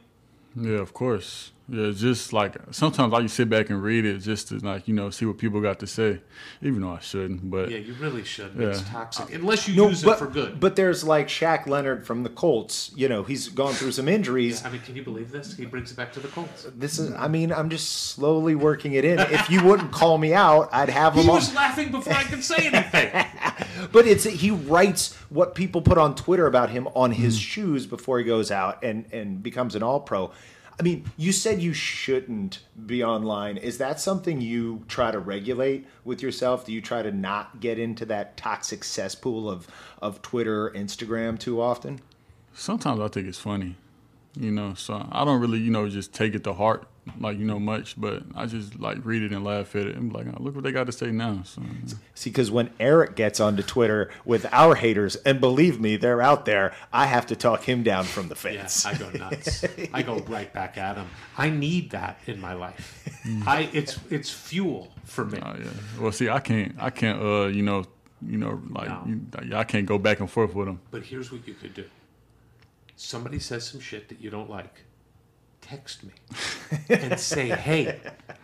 Yeah, 0.59 0.79
of 0.79 0.93
course. 0.93 1.51
Yeah, 1.69 1.91
just 1.91 2.31
like 2.31 2.55
sometimes 2.71 3.13
I 3.13 3.21
just 3.23 3.35
sit 3.35 3.49
back 3.49 3.69
and 3.69 3.83
read 3.83 4.05
it 4.05 4.19
just 4.19 4.47
to 4.49 4.59
like 4.59 4.87
you 4.87 4.93
know 4.93 5.09
see 5.09 5.25
what 5.25 5.37
people 5.37 5.59
got 5.59 5.79
to 5.79 5.87
say, 5.87 6.21
even 6.61 6.81
though 6.81 6.91
I 6.91 6.99
shouldn't. 6.99 7.49
But 7.49 7.69
Yeah, 7.69 7.79
you 7.79 7.93
really 7.95 8.23
should. 8.23 8.57
It's 8.59 8.79
Yeah. 8.79 8.87
toxic. 8.89 9.25
Uh, 9.25 9.35
unless 9.35 9.67
you 9.67 9.75
No, 9.75 9.89
use 9.89 10.01
but, 10.01 10.13
it 10.13 10.19
for 10.19 10.27
good. 10.27 10.61
But 10.61 10.77
there's 10.77 11.03
like 11.03 11.27
Shaq 11.27 11.67
Leonard 11.67 12.07
from 12.07 12.23
the 12.23 12.29
Colts. 12.29 12.91
You 12.95 13.09
know, 13.09 13.23
he's 13.23 13.49
gone 13.49 13.73
through 13.73 13.91
some 13.91 14.07
injuries. 14.07 14.63
I 14.63 14.69
mean, 14.69 14.79
can 14.81 14.95
you 14.95 15.03
believe 15.03 15.31
this? 15.31 15.57
He 15.57 15.65
brings 15.65 15.91
it 15.91 15.97
back 15.97 16.13
to 16.13 16.21
the 16.21 16.29
Colts. 16.29 16.67
This 16.73 16.99
is, 16.99 17.13
I 17.13 17.27
mean, 17.27 17.51
I'm 17.51 17.69
just 17.69 17.89
slowly 18.11 18.55
working 18.55 18.93
it 18.93 19.03
in. 19.03 19.19
If 19.19 19.49
you 19.49 19.61
wouldn't 19.61 19.91
call 19.91 20.17
me 20.17 20.33
out, 20.33 20.69
I'd 20.71 20.89
have 20.89 21.15
him 21.15 21.23
He 21.23 21.29
on. 21.29 21.35
was 21.35 21.53
laughing 21.53 21.91
before 21.91 22.13
I 22.13 22.23
could 22.23 22.43
say 22.43 22.69
anything. 22.71 23.25
But 23.91 24.07
it's 24.07 24.23
he 24.23 24.51
writes 24.51 25.13
what 25.29 25.53
people 25.55 25.81
put 25.81 25.97
on 25.97 26.15
Twitter 26.15 26.47
about 26.47 26.71
him 26.71 26.87
on 26.95 27.11
his 27.11 27.35
hmm. 27.35 27.41
shoes 27.41 27.85
before 27.85 28.17
he 28.19 28.25
goes 28.25 28.51
out 28.51 28.83
and 28.83 29.05
and 29.11 29.41
becomes 29.41 29.75
an 29.75 29.83
all 29.83 29.99
pro. 29.99 30.31
I 30.79 30.83
mean, 30.83 31.09
you 31.17 31.31
said 31.31 31.59
you 31.59 31.73
shouldn't 31.73 32.59
be 32.85 33.03
online. 33.03 33.57
Is 33.57 33.79
that 33.79 33.99
something 33.99 34.41
you 34.41 34.83
try 34.87 35.09
to 35.09 35.17
regulate 35.17 35.87
with 36.03 36.21
yourself? 36.21 36.65
Do 36.65 36.71
you 36.71 36.81
try 36.81 37.01
to 37.01 37.11
not 37.11 37.59
get 37.59 37.79
into 37.79 38.05
that 38.05 38.37
toxic 38.37 38.83
cesspool 38.83 39.49
of 39.49 39.67
of 40.01 40.21
Twitter, 40.21 40.69
Instagram 40.71 41.39
too 41.39 41.61
often? 41.61 42.01
sometimes 42.57 42.99
I 42.99 43.07
think 43.07 43.27
it's 43.27 43.39
funny, 43.39 43.75
you 44.35 44.51
know. 44.51 44.73
So 44.73 45.07
I 45.11 45.23
don't 45.23 45.39
really 45.39 45.59
you 45.59 45.71
know 45.71 45.87
just 45.87 46.13
take 46.13 46.35
it 46.35 46.43
to 46.43 46.53
heart 46.53 46.87
like 47.19 47.37
you 47.37 47.45
know 47.45 47.59
much, 47.59 47.99
but 47.99 48.23
I 48.35 48.45
just 48.45 48.79
like 48.79 48.97
read 49.03 49.21
it 49.23 49.31
and 49.31 49.43
laugh 49.43 49.75
at 49.75 49.87
it 49.87 49.95
I'm 49.95 50.09
like, 50.09 50.27
oh, 50.27 50.41
look 50.41 50.55
what 50.55 50.63
they 50.63 50.71
got 50.71 50.85
to 50.87 50.91
say 50.91 51.11
now. 51.11 51.41
So 51.43 51.61
See, 52.15 52.29
because 52.29 52.49
when 52.51 52.69
Eric 52.79 53.15
gets 53.15 53.39
onto 53.39 53.63
Twitter 53.63 54.09
with 54.25 54.45
our 54.51 54.75
haters, 54.75 55.15
and 55.17 55.39
believe 55.39 55.79
me, 55.79 55.97
they're 55.97 56.21
out 56.21 56.45
there, 56.45 56.73
I 56.91 57.05
have 57.07 57.25
to 57.27 57.35
talk 57.35 57.63
him 57.63 57.83
down 57.83 58.05
from 58.05 58.27
the 58.27 58.35
Yes, 58.51 58.83
fence. 58.83 58.85
I 58.85 58.97
go 58.97 59.09
nuts. 59.17 59.65
I 59.93 60.01
go 60.03 60.19
right 60.27 60.51
back 60.53 60.77
at 60.77 60.97
him. 60.97 61.07
I 61.37 61.49
need 61.49 61.91
that 61.91 62.19
in 62.27 62.39
my 62.41 62.53
life. 62.53 63.03
I 63.45 63.69
it's 63.73 63.99
it's 64.09 64.29
fuel 64.31 64.93
for 65.03 65.25
me. 65.25 65.39
Oh 65.43 65.55
yeah. 65.59 65.69
Well, 65.99 66.11
see, 66.11 66.29
I 66.29 66.39
can't, 66.39 66.75
I 66.79 66.89
can't, 66.89 67.21
uh, 67.21 67.47
you 67.47 67.61
know, 67.63 67.83
you 68.25 68.37
know, 68.37 68.61
like, 68.69 68.87
No. 68.87 69.19
you, 69.43 69.55
I 69.55 69.63
can't 69.63 69.85
go 69.85 69.97
back 69.97 70.19
and 70.19 70.29
forth 70.29 70.55
with 70.55 70.65
them. 70.67 70.79
But 70.91 71.03
here's 71.03 71.31
what 71.31 71.47
you 71.47 71.53
could 71.53 71.73
do. 71.73 71.85
Somebody 72.95 73.37
says 73.39 73.67
some 73.67 73.79
shit 73.79 74.09
that 74.09 74.19
you 74.19 74.29
don't 74.31 74.49
like. 74.49 74.83
Text 75.67 76.03
me 76.05 76.13
and 76.89 77.19
say, 77.19 77.49
"Hey, 77.49 77.99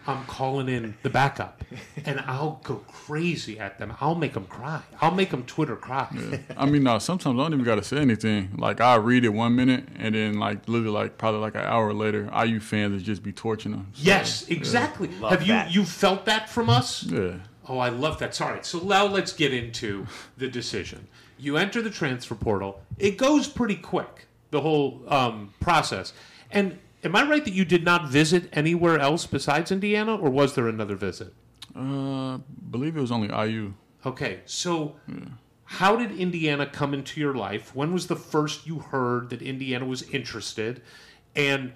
I'm 0.05 0.25
calling 0.25 0.67
in 0.67 0.95
the 1.03 1.09
backup," 1.09 1.63
and 2.05 2.19
I'll 2.27 2.59
go 2.63 2.75
crazy 2.87 3.57
at 3.59 3.79
them. 3.79 3.93
I'll 4.01 4.15
make 4.15 4.33
them 4.33 4.45
cry. 4.45 4.81
I'll 5.01 5.13
make 5.15 5.29
them 5.31 5.43
Twitter 5.45 5.77
cry. 5.77 6.07
I 6.57 6.65
mean, 6.65 6.83
no, 6.83 6.99
sometimes 6.99 7.39
I 7.39 7.43
don't 7.43 7.53
even 7.53 7.63
got 7.63 7.75
to 7.75 7.83
say 7.83 7.97
anything. 7.97 8.55
Like, 8.57 8.81
I 8.81 8.95
read 8.95 9.23
it 9.23 9.29
one 9.29 9.55
minute, 9.55 9.85
and 9.95 10.15
then, 10.15 10.37
like, 10.37 10.67
literally, 10.67 10.91
like, 10.93 11.17
probably 11.17 11.39
like 11.39 11.55
an 11.55 11.61
hour 11.61 11.93
later, 11.93 12.29
IU 12.35 12.59
fans 12.59 12.93
would 12.95 13.03
just 13.05 13.23
be 13.23 13.31
torching 13.31 13.71
them. 13.71 13.87
So, 13.93 14.01
Yes, 14.03 14.45
exactly. 14.49 15.07
Have 15.29 15.43
you 15.43 15.53
that. 15.53 15.73
you 15.73 15.85
felt 15.85 16.25
that 16.25 16.49
from 16.49 16.69
us? 16.69 17.03
Yeah. 17.03 17.35
Oh, 17.69 17.77
I 17.77 17.87
love 17.87 18.19
that. 18.19 18.35
Sorry. 18.35 18.59
So 18.63 18.79
now 18.79 19.05
let's 19.05 19.31
get 19.31 19.53
into 19.53 20.07
the 20.37 20.49
decision. 20.49 21.07
You 21.39 21.55
enter 21.55 21.81
the 21.81 21.89
transfer 21.89 22.35
portal. 22.35 22.81
It 22.97 23.17
goes 23.17 23.47
pretty 23.47 23.75
quick, 23.77 24.25
the 24.51 24.59
whole 24.59 25.01
um, 25.07 25.53
process. 25.61 26.11
And 26.51 26.79
am 27.03 27.15
I 27.15 27.23
right 27.27 27.43
that 27.43 27.53
you 27.53 27.65
did 27.65 27.83
not 27.83 28.09
visit 28.09 28.49
anywhere 28.53 28.99
else 28.99 29.25
besides 29.25 29.71
Indiana, 29.71 30.15
or 30.15 30.29
was 30.29 30.55
there 30.55 30.67
another 30.67 30.95
visit? 30.95 31.33
Uh, 31.75 32.37
believe 32.69 32.95
it 32.97 33.01
was 33.01 33.11
only 33.11 33.27
IU. 33.29 33.73
Okay, 34.05 34.41
so 34.45 34.95
how 35.65 35.95
did 35.95 36.11
Indiana 36.11 36.65
come 36.65 36.93
into 36.93 37.19
your 37.19 37.33
life? 37.33 37.75
When 37.75 37.93
was 37.93 38.07
the 38.07 38.15
first 38.15 38.67
you 38.67 38.79
heard 38.79 39.29
that 39.29 39.41
Indiana 39.41 39.85
was 39.85 40.03
interested? 40.03 40.81
And 41.35 41.73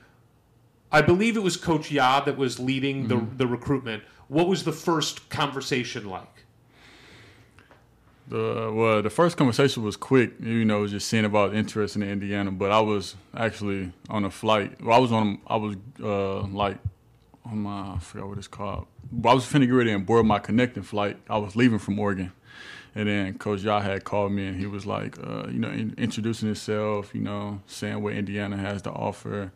I 0.91 1.01
believe 1.01 1.35
it 1.35 1.43
was 1.43 1.57
Coach 1.57 1.91
Ya 1.91 2.19
that 2.21 2.37
was 2.37 2.59
leading 2.59 3.07
the, 3.07 3.25
the 3.35 3.47
recruitment. 3.47 4.03
What 4.27 4.47
was 4.47 4.65
the 4.65 4.71
first 4.71 5.29
conversation 5.29 6.09
like? 6.09 6.36
The 8.29 8.71
well, 8.73 9.01
the 9.01 9.09
first 9.09 9.37
conversation 9.37 9.83
was 9.83 9.95
quick. 9.95 10.33
You 10.41 10.65
know, 10.65 10.85
just 10.85 11.07
seeing 11.07 11.23
about 11.23 11.55
interest 11.55 11.95
in 11.95 12.03
Indiana. 12.03 12.51
But 12.51 12.71
I 12.71 12.81
was 12.81 13.15
actually 13.33 13.93
on 14.09 14.25
a 14.25 14.31
flight. 14.31 14.81
Well, 14.83 14.95
I 14.95 14.99
was 14.99 15.11
on. 15.11 15.39
I 15.47 15.55
was 15.55 15.75
uh, 16.03 16.41
like 16.41 16.77
on 17.45 17.59
my. 17.59 17.93
I 17.93 17.99
forgot 17.99 18.27
what 18.27 18.37
it's 18.37 18.47
called. 18.47 18.87
But 19.11 19.29
I 19.29 19.33
was 19.33 19.45
finna 19.45 19.65
get 19.65 19.71
ready 19.71 19.91
and 19.91 20.05
board 20.05 20.25
my 20.25 20.39
connecting 20.39 20.83
flight. 20.83 21.17
I 21.29 21.37
was 21.37 21.55
leaving 21.55 21.79
from 21.79 21.97
Oregon, 21.99 22.33
and 22.95 23.07
then 23.07 23.37
Coach 23.37 23.61
Yah 23.61 23.79
had 23.79 24.03
called 24.03 24.33
me 24.33 24.47
and 24.47 24.59
he 24.59 24.65
was 24.65 24.85
like, 24.85 25.17
uh, 25.25 25.47
you 25.47 25.59
know, 25.59 25.69
in, 25.69 25.95
introducing 25.97 26.47
himself. 26.47 27.15
You 27.15 27.21
know, 27.21 27.61
saying 27.65 28.03
what 28.03 28.13
Indiana 28.13 28.57
has 28.57 28.81
to 28.83 28.91
offer. 28.91 29.51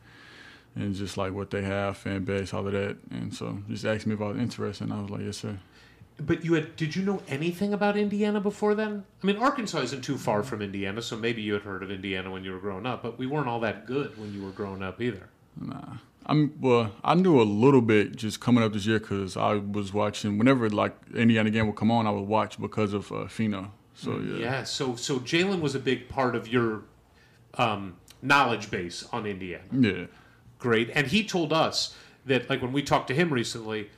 And 0.73 0.95
just 0.95 1.17
like 1.17 1.33
what 1.33 1.49
they 1.49 1.63
have, 1.63 1.97
fan 1.97 2.23
base, 2.23 2.53
all 2.53 2.65
of 2.65 2.71
that, 2.71 2.95
and 3.09 3.35
so 3.35 3.57
he 3.67 3.73
just 3.73 3.83
asked 3.83 4.07
me 4.07 4.13
about 4.13 4.37
interest, 4.37 4.79
and 4.79 4.93
I 4.93 5.01
was 5.01 5.09
like, 5.09 5.19
"Yes, 5.19 5.35
sir." 5.35 5.59
But 6.25 6.45
you 6.45 6.53
had 6.53 6.75
did 6.75 6.95
you 6.95 7.01
know 7.03 7.21
anything 7.27 7.73
about 7.73 7.97
Indiana 7.97 8.39
before 8.39 8.75
then? 8.75 9.03
I 9.23 9.25
mean, 9.25 9.37
Arkansas 9.37 9.79
isn't 9.79 10.03
too 10.03 10.17
far 10.17 10.43
from 10.43 10.61
Indiana, 10.61 11.01
so 11.01 11.17
maybe 11.17 11.41
you 11.41 11.53
had 11.53 11.63
heard 11.63 11.83
of 11.83 11.91
Indiana 11.91 12.31
when 12.31 12.43
you 12.43 12.51
were 12.51 12.59
growing 12.59 12.85
up, 12.85 13.01
but 13.01 13.17
we 13.17 13.27
weren't 13.27 13.47
all 13.47 13.59
that 13.61 13.85
good 13.85 14.17
when 14.19 14.33
you 14.33 14.43
were 14.43 14.51
growing 14.51 14.83
up 14.83 15.01
either. 15.01 15.29
Nah. 15.59 15.97
I'm 16.25 16.53
well. 16.61 16.91
I 17.03 17.15
knew 17.15 17.41
a 17.41 17.43
little 17.43 17.81
bit 17.81 18.15
just 18.15 18.39
coming 18.39 18.63
up 18.63 18.73
this 18.73 18.85
year 18.85 18.99
because 18.99 19.35
I 19.35 19.55
was 19.55 19.91
watching 19.93 20.37
whenever 20.37 20.69
like 20.69 20.95
Indiana 21.15 21.49
game 21.49 21.65
would 21.67 21.75
come 21.75 21.89
on, 21.91 22.05
I 22.05 22.11
would 22.11 22.27
watch 22.27 22.59
because 22.59 22.93
of 22.93 23.11
uh, 23.11 23.27
Fino. 23.27 23.71
So 23.95 24.19
yeah, 24.19 24.37
Yeah, 24.37 24.63
so 24.63 24.95
so 24.95 25.19
Jalen 25.19 25.61
was 25.61 25.75
a 25.75 25.79
big 25.79 26.09
part 26.09 26.35
of 26.35 26.47
your 26.47 26.83
um, 27.55 27.97
knowledge 28.21 28.69
base 28.69 29.07
on 29.11 29.25
Indiana. 29.25 29.63
yeah. 29.71 30.05
Great, 30.59 30.91
and 30.93 31.07
he 31.07 31.23
told 31.23 31.51
us 31.51 31.95
that 32.27 32.49
like 32.49 32.61
when 32.61 32.71
we 32.71 32.83
talked 32.83 33.07
to 33.07 33.15
him 33.15 33.33
recently, 33.33 33.89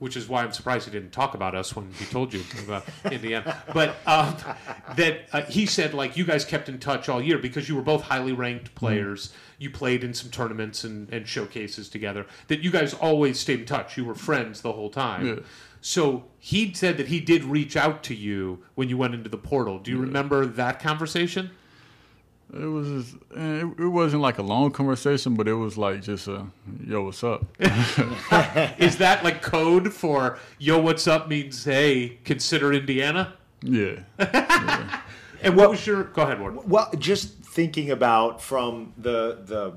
which 0.00 0.16
is 0.16 0.28
why 0.28 0.42
I'm 0.42 0.50
surprised 0.50 0.86
he 0.86 0.90
didn't 0.90 1.12
talk 1.12 1.34
about 1.34 1.54
us 1.54 1.76
when 1.76 1.92
he 1.92 2.06
told 2.06 2.32
you 2.32 2.42
about 2.64 2.84
Indiana. 3.12 3.62
But 3.72 3.96
um, 4.06 4.34
that 4.96 5.20
uh, 5.32 5.42
he 5.42 5.66
said 5.66 5.94
like 5.94 6.16
you 6.16 6.24
guys 6.24 6.44
kept 6.44 6.68
in 6.68 6.78
touch 6.78 7.08
all 7.08 7.22
year 7.22 7.38
because 7.38 7.68
you 7.68 7.76
were 7.76 7.82
both 7.82 8.02
highly 8.02 8.32
ranked 8.32 8.74
players. 8.74 9.32
You 9.58 9.70
played 9.70 10.02
in 10.02 10.14
some 10.14 10.30
tournaments 10.30 10.84
and, 10.84 11.08
and 11.12 11.28
showcases 11.28 11.90
together. 11.90 12.26
That 12.48 12.60
you 12.60 12.70
guys 12.70 12.94
always 12.94 13.38
stayed 13.38 13.60
in 13.60 13.66
touch. 13.66 13.98
You 13.98 14.06
were 14.06 14.14
friends 14.14 14.62
the 14.62 14.72
whole 14.72 14.90
time. 14.90 15.26
Yeah. 15.26 15.34
So 15.82 16.24
he 16.38 16.72
said 16.72 16.96
that 16.96 17.08
he 17.08 17.20
did 17.20 17.44
reach 17.44 17.76
out 17.76 18.02
to 18.04 18.14
you 18.14 18.62
when 18.74 18.88
you 18.88 18.96
went 18.96 19.14
into 19.14 19.28
the 19.28 19.38
portal. 19.38 19.78
Do 19.78 19.90
you 19.90 19.98
remember 19.98 20.46
that 20.46 20.80
conversation? 20.80 21.50
It 22.52 22.66
was 22.66 22.88
just, 22.88 23.16
it, 23.30 23.64
it 23.78 23.86
wasn't 23.88 24.22
like 24.22 24.38
a 24.38 24.42
long 24.42 24.72
conversation, 24.72 25.34
but 25.34 25.46
it 25.46 25.54
was 25.54 25.78
like 25.78 26.02
just 26.02 26.26
a 26.26 26.46
yo, 26.84 27.04
what's 27.04 27.22
up? 27.22 27.44
Is 27.60 28.96
that 28.98 29.20
like 29.22 29.40
code 29.40 29.92
for 29.92 30.38
yo, 30.58 30.78
what's 30.78 31.06
up 31.06 31.28
means 31.28 31.64
hey, 31.64 32.18
consider 32.24 32.72
Indiana? 32.72 33.34
yeah. 33.62 34.00
And 35.42 35.56
what 35.56 35.70
was 35.70 35.86
your 35.86 36.04
go 36.04 36.22
ahead, 36.22 36.40
Ward? 36.40 36.68
Well, 36.68 36.90
just 36.98 37.34
thinking 37.38 37.90
about 37.90 38.42
from 38.42 38.92
the 38.98 39.38
the 39.44 39.74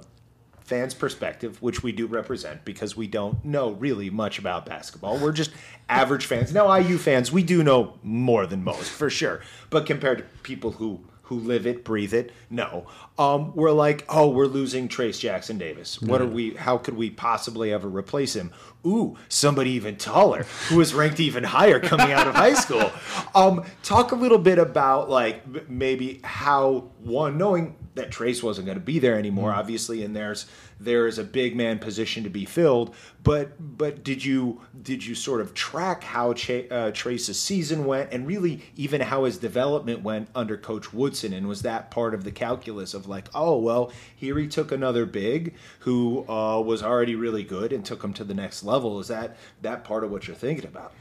fans' 0.62 0.94
perspective, 0.94 1.62
which 1.62 1.84
we 1.84 1.92
do 1.92 2.08
represent 2.08 2.66
because 2.66 2.98
we 2.98 3.08
don't 3.08 3.44
know 3.46 3.72
really 3.72 4.10
much 4.10 4.40
about 4.40 4.66
basketball. 4.66 5.20
We're 5.20 5.32
just 5.32 5.52
average 5.90 6.26
fans. 6.26 6.54
Now, 6.54 6.74
IU 6.76 6.98
fans, 6.98 7.32
we 7.32 7.44
do 7.44 7.64
know 7.64 7.94
more 8.02 8.46
than 8.46 8.64
most 8.64 8.90
for 8.90 9.10
sure, 9.10 9.42
but 9.70 9.86
compared 9.86 10.18
to 10.20 10.24
people 10.42 10.72
who 10.72 11.02
who 11.34 11.48
live 11.48 11.66
it, 11.66 11.84
breathe 11.84 12.14
it, 12.14 12.32
no. 12.50 12.86
Um, 13.18 13.56
we're 13.56 13.72
like, 13.72 14.06
oh, 14.10 14.30
we're 14.30 14.46
losing 14.46 14.88
Trayce 14.88 15.20
Jackson 15.20 15.58
Davis. 15.58 16.02
What 16.02 16.22
are 16.22 16.28
we? 16.28 16.52
How 16.56 16.78
could 16.78 16.96
we 16.96 17.10
possibly 17.10 17.72
ever 17.74 17.88
replace 17.88 18.36
him? 18.36 18.52
Ooh, 18.86 19.18
somebody 19.30 19.72
even 19.72 19.96
taller 19.96 20.44
who 20.68 20.78
was 20.78 20.94
ranked 20.94 21.20
even 21.20 21.44
higher 21.44 21.80
coming 21.80 22.12
out 22.12 22.28
of 22.28 22.36
high 22.36 22.54
school. 22.54 22.92
Um, 23.36 23.66
talk 23.82 24.12
a 24.12 24.16
little 24.16 24.38
bit 24.38 24.60
about 24.60 25.10
like 25.10 25.70
maybe 25.70 26.20
how 26.24 26.90
one 27.00 27.38
knowing 27.38 27.76
that 27.96 28.10
Trayce 28.10 28.42
wasn't 28.42 28.66
going 28.66 28.78
to 28.78 28.84
be 28.84 29.00
there 29.00 29.18
anymore, 29.18 29.52
obviously, 29.52 30.04
and 30.04 30.16
there's 30.16 30.46
there's 30.80 31.18
a 31.18 31.24
big 31.24 31.56
man 31.56 31.80
position 31.80 32.24
to 32.24 32.30
be 32.30 32.46
filled. 32.46 32.96
But 33.24 33.78
but 33.78 34.04
did 34.04 34.26
you 34.26 34.62
did 34.82 35.06
you 35.06 35.16
sort 35.16 35.42
of 35.42 35.54
track 35.54 36.04
how 36.04 36.34
Cha- 36.34 36.68
uh, 36.72 36.92
Trayce's 36.92 37.40
season 37.40 37.86
went, 37.86 38.12
and 38.12 38.28
really 38.28 38.64
even 38.76 39.02
how 39.02 39.26
his 39.26 39.38
development 39.38 40.02
went 40.02 40.30
under 40.34 40.58
Coach 40.58 40.94
Woodson? 40.94 41.34
And 41.34 41.48
was 41.48 41.62
that 41.62 41.92
part 41.92 42.14
of 42.14 42.24
the 42.24 42.32
calculus 42.32 42.94
of 42.94 43.08
like, 43.08 43.28
oh 43.36 43.58
well, 43.58 43.92
here 44.16 44.38
he 44.38 44.48
took 44.48 44.72
another 44.72 45.06
big 45.06 45.54
who 45.80 46.28
uh, 46.28 46.60
was 46.60 46.82
already 46.82 47.16
really 47.16 47.44
good 47.44 47.72
and 47.72 47.86
took 47.86 48.04
him 48.04 48.14
to 48.14 48.24
the 48.24 48.34
next 48.34 48.64
level? 48.64 49.00
Is 49.00 49.08
that 49.10 49.38
that 49.62 49.84
part 49.84 50.04
of 50.04 50.12
what 50.12 50.28
you're 50.28 50.36
thinking 50.36 50.66
about? 50.66 50.94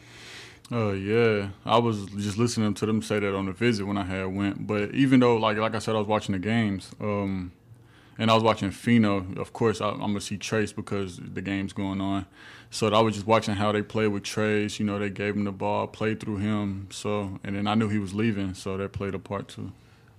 Oh 0.74 0.92
yeah, 0.92 1.50
I 1.66 1.76
was 1.76 2.06
just 2.16 2.38
listening 2.38 2.72
to 2.72 2.86
them 2.86 3.02
say 3.02 3.18
that 3.18 3.34
on 3.34 3.44
the 3.44 3.52
visit 3.52 3.84
when 3.84 3.98
I 3.98 4.04
had 4.04 4.34
went. 4.34 4.66
But 4.66 4.94
even 4.94 5.20
though, 5.20 5.36
like 5.36 5.58
like 5.58 5.74
I 5.74 5.78
said, 5.78 5.94
I 5.94 5.98
was 5.98 6.06
watching 6.06 6.32
the 6.32 6.38
games, 6.38 6.90
um, 6.98 7.52
and 8.16 8.30
I 8.30 8.34
was 8.34 8.42
watching 8.42 8.70
Fino. 8.70 9.26
Of 9.36 9.52
course, 9.52 9.82
I, 9.82 9.90
I'm 9.90 9.98
gonna 9.98 10.22
see 10.22 10.38
Trayce 10.38 10.74
because 10.74 11.18
the 11.18 11.42
game's 11.42 11.74
going 11.74 12.00
on. 12.00 12.24
So 12.70 12.88
I 12.88 13.00
was 13.00 13.14
just 13.14 13.26
watching 13.26 13.56
how 13.56 13.70
they 13.70 13.82
played 13.82 14.08
with 14.08 14.22
Trayce. 14.22 14.78
You 14.78 14.86
know, 14.86 14.98
they 14.98 15.10
gave 15.10 15.36
him 15.36 15.44
the 15.44 15.52
ball, 15.52 15.86
played 15.88 16.20
through 16.20 16.38
him. 16.38 16.88
So 16.90 17.38
and 17.44 17.54
then 17.54 17.66
I 17.66 17.74
knew 17.74 17.90
he 17.90 17.98
was 17.98 18.14
leaving, 18.14 18.54
so 18.54 18.78
that 18.78 18.92
played 18.92 19.14
a 19.14 19.18
part 19.18 19.48
too. 19.48 19.72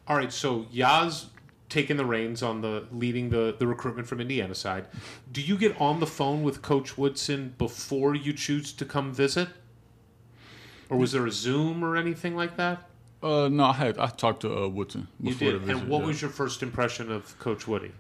All 0.08 0.18
right, 0.18 0.32
so 0.32 0.68
Yaz 0.72 1.26
taking 1.68 1.98
the 1.98 2.06
reins 2.06 2.44
on 2.44 2.62
the 2.62 2.86
leading 2.92 3.32
the, 3.32 3.56
the 3.58 3.66
recruitment 3.66 4.08
from 4.08 4.22
Indiana 4.22 4.54
side. 4.54 4.86
Do 5.32 5.42
you 5.42 5.58
get 5.58 5.76
on 5.82 6.00
the 6.00 6.06
phone 6.06 6.44
with 6.44 6.62
Coach 6.62 6.96
Woodson 6.96 7.56
before 7.58 8.14
you 8.14 8.34
choose 8.34 8.72
to 8.74 8.86
come 8.86 9.12
visit? 9.12 9.50
Or 10.94 10.98
was 10.98 11.12
there 11.12 11.26
a 11.26 11.32
Zoom 11.32 11.84
or 11.84 11.98
anything 11.98 12.36
like 12.36 12.56
that? 12.58 12.88
Uh, 13.24 13.48
no, 13.48 13.64
I 13.66 13.74
had 13.74 13.98
I 13.98 14.08
talked 14.08 14.42
to 14.42 14.56
uh, 14.56 14.68
Woodson 14.68 15.08
You 15.20 15.32
before 15.32 15.52
did. 15.54 15.56
the 15.56 15.66
visit. 15.66 15.82
and 15.82 15.90
what 15.90 16.02
yeah. 16.02 16.08
was 16.08 16.22
your 16.22 16.30
first 16.30 16.62
impression 16.62 17.12
of 17.12 17.38
Coach 17.40 17.68
Woody? 17.68 17.92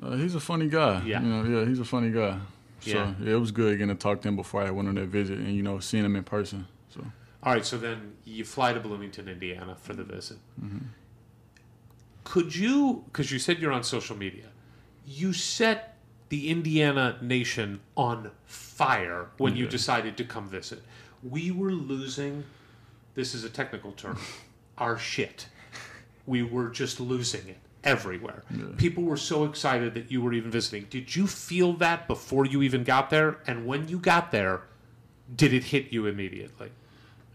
Uh, 0.00 0.14
he's 0.16 0.34
a 0.36 0.40
funny 0.40 0.68
guy. 0.68 1.02
Yeah. 1.04 1.20
You 1.22 1.28
know, 1.28 1.60
yeah, 1.60 1.66
he's 1.66 1.80
a 1.80 1.84
funny 1.84 2.10
guy. 2.10 2.38
So 2.80 2.90
Yeah. 2.90 3.14
yeah. 3.20 3.34
it 3.34 3.40
was 3.40 3.50
good 3.50 3.78
getting 3.78 3.88
to 3.88 4.00
talk 4.00 4.20
to 4.22 4.28
him 4.28 4.36
before 4.36 4.62
I 4.62 4.70
went 4.70 4.88
on 4.88 4.94
that 4.96 5.06
visit, 5.06 5.38
and 5.38 5.52
you 5.52 5.62
know, 5.62 5.80
seeing 5.80 6.04
him 6.04 6.14
in 6.14 6.22
person. 6.22 6.68
So 6.90 7.04
All 7.42 7.54
right, 7.54 7.64
so 7.64 7.76
then 7.76 8.12
you 8.24 8.44
fly 8.44 8.72
to 8.72 8.78
Bloomington, 8.78 9.28
Indiana 9.28 9.76
for 9.80 9.94
the 9.94 10.04
visit. 10.04 10.36
Mm-hmm. 10.62 10.86
Could 12.22 12.54
you, 12.54 13.04
because 13.06 13.32
you 13.32 13.38
said 13.40 13.58
you're 13.58 13.72
on 13.72 13.84
social 13.84 14.16
media, 14.16 14.48
you 15.06 15.32
set 15.32 15.96
the 16.28 16.50
Indiana 16.50 17.18
nation 17.20 17.80
on 17.96 18.30
fire 18.44 19.28
when 19.38 19.56
you 19.56 19.66
decided 19.66 20.16
to 20.18 20.24
come 20.24 20.48
visit. 20.48 20.82
We 21.30 21.50
were 21.50 21.72
losing, 21.72 22.44
this 23.14 23.34
is 23.34 23.44
a 23.44 23.50
technical 23.50 23.92
term, 23.92 24.18
our 24.78 24.98
shit. 24.98 25.46
We 26.26 26.42
were 26.42 26.68
just 26.70 26.98
losing 27.00 27.48
it 27.48 27.58
everywhere. 27.84 28.42
People 28.78 29.04
were 29.04 29.16
so 29.16 29.44
excited 29.44 29.94
that 29.94 30.10
you 30.10 30.20
were 30.20 30.32
even 30.32 30.50
visiting. 30.50 30.86
Did 30.90 31.14
you 31.14 31.26
feel 31.28 31.72
that 31.74 32.08
before 32.08 32.44
you 32.44 32.62
even 32.62 32.82
got 32.82 33.10
there? 33.10 33.38
And 33.46 33.64
when 33.64 33.86
you 33.88 33.98
got 33.98 34.32
there, 34.32 34.62
did 35.34 35.52
it 35.52 35.64
hit 35.64 35.92
you 35.92 36.06
immediately? 36.06 36.70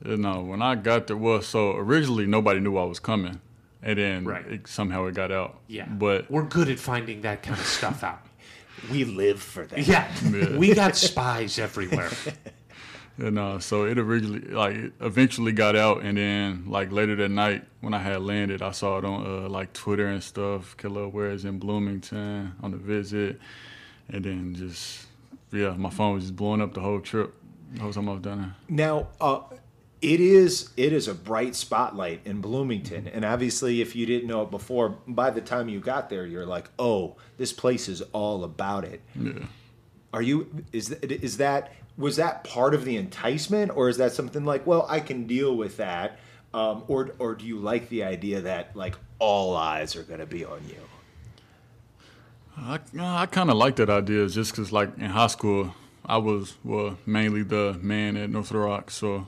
Uh, 0.06 0.10
you 0.12 0.18
know, 0.18 0.42
when 0.42 0.62
I 0.62 0.76
got 0.76 1.08
there, 1.08 1.16
well, 1.16 1.42
so 1.42 1.72
originally 1.78 2.26
nobody 2.26 2.60
knew 2.60 2.76
I 2.78 2.84
was 2.84 3.00
coming, 3.00 3.40
and 3.82 3.98
then 3.98 4.26
Right. 4.26 4.46
it, 4.46 4.68
somehow 4.68 5.06
it 5.06 5.14
got 5.16 5.32
out. 5.32 5.60
Yeah. 5.68 5.86
but 5.88 6.30
we're 6.30 6.44
good 6.44 6.68
at 6.70 6.80
finding 6.80 7.22
that 7.22 7.44
kind 7.44 7.58
of 7.60 7.66
stuff 7.66 8.04
out. 8.04 8.26
We 8.92 9.04
live 9.04 9.40
for 9.42 9.66
that. 9.68 9.88
Yeah. 9.88 10.12
Yeah. 10.32 10.58
We 10.58 10.74
got 10.74 10.96
spies 10.96 11.60
everywhere. 11.60 12.10
And 13.22 13.38
uh, 13.38 13.60
so 13.60 13.86
it 13.86 14.00
originally, 14.00 14.40
like, 14.40 14.76
it 14.76 14.94
eventually 15.00 15.52
got 15.52 15.76
out, 15.76 16.02
and 16.02 16.18
then 16.18 16.64
like 16.68 16.92
later 16.92 17.16
that 17.18 17.30
night 17.30 17.64
when 17.80 17.94
I 17.94 18.00
had 18.00 18.22
landed, 18.24 18.64
I 18.64 18.72
saw 18.72 18.98
it 18.98 19.06
on 19.06 19.26
uh, 19.26 19.48
like 19.48 19.74
Twitter 19.74 20.08
and 20.08 20.24
stuff. 20.24 20.76
Kel'el 20.78 21.12
Ware's 21.12 21.46
in 21.46 21.60
Bloomington 21.60 22.56
on 22.64 22.72
the 22.72 22.78
visit, 22.78 23.40
and 24.10 24.26
then 24.26 24.56
just 24.56 25.06
yeah, 25.52 25.72
my 25.72 25.92
phone 25.92 26.16
was 26.16 26.24
just 26.24 26.36
blowing 26.36 26.62
up 26.62 26.74
the 26.74 26.82
whole 26.82 27.00
trip. 27.00 27.36
The 27.74 27.82
whole 27.82 27.94
time 27.94 28.10
I 28.10 28.14
was 28.14 28.22
down 28.22 28.42
there. 28.42 28.56
Now, 28.68 29.08
uh, 29.22 29.42
it 30.02 30.20
is 30.20 30.72
it 30.76 30.92
is 30.92 31.08
a 31.08 31.14
bright 31.14 31.56
spotlight 31.56 32.22
in 32.26 32.42
Bloomington, 32.42 33.08
and 33.08 33.24
obviously, 33.24 33.82
if 33.82 33.96
you 33.96 34.08
didn't 34.08 34.28
know 34.28 34.42
it 34.42 34.50
before, 34.50 34.98
by 35.08 35.30
the 35.30 35.42
time 35.42 35.70
you 35.70 35.80
got 35.80 36.10
there, 36.10 36.26
you're 36.26 36.48
like, 36.48 36.72
"Oh, 36.80 37.18
this 37.38 37.54
place 37.54 37.88
is 37.88 38.02
all 38.14 38.44
about 38.44 38.84
it." 38.84 39.02
Yeah. 39.16 39.46
Are 40.12 40.24
you 40.24 40.66
is 40.74 40.90
is 40.90 41.38
that 41.38 41.72
was 42.02 42.18
that 42.18 42.44
part 42.44 42.74
of 42.74 42.84
the 42.84 42.98
enticement, 42.98 43.72
or 43.76 43.88
is 43.88 43.98
that 43.98 44.12
something 44.12 44.44
like, 44.44 44.68
"Well, 44.68 44.86
I 44.90 45.00
can 45.00 45.28
deal 45.28 45.56
with 45.56 45.78
that," 45.78 46.20
um, 46.54 46.84
or 46.88 47.12
or 47.20 47.36
do 47.36 47.46
you 47.46 47.58
like 47.60 47.90
the 47.90 48.04
idea 48.04 48.42
that 48.42 48.76
like 48.76 48.96
all 49.20 49.56
eyes 49.56 49.96
are 49.96 50.04
going 50.04 50.20
to 50.20 50.26
be 50.26 50.44
on 50.44 50.62
you? 50.68 50.76
I, 52.58 52.80
I 53.00 53.26
kind 53.26 53.50
of 53.50 53.58
like 53.58 53.78
that 53.78 53.90
idea 53.90 54.28
just 54.28 54.52
because, 54.52 54.72
like, 54.72 54.98
in 54.98 55.10
high 55.10 55.28
school, 55.28 55.74
I 56.06 56.18
was, 56.18 56.58
well, 56.64 56.98
mainly 57.06 57.44
the 57.44 57.80
man 57.82 58.18
at 58.18 58.30
North 58.30 58.52
Rock. 58.52 58.92
So, 58.92 59.28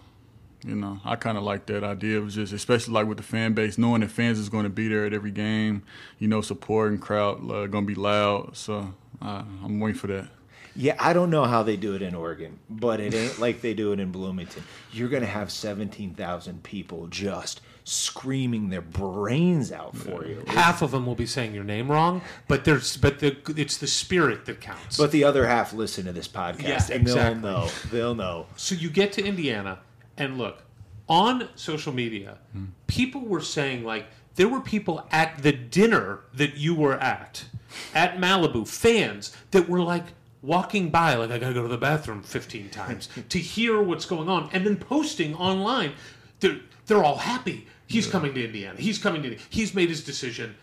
you 0.66 0.76
know, 0.76 1.00
I 1.06 1.16
kind 1.16 1.38
of 1.38 1.44
like 1.44 1.66
that 1.68 1.84
idea. 1.84 2.18
It 2.18 2.24
was 2.24 2.36
just, 2.36 2.54
especially 2.54 2.94
like 2.94 3.08
with 3.08 3.18
the 3.18 3.24
fan 3.24 3.54
base, 3.54 3.78
knowing 3.78 4.02
that 4.02 4.12
fans 4.12 4.40
is 4.40 4.50
going 4.50 4.64
to 4.66 4.70
be 4.70 4.88
there 4.88 5.06
at 5.06 5.14
every 5.14 5.32
game, 5.32 5.84
you 6.20 6.28
know, 6.28 6.41
supporting 6.41 7.00
crowd, 7.00 7.40
uh, 7.50 7.68
going 7.68 7.88
to 7.88 7.94
be 7.94 7.95
loud. 7.95 8.56
So, 8.58 8.94
uh, 9.22 9.44
I'm 9.64 9.80
waiting 9.80 10.00
for 10.00 10.08
that. 10.08 10.28
Yeah, 10.76 10.95
I 11.00 11.14
don't 11.14 11.30
know 11.30 11.45
how 11.45 11.64
they 11.64 11.78
do 11.78 11.94
it 11.94 12.02
in 12.02 12.16
Oregon, 12.16 12.60
but 12.70 13.00
it 13.00 13.14
ain't 13.14 13.40
like 13.40 13.62
they 13.62 13.74
do 13.74 13.91
it 13.91 14.00
in 14.00 14.12
Bloomington. 14.12 14.64
You're 14.91 15.10
going 15.10 15.22
to 15.22 15.28
have 15.28 15.52
17,000 15.52 16.64
people 16.64 17.08
just 17.08 17.62
screaming 17.84 18.70
their 18.70 18.82
brains 18.82 19.72
out 19.72 19.95
for 19.95 20.26
you. 20.26 20.44
Half 20.48 20.82
of 20.82 20.91
them 20.91 21.06
will 21.06 21.16
be 21.16 21.26
saying 21.26 21.54
your 21.54 21.64
name 21.64 21.91
wrong, 21.91 22.22
but 22.48 22.66
there's 22.66 22.98
but 22.98 23.20
the 23.20 23.38
it's 23.56 23.78
the 23.78 23.88
spirit 23.88 24.45
that 24.45 24.62
counts. 24.62 24.98
But 24.98 25.12
the 25.12 25.24
other 25.26 25.45
half 25.45 25.74
listen 25.74 26.06
to 26.06 26.14
this 26.14 26.28
podcast 26.28 26.62
Yeah, 26.62 26.95
and 26.95 27.02
exactly. 27.02 27.14
they'll 27.14 27.36
know. 27.36 27.70
They'll 27.91 28.16
know. 28.16 28.45
So 28.56 28.76
you 28.76 28.90
get 28.90 29.12
to 29.14 29.24
Indiana, 29.24 29.80
and 30.18 30.38
look, 30.38 30.64
on 31.08 31.50
social 31.56 31.94
media, 31.94 32.38
hmm. 32.54 32.66
people 32.88 33.22
were 33.22 33.41
saying, 33.41 33.84
like, 33.84 34.06
there 34.36 34.48
were 34.48 34.62
people 34.62 35.06
at 35.12 35.44
the 35.44 35.52
dinner 35.52 36.22
that 36.34 36.56
you 36.56 36.74
were 36.74 36.95
at, 36.95 37.45
at 37.94 38.18
Malibu, 38.18 38.68
fans 38.68 39.36
that 39.52 39.70
were 39.70 39.82
like 39.82 40.06
walking 40.44 40.90
by, 40.90 41.15
like, 41.15 41.32
I 41.32 41.40
gotta 41.40 41.53
go 41.53 41.64
to 41.64 41.68
the 41.68 41.78
bathroom 41.78 42.22
15 42.22 42.70
times 42.70 43.10
to 43.30 43.40
hear 43.40 43.82
what's 43.82 44.06
going 44.06 44.30
on, 44.30 44.49
and 44.53 44.65
then 44.65 44.76
posting 44.76 45.34
online. 45.36 45.94
They're, 46.41 46.60
they're 46.86 47.03
all 47.03 47.18
happy. 47.18 47.68
He's 47.88 48.06
coming 48.06 48.34
to 48.34 48.45
Indiana. 48.45 48.80
He's 48.80 48.99
coming 48.99 49.22
to, 49.24 49.30
Indiana. 49.30 49.48
he's 49.49 49.74
made 49.74 49.90
his 49.90 50.03
decision. 50.03 50.56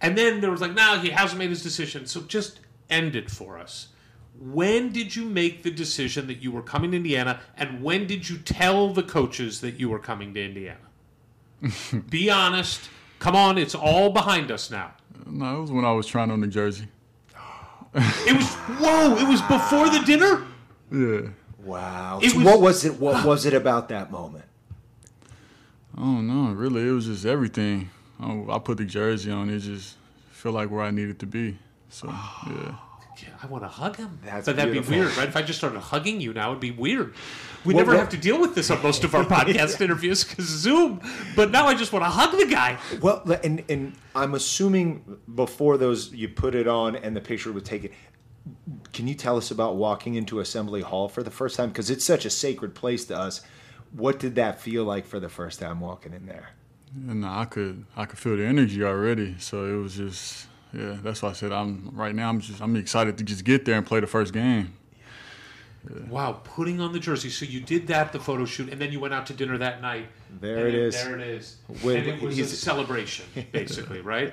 And 0.00 0.16
then 0.16 0.40
there 0.40 0.50
was 0.50 0.60
like, 0.60 0.74
no, 0.74 0.98
he 0.98 1.10
hasn't 1.10 1.38
made 1.38 1.50
his 1.50 1.62
decision. 1.62 2.06
So 2.06 2.22
just 2.22 2.60
end 2.88 3.16
it 3.16 3.30
for 3.30 3.58
us. 3.58 3.88
When 4.38 4.92
did 4.92 5.14
you 5.14 5.24
make 5.24 5.62
the 5.62 5.70
decision 5.70 6.26
that 6.26 6.42
you 6.42 6.50
were 6.50 6.62
coming 6.62 6.90
to 6.92 6.96
Indiana, 6.96 7.40
and 7.56 7.82
when 7.82 8.06
did 8.06 8.28
you 8.28 8.36
tell 8.38 8.92
the 8.92 9.02
coaches 9.02 9.60
that 9.60 9.78
you 9.78 9.88
were 9.88 9.98
coming 9.98 10.34
to 10.34 10.44
Indiana? 10.44 10.78
Be 12.10 12.30
honest. 12.30 12.88
Come 13.18 13.36
on, 13.36 13.58
it's 13.58 13.74
all 13.74 14.10
behind 14.10 14.50
us 14.50 14.70
now. 14.70 14.92
No, 15.26 15.58
it 15.58 15.60
was 15.62 15.72
when 15.72 15.84
I 15.84 15.92
was 15.92 16.06
trying 16.06 16.30
on 16.30 16.40
the 16.40 16.46
jersey. 16.46 16.88
It 17.94 18.36
was 18.36 18.54
whoa! 18.80 19.16
It 19.16 19.28
was 19.28 19.40
before 19.42 19.88
the 19.88 20.00
dinner. 20.04 20.42
Yeah. 20.90 21.30
Wow. 21.64 22.18
It 22.22 22.30
So 22.30 22.38
was- 22.38 22.44
what 22.46 22.60
was 22.60 22.84
it? 22.84 23.00
What 23.00 23.24
was 23.24 23.46
it 23.46 23.54
about 23.54 23.88
that 23.90 24.10
moment? 24.10 24.44
I 25.96 26.00
don't 26.00 26.26
know. 26.26 26.52
Really, 26.52 26.86
it 26.88 26.90
was 26.90 27.06
just 27.06 27.24
everything. 27.24 27.90
I, 28.20 28.44
I 28.50 28.58
put 28.58 28.78
the 28.78 28.84
jersey 28.84 29.30
on. 29.30 29.48
It 29.48 29.60
just 29.60 29.96
feel 30.32 30.52
like 30.52 30.70
where 30.70 30.82
I 30.82 30.90
needed 30.90 31.18
to 31.20 31.26
be. 31.26 31.56
So 31.88 32.08
yeah. 32.08 32.74
Yeah, 33.22 33.28
I 33.42 33.46
want 33.46 33.62
to 33.64 33.68
hug 33.68 33.96
him. 33.96 34.18
That's 34.24 34.46
but 34.46 34.56
that'd 34.56 34.72
beautiful. 34.72 34.92
be 34.94 35.00
weird, 35.00 35.16
right? 35.16 35.28
If 35.28 35.36
I 35.36 35.42
just 35.42 35.58
started 35.58 35.78
hugging 35.78 36.20
you 36.20 36.32
now, 36.32 36.48
it'd 36.50 36.60
be 36.60 36.70
weird. 36.72 37.14
We 37.64 37.72
Well, 37.72 37.84
never 37.84 37.92
what- 37.92 38.00
have 38.00 38.08
to 38.10 38.16
deal 38.16 38.40
with 38.40 38.54
this 38.54 38.70
on 38.70 38.82
most 38.82 39.04
of 39.04 39.14
our 39.14 39.24
podcast 39.38 39.80
interviews 39.80 40.24
because 40.24 40.46
Zoom. 40.46 41.00
But 41.36 41.50
now 41.50 41.66
I 41.66 41.74
just 41.74 41.92
want 41.92 42.04
to 42.04 42.10
hug 42.10 42.32
the 42.38 42.46
guy. 42.46 42.78
Well, 43.00 43.22
and 43.44 43.62
and 43.68 43.94
I'm 44.14 44.34
assuming 44.34 45.18
before 45.34 45.76
those 45.78 46.12
you 46.12 46.28
put 46.28 46.54
it 46.54 46.66
on 46.68 46.96
and 46.96 47.14
the 47.16 47.20
picture 47.20 47.52
was 47.52 47.62
taken. 47.62 47.90
Can 48.92 49.08
you 49.08 49.14
tell 49.14 49.36
us 49.38 49.50
about 49.50 49.76
walking 49.76 50.16
into 50.16 50.40
Assembly 50.40 50.82
Hall 50.82 51.08
for 51.08 51.22
the 51.22 51.30
first 51.30 51.56
time? 51.56 51.70
Because 51.70 51.88
it's 51.90 52.04
such 52.04 52.26
a 52.26 52.30
sacred 52.30 52.74
place 52.74 53.06
to 53.06 53.16
us. 53.16 53.40
What 53.92 54.18
did 54.18 54.34
that 54.34 54.60
feel 54.60 54.84
like 54.84 55.06
for 55.06 55.18
the 55.18 55.28
first 55.30 55.60
time 55.60 55.80
walking 55.80 56.12
in 56.12 56.26
there? 56.26 56.50
And 57.08 57.24
I 57.24 57.44
could 57.46 57.86
I 57.96 58.04
could 58.04 58.18
feel 58.18 58.36
the 58.36 58.44
energy 58.44 58.82
already. 58.84 59.36
So 59.38 59.64
it 59.64 59.76
was 59.82 59.96
just 59.96 60.46
yeah. 60.74 60.96
That's 61.02 61.22
why 61.22 61.30
I 61.30 61.32
said 61.32 61.52
I'm 61.52 61.90
right 61.94 62.14
now. 62.14 62.28
I'm 62.28 62.40
just 62.40 62.60
I'm 62.60 62.76
excited 62.76 63.18
to 63.18 63.24
just 63.24 63.44
get 63.44 63.64
there 63.64 63.76
and 63.76 63.86
play 63.86 64.00
the 64.00 64.06
first 64.06 64.32
game. 64.32 64.74
Wow, 66.08 66.40
putting 66.44 66.80
on 66.80 66.92
the 66.92 66.98
jersey. 66.98 67.28
So 67.28 67.44
you 67.44 67.60
did 67.60 67.88
that, 67.88 68.12
the 68.12 68.18
photo 68.18 68.46
shoot, 68.46 68.70
and 68.70 68.80
then 68.80 68.90
you 68.90 69.00
went 69.00 69.12
out 69.12 69.26
to 69.26 69.34
dinner 69.34 69.58
that 69.58 69.82
night. 69.82 70.06
There 70.40 70.66
and 70.66 70.74
it. 70.74 70.92
There 70.92 71.18
it 71.18 71.28
is. 71.28 71.56
With- 71.82 71.96
and 71.96 72.06
it 72.06 72.22
was 72.22 72.38
a 72.38 72.46
celebration, 72.46 73.26
basically, 73.52 74.00
right? 74.00 74.32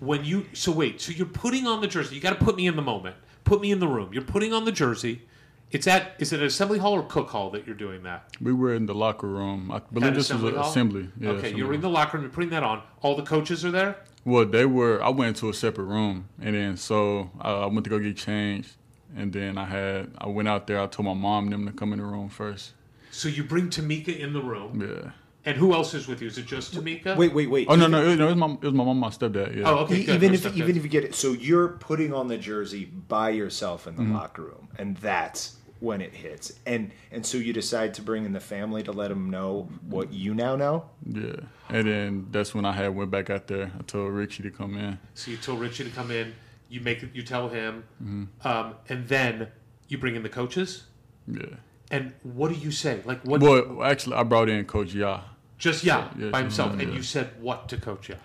When 0.00 0.24
you 0.24 0.46
so 0.52 0.72
wait, 0.72 1.00
so 1.00 1.12
you're 1.12 1.26
putting 1.26 1.66
on 1.66 1.80
the 1.80 1.86
jersey. 1.86 2.14
You 2.14 2.20
got 2.20 2.38
to 2.38 2.44
put 2.44 2.56
me 2.56 2.66
in 2.66 2.76
the 2.76 2.82
moment. 2.82 3.16
Put 3.44 3.60
me 3.60 3.70
in 3.72 3.78
the 3.80 3.88
room. 3.88 4.12
You're 4.12 4.22
putting 4.22 4.52
on 4.52 4.64
the 4.64 4.72
jersey. 4.72 5.22
It's 5.70 5.86
at 5.86 6.14
is 6.18 6.32
it 6.32 6.42
Assembly 6.42 6.78
Hall 6.78 6.94
or 6.94 7.02
Cook 7.02 7.28
Hall 7.28 7.50
that 7.50 7.66
you're 7.66 7.76
doing 7.76 8.02
that? 8.04 8.34
We 8.40 8.52
were 8.52 8.74
in 8.74 8.86
the 8.86 8.94
locker 8.94 9.26
room. 9.26 9.70
I 9.70 9.80
believe 9.92 10.08
At 10.10 10.14
this 10.14 10.32
was 10.32 10.42
an 10.42 10.54
Hall? 10.54 10.68
assembly. 10.70 11.10
Yeah, 11.20 11.30
okay, 11.30 11.38
assembly 11.40 11.58
you're 11.58 11.74
in 11.74 11.80
the 11.82 11.90
locker 11.90 12.16
room. 12.16 12.24
You're 12.24 12.32
putting 12.32 12.50
that 12.50 12.62
on. 12.62 12.82
All 13.02 13.14
the 13.16 13.22
coaches 13.22 13.64
are 13.64 13.70
there. 13.70 13.96
Well, 14.24 14.46
they 14.46 14.64
were. 14.66 15.02
I 15.02 15.10
went 15.10 15.36
to 15.38 15.48
a 15.50 15.54
separate 15.54 15.84
room, 15.84 16.28
and 16.40 16.54
then 16.54 16.76
so 16.78 17.30
uh, 17.44 17.64
I 17.64 17.66
went 17.66 17.84
to 17.84 17.90
go 17.90 17.98
get 17.98 18.16
changed, 18.16 18.76
and 19.14 19.32
then 19.32 19.58
I 19.58 19.66
had 19.66 20.10
I 20.18 20.28
went 20.28 20.48
out 20.48 20.66
there. 20.66 20.80
I 20.80 20.86
told 20.86 21.06
my 21.06 21.14
mom 21.14 21.44
and 21.44 21.52
them 21.52 21.66
to 21.66 21.72
come 21.72 21.92
in 21.92 21.98
the 21.98 22.04
room 22.04 22.28
first. 22.30 22.72
So 23.10 23.28
you 23.28 23.44
bring 23.44 23.68
Tamika 23.68 24.16
in 24.18 24.32
the 24.32 24.40
room, 24.42 24.80
Yeah. 24.80 25.10
and 25.44 25.56
who 25.56 25.72
else 25.74 25.92
is 25.94 26.08
with 26.08 26.20
you? 26.22 26.28
Is 26.28 26.38
it 26.38 26.46
just 26.46 26.74
Tamika? 26.74 27.16
Wait, 27.16 27.32
wait, 27.34 27.48
wait. 27.50 27.66
Oh 27.70 27.74
no, 27.76 27.86
no, 27.88 28.02
it, 28.06 28.16
no, 28.16 28.26
it 28.28 28.30
was 28.34 28.36
my 28.36 28.52
it 28.54 28.62
was 28.64 28.72
my 28.74 28.84
mom, 28.84 28.98
my 28.98 29.08
stepdad. 29.08 29.54
Yeah. 29.56 29.64
Oh, 29.66 29.76
okay. 29.84 30.04
Good. 30.04 30.14
even 30.16 30.28
No 30.28 30.34
if 30.34 30.40
stuff 30.40 30.56
even 30.56 30.76
if 30.78 30.82
you 30.82 30.88
get 30.90 31.04
it, 31.04 31.14
so 31.14 31.32
you're 31.32 31.68
putting 31.68 32.12
on 32.14 32.28
the 32.28 32.38
jersey 32.38 32.86
by 32.86 33.30
yourself 33.30 33.86
in 33.86 33.96
the 33.96 34.02
Mm-hmm. 34.02 34.14
locker 34.14 34.42
room, 34.42 34.68
and 34.78 34.96
that's 34.98 35.56
when 35.80 36.00
it 36.00 36.14
hits. 36.14 36.52
And 36.66 36.90
and 37.12 37.24
so 37.24 37.38
you 37.38 37.52
decide 37.52 37.94
to 37.94 38.02
bring 38.02 38.24
in 38.24 38.32
the 38.32 38.40
family 38.40 38.82
to 38.82 38.92
let 38.92 39.08
them 39.08 39.30
know 39.30 39.68
what 39.88 40.12
you 40.12 40.34
now 40.34 40.56
know. 40.56 40.84
Yeah. 41.06 41.36
And 41.68 41.86
then 41.88 42.26
that's 42.30 42.54
when 42.54 42.64
I 42.64 42.72
had 42.72 42.94
went 42.94 43.10
back 43.10 43.30
out 43.30 43.46
there. 43.46 43.70
I 43.78 43.82
told 43.82 44.12
Richie 44.12 44.42
to 44.44 44.50
come 44.50 44.76
in. 44.76 44.98
So 45.14 45.30
you 45.30 45.36
told 45.36 45.60
Richie 45.60 45.84
to 45.84 45.90
come 45.90 46.10
in. 46.10 46.34
You 46.68 46.80
make. 46.80 47.02
You 47.14 47.22
tell 47.22 47.48
him, 47.48 47.84
Mm-hmm. 48.02 48.46
um, 48.46 48.74
and 48.88 49.08
then 49.08 49.48
you 49.88 49.96
bring 49.98 50.16
in 50.16 50.22
the 50.22 50.28
coaches. 50.28 50.84
Yeah. 51.26 51.56
And 51.90 52.12
what 52.22 52.52
do 52.52 52.58
you 52.58 52.70
say? 52.70 53.00
Like 53.06 53.22
what? 53.24 53.40
Well, 53.40 53.82
actually, 53.82 54.16
I 54.16 54.22
brought 54.22 54.48
in 54.50 54.64
Coach 54.66 54.92
Ya. 54.92 55.20
just 55.56 55.84
yeah, 55.84 56.08
Yeah, 56.18 56.28
by 56.30 56.40
himself. 56.42 56.74
yeah. 56.76 56.82
And 56.82 56.94
you 56.94 57.02
said 57.02 57.30
what 57.40 57.68
to 57.70 57.78
Coach? 57.78 58.10
Yeah. 58.10 58.16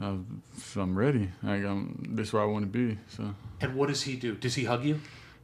I 0.00 0.10
was, 0.10 0.20
I'm 0.76 0.96
ready. 0.96 1.28
Like, 1.42 1.64
I'm, 1.64 2.02
this 2.14 2.28
is 2.28 2.32
where 2.32 2.42
I 2.42 2.46
want 2.46 2.64
to 2.64 2.70
be. 2.70 2.96
So 3.08 3.34
And 3.60 3.74
what 3.74 3.88
does 3.88 4.02
he 4.02 4.16
do? 4.16 4.34
Does 4.34 4.54
he 4.54 4.64
hug 4.64 4.84
you? 4.84 5.00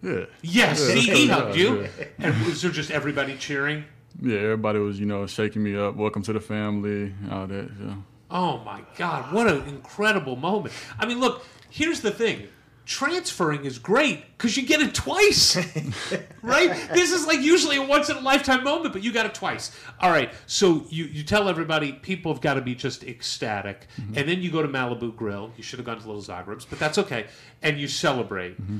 Yeah. 0.06 0.24
Yes, 0.42 0.88
Yeah, 0.88 0.94
he, 0.94 1.00
he 1.00 1.28
Coach 1.28 1.40
hugged 1.40 1.56
you. 1.56 1.82
yeah. 1.82 2.04
And 2.18 2.46
was 2.46 2.62
there 2.62 2.70
just 2.70 2.90
everybody 2.90 3.36
cheering? 3.36 3.84
Yeah, 4.22 4.38
everybody 4.38 4.78
was, 4.78 4.98
you 4.98 5.06
know, 5.06 5.26
shaking 5.26 5.62
me 5.62 5.76
up. 5.76 5.96
Welcome 5.96 6.22
to 6.22 6.32
the 6.32 6.40
family. 6.40 7.12
All 7.30 7.46
that. 7.46 7.68
So. 7.78 7.94
Oh 8.30 8.58
my 8.58 8.82
God, 8.96 9.32
what 9.32 9.46
an 9.46 9.66
incredible 9.68 10.36
moment. 10.36 10.74
I 10.98 11.06
mean, 11.06 11.20
look, 11.20 11.44
here's 11.70 12.00
the 12.00 12.10
thing 12.10 12.48
transferring 12.86 13.64
is 13.64 13.80
great 13.80 14.24
because 14.38 14.56
you 14.56 14.64
get 14.64 14.80
it 14.80 14.94
twice, 14.94 15.56
right? 16.42 16.88
This 16.94 17.10
is 17.12 17.26
like 17.26 17.40
usually 17.40 17.76
a 17.76 17.82
once 17.82 18.08
in 18.08 18.16
a 18.16 18.20
lifetime 18.20 18.62
moment, 18.62 18.92
but 18.92 19.02
you 19.02 19.12
got 19.12 19.26
it 19.26 19.34
twice. 19.34 19.76
All 20.00 20.10
right, 20.10 20.32
so 20.46 20.86
you, 20.88 21.04
you 21.06 21.24
tell 21.24 21.48
everybody 21.48 21.92
people 21.92 22.32
have 22.32 22.40
got 22.40 22.54
to 22.54 22.60
be 22.60 22.74
just 22.74 23.02
ecstatic. 23.02 23.88
Mm-hmm. 24.00 24.18
And 24.18 24.28
then 24.28 24.40
you 24.40 24.50
go 24.52 24.62
to 24.62 24.68
Malibu 24.68 25.14
Grill. 25.14 25.50
You 25.56 25.64
should 25.64 25.80
have 25.80 25.86
gone 25.86 26.00
to 26.00 26.06
Little 26.06 26.22
Zagreb's, 26.22 26.64
but 26.64 26.78
that's 26.78 26.96
okay. 26.98 27.26
And 27.62 27.78
you 27.78 27.88
celebrate. 27.88 28.60
Mm-hmm. 28.62 28.78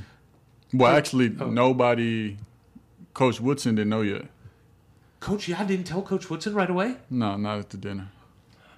Well, 0.78 0.96
actually, 0.96 1.34
oh. 1.40 1.50
nobody, 1.50 2.36
Coach 3.14 3.40
Woodson 3.40 3.74
didn't 3.76 3.90
know 3.90 4.02
yet. 4.02 4.26
Coach, 5.20 5.48
yeah, 5.48 5.60
I 5.60 5.64
didn't 5.64 5.86
tell 5.86 6.02
Coach 6.02 6.30
Woodson 6.30 6.54
right 6.54 6.70
away. 6.70 6.96
No, 7.10 7.36
not 7.36 7.58
at 7.58 7.70
the 7.70 7.76
dinner. 7.76 8.08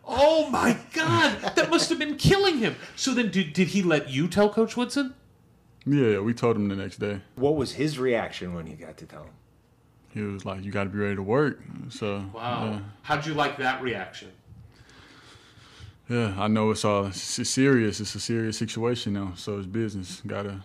Oh 0.07 0.49
my 0.49 0.79
God, 0.95 1.39
that 1.55 1.69
must 1.69 1.91
have 1.91 1.99
been 1.99 2.17
killing 2.17 2.59
him. 2.59 2.77
So 2.97 3.13
then, 3.13 3.31
did, 3.31 3.53
did 3.53 3.69
he 3.69 3.83
let 3.83 4.09
you 4.09 4.27
tell 4.27 4.49
Coach 4.49 4.77
Woodson? 4.77 5.15
Yeah, 5.85 6.07
yeah, 6.07 6.19
we 6.21 6.35
told 6.35 6.57
him 6.57 6.69
the 6.69 6.77
next 6.77 6.99
day. 6.99 7.21
What 7.35 7.57
was 7.57 7.73
his 7.73 7.99
reaction 7.99 8.55
when 8.55 8.67
you 8.67 8.77
got 8.77 8.97
to 8.99 9.07
tell 9.07 9.23
him? 9.23 9.33
He 10.11 10.23
was 10.23 10.45
like, 10.45 10.65
"You 10.65 10.73
got 10.73 10.85
to 10.85 10.91
be 10.91 10.99
ready 10.99 11.17
to 11.17 11.23
work." 11.23 11.61
So 11.91 12.25
Wow. 12.33 12.81
How'd 13.03 13.27
you 13.27 13.35
like 13.35 13.59
that 13.59 13.83
reaction? 13.83 14.33
yeah, 16.09 16.29
yeah, 16.35 16.43
I 16.43 16.49
know 16.49 16.71
it's 16.71 16.85
all 16.85 17.07
it's 17.07 17.49
serious. 17.49 18.01
It's 18.01 18.15
a 18.15 18.21
serious 18.21 18.57
situation 18.57 19.13
now, 19.13 19.33
so 19.37 19.59
it's 19.59 19.67
business. 19.67 20.23
Gotta 20.27 20.63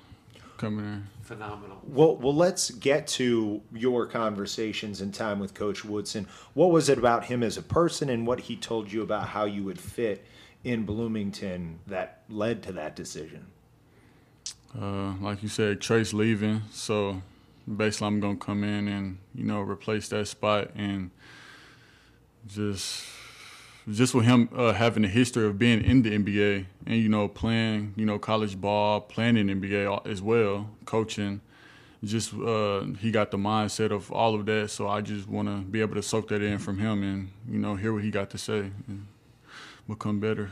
come 0.57 0.79
in 0.79 0.85
there. 0.85 1.03
Phenomenal. 1.23 1.79
Well, 1.83 2.17
well, 2.17 2.35
let's 2.35 2.69
get 2.69 3.07
to 3.07 3.61
your 3.73 4.05
conversations 4.05 4.99
and 4.99 5.13
time 5.13 5.39
with 5.39 5.53
Coach 5.53 5.85
Woodson. 5.85 6.27
What 6.53 6.71
was 6.71 6.89
it 6.89 6.97
about 6.97 7.23
him 7.25 7.43
as 7.43 7.57
a 7.57 7.61
person, 7.61 8.09
and 8.09 8.27
what 8.27 8.41
he 8.41 8.57
told 8.57 8.91
you 8.91 9.01
about 9.01 9.29
how 9.29 9.45
you 9.45 9.63
would 9.63 9.79
fit 9.79 10.25
in 10.65 10.83
Bloomington 10.85 11.79
that 11.87 12.23
led 12.27 12.61
to 12.63 12.73
that 12.73 12.97
decision? 12.97 13.47
Uh, 14.77 15.13
like 15.21 15.41
you 15.41 15.47
said, 15.47 15.79
Trayce 15.79 16.13
leaving, 16.13 16.63
so 16.71 17.21
basically 17.73 18.07
I'm 18.07 18.19
gonna 18.19 18.35
come 18.35 18.65
in 18.65 18.89
and 18.89 19.17
you 19.33 19.45
know 19.45 19.61
replace 19.61 20.09
that 20.09 20.27
spot 20.27 20.71
and 20.75 21.11
just 22.47 23.05
just 23.89 24.13
with 24.15 24.25
him 24.25 24.49
uh, 24.55 24.73
having 24.73 25.03
a 25.03 25.07
history 25.09 25.45
of 25.45 25.57
being 25.59 25.83
in 25.83 26.01
the 26.03 26.11
NBA 26.17 26.65
and 26.85 26.97
you 27.01 27.09
know 27.09 27.27
playing 27.27 27.93
you 27.97 28.05
know 28.05 28.17
college 28.19 28.59
ball, 28.59 29.01
playing 29.01 29.37
in 29.37 29.47
the 29.47 29.53
NBA 29.55 30.05
as 30.07 30.21
well, 30.21 30.69
coaching. 30.85 31.41
Just 32.03 32.33
uh, 32.33 32.81
he 32.99 33.11
got 33.11 33.31
the 33.31 33.37
mindset 33.37 33.91
of 33.91 34.11
all 34.11 34.35
of 34.35 34.45
that, 34.47 34.69
so 34.71 34.89
I 34.89 34.99
just 34.99 35.27
want 35.27 35.47
to 35.47 35.57
be 35.61 35.79
able 35.79 35.95
to 35.95 36.03
soak 36.03 36.27
that 36.29 36.41
in 36.41 36.57
from 36.59 36.77
him 36.77 37.01
and 37.03 37.29
you 37.49 37.59
know 37.59 37.75
hear 37.75 37.93
what 37.93 38.03
he 38.03 38.11
got 38.11 38.29
to 38.31 38.37
say 38.37 38.71
and 38.87 39.07
become 39.87 40.19
better. 40.19 40.51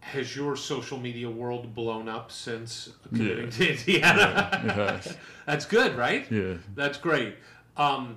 Has 0.00 0.34
your 0.34 0.56
social 0.56 0.98
media 0.98 1.28
world 1.28 1.74
blown 1.74 2.08
up 2.08 2.32
since 2.32 2.90
Yeah. 3.12 3.18
committing 3.18 3.50
to 3.50 3.70
Indiana? 3.70 4.60
It 4.64 4.70
has. 4.70 5.18
That's 5.46 5.66
good, 5.66 5.94
right? 5.96 6.26
Yeah. 6.30 6.54
That's 6.74 6.96
great. 6.96 7.34
Um, 7.76 8.16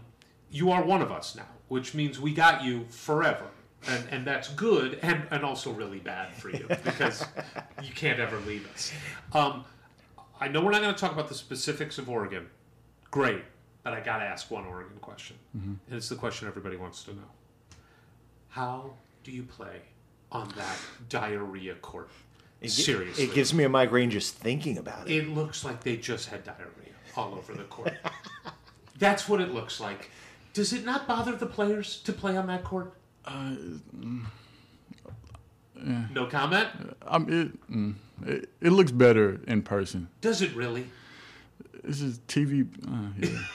you 0.49 0.71
are 0.71 0.83
one 0.85 1.01
of 1.01 1.11
us 1.11 1.35
now, 1.35 1.47
which 1.67 1.93
means 1.93 2.19
we 2.19 2.33
got 2.33 2.63
you 2.63 2.85
forever. 2.89 3.47
And, 3.87 4.07
and 4.11 4.27
that's 4.27 4.49
good 4.49 4.99
and, 5.01 5.23
and 5.31 5.43
also 5.43 5.71
really 5.71 5.99
bad 5.99 6.33
for 6.33 6.49
you 6.49 6.67
because 6.83 7.25
you 7.81 7.91
can't 7.93 8.19
ever 8.19 8.39
leave 8.41 8.69
us. 8.71 8.91
Um, 9.33 9.65
I 10.39 10.47
know 10.47 10.63
we're 10.63 10.71
not 10.71 10.81
going 10.81 10.93
to 10.93 10.99
talk 10.99 11.11
about 11.13 11.27
the 11.29 11.35
specifics 11.35 11.97
of 11.97 12.09
Oregon. 12.09 12.47
Great. 13.09 13.43
But 13.83 13.93
I 13.93 13.99
got 14.01 14.19
to 14.19 14.25
ask 14.25 14.51
one 14.51 14.65
Oregon 14.65 14.97
question. 15.01 15.35
And 15.53 15.79
it's 15.89 16.09
the 16.09 16.15
question 16.15 16.47
everybody 16.47 16.77
wants 16.77 17.03
to 17.05 17.11
know 17.13 17.29
How 18.49 18.91
do 19.23 19.31
you 19.31 19.43
play 19.43 19.81
on 20.31 20.49
that 20.55 20.77
diarrhea 21.09 21.75
court? 21.75 22.09
It, 22.61 22.69
Seriously. 22.69 23.23
it 23.23 23.33
gives 23.33 23.55
me 23.55 23.63
a 23.63 23.69
migraine 23.69 24.11
just 24.11 24.35
thinking 24.35 24.77
about 24.77 25.09
it. 25.09 25.15
It 25.15 25.29
looks 25.29 25.65
like 25.65 25.83
they 25.83 25.97
just 25.97 26.29
had 26.29 26.43
diarrhea 26.43 26.93
all 27.17 27.33
over 27.33 27.53
the 27.53 27.63
court. 27.63 27.93
That's 28.99 29.27
what 29.27 29.41
it 29.41 29.51
looks 29.51 29.79
like. 29.79 30.11
Does 30.53 30.71
it 30.71 30.85
not 30.85 31.07
bother 31.07 31.35
the 31.35 31.47
players 31.47 31.99
to 32.01 32.13
play 32.13 32.37
on 32.37 32.45
that 32.47 32.63
court? 32.63 32.93
Uh, 33.25 33.55
No 36.13 36.25
comment? 36.27 36.69
I'm, 37.07 37.23
it, 37.31 37.71
mm, 37.71 37.95
it, 38.25 38.49
it 38.61 38.69
looks 38.71 38.91
better 38.91 39.39
in 39.47 39.61
person. 39.61 40.07
Does 40.21 40.41
it 40.41 40.53
really? 40.55 40.87
This 41.83 42.01
is 42.01 42.19
TV. 42.27 42.67
Uh, 42.87 43.09
yeah. 43.19 43.39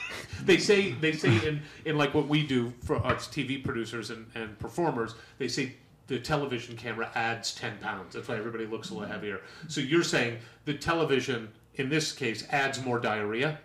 They 0.45 0.57
say 0.57 0.91
they 0.91 1.13
say 1.13 1.35
in, 1.47 1.61
in 1.83 1.97
like 1.97 2.13
what 2.13 2.27
we 2.27 2.45
do 2.45 2.71
for 2.83 2.97
us 3.03 3.27
TV 3.27 3.63
producers 3.63 4.11
and, 4.11 4.27
and 4.35 4.57
performers, 4.59 5.15
they 5.39 5.47
say 5.47 5.73
the 6.05 6.19
television 6.19 6.77
camera 6.77 7.09
adds 7.15 7.55
10 7.55 7.79
pounds. 7.79 8.13
That's 8.13 8.27
why 8.27 8.35
everybody 8.37 8.67
looks 8.67 8.91
a 8.91 8.93
little 8.93 9.09
heavier. 9.09 9.41
So 9.67 9.81
you're 9.81 10.03
saying 10.03 10.37
the 10.65 10.75
television, 10.75 11.49
in 11.75 11.89
this 11.89 12.11
case, 12.11 12.45
adds 12.51 12.83
more 12.83 12.99
diarrhea? 12.99 13.59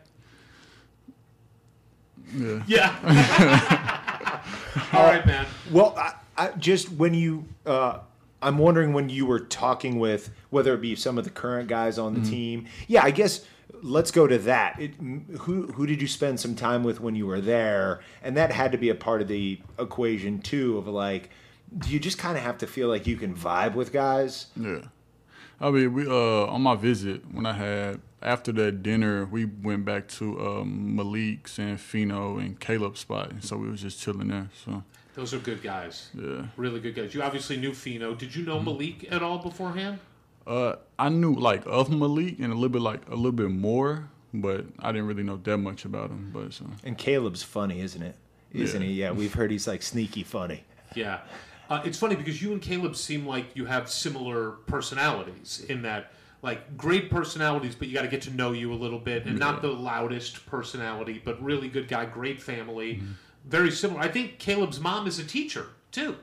Yeah. 2.35 2.63
Yeah. 2.67 4.41
All 4.93 5.03
right, 5.05 5.25
man. 5.27 5.47
Well, 5.73 5.95
I, 5.97 6.15
I, 6.37 6.49
just 6.53 6.93
when 6.93 7.15
you, 7.15 7.47
uh, 7.67 8.01
I'm 8.41 8.59
wondering 8.59 8.93
when 8.93 9.09
you 9.09 9.27
were 9.27 9.41
talking 9.41 9.99
with 9.99 10.31
whether 10.51 10.75
it 10.75 10.81
be 10.81 10.95
some 10.97 11.19
of 11.19 11.25
the 11.25 11.31
current 11.31 11.69
guys 11.69 11.99
on 11.99 12.15
the 12.15 12.21
Mm-hmm. 12.21 12.31
team. 12.31 12.67
Yeah, 12.89 13.03
I 13.05 13.11
guess 13.11 13.45
let's 13.83 14.11
go 14.11 14.27
to 14.27 14.39
that. 14.39 14.81
It, 14.81 14.95
who 15.41 15.69
who 15.73 15.87
did 15.87 16.01
you 16.03 16.09
spend 16.09 16.41
some 16.41 16.55
time 16.55 16.83
with 16.85 17.01
when 17.01 17.15
you 17.15 17.27
were 17.27 17.41
there? 17.41 18.01
And 18.23 18.37
that 18.37 18.53
had 18.53 18.73
to 18.73 18.79
be 18.79 18.89
a 18.89 18.95
part 18.95 19.23
of 19.23 19.29
the 19.29 19.61
equation 19.79 20.41
too. 20.41 20.79
Of 20.79 20.87
like, 20.89 21.31
do 21.79 21.91
you 21.91 21.99
just 22.01 22.19
kind 22.19 22.37
of 22.37 22.43
have 22.43 22.59
to 22.59 22.67
feel 22.67 22.89
like 22.89 23.07
you 23.07 23.17
can 23.17 23.35
vibe 23.35 23.75
with 23.75 23.93
guys? 23.93 24.47
Yeah. 24.57 24.83
I 25.61 25.71
mean, 25.71 25.93
we 25.95 26.07
uh 26.07 26.47
on 26.47 26.63
my 26.63 26.75
visit 26.75 27.23
when 27.33 27.47
I 27.47 27.53
had 27.53 28.01
after 28.21 28.53
that 28.53 28.83
dinner, 28.83 29.25
we 29.25 29.45
went 29.45 29.85
back 29.85 30.07
to 30.09 30.41
um, 30.41 30.95
Malik's 30.97 31.59
and 31.59 31.81
Fino 31.81 32.39
and 32.39 32.59
Kaleb's 32.61 33.01
spot, 33.01 33.31
and 33.31 33.43
so 33.45 33.57
we 33.57 33.69
was 33.69 33.83
just 33.83 34.01
chilling 34.01 34.29
there. 34.29 34.49
So 34.65 34.85
Those 35.15 35.35
are 35.35 35.39
good 35.39 35.63
guys. 35.63 36.09
yeah. 36.15 36.47
Really 36.57 36.81
good 36.81 36.95
guys. 36.95 37.15
You 37.15 37.23
obviously 37.23 37.57
knew 37.57 37.75
Fino. 37.75 38.15
Did 38.15 38.35
you 38.35 38.45
know 38.45 38.59
Malik 38.61 39.11
at 39.13 39.23
all 39.23 39.39
beforehand? 39.39 39.99
Uh, 40.47 40.77
I 40.99 41.09
knew 41.11 41.35
like 41.35 41.63
of 41.67 41.91
Malik 41.91 42.39
and 42.39 42.53
a 42.53 42.55
little 42.57 42.69
bit 42.71 42.83
like 42.83 43.07
a 43.09 43.15
little 43.15 43.33
bit 43.33 43.51
more, 43.51 44.09
but 44.33 44.65
I 44.79 44.91
didn't 44.93 45.07
really 45.07 45.23
know 45.23 45.37
that 45.37 45.59
much 45.59 45.85
about 45.85 46.11
him. 46.11 46.31
But 46.33 46.53
so 46.55 46.67
And 46.83 46.97
Kaleb's 46.97 47.43
funny, 47.43 47.81
isn't 47.81 48.03
it? 48.03 48.17
Isn't 48.53 48.83
Yeah. 48.83 48.89
he? 48.89 48.95
Yeah, 48.95 49.11
we've 49.13 49.33
heard 49.35 49.51
he's 49.51 49.67
like 49.69 49.83
sneaky 49.83 50.23
funny. 50.25 50.65
Yeah. 50.95 51.21
Uh, 51.71 51.81
it's 51.85 51.99
funny 51.99 52.17
because 52.17 52.43
you 52.43 52.53
and 52.53 52.61
Kaleb 52.61 52.97
seem 52.97 53.27
like 53.27 53.55
you 53.55 53.65
have 53.67 53.89
similar 53.89 54.53
personalities 54.67 55.65
in 55.69 55.83
that, 55.83 56.13
like, 56.43 56.77
great 56.77 57.11
personalities, 57.11 57.75
but 57.75 57.89
you 57.89 57.95
got 57.95 58.03
to 58.03 58.09
get 58.09 58.21
to 58.23 58.31
know 58.31 58.53
you 58.53 58.73
a 58.73 58.75
little 58.75 58.99
bit, 58.99 59.25
and 59.25 59.39
not 59.39 59.63
the 59.63 59.69
loudest 59.73 60.45
personality, 60.45 61.23
but 61.25 61.43
really 61.43 61.69
good 61.69 61.89
guy, 61.89 62.05
great 62.05 62.43
family, 62.43 62.97
Mm-hmm. 62.97 63.13
Very 63.45 63.71
similar. 63.71 64.01
I 64.01 64.09
think 64.09 64.39
Kaleb's 64.39 64.79
mom 64.81 65.07
is 65.07 65.19
a 65.19 65.25
teacher 65.25 65.67
too, 65.91 66.17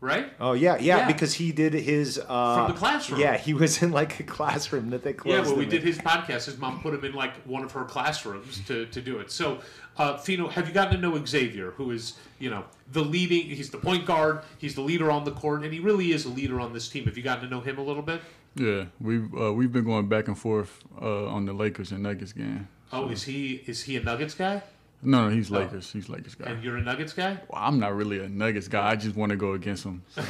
right? 0.00 0.32
Oh 0.38 0.52
yeah, 0.52 0.76
yeah, 0.76 0.98
Yeah. 0.98 1.06
because 1.06 1.34
he 1.34 1.52
did 1.52 1.72
his 1.72 2.18
uh, 2.28 2.56
From 2.66 2.72
the 2.72 2.78
classroom. 2.78 3.20
Yeah, 3.20 3.36
he 3.36 3.54
was 3.54 3.82
in 3.82 3.92
like 3.92 4.20
a 4.20 4.24
classroom 4.24 4.90
that 4.90 5.02
they 5.02 5.12
closed. 5.14 5.36
Yeah, 5.36 5.48
when 5.48 5.58
we 5.58 5.64
him 5.64 5.70
did 5.70 5.82
his 5.82 5.98
podcast, 5.98 6.44
his 6.46 6.58
mom 6.58 6.80
put 6.80 6.92
him 6.94 7.04
in 7.04 7.12
like 7.14 7.34
one 7.44 7.64
of 7.64 7.72
her 7.72 7.84
classrooms 7.84 8.60
to, 8.66 8.86
to 8.86 9.00
do 9.00 9.18
it. 9.18 9.30
So, 9.30 9.60
uh, 9.96 10.18
Fino, 10.18 10.48
have 10.48 10.68
you 10.68 10.74
gotten 10.74 10.94
to 10.94 11.00
know 11.00 11.24
Xavier, 11.24 11.70
who 11.72 11.90
is, 11.92 12.14
you 12.38 12.50
know, 12.50 12.64
the 12.92 13.02
leading, 13.02 13.42
he's 13.46 13.70
the 13.70 13.78
point 13.78 14.04
guard, 14.06 14.40
he's 14.58 14.74
the 14.74 14.82
leader 14.82 15.10
on 15.10 15.24
the 15.24 15.32
court, 15.32 15.62
and 15.64 15.72
he 15.72 15.80
really 15.80 16.12
is 16.12 16.24
a 16.26 16.28
leader 16.30 16.60
on 16.60 16.72
this 16.74 16.88
team. 16.88 17.04
Have 17.06 17.16
you 17.16 17.22
gotten 17.22 17.44
to 17.44 17.50
know 17.50 17.60
him 17.62 17.78
a 17.78 17.82
little 17.82 18.02
bit? 18.02 18.20
yeah, 18.54 18.84
we've 19.00 19.28
uh, 19.38 19.52
we've 19.52 19.72
been 19.72 19.84
going 19.84 20.08
back 20.08 20.28
and 20.28 20.38
forth 20.38 20.82
uh, 21.00 21.26
on 21.26 21.44
the 21.46 21.52
Lakers 21.52 21.90
and 21.92 22.02
Nuggets 22.02 22.32
game. 22.32 22.68
Oh, 22.92 23.08
is 23.08 23.22
he 23.24 23.62
is 23.66 23.82
he 23.82 23.96
a 23.96 24.02
Nuggets 24.02 24.34
guy? 24.34 24.62
No, 25.02 25.28
no, 25.28 25.34
he's 25.34 25.52
oh. 25.52 25.58
Lakers. 25.58 25.92
He's 25.92 26.08
Lakers 26.08 26.34
guy. 26.34 26.50
And 26.50 26.64
you're 26.64 26.76
a 26.76 26.82
Nuggets 26.82 27.12
guy? 27.12 27.38
Well, 27.48 27.60
I'm 27.62 27.78
not 27.78 27.94
really 27.94 28.18
a 28.20 28.28
Nuggets 28.28 28.68
guy. 28.68 28.88
I 28.90 28.96
just 28.96 29.14
want 29.16 29.30
to 29.30 29.36
go 29.36 29.52
against 29.52 29.84
him. 29.84 30.02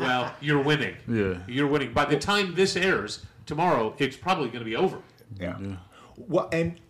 Well, 0.00 0.32
you're 0.40 0.62
winning. 0.62 0.96
Yeah. 1.08 1.38
You're 1.46 1.66
winning. 1.66 1.92
By 1.92 2.04
the 2.04 2.18
time 2.18 2.54
this 2.54 2.76
airs 2.76 3.24
tomorrow, 3.46 3.94
it's 3.98 4.16
probably 4.16 4.46
going 4.48 4.60
to 4.60 4.64
be 4.64 4.76
over. 4.76 4.98
Yeah. 5.38 5.56
Yeah. 5.60 5.76
Well, 6.16 6.48
and 6.52 6.80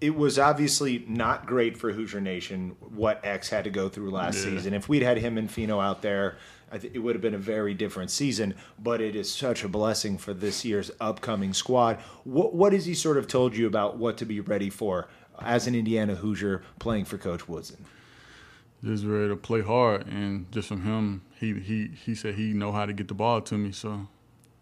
it 0.00 0.14
was 0.14 0.38
obviously 0.38 1.04
not 1.08 1.46
great 1.46 1.76
for 1.76 1.92
Hoosier 1.92 2.20
Nation 2.20 2.76
what 2.80 3.20
X 3.24 3.48
had 3.50 3.64
to 3.64 3.70
go 3.70 3.88
through 3.88 4.10
last 4.10 4.38
Yeah. 4.44 4.52
season. 4.52 4.74
If 4.74 4.88
we'd 4.88 5.02
had 5.02 5.18
him 5.18 5.38
and 5.38 5.50
Fino 5.50 5.80
out 5.80 6.02
there, 6.02 6.36
I 6.72 6.78
think 6.78 6.94
it 6.94 7.00
would 7.00 7.14
have 7.16 7.22
been 7.22 7.34
a 7.34 7.38
very 7.38 7.74
different 7.74 8.10
season. 8.10 8.54
But 8.78 9.00
it 9.00 9.16
is 9.16 9.30
such 9.32 9.64
a 9.64 9.68
blessing 9.68 10.18
for 10.18 10.32
this 10.32 10.64
year's 10.64 10.90
upcoming 11.00 11.52
squad. 11.52 11.98
What 12.24 12.54
what 12.54 12.72
has 12.72 12.86
he 12.86 12.94
sort 12.94 13.16
of 13.18 13.26
told 13.26 13.56
you 13.56 13.66
about 13.66 13.98
what 13.98 14.16
to 14.18 14.24
be 14.24 14.40
ready 14.40 14.70
for 14.70 15.08
as 15.42 15.66
an 15.66 15.74
Indiana 15.74 16.14
Hoosier 16.14 16.62
playing 16.78 17.04
for 17.04 17.18
Coach 17.18 17.48
Woodson? 17.48 17.84
Just 18.82 19.04
ready 19.04 19.28
to 19.28 19.36
play 19.36 19.60
hard, 19.60 20.06
and 20.06 20.50
just 20.50 20.68
from 20.68 20.82
him, 20.82 21.22
he 21.38 21.52
he 21.60 21.88
he 21.88 22.14
said 22.14 22.34
he 22.36 22.54
know 22.54 22.72
how 22.72 22.86
to 22.86 22.94
get 22.94 23.08
the 23.08 23.14
ball 23.14 23.42
to 23.42 23.58
me. 23.58 23.72
So 23.72 24.08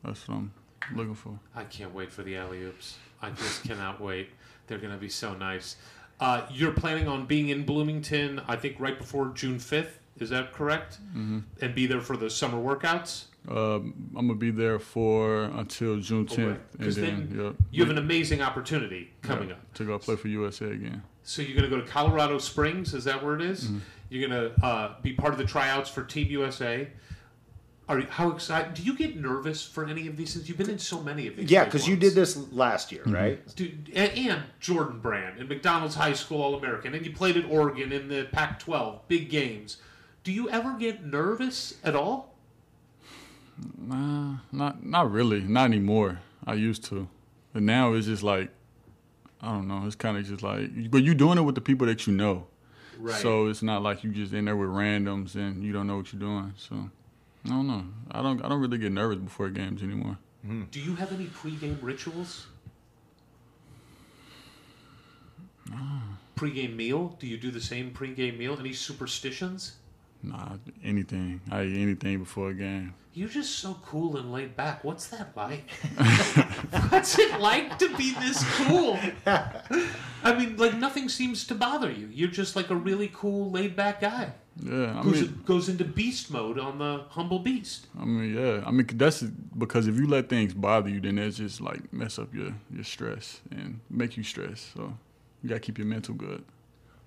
that's 0.03 0.27
what 0.27 0.35
I'm 0.35 0.53
looking 0.95 1.15
for. 1.15 1.39
I 1.55 1.65
can't 1.65 1.95
wait 1.95 2.11
for 2.13 2.23
the 2.23 2.37
alley 2.37 2.63
oops. 2.63 2.99
I 3.23 3.31
just 3.31 3.65
cannot 3.65 4.01
wait. 4.01 4.31
They're 4.67 4.79
going 4.79 4.93
to 4.93 4.99
be 4.99 5.09
so 5.09 5.35
nice. 5.35 5.77
Uh, 6.21 6.43
you're 6.51 6.73
planning 6.73 7.09
on 7.09 7.27
being 7.27 7.49
in 7.49 7.65
Bloomington, 7.65 8.41
I 8.49 8.57
think, 8.57 8.77
right 8.79 8.99
before 8.99 9.29
June 9.35 9.59
5th. 9.59 9.91
Is 10.19 10.31
that 10.31 10.53
correct? 10.53 10.99
Mm-hmm. 11.11 11.41
And 11.61 11.75
be 11.75 11.87
there 11.87 12.01
for 12.01 12.17
the 12.17 12.29
summer 12.29 12.59
workouts? 12.59 13.25
Um, 13.51 14.13
I'm 14.17 14.27
gonna 14.27 14.39
be 14.39 14.51
there 14.51 14.79
for 14.79 15.45
until 15.45 15.99
June 16.01 16.27
10th, 16.27 16.39
and 16.39 16.59
Because 16.73 16.97
then, 16.97 17.29
then 17.31 17.45
yep, 17.45 17.55
you 17.71 17.83
have 17.83 17.91
an 17.91 17.99
amazing 17.99 18.43
opportunity 18.43 19.11
coming 19.23 19.49
yeah, 19.49 19.55
up. 19.55 19.75
to 19.75 19.85
go 19.85 19.99
play 19.99 20.17
for 20.17 20.29
USA 20.29 20.67
again. 20.67 21.03
So 21.29 21.43
you're 21.43 21.59
going 21.59 21.69
to 21.71 21.77
go 21.77 21.83
to 21.83 21.87
Colorado 21.87 22.39
Springs. 22.39 22.95
Is 22.95 23.05
that 23.05 23.23
where 23.23 23.35
it 23.35 23.43
is? 23.43 23.65
Mm-hmm. 23.65 23.79
You're 24.09 24.29
going 24.29 24.51
to 24.51 24.65
uh, 24.65 24.95
be 25.03 25.13
part 25.13 25.35
of 25.35 25.39
the 25.39 25.45
tryouts 25.45 25.91
for 25.91 26.03
Team 26.03 26.29
USA. 26.29 26.89
Are 27.87 27.99
you, 27.99 28.07
how 28.09 28.31
excited? 28.31 28.73
Do 28.73 28.83
you 28.83 28.97
get 28.97 29.21
nervous 29.21 29.63
for 29.63 29.85
any 29.87 30.07
of 30.07 30.17
these 30.17 30.33
things? 30.33 30.49
You've 30.49 30.57
been 30.57 30.71
in 30.71 30.79
so 30.79 31.03
many 31.03 31.27
of 31.27 31.37
these. 31.37 31.51
Yeah, 31.51 31.65
big 31.65 31.73
because 31.73 31.87
you 31.87 31.97
ones. 31.97 32.03
did 32.05 32.15
this 32.15 32.37
last 32.51 32.93
year, 32.93 33.03
right? 33.05 33.47
Dude, 33.57 33.91
and, 33.95 34.11
and 34.17 34.43
Jordan 34.59 35.01
Brand 35.01 35.39
and 35.39 35.51
McDonald's 35.51 35.95
High 35.95 36.15
School 36.15 36.41
All 36.41 36.55
American, 36.55 36.95
and 36.95 37.05
you 37.05 37.13
played 37.13 37.37
at 37.37 37.45
Oregon 37.45 37.93
in 37.93 38.09
the 38.09 38.25
Pac 38.33 38.59
12, 38.59 39.07
big 39.09 39.29
games. 39.29 39.77
Do 40.25 40.33
you 40.33 40.49
ever 40.49 40.79
get 40.79 41.05
nervous 41.05 41.75
at 41.85 41.95
all? 41.95 42.38
Nah, 43.77 44.37
not 44.53 44.85
not 44.85 45.11
really, 45.11 45.41
not 45.41 45.65
anymore. 45.65 46.21
I 46.47 46.55
used 46.55 46.85
to, 46.87 47.09
but 47.53 47.63
now 47.63 47.93
it's 47.95 48.07
just 48.07 48.23
like 48.23 48.51
I 49.41 49.53
don't 49.53 49.69
know. 49.69 49.85
It's 49.87 49.97
kind 49.97 50.17
of 50.17 50.27
just 50.27 50.43
like, 50.43 50.91
but 50.91 51.03
you're 51.03 51.15
doing 51.15 51.39
it 51.39 51.43
with 51.43 51.55
the 51.55 51.61
people 51.61 51.87
that 51.87 52.07
you 52.07 52.13
know. 52.13 52.47
Right. 52.99 53.15
So 53.15 53.47
it's 53.47 53.63
not 53.63 53.83
like 53.83 54.03
you 54.03 54.11
just 54.11 54.33
in 54.33 54.47
there 54.47 54.57
with 54.57 54.71
randoms 54.71 55.37
and 55.37 55.63
you 55.63 55.73
don't 55.73 55.87
know 55.87 55.97
what 55.97 56.13
you're 56.13 56.21
doing. 56.21 56.53
So 56.57 56.91
I 57.45 57.49
don't 57.49 57.67
know. 57.67 57.85
I 58.11 58.23
don't. 58.23 58.45
I 58.45 58.49
don't 58.49 58.61
really 58.61 58.79
get 58.79 58.93
nervous 58.93 59.19
before 59.19 59.49
games 59.51 59.83
anymore. 59.83 60.19
Hmm. 60.45 60.65
Do 60.71 60.81
you 60.81 60.95
have 60.97 61.13
any 61.13 61.27
pregame 61.27 61.79
rituals? 61.81 62.47
Pregame 66.37 66.77
meal? 66.77 67.17
Do 67.19 67.27
you 67.27 67.37
do 67.37 67.51
the 67.51 67.61
same 67.61 67.91
pregame 67.91 68.39
meal? 68.39 68.57
Any 68.59 68.73
superstitions? 68.73 69.77
Nah, 70.23 70.57
anything. 70.83 71.41
I 71.51 71.63
eat 71.65 71.81
anything 71.81 72.19
before 72.19 72.51
a 72.51 72.55
game. 72.55 72.95
You're 73.15 73.29
just 73.29 73.59
so 73.59 73.77
cool 73.85 74.17
and 74.17 74.33
laid 74.33 74.57
back. 74.57 74.85
What's 74.85 75.09
that 75.09 75.37
like? 75.37 75.69
What's 76.91 77.19
it 77.19 77.41
like 77.41 77.79
to 77.79 77.97
be 77.97 78.15
this 78.15 78.45
cool? 78.57 78.99
I 79.27 80.35
mean, 80.37 80.57
like 80.57 80.75
nothing 80.75 81.09
seems 81.09 81.47
to 81.47 81.55
bother 81.55 81.91
you. 81.91 82.09
You're 82.13 82.31
just 82.31 82.57
like 82.57 82.71
a 82.71 82.77
really 82.77 83.11
cool, 83.13 83.51
laid 83.51 83.77
back 83.77 84.01
guy. 84.01 84.33
Yeah, 84.61 84.99
I 84.99 85.03
Who 85.03 85.13
mean, 85.13 85.43
goes 85.45 85.69
into 85.69 85.85
beast 85.85 86.33
mode 86.33 86.59
on 86.59 86.79
the 86.79 87.05
humble 87.11 87.39
beast. 87.39 87.87
I 87.99 88.05
mean, 88.05 88.35
yeah. 88.35 88.63
I 88.67 88.73
mean, 88.73 88.87
that's 88.95 89.23
because 89.23 89.87
if 89.87 89.97
you 89.97 90.09
let 90.09 90.29
things 90.29 90.53
bother 90.53 90.91
you, 90.91 91.01
then 91.01 91.19
it's 91.19 91.37
just 91.37 91.61
like 91.61 91.93
mess 91.93 92.19
up 92.19 92.35
your 92.35 92.55
your 92.71 92.85
stress 92.85 93.41
and 93.51 93.81
make 93.89 94.17
you 94.17 94.25
stress. 94.25 94.73
So 94.75 94.95
you 95.43 95.49
gotta 95.49 95.61
keep 95.61 95.79
your 95.79 95.87
mental 95.87 96.15
good. 96.15 96.45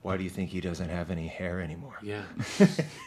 Why 0.02 0.18
do 0.18 0.24
you 0.24 0.30
think 0.30 0.50
he 0.50 0.62
doesn't 0.62 0.90
have 0.90 1.12
any 1.12 1.28
hair 1.28 1.62
anymore? 1.62 1.98
Yeah, 2.02 2.24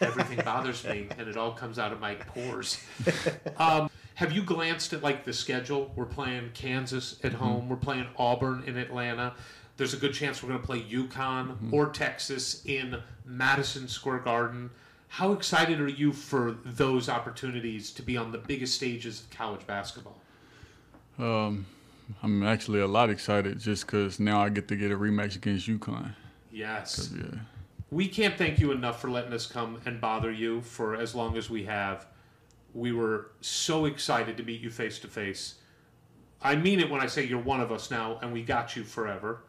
everything 0.01 0.41
bothers 0.45 0.85
me, 0.85 1.09
and 1.19 1.29
it 1.29 1.37
all 1.37 1.53
comes 1.53 1.79
out 1.79 1.93
of 1.93 2.01
my 2.01 2.15
pores. 2.15 2.81
Um, 3.57 3.91
have 4.17 4.33
you 4.33 4.43
glanced 4.43 4.93
at 4.93 5.03
like 5.03 5.25
the 5.25 5.33
schedule? 5.33 5.93
We're 5.97 6.05
playing 6.05 6.51
Kansas 6.55 7.19
at 7.25 7.33
home. 7.33 7.69
We're 7.69 7.77
playing 7.77 8.07
Auburn 8.17 8.63
in 8.67 8.77
Atlanta. 8.77 9.35
There's 9.77 9.93
a 9.93 9.97
good 9.97 10.15
chance 10.15 10.43
we're 10.43 10.51
going 10.51 10.61
to 10.61 10.67
play 10.67 10.83
UConn 10.83 11.73
or 11.73 11.89
Texas 11.89 12.65
in 12.65 13.03
Madison 13.25 13.89
Square 13.89 14.21
Garden. 14.21 14.71
How 15.09 15.33
excited 15.33 15.81
are 15.81 15.89
you 15.89 16.13
for 16.13 16.57
those 16.65 17.09
opportunities 17.09 17.91
to 17.93 18.03
be 18.03 18.17
on 18.17 18.31
the 18.31 18.39
biggest 18.39 18.75
stages 18.75 19.21
of 19.23 19.31
college 19.31 19.67
basketball? 19.67 20.21
Um, 21.19 21.67
I'm 22.23 22.45
actually 22.45 22.81
a 22.81 22.87
lot 22.87 23.11
excited 23.11 23.59
just 23.59 23.87
because 23.87 24.21
now 24.21 24.41
I 24.41 24.49
get 24.49 24.69
to 24.69 24.77
get 24.77 24.93
a 24.93 24.97
rematch 24.97 25.35
against 25.37 25.69
UConn. 25.69 26.15
Yes. 26.55 27.11
Yeah. 27.15 27.41
We 27.91 28.09
can't 28.09 28.39
thank 28.39 28.59
you 28.59 28.71
enough 28.71 29.01
for 29.01 29.11
letting 29.11 29.33
us 29.33 29.47
come 29.47 29.81
and 29.85 30.01
bother 30.01 30.31
you 30.31 30.63
for 30.63 30.95
as 30.95 31.15
long 31.15 31.37
as 31.37 31.51
we 31.51 31.65
have. 31.65 32.07
We 32.73 32.93
were 32.93 33.33
so 33.41 33.85
excited 33.85 34.37
to 34.37 34.43
meet 34.43 34.61
you 34.61 34.71
face 34.71 34.99
to 35.01 35.09
face. 35.09 35.57
I 36.41 36.57
mean 36.57 36.81
it 36.81 36.89
when 36.89 37.01
I 37.01 37.07
say 37.07 37.25
you're 37.25 37.41
one 37.41 37.61
of 37.61 37.73
us 37.73 37.91
now, 37.91 38.19
and 38.23 38.33
we 38.33 38.43
got 38.43 38.77
you 38.77 38.85
forever. 38.85 39.45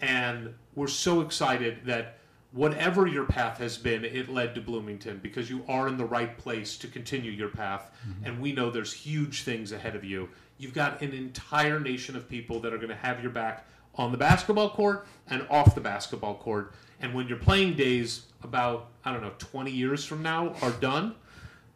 And 0.00 0.54
we're 0.74 0.86
so 0.86 1.20
excited 1.20 1.78
that 1.84 2.18
whatever 2.52 3.06
your 3.06 3.24
path 3.24 3.58
has 3.58 3.76
been, 3.76 4.04
it 4.04 4.28
led 4.28 4.54
to 4.54 4.60
Bloomington 4.60 5.20
because 5.22 5.50
you 5.50 5.62
are 5.68 5.88
in 5.88 5.96
the 5.96 6.04
right 6.04 6.36
place 6.38 6.76
to 6.78 6.88
continue 6.88 7.30
your 7.30 7.48
path. 7.48 7.90
Mm-hmm. 8.06 8.24
And 8.26 8.40
we 8.40 8.52
know 8.52 8.70
there's 8.70 8.92
huge 8.92 9.42
things 9.42 9.72
ahead 9.72 9.96
of 9.96 10.04
you. 10.04 10.28
You've 10.58 10.74
got 10.74 11.02
an 11.02 11.12
entire 11.12 11.80
nation 11.80 12.16
of 12.16 12.28
people 12.28 12.60
that 12.60 12.72
are 12.72 12.78
going 12.78 12.88
to 12.88 12.94
have 12.94 13.20
your 13.20 13.30
back 13.30 13.66
on 13.96 14.12
the 14.12 14.18
basketball 14.18 14.70
court 14.70 15.06
and 15.28 15.46
off 15.50 15.74
the 15.74 15.80
basketball 15.80 16.34
court. 16.34 16.72
And 17.00 17.14
when 17.14 17.28
your 17.28 17.38
playing 17.38 17.74
days, 17.74 18.26
about, 18.46 18.88
I 19.04 19.12
don't 19.12 19.22
know, 19.22 19.32
20 19.38 19.70
years 19.70 20.04
from 20.04 20.22
now, 20.22 20.54
are 20.62 20.70
done, 20.72 21.14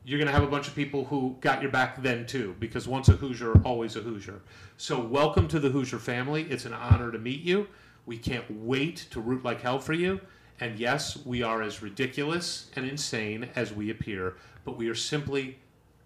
you're 0.04 0.18
going 0.18 0.28
to 0.28 0.32
have 0.32 0.42
a 0.42 0.50
bunch 0.50 0.66
of 0.66 0.74
people 0.74 1.04
who 1.04 1.36
got 1.40 1.60
your 1.60 1.70
back 1.70 2.02
then 2.02 2.26
too, 2.26 2.56
because 2.58 2.88
once 2.88 3.08
a 3.08 3.12
Hoosier, 3.12 3.60
always 3.62 3.96
a 3.96 4.00
Hoosier. 4.00 4.40
So, 4.78 4.98
welcome 4.98 5.46
to 5.48 5.60
the 5.60 5.68
Hoosier 5.68 5.98
family. 5.98 6.44
It's 6.44 6.64
an 6.64 6.72
honor 6.72 7.12
to 7.12 7.18
meet 7.18 7.42
you. 7.42 7.68
We 8.06 8.16
can't 8.16 8.44
wait 8.50 9.06
to 9.10 9.20
root 9.20 9.44
like 9.44 9.60
hell 9.60 9.78
for 9.78 9.92
you. 9.92 10.20
And 10.58 10.78
yes, 10.78 11.18
we 11.24 11.42
are 11.42 11.62
as 11.62 11.82
ridiculous 11.82 12.70
and 12.76 12.86
insane 12.86 13.48
as 13.54 13.72
we 13.72 13.90
appear, 13.90 14.36
but 14.64 14.76
we 14.76 14.88
are 14.88 14.94
simply 14.94 15.58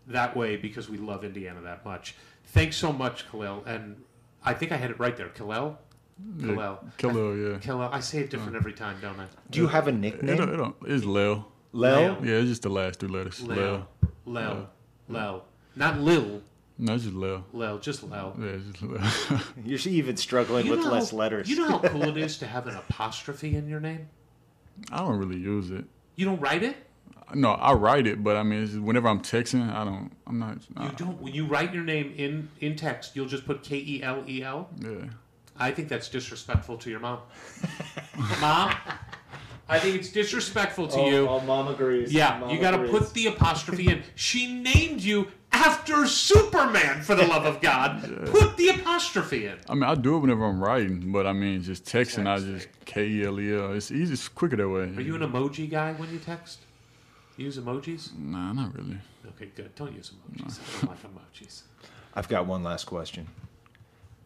that 0.06 0.36
way 0.36 0.56
because 0.56 0.88
we 0.88 0.98
love 0.98 1.24
Indiana 1.24 1.60
that 1.62 1.84
much. 1.84 2.14
Thanks 2.46 2.76
so 2.76 2.92
much, 2.92 3.28
Khalil. 3.30 3.62
And 3.66 4.02
I 4.44 4.54
think 4.54 4.70
I 4.72 4.76
had 4.76 4.90
it 4.90 4.98
right 4.98 5.16
there. 5.16 5.28
Khalil? 5.28 5.78
Khalil. 6.40 6.84
Khalil, 6.98 7.36
yeah. 7.36 7.58
Khalil. 7.58 7.88
I 7.92 8.00
say 8.00 8.20
it 8.20 8.24
oh. 8.24 8.26
different 8.28 8.56
every 8.56 8.72
time, 8.72 8.96
don't 9.00 9.18
I? 9.18 9.26
Do 9.50 9.60
you 9.60 9.66
have 9.66 9.86
a 9.86 9.90
It, 9.90 9.96
nickname? 9.96 10.36
don't, 10.36 10.48
it 10.48 10.56
don't, 10.56 10.76
it's 10.86 11.04
Lil. 11.04 11.46
Lel? 11.72 12.24
Yeah, 12.24 12.34
it's 12.34 12.48
just 12.48 12.62
the 12.62 12.68
last 12.68 13.00
two 13.00 13.08
letters. 13.08 13.42
Lil. 13.42 13.56
Lel. 13.56 13.88
Lel. 14.26 14.70
Lel. 15.08 15.44
Not 15.74 15.98
Lil. 15.98 16.42
No, 16.78 16.94
it's 16.94 17.04
just 17.04 17.16
Lil. 17.16 17.44
Lel. 17.52 17.78
Just 17.78 18.04
Lel. 18.04 18.36
Yeah, 18.38 18.46
it's 18.46 18.64
just 18.66 18.82
Lil. 18.82 19.40
You're 19.64 19.80
even 19.86 20.16
struggling 20.16 20.68
with 20.68 20.80
know- 20.80 20.92
less 20.92 21.12
letters. 21.12 21.48
You 21.48 21.56
know 21.56 21.68
how 21.68 21.78
cool 21.78 22.04
it 22.04 22.16
is 22.26 22.38
to 22.38 22.46
have 22.46 22.66
an 22.66 22.76
apostrophe 22.76 23.56
in 23.56 23.68
your 23.68 23.80
name? 23.80 24.08
I 24.90 24.98
don't 24.98 25.18
really 25.18 25.38
use 25.38 25.70
it. 25.70 25.84
You 26.16 26.26
don't 26.26 26.40
write 26.40 26.62
it? 26.62 26.76
No, 27.32 27.52
I 27.52 27.72
write 27.72 28.06
it, 28.06 28.22
but 28.22 28.36
I 28.36 28.42
mean, 28.42 28.62
it's 28.62 28.72
just 28.72 28.82
whenever 28.82 29.08
I'm 29.08 29.20
texting, 29.20 29.72
I 29.72 29.84
don't. 29.84 30.10
I'm 30.26 30.38
not. 30.38 30.58
You 30.80 30.90
don't. 30.96 31.20
When 31.20 31.32
you 31.32 31.46
write 31.46 31.72
your 31.72 31.82
name 31.82 32.12
in 32.16 32.48
in 32.60 32.76
text, 32.76 33.16
you'll 33.16 33.26
just 33.26 33.46
put 33.46 33.62
K 33.62 33.76
E 33.76 34.02
L 34.02 34.24
E 34.28 34.42
L. 34.42 34.68
Yeah. 34.80 35.06
I 35.58 35.70
think 35.70 35.88
that's 35.88 36.08
disrespectful 36.08 36.78
to 36.78 36.90
your 36.90 37.00
mom. 37.00 37.20
mom, 38.40 38.74
I 39.68 39.78
think 39.78 39.96
it's 39.96 40.10
disrespectful 40.10 40.88
to 40.88 40.98
oh, 40.98 41.08
you. 41.08 41.28
Oh, 41.28 41.40
mom 41.40 41.68
agrees. 41.68 42.12
Yeah, 42.12 42.38
Mom 42.38 42.50
you 42.50 42.60
got 42.60 42.72
to 42.72 42.88
put 42.88 43.14
the 43.14 43.28
apostrophe 43.28 43.88
in. 43.88 44.02
She 44.14 44.52
named 44.52 45.00
you 45.00 45.28
after 45.52 46.06
Superman, 46.06 47.02
for 47.02 47.14
the 47.14 47.26
love 47.26 47.46
of 47.46 47.60
God. 47.60 48.02
Put 48.26 48.56
the 48.56 48.68
apostrophe 48.70 49.46
in. 49.46 49.56
I 49.68 49.74
mean, 49.74 49.84
I 49.84 49.94
do 49.94 50.16
it 50.16 50.18
whenever 50.18 50.44
I'm 50.44 50.62
writing, 50.62 51.12
but 51.12 51.26
I 51.26 51.32
mean, 51.32 51.62
just 51.62 51.84
texting, 51.84 52.26
I 52.26 52.38
just 52.38 52.68
K 52.84 53.06
E 53.06 53.24
L 53.24 53.40
E 53.40 53.54
L. 53.54 53.72
It's 53.72 53.90
easy. 53.90 54.12
It's 54.12 54.28
quicker 54.28 54.56
that 54.56 54.68
way. 54.68 54.82
Are 54.82 55.00
you 55.00 55.14
an 55.14 55.22
emoji 55.22 55.70
guy 55.70 55.92
when 55.92 56.12
you 56.12 56.18
text? 56.18 56.58
Use 57.36 57.56
emojis? 57.58 58.16
Nah, 58.18 58.52
not 58.52 58.74
really. 58.76 58.98
Okay, 59.28 59.50
good. 59.54 59.74
Don't 59.74 59.94
use 59.94 60.12
emojis. 60.12 60.58
I 60.60 60.86
don't 60.86 60.90
like 60.90 61.02
emojis. 61.02 61.62
I've 62.14 62.28
got 62.28 62.46
one 62.46 62.62
last 62.62 62.84
question. 62.84 63.28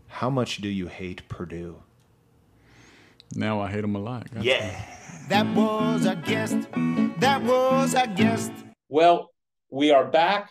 How 0.09 0.31
much 0.31 0.57
do 0.59 0.69
you 0.69 0.89
hate 0.89 1.29
Purdue? 1.29 1.83
Now 3.35 3.61
I 3.61 3.71
hate 3.71 3.85
him 3.85 3.95
a 3.95 3.99
lot. 4.01 4.33
Got 4.33 4.45
Yeah. 4.45 4.71
That 5.29 5.47
was 5.55 6.07
a 6.07 6.17
guest. 6.17 6.57
That 7.21 7.43
was 7.43 7.95
a 7.95 8.07
guest. 8.07 8.51
Well, 8.89 9.31
we 9.71 9.91
are 9.91 10.07
back 10.07 10.51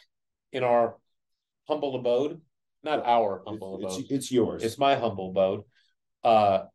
in 0.54 0.64
our 0.64 0.96
humble 1.68 1.96
abode. 1.96 2.40
Not 2.84 3.04
our 3.06 3.42
humble 3.46 3.84
It's, 3.84 3.96
abode. 3.98 4.12
it's 4.12 4.32
yours. 4.32 4.64
It's 4.64 4.78
my 4.78 4.96
humble 4.96 5.32
abode. 5.32 5.64
Uh, 6.24 6.66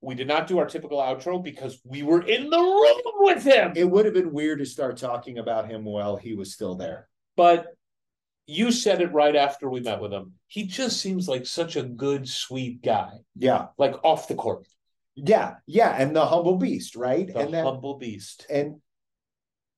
we 0.00 0.14
did 0.14 0.26
not 0.26 0.46
do 0.46 0.58
our 0.58 0.66
typical 0.66 0.98
outro 0.98 1.42
because 1.44 1.78
we 1.84 2.02
were 2.02 2.22
in 2.22 2.48
the 2.50 2.58
room 2.58 3.00
with 3.20 3.44
him. 3.44 3.72
it 3.76 3.88
would 3.88 4.04
have 4.06 4.14
been 4.14 4.32
weird 4.32 4.58
to 4.58 4.66
start 4.66 4.96
talking 4.96 5.38
about 5.38 5.68
him 5.70 5.84
while 5.84 6.16
he 6.16 6.34
was 6.34 6.52
still 6.52 6.74
there. 6.74 7.08
But 7.36 7.66
you 8.46 8.72
said 8.72 9.00
it 9.00 9.12
right 9.12 9.36
after 9.36 9.68
we 9.70 9.80
met 9.80 10.00
with 10.00 10.12
him. 10.12 10.32
He 10.48 10.64
just 10.66 11.00
seems 11.00 11.28
like 11.28 11.46
such 11.46 11.76
a 11.76 11.82
good, 11.82 12.28
sweet 12.28 12.82
guy, 12.82 13.10
Yeah, 13.36 13.66
like 13.78 13.94
off 14.04 14.28
the 14.28 14.34
court, 14.34 14.66
yeah, 15.14 15.54
yeah, 15.66 15.94
and 15.96 16.14
the 16.14 16.26
humble 16.26 16.56
beast, 16.56 16.96
right? 16.96 17.26
the 17.26 17.38
and 17.38 17.54
that, 17.54 17.64
humble 17.64 17.98
beast. 17.98 18.46
and 18.50 18.80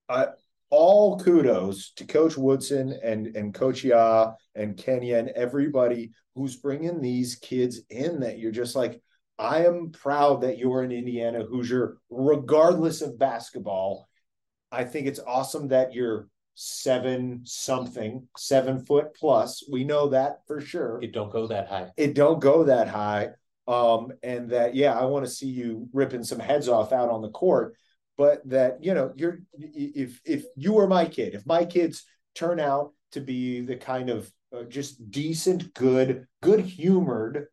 uh, 0.09 0.27
all 0.71 1.19
kudos 1.21 1.93
to 1.93 2.05
Coach 2.05 2.37
Woodson 2.37 2.99
and 3.03 3.37
and 3.37 3.55
Coach 3.55 3.85
Ya 3.85 4.33
and 4.55 4.77
Kenya 4.77 5.19
and 5.19 5.29
everybody 5.31 6.13
who's 6.35 6.57
bringing 6.57 7.01
these 7.01 7.37
kids 7.37 7.81
in. 7.91 8.21
That 8.21 8.39
you're 8.39 8.51
just 8.53 8.75
like, 8.75 9.01
I 9.39 9.67
am 9.67 9.91
proud 9.93 10.41
that 10.43 10.59
you're 10.59 10.83
an 10.83 10.91
Indiana 10.93 11.45
Hoosier, 11.45 11.99
regardless 12.11 13.03
of 13.03 13.19
basketball. 13.19 14.09
I 14.73 14.85
think 14.85 15.07
it's 15.07 15.21
awesome 15.25 15.69
that 15.69 15.93
you're 15.95 16.29
seven 16.55 17.41
something, 17.45 18.27
seven 18.37 18.85
foot 18.85 19.15
plus. 19.15 19.65
We 19.71 19.85
know 19.85 20.09
that 20.09 20.41
for 20.47 20.61
sure 20.61 21.01
It 21.03 21.13
don't 21.13 21.33
go 21.33 21.47
that 21.49 21.69
high. 21.69 21.91
it 21.97 22.15
don't 22.15 22.41
go 22.41 22.65
that 22.65 22.89
high 22.89 23.31
um 23.67 24.13
and 24.23 24.51
that 24.51 24.75
yeah 24.75 24.93
i 24.93 25.07
want 25.07 25.25
to 25.25 25.31
see 25.31 25.47
you 25.47 25.89
ripping 25.95 26.23
some 26.23 26.39
heads 26.39 26.69
off 26.69 26.93
out 26.93 27.09
on 27.09 27.23
the 27.23 27.31
court 27.31 27.75
but 28.19 28.47
that 28.47 28.85
you 28.85 28.93
know 28.93 29.11
you're 29.17 29.39
if 29.59 30.21
if 30.27 30.45
you 30.55 30.75
were 30.75 30.87
my 30.87 31.07
kid 31.07 31.33
if 31.35 31.47
my 31.47 31.65
kids 31.65 32.05
turn 32.35 32.61
out 32.61 32.93
to 33.13 33.21
be 33.23 33.61
the 33.63 33.75
kind 33.77 34.11
of 34.11 34.31
uh, 34.55 34.65
just 34.65 35.11
decent 35.11 35.73
good 35.73 36.27
good 36.43 36.61
humored 36.61 37.47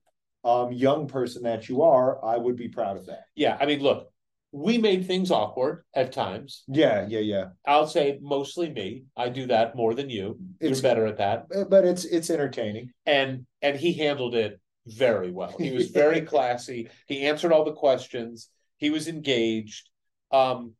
um 0.43 0.73
young 0.73 1.07
person 1.07 1.43
that 1.43 1.69
you 1.69 1.81
are 1.81 2.23
i 2.25 2.35
would 2.35 2.57
be 2.57 2.67
proud 2.67 2.97
of 2.97 3.05
that 3.05 3.23
Yeah, 3.37 3.55
I 3.57 3.65
mean, 3.65 3.79
look, 3.79 4.10
we 4.51 4.77
made 4.77 5.05
things 5.07 5.31
awkward 5.31 5.83
at 5.95 6.11
times. 6.11 6.63
yeah 6.67 7.05
yeah 7.07 7.19
yeah 7.19 7.45
I'll 7.65 7.87
say 7.87 8.19
mostly 8.21 8.69
me. 8.69 9.03
I 9.15 9.29
do 9.29 9.47
that 9.47 9.75
more 9.75 9.93
than 9.93 10.09
you. 10.09 10.37
It's- 10.59 10.81
You're 10.81 10.89
better 10.89 11.05
at 11.05 11.17
that. 11.17 11.45
Uh, 11.55 11.63
but 11.65 11.85
it's 11.85 12.05
it's 12.05 12.29
entertaining 12.29 12.91
and 13.05 13.45
and 13.61 13.77
he 13.77 13.93
handled 13.93 14.35
it 14.35 14.59
very 14.87 15.31
well. 15.31 15.55
He 15.57 15.71
was 15.71 15.87
very 15.89 16.21
classy. 16.31 16.89
He 17.07 17.21
answered 17.27 17.51
all 17.53 17.63
the 17.65 17.73
questions. 17.73 18.49
He 18.77 18.89
was 18.89 19.07
engaged. 19.07 19.89
Um, 20.31 20.73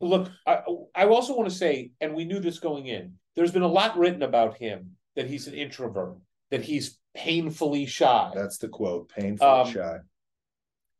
look, 0.00 0.30
I 0.46 0.60
I 0.94 1.06
also 1.06 1.36
want 1.36 1.48
to 1.48 1.54
say, 1.54 1.92
and 2.00 2.14
we 2.14 2.24
knew 2.24 2.40
this 2.40 2.58
going 2.58 2.86
in. 2.86 3.14
There's 3.36 3.52
been 3.52 3.62
a 3.62 3.68
lot 3.80 3.96
written 3.96 4.22
about 4.22 4.58
him 4.58 4.96
that 5.16 5.26
he's 5.26 5.46
an 5.46 5.54
introvert, 5.54 6.16
that 6.50 6.62
he's 6.62 6.98
painfully 7.14 7.86
shy, 7.86 8.30
that's 8.34 8.58
the 8.58 8.68
quote 8.68 9.08
painful 9.10 9.46
Um, 9.46 9.70
shy 9.72 9.98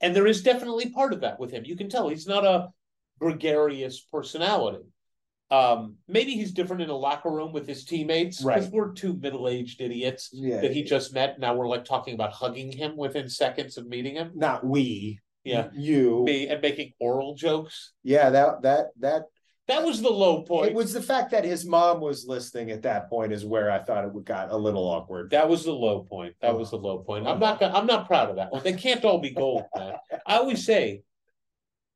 and 0.03 0.15
there 0.15 0.27
is 0.27 0.43
definitely 0.43 0.91
part 0.91 1.13
of 1.13 1.21
that 1.21 1.39
with 1.41 1.51
him. 1.53 1.65
You 1.65 1.77
can 1.77 1.89
tell 1.89 2.09
he's 2.09 2.27
not 2.27 2.45
a 2.45 2.69
gregarious 3.21 4.01
personality. 4.01 4.85
Um, 5.51 5.97
maybe 6.09 6.33
he's 6.33 6.53
different 6.53 6.81
in 6.83 6.89
a 6.91 6.97
locker 6.97 7.31
room 7.31 7.53
with 7.53 7.69
his 7.69 7.85
teammates 7.85 8.43
because 8.43 8.65
Right. 8.65 8.73
we're 8.73 8.93
two 8.93 9.15
middle-aged 9.15 9.81
idiots 9.83 10.31
yeah 10.33 10.63
that 10.63 10.73
he 10.73 10.83
just 10.83 11.13
met. 11.13 11.39
Now 11.39 11.55
we're 11.55 11.69
like 11.69 11.85
talking 11.85 12.15
about 12.15 12.33
hugging 12.33 12.73
him 12.73 12.97
within 12.97 13.29
seconds 13.29 13.77
of 13.77 13.87
meeting 13.87 14.15
him. 14.15 14.33
not 14.35 14.65
we 14.65 15.21
Yeah. 15.45 15.69
you 15.75 16.23
Me 16.25 16.49
and 16.49 16.63
making 16.63 16.95
oral 17.01 17.35
jokes. 17.35 17.93
yeah 18.03 18.31
that 18.31 18.63
that 18.63 18.87
that 19.01 19.23
That 19.73 19.87
was 19.87 20.03
the 20.03 20.11
low 20.11 20.43
point. 20.43 20.69
It 20.69 20.75
was 20.75 20.93
the 20.93 21.01
fact 21.01 21.31
that 21.31 21.45
his 21.45 21.65
mom 21.65 22.01
was 22.01 22.27
listening 22.27 22.71
at 22.71 22.83
that 22.83 23.09
point 23.09 23.33
is 23.33 23.45
where 23.45 23.71
I 23.71 23.79
thought 23.79 24.05
it 24.05 24.25
got 24.25 24.51
a 24.51 24.57
little 24.57 24.85
awkward. 24.85 25.31
that 25.31 25.49
was 25.49 25.65
the 25.65 25.73
low 25.73 26.01
point. 26.05 26.35
That 26.43 26.59
was 26.59 26.71
the 26.71 26.77
low 26.77 26.99
point. 26.99 27.27
I'm 27.27 27.39
not 27.41 27.63
I'm 27.63 27.87
not 27.87 28.07
proud 28.07 28.29
of 28.29 28.37
that 28.37 28.53
one. 28.53 28.63
They 28.63 28.75
can't 28.75 29.03
all 29.05 29.19
be 29.19 29.31
gold, 29.31 29.65
man. 29.75 29.95
I 30.27 30.37
always 30.37 30.65
say 30.67 31.03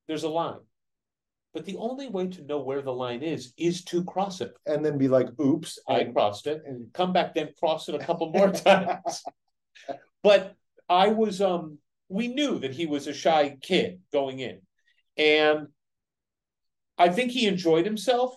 there's 0.09 0.25
a 0.25 0.29
line. 0.29 0.61
But 1.53 1.67
the 1.67 1.77
only 1.77 2.09
way 2.09 2.29
to 2.29 2.43
know 2.45 2.61
where 2.61 2.81
the 2.81 2.93
line 2.93 3.23
is 3.23 3.53
is 3.59 3.85
to 3.85 4.05
cross 4.05 4.41
it. 4.41 4.55
And 4.67 4.85
then 4.85 4.97
be 4.99 5.09
like, 5.09 5.29
oops. 5.39 5.79
I 5.89 6.05
crossed 6.05 6.47
it. 6.47 6.63
and- 6.67 6.91
come 6.95 7.13
back 7.13 7.35
then 7.35 7.51
cross 7.59 7.89
it 7.91 7.95
a 7.95 7.99
couple 7.99 8.31
more 8.31 8.51
times. 8.69 9.23
but 10.23 10.55
I 10.89 11.09
was 11.09 11.43
um 11.43 11.79
we 12.09 12.29
knew 12.29 12.59
that 12.61 12.73
he 12.73 12.87
was 12.87 13.07
a 13.07 13.13
shy 13.13 13.57
kid 13.61 14.01
going 14.13 14.39
in. 14.41 14.61
And 15.19 15.69
I 16.99 17.09
think 17.09 17.31
he 17.31 17.47
enjoyed 17.47 17.85
himself 17.85 18.35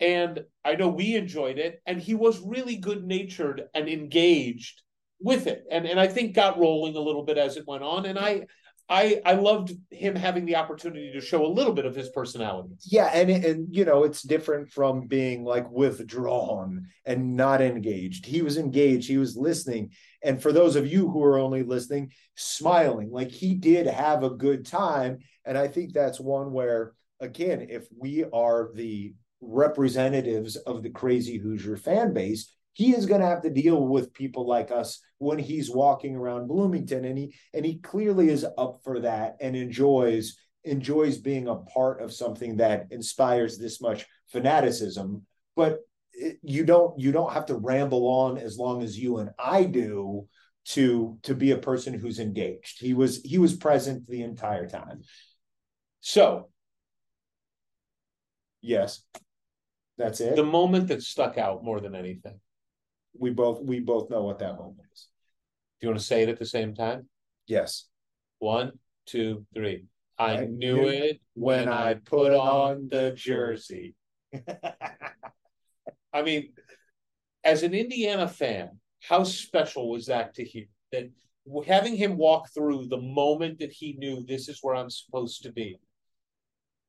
and 0.00 0.44
I 0.64 0.74
know 0.74 0.88
we 0.88 1.14
enjoyed 1.14 1.58
it 1.58 1.80
and 1.86 2.00
he 2.00 2.14
was 2.14 2.40
really 2.40 2.76
good 2.76 3.04
natured 3.04 3.64
and 3.74 3.88
engaged 3.88 4.82
with 5.20 5.46
it. 5.46 5.64
And 5.70 5.86
and 5.86 5.98
I 5.98 6.06
think 6.06 6.34
got 6.34 6.58
rolling 6.58 6.96
a 6.96 7.00
little 7.00 7.24
bit 7.24 7.38
as 7.38 7.56
it 7.56 7.66
went 7.66 7.82
on 7.82 8.06
and 8.06 8.18
I 8.18 8.46
I 8.88 9.20
I 9.24 9.32
loved 9.32 9.72
him 9.90 10.14
having 10.14 10.46
the 10.46 10.56
opportunity 10.56 11.12
to 11.12 11.20
show 11.20 11.44
a 11.44 11.48
little 11.48 11.72
bit 11.72 11.86
of 11.86 11.96
his 11.96 12.08
personality. 12.10 12.76
yeah, 12.84 13.06
and 13.06 13.30
and 13.30 13.74
you 13.74 13.84
know, 13.84 14.04
it's 14.04 14.22
different 14.22 14.70
from 14.70 15.06
being 15.06 15.44
like 15.44 15.68
withdrawn 15.70 16.86
and 17.04 17.36
not 17.36 17.60
engaged. 17.60 18.26
He 18.26 18.42
was 18.42 18.56
engaged, 18.58 19.08
he 19.08 19.18
was 19.18 19.36
listening. 19.36 19.90
And 20.22 20.40
for 20.40 20.52
those 20.52 20.76
of 20.76 20.86
you 20.86 21.08
who 21.08 21.22
are 21.24 21.38
only 21.38 21.62
listening, 21.62 22.12
smiling. 22.36 23.10
Like 23.10 23.30
he 23.30 23.54
did 23.54 23.86
have 23.86 24.22
a 24.22 24.30
good 24.30 24.66
time. 24.66 25.18
And 25.44 25.56
I 25.56 25.68
think 25.68 25.92
that's 25.92 26.20
one 26.20 26.52
where, 26.52 26.92
again, 27.20 27.66
if 27.70 27.86
we 27.96 28.24
are 28.32 28.70
the 28.74 29.14
representatives 29.40 30.56
of 30.56 30.82
the 30.82 30.90
crazy 30.90 31.38
Hoosier 31.38 31.76
fan 31.76 32.12
base, 32.12 32.52
he 32.72 32.94
is 32.94 33.06
going 33.06 33.20
to 33.20 33.26
have 33.26 33.42
to 33.42 33.50
deal 33.50 33.86
with 33.86 34.12
people 34.12 34.46
like 34.46 34.70
us 34.70 35.00
when 35.18 35.38
he's 35.38 35.70
walking 35.70 36.14
around 36.14 36.46
Bloomington 36.46 37.06
and 37.06 37.16
he 37.16 37.34
and 37.54 37.64
he 37.64 37.78
clearly 37.78 38.28
is 38.28 38.46
up 38.58 38.80
for 38.84 39.00
that 39.00 39.36
and 39.40 39.56
enjoys 39.56 40.36
enjoys 40.64 41.16
being 41.16 41.48
a 41.48 41.56
part 41.56 42.02
of 42.02 42.12
something 42.12 42.56
that 42.56 42.86
inspires 42.90 43.56
this 43.56 43.80
much 43.80 44.04
fanaticism. 44.28 45.24
But 45.54 45.78
it, 46.12 46.38
you 46.42 46.64
don't 46.64 46.98
you 46.98 47.12
don't 47.12 47.32
have 47.32 47.46
to 47.46 47.54
ramble 47.54 48.06
on 48.06 48.36
as 48.36 48.58
long 48.58 48.82
as 48.82 48.98
you 48.98 49.18
and 49.18 49.30
I 49.38 49.64
do 49.64 50.28
to 50.66 51.18
to 51.22 51.34
be 51.34 51.52
a 51.52 51.58
person 51.58 51.94
who's 51.94 52.18
engaged. 52.18 52.80
He 52.80 52.92
was 52.92 53.22
he 53.22 53.38
was 53.38 53.56
present 53.56 54.06
the 54.06 54.22
entire 54.22 54.68
time. 54.68 55.00
So 56.00 56.50
yes 58.62 59.02
That's 59.98 60.20
it. 60.20 60.36
The 60.36 60.44
moment 60.44 60.88
that 60.88 61.02
stuck 61.02 61.38
out 61.38 61.64
more 61.64 61.80
than 61.80 61.94
anything. 61.94 62.38
we 63.18 63.30
both 63.30 63.62
we 63.62 63.80
both 63.80 64.10
know 64.10 64.22
what 64.22 64.38
that 64.40 64.56
moment 64.58 64.88
is. 64.92 65.08
Do 65.80 65.86
you 65.86 65.90
want 65.90 66.00
to 66.00 66.06
say 66.06 66.22
it 66.22 66.28
at 66.28 66.38
the 66.38 66.46
same 66.46 66.74
time? 66.74 67.08
Yes. 67.46 67.86
One, 68.38 68.72
two, 69.06 69.46
three. 69.54 69.86
I, 70.18 70.38
I 70.38 70.44
knew 70.46 70.76
knew 70.76 70.88
it 70.88 71.20
when 71.34 71.68
I 71.68 71.94
put 71.94 72.32
on 72.32 72.88
the 72.90 73.12
jersey. 73.12 73.94
I 76.12 76.22
mean, 76.22 76.52
as 77.44 77.62
an 77.62 77.74
Indiana 77.74 78.26
fan, 78.28 78.78
how 79.02 79.24
special 79.24 79.90
was 79.90 80.06
that 80.06 80.34
to 80.34 80.44
hear 80.44 80.64
that 80.92 81.10
having 81.66 81.96
him 81.96 82.16
walk 82.16 82.48
through 82.52 82.86
the 82.86 83.00
moment 83.00 83.58
that 83.60 83.72
he 83.72 83.94
knew 83.94 84.24
this 84.24 84.48
is 84.48 84.58
where 84.62 84.74
I'm 84.74 84.90
supposed 84.90 85.42
to 85.44 85.52
be. 85.52 85.78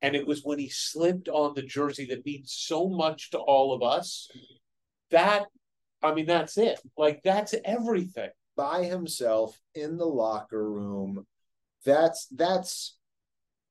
And 0.02 0.14
it 0.14 0.26
was 0.26 0.42
when 0.44 0.58
he 0.58 0.68
slipped 0.68 1.28
on 1.28 1.54
the 1.54 1.62
jersey 1.62 2.06
that 2.06 2.24
means 2.24 2.52
so 2.56 2.88
much 2.88 3.30
to 3.30 3.38
all 3.38 3.74
of 3.74 3.82
us. 3.82 4.30
That, 5.10 5.46
I 6.02 6.14
mean, 6.14 6.26
that's 6.26 6.56
it. 6.58 6.80
Like, 6.96 7.22
that's 7.24 7.54
everything. 7.64 8.30
By 8.56 8.84
himself 8.84 9.56
in 9.74 9.96
the 9.96 10.06
locker 10.06 10.68
room. 10.68 11.26
That's 11.84 12.26
that's 12.26 12.96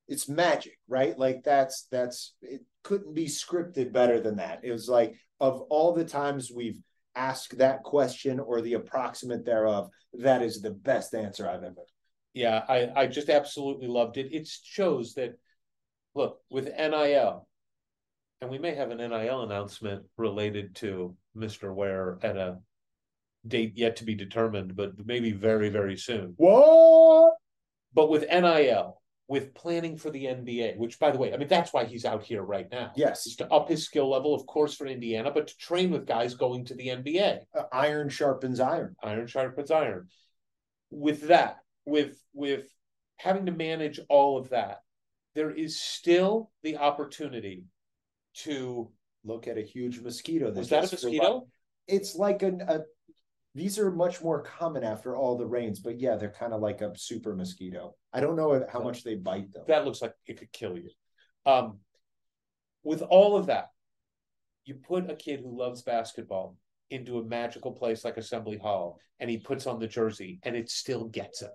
it's 0.07 0.29
magic, 0.29 0.79
right? 0.87 1.19
Like 1.19 1.43
that's 1.43 1.87
that's 1.91 2.33
it 2.41 2.61
couldn't 2.83 3.13
be 3.13 3.25
scripted 3.25 3.91
better 3.91 4.21
than 4.21 4.37
that. 4.37 4.61
It 4.63 4.71
was 4.71 4.87
like 4.87 5.15
of 5.41 5.59
all 5.69 5.93
the 5.93 6.05
times 6.05 6.51
we've 6.55 6.79
asked 7.17 7.57
that 7.57 7.83
question 7.83 8.39
or 8.39 8.61
the 8.61 8.75
approximate 8.75 9.43
thereof, 9.43 9.89
that 10.13 10.41
is 10.41 10.61
the 10.61 10.71
best 10.71 11.13
answer 11.13 11.49
I've 11.49 11.63
ever. 11.63 11.85
Yeah, 12.33 12.63
I, 12.69 12.89
I 12.95 13.07
just 13.07 13.29
absolutely 13.29 13.87
loved 13.87 14.17
it. 14.17 14.31
It 14.31 14.47
shows 14.47 15.15
that, 15.15 15.37
look, 16.17 16.39
with 16.49 16.65
NIL, 16.65 17.47
and 18.41 18.49
we 18.49 18.57
may 18.57 18.75
have 18.75 18.91
an 18.91 18.97
NIL 18.97 19.43
announcement 19.43 20.05
related 20.17 20.75
to 20.77 21.15
Mr. 21.35 21.73
Ware 21.73 22.19
at 22.21 22.37
a 22.37 22.57
date 23.47 23.73
yet 23.75 23.95
to 23.97 24.03
be 24.03 24.15
determined, 24.15 24.75
but 24.75 24.93
maybe 25.05 25.31
very, 25.31 25.69
very 25.69 25.95
soon. 25.95 26.33
What? 26.37 27.35
But 27.93 28.09
with 28.09 28.27
NIL, 28.29 29.01
with 29.27 29.53
planning 29.53 29.97
for 29.97 30.09
the 30.09 30.25
NBA, 30.25 30.77
which 30.77 30.99
by 30.99 31.11
the 31.11 31.17
way, 31.17 31.33
I 31.33 31.37
mean, 31.37 31.47
that's 31.47 31.73
why 31.73 31.85
he's 31.85 32.05
out 32.05 32.23
here 32.23 32.41
right 32.41 32.69
now. 32.71 32.91
Yes. 32.95 33.25
Is 33.25 33.35
to 33.37 33.51
up 33.51 33.69
his 33.69 33.85
skill 33.85 34.09
level, 34.09 34.33
of 34.33 34.45
course, 34.45 34.75
for 34.75 34.87
Indiana, 34.87 35.31
but 35.31 35.47
to 35.47 35.57
train 35.57 35.91
with 35.91 36.05
guys 36.05 36.33
going 36.33 36.65
to 36.65 36.75
the 36.75 36.87
NBA. 36.87 37.39
Uh, 37.57 37.63
iron 37.71 38.09
sharpens 38.09 38.59
iron. 38.59 38.95
Iron 39.03 39.27
sharpens 39.27 39.71
iron. 39.71 40.07
With 40.89 41.27
that, 41.27 41.57
with 41.85 42.21
with 42.33 42.65
having 43.17 43.45
to 43.47 43.51
manage 43.51 43.99
all 44.09 44.37
of 44.37 44.49
that, 44.49 44.79
there 45.37 45.51
is 45.51 45.79
still 45.79 46.49
the 46.63 46.77
opportunity 46.77 47.63
to 48.33 48.89
look 49.23 49.47
at 49.47 49.59
a 49.59 49.61
huge 49.61 49.99
mosquito. 49.99 50.51
Was 50.51 50.69
that 50.69 50.91
a 50.91 50.95
mosquito? 50.95 51.47
It's 51.87 52.15
like 52.15 52.41
an, 52.41 52.61
a. 52.61 52.79
These 53.53 53.77
are 53.77 53.91
much 53.91 54.23
more 54.23 54.41
common 54.41 54.83
after 54.83 55.15
all 55.15 55.37
the 55.37 55.45
rains, 55.45 55.79
but 55.79 55.99
yeah, 55.99 56.15
they're 56.15 56.31
kind 56.31 56.53
of 56.53 56.61
like 56.61 56.81
a 56.81 56.91
super 56.97 57.35
mosquito. 57.35 57.95
I 58.11 58.19
don't 58.19 58.35
know 58.35 58.65
how 58.67 58.81
much 58.81 59.03
they 59.03 59.13
bite 59.13 59.53
though. 59.53 59.65
That 59.67 59.85
looks 59.85 60.01
like 60.01 60.13
it 60.25 60.39
could 60.39 60.51
kill 60.51 60.75
you. 60.75 60.89
Um, 61.45 61.81
with 62.83 63.03
all 63.03 63.37
of 63.37 63.45
that, 63.45 63.67
you 64.65 64.73
put 64.73 65.07
a 65.07 65.15
kid 65.15 65.41
who 65.41 65.55
loves 65.55 65.83
basketball 65.83 66.57
into 66.89 67.19
a 67.19 67.23
magical 67.23 67.73
place 67.73 68.03
like 68.03 68.17
Assembly 68.17 68.57
Hall, 68.57 68.99
and 69.19 69.29
he 69.29 69.37
puts 69.37 69.67
on 69.67 69.77
the 69.77 69.87
jersey, 69.87 70.39
and 70.41 70.55
it 70.55 70.71
still 70.71 71.05
gets 71.05 71.43
him. 71.43 71.51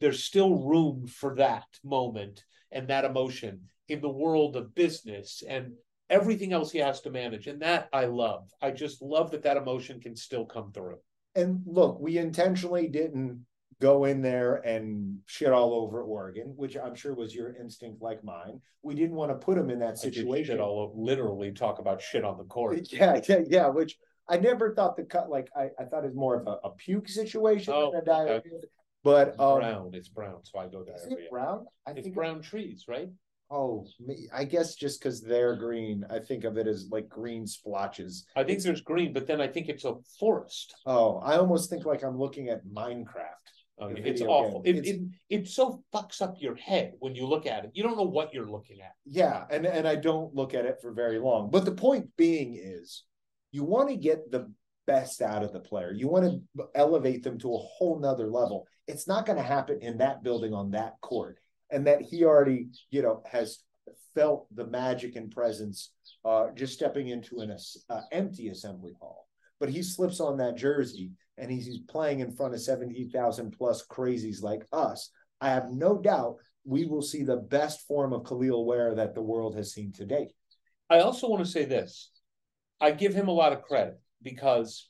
There's 0.00 0.24
still 0.24 0.54
room 0.56 1.06
for 1.06 1.34
that 1.36 1.66
moment 1.84 2.44
and 2.70 2.88
that 2.88 3.04
emotion 3.04 3.62
in 3.88 4.00
the 4.00 4.08
world 4.08 4.56
of 4.56 4.74
business 4.74 5.42
and 5.46 5.72
everything 6.10 6.52
else 6.52 6.70
he 6.70 6.78
has 6.78 7.00
to 7.02 7.10
manage. 7.10 7.46
And 7.46 7.60
that 7.62 7.88
I 7.92 8.04
love. 8.06 8.48
I 8.60 8.70
just 8.70 9.02
love 9.02 9.30
that 9.30 9.42
that 9.44 9.56
emotion 9.56 10.00
can 10.00 10.14
still 10.16 10.44
come 10.44 10.72
through. 10.72 10.98
And 11.34 11.62
look, 11.66 11.98
we 12.00 12.18
intentionally 12.18 12.88
didn't 12.88 13.44
go 13.80 14.04
in 14.04 14.22
there 14.22 14.56
and 14.56 15.18
shit 15.26 15.50
all 15.50 15.74
over 15.74 16.02
Oregon, 16.02 16.52
which 16.56 16.76
I'm 16.76 16.94
sure 16.94 17.14
was 17.14 17.34
your 17.34 17.56
instinct 17.56 18.00
like 18.02 18.22
mine. 18.22 18.60
We 18.82 18.94
didn't 18.94 19.16
want 19.16 19.30
to 19.32 19.34
put 19.44 19.58
him 19.58 19.70
in 19.70 19.78
that 19.80 19.98
situation. 19.98 20.60
All 20.60 20.78
over, 20.80 20.92
literally 20.94 21.50
talk 21.52 21.78
about 21.78 22.00
shit 22.00 22.24
on 22.24 22.36
the 22.38 22.44
court. 22.44 22.78
Yeah, 22.92 23.20
yeah, 23.28 23.40
yeah. 23.48 23.68
Which 23.68 23.98
I 24.28 24.36
never 24.36 24.74
thought 24.74 24.96
the 24.96 25.02
cut 25.04 25.30
like 25.30 25.48
I, 25.56 25.70
I 25.80 25.84
thought 25.84 26.04
it 26.04 26.08
was 26.08 26.14
more 26.14 26.36
of 26.40 26.46
a, 26.46 26.58
a 26.68 26.70
puke 26.70 27.08
situation 27.08 27.72
Oh, 27.74 27.90
than 27.90 28.02
a 28.02 28.04
diarrhea. 28.04 28.36
okay. 28.36 28.66
But 29.04 29.28
It's 29.28 29.40
um, 29.40 29.58
brown. 29.58 29.90
It's 29.94 30.08
brown. 30.08 30.44
So 30.44 30.58
I 30.58 30.68
go 30.68 30.82
is 30.82 31.02
diarrhea. 31.02 31.26
it 31.26 31.30
brown? 31.30 31.66
I 31.86 31.90
It's 31.92 32.02
think 32.02 32.14
brown 32.14 32.40
trees, 32.42 32.84
right? 32.88 33.08
Oh, 33.50 33.86
I 34.34 34.44
guess 34.44 34.76
just 34.76 34.98
because 34.98 35.20
they're 35.20 35.56
green, 35.56 36.06
I 36.08 36.20
think 36.20 36.44
of 36.44 36.56
it 36.56 36.66
as 36.66 36.88
like 36.90 37.08
green 37.10 37.46
splotches. 37.46 38.24
I 38.34 38.44
think 38.44 38.62
there's 38.62 38.80
green, 38.80 39.12
but 39.12 39.26
then 39.26 39.42
I 39.42 39.46
think 39.46 39.68
it's 39.68 39.84
a 39.84 39.96
forest. 40.18 40.74
Oh, 40.86 41.18
I 41.18 41.36
almost 41.36 41.68
think 41.68 41.84
like 41.84 42.02
I'm 42.02 42.18
looking 42.18 42.48
at 42.48 42.64
Minecraft. 42.64 43.42
Oh, 43.78 43.90
The 43.90 44.08
it's 44.08 44.22
awful. 44.22 44.62
It, 44.64 44.86
it 44.86 45.00
it 45.28 45.48
so 45.48 45.82
fucks 45.94 46.22
up 46.22 46.36
your 46.38 46.54
head 46.54 46.94
when 47.00 47.14
you 47.14 47.26
look 47.26 47.44
at 47.44 47.64
it. 47.64 47.72
You 47.74 47.82
don't 47.82 47.96
know 47.98 48.04
what 48.04 48.32
you're 48.32 48.50
looking 48.50 48.80
at. 48.80 48.92
Yeah, 49.04 49.44
and 49.50 49.66
and 49.66 49.86
I 49.86 49.96
don't 49.96 50.34
look 50.34 50.54
at 50.54 50.64
it 50.64 50.78
for 50.80 50.92
very 50.92 51.18
long. 51.18 51.50
But 51.50 51.66
the 51.66 51.72
point 51.72 52.08
being 52.16 52.56
is, 52.58 53.04
you 53.50 53.64
want 53.64 53.90
to 53.90 53.96
get 53.96 54.30
the 54.30 54.50
best 54.86 55.22
out 55.22 55.42
of 55.42 55.52
the 55.52 55.60
player. 55.60 55.92
You 55.92 56.08
want 56.08 56.24
to 56.56 56.64
elevate 56.74 57.22
them 57.22 57.38
to 57.40 57.54
a 57.54 57.58
whole 57.58 57.98
nother 57.98 58.28
level. 58.28 58.66
It's 58.86 59.06
not 59.08 59.26
going 59.26 59.38
to 59.38 59.44
happen 59.44 59.78
in 59.80 59.98
that 59.98 60.22
building 60.22 60.52
on 60.52 60.70
that 60.72 60.94
court, 61.00 61.38
and 61.70 61.86
that 61.86 62.02
he 62.02 62.24
already, 62.24 62.68
you 62.90 63.02
know, 63.02 63.22
has 63.30 63.62
felt 64.14 64.46
the 64.54 64.66
magic 64.66 65.16
and 65.16 65.30
presence 65.30 65.92
uh, 66.24 66.48
just 66.54 66.74
stepping 66.74 67.08
into 67.08 67.40
an 67.40 67.56
uh, 67.90 68.00
empty 68.12 68.48
assembly 68.48 68.94
hall. 69.00 69.26
But 69.58 69.70
he 69.70 69.82
slips 69.82 70.20
on 70.20 70.36
that 70.38 70.56
jersey 70.56 71.12
and 71.38 71.50
he's, 71.50 71.78
playing 71.88 72.20
in 72.20 72.30
front 72.30 72.54
of 72.54 72.60
70,000 72.60 73.52
plus 73.52 73.86
crazies 73.86 74.42
like 74.42 74.66
us. 74.72 75.10
I 75.40 75.50
have 75.50 75.70
no 75.70 75.98
doubt 75.98 76.36
we 76.64 76.84
will 76.86 77.02
see 77.02 77.22
the 77.22 77.36
best 77.36 77.86
form 77.86 78.12
of 78.12 78.22
Kel'el 78.22 78.64
Ware 78.64 78.94
that 78.94 79.14
the 79.14 79.22
world 79.22 79.56
has 79.56 79.72
seen 79.72 79.92
to 79.94 80.04
date. 80.04 80.32
I 80.90 81.00
also 81.00 81.28
want 81.28 81.44
to 81.44 81.50
say 81.50 81.64
this. 81.64 82.10
I 82.80 82.90
give 82.90 83.14
him 83.14 83.28
a 83.28 83.32
lot 83.32 83.52
of 83.52 83.62
credit 83.62 84.01
because 84.22 84.88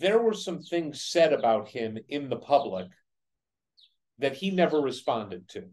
there 0.00 0.18
were 0.18 0.34
some 0.34 0.62
things 0.62 1.04
said 1.04 1.32
about 1.32 1.68
him 1.68 1.98
in 2.08 2.28
the 2.28 2.36
public 2.36 2.88
that 4.18 4.34
he 4.34 4.50
never 4.50 4.80
responded 4.80 5.48
to. 5.50 5.64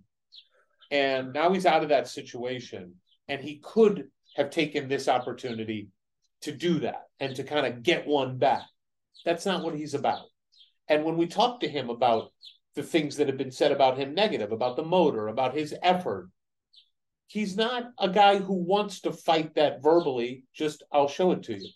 And 0.91 1.33
now 1.33 1.53
he's 1.53 1.65
out 1.65 1.83
of 1.83 1.89
that 1.89 2.07
situation 2.07 2.95
and 3.27 3.41
he 3.41 3.59
could 3.59 4.09
have 4.35 4.49
taken 4.49 4.87
this 4.87 5.07
opportunity 5.07 5.89
to 6.41 6.51
do 6.51 6.79
that 6.79 7.03
and 7.19 7.35
to 7.35 7.43
kind 7.43 7.65
of 7.65 7.83
get 7.83 8.07
one 8.07 8.37
back. 8.37 8.63
That's 9.25 9.45
not 9.45 9.63
what 9.63 9.75
he's 9.75 9.93
about. 9.93 10.25
And 10.87 11.03
when 11.03 11.17
we 11.17 11.27
talk 11.27 11.59
to 11.59 11.67
him 11.67 11.89
about 11.89 12.31
the 12.75 12.83
things 12.83 13.17
that 13.17 13.27
have 13.27 13.37
been 13.37 13.51
said 13.51 13.71
about 13.71 13.97
him 13.97 14.13
negative, 14.15 14.51
about 14.51 14.75
the 14.75 14.83
motor, 14.83 15.27
about 15.27 15.55
his 15.55 15.75
effort, 15.83 16.29
he's 17.27 17.55
not 17.55 17.91
a 17.99 18.09
guy 18.09 18.37
who 18.37 18.55
wants 18.55 19.01
to 19.01 19.11
fight 19.11 19.55
that 19.55 19.83
verbally. 19.83 20.45
Just 20.53 20.83
I'll 20.91 21.07
show 21.07 21.31
it 21.31 21.43
to 21.43 21.53
you. 21.53 21.69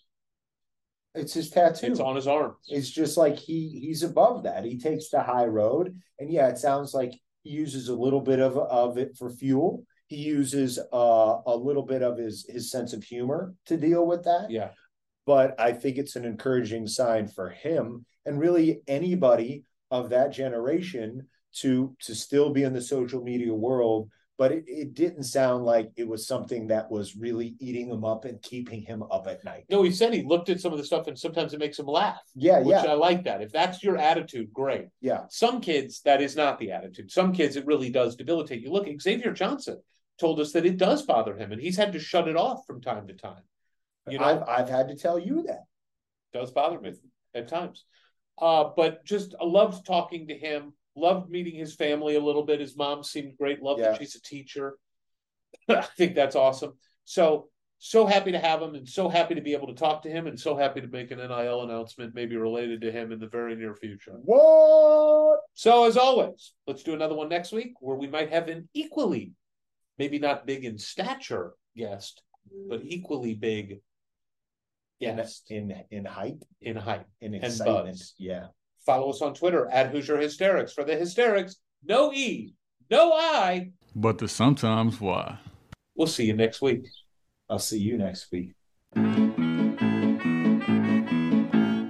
It's 1.14 1.34
his 1.34 1.50
tattoo. 1.50 1.86
It's 1.86 2.00
on 2.00 2.16
his 2.16 2.26
arm. 2.26 2.56
It's 2.68 2.90
just 2.90 3.16
like 3.16 3.36
he 3.38 3.80
he's 3.80 4.02
above 4.02 4.42
that. 4.44 4.64
He 4.64 4.78
takes 4.78 5.10
the 5.10 5.22
high 5.22 5.46
road, 5.46 5.96
and 6.18 6.30
yeah, 6.30 6.48
it 6.48 6.58
sounds 6.58 6.92
like 6.92 7.12
he 7.42 7.50
uses 7.50 7.88
a 7.88 7.94
little 7.94 8.20
bit 8.20 8.40
of 8.40 8.56
of 8.56 8.98
it 8.98 9.16
for 9.16 9.30
fuel. 9.30 9.84
He 10.08 10.16
uses 10.16 10.78
uh, 10.78 11.36
a 11.46 11.56
little 11.56 11.84
bit 11.84 12.02
of 12.02 12.18
his 12.18 12.46
his 12.48 12.70
sense 12.70 12.92
of 12.92 13.04
humor 13.04 13.54
to 13.66 13.76
deal 13.76 14.06
with 14.06 14.24
that. 14.24 14.50
Yeah. 14.50 14.70
But 15.26 15.58
I 15.58 15.72
think 15.72 15.96
it's 15.96 16.16
an 16.16 16.24
encouraging 16.24 16.86
sign 16.86 17.28
for 17.28 17.48
him 17.48 18.04
and 18.26 18.38
really 18.38 18.82
anybody 18.86 19.64
of 19.90 20.10
that 20.10 20.32
generation 20.32 21.28
to 21.60 21.96
to 22.02 22.14
still 22.14 22.50
be 22.50 22.64
in 22.64 22.72
the 22.72 22.82
social 22.82 23.22
media 23.22 23.54
world. 23.54 24.10
But 24.36 24.50
it, 24.50 24.64
it 24.66 24.94
didn't 24.94 25.24
sound 25.24 25.64
like 25.64 25.92
it 25.96 26.08
was 26.08 26.26
something 26.26 26.66
that 26.66 26.90
was 26.90 27.14
really 27.14 27.54
eating 27.60 27.88
him 27.88 28.04
up 28.04 28.24
and 28.24 28.42
keeping 28.42 28.82
him 28.82 29.04
up 29.10 29.28
at 29.28 29.44
night. 29.44 29.64
No, 29.70 29.82
he 29.84 29.92
said 29.92 30.12
he 30.12 30.22
looked 30.22 30.48
at 30.48 30.60
some 30.60 30.72
of 30.72 30.78
the 30.78 30.84
stuff 30.84 31.06
and 31.06 31.16
sometimes 31.16 31.54
it 31.54 31.60
makes 31.60 31.78
him 31.78 31.86
laugh. 31.86 32.20
Yeah, 32.34 32.58
which 32.58 32.70
yeah. 32.70 32.90
I 32.90 32.94
like 32.94 33.24
that. 33.24 33.42
If 33.42 33.52
that's 33.52 33.82
your 33.84 33.96
attitude, 33.96 34.52
great. 34.52 34.88
Yeah. 35.00 35.26
Some 35.30 35.60
kids, 35.60 36.00
that 36.04 36.20
is 36.20 36.34
not 36.34 36.58
the 36.58 36.72
attitude. 36.72 37.12
Some 37.12 37.32
kids, 37.32 37.54
it 37.54 37.64
really 37.66 37.90
does 37.90 38.16
debilitate 38.16 38.60
you. 38.60 38.72
Look, 38.72 38.88
Xavier 39.00 39.32
Johnson 39.32 39.80
told 40.18 40.40
us 40.40 40.52
that 40.52 40.66
it 40.66 40.78
does 40.78 41.02
bother 41.02 41.36
him 41.36 41.52
and 41.52 41.60
he's 41.60 41.76
had 41.76 41.92
to 41.92 42.00
shut 42.00 42.26
it 42.26 42.36
off 42.36 42.66
from 42.66 42.80
time 42.80 43.06
to 43.06 43.14
time. 43.14 43.42
You 44.08 44.18
know, 44.18 44.24
I've 44.24 44.42
I've 44.42 44.68
had 44.68 44.88
to 44.88 44.96
tell 44.96 45.18
you 45.18 45.44
that. 45.44 45.62
does 46.32 46.50
bother 46.50 46.80
me 46.80 46.92
at 47.34 47.48
times. 47.48 47.84
Uh, 48.38 48.64
but 48.76 49.04
just 49.04 49.34
I 49.40 49.44
loved 49.44 49.86
talking 49.86 50.28
to 50.28 50.34
him, 50.36 50.74
loved 50.96 51.30
meeting 51.30 51.54
his 51.56 51.74
family 51.74 52.14
a 52.16 52.20
little 52.20 52.44
bit. 52.44 52.60
His 52.60 52.76
mom 52.76 53.02
seemed 53.02 53.36
great, 53.36 53.62
Loved 53.62 53.80
Yeah. 53.80 53.90
that 53.92 53.98
she's 54.00 54.14
a 54.14 54.22
teacher. 54.22 54.76
I 55.68 55.82
think 55.96 56.14
that's 56.14 56.36
awesome. 56.36 56.74
So 57.04 57.48
so 57.78 58.06
happy 58.06 58.32
to 58.32 58.38
have 58.38 58.62
him 58.62 58.74
and 58.76 58.88
so 58.88 59.08
happy 59.10 59.34
to 59.34 59.42
be 59.42 59.52
able 59.52 59.66
to 59.66 59.74
talk 59.74 60.02
to 60.02 60.08
him 60.10 60.26
and 60.26 60.40
so 60.40 60.56
happy 60.56 60.80
to 60.80 60.86
make 60.86 61.10
an 61.10 61.18
NIL 61.18 61.62
announcement 61.62 62.14
maybe 62.14 62.34
related 62.36 62.80
to 62.80 62.90
him 62.92 63.12
in 63.12 63.18
the 63.18 63.26
very 63.28 63.54
near 63.56 63.74
future. 63.74 64.12
What? 64.22 65.40
So 65.54 65.84
as 65.84 65.96
always, 65.98 66.54
let's 66.66 66.82
do 66.82 66.94
another 66.94 67.14
one 67.14 67.28
next 67.28 67.52
week 67.52 67.74
where 67.80 67.96
we 67.96 68.06
might 68.06 68.30
have 68.30 68.48
an 68.48 68.68
equally, 68.72 69.32
maybe 69.98 70.18
not 70.18 70.46
big 70.46 70.64
in 70.64 70.78
stature 70.78 71.52
guest, 71.76 72.22
but 72.70 72.80
equally 72.84 73.34
big 73.34 73.80
In, 75.00 75.16
guest 75.16 75.50
in 75.50 75.70
in 75.90 76.06
in 76.60 76.76
hype. 76.76 77.06
in 77.20 77.34
And 77.34 77.34
excitement. 77.34 77.86
buzz. 77.98 78.14
Yeah. 78.16 78.46
Follow 78.84 79.10
us 79.10 79.22
on 79.22 79.34
Twitter 79.34 79.68
at 79.70 79.90
Hoosier 79.90 80.18
Hysterics 80.18 80.72
for 80.72 80.84
the 80.84 80.94
hysterics. 80.94 81.56
No 81.84 82.12
E, 82.12 82.54
no 82.90 83.12
I. 83.12 83.72
But 83.94 84.18
the 84.18 84.28
sometimes 84.28 85.00
why. 85.00 85.38
We'll 85.94 86.06
see 86.06 86.26
you 86.26 86.34
next 86.34 86.60
week. 86.60 86.86
I'll 87.48 87.58
see 87.58 87.78
you 87.78 87.96
next 87.96 88.30
week. 88.30 88.52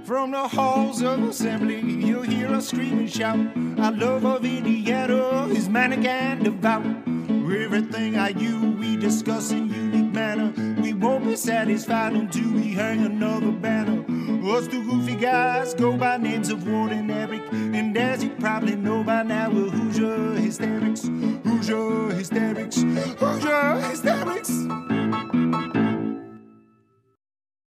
From 0.04 0.30
the 0.30 0.48
halls 0.48 1.02
of 1.02 1.22
assembly, 1.24 1.80
you'll 1.80 2.22
hear 2.22 2.48
us 2.48 2.68
scream 2.68 2.98
and 2.98 3.10
shout. 3.10 3.38
Our 3.78 3.92
love 3.92 4.24
of 4.24 4.44
Indiana 4.44 5.46
is 5.48 5.68
manic 5.68 6.04
and 6.04 6.44
devout. 6.44 6.84
Everything 7.64 8.16
I 8.16 8.28
you 8.28 8.72
we 8.78 8.96
discuss 8.96 9.50
in 9.50 9.68
unique 9.68 10.12
manner. 10.12 10.52
We 10.80 10.92
won't 10.92 11.24
be 11.24 11.34
satisfied 11.34 12.12
until 12.12 12.52
we 12.52 12.72
hang 12.72 13.04
another 13.04 13.50
banner. 13.50 14.03
Us 14.44 14.68
two 14.68 14.84
goofy 14.84 15.16
guys 15.16 15.72
go 15.72 15.96
by 15.96 16.18
names 16.18 16.50
of 16.50 16.68
Ward 16.68 16.92
and 16.92 17.10
Eric. 17.10 17.40
And 17.50 17.96
as 17.96 18.22
you 18.22 18.28
probably 18.38 18.76
know 18.76 19.02
by 19.02 19.22
now, 19.22 19.48
we're 19.48 19.70
Hoosier 19.70 20.34
Hysterics. 20.34 21.04
Hoosier 21.44 22.14
Hysterics. 22.14 22.82
Hoosier 22.82 23.80
Hysterics. 23.80 24.50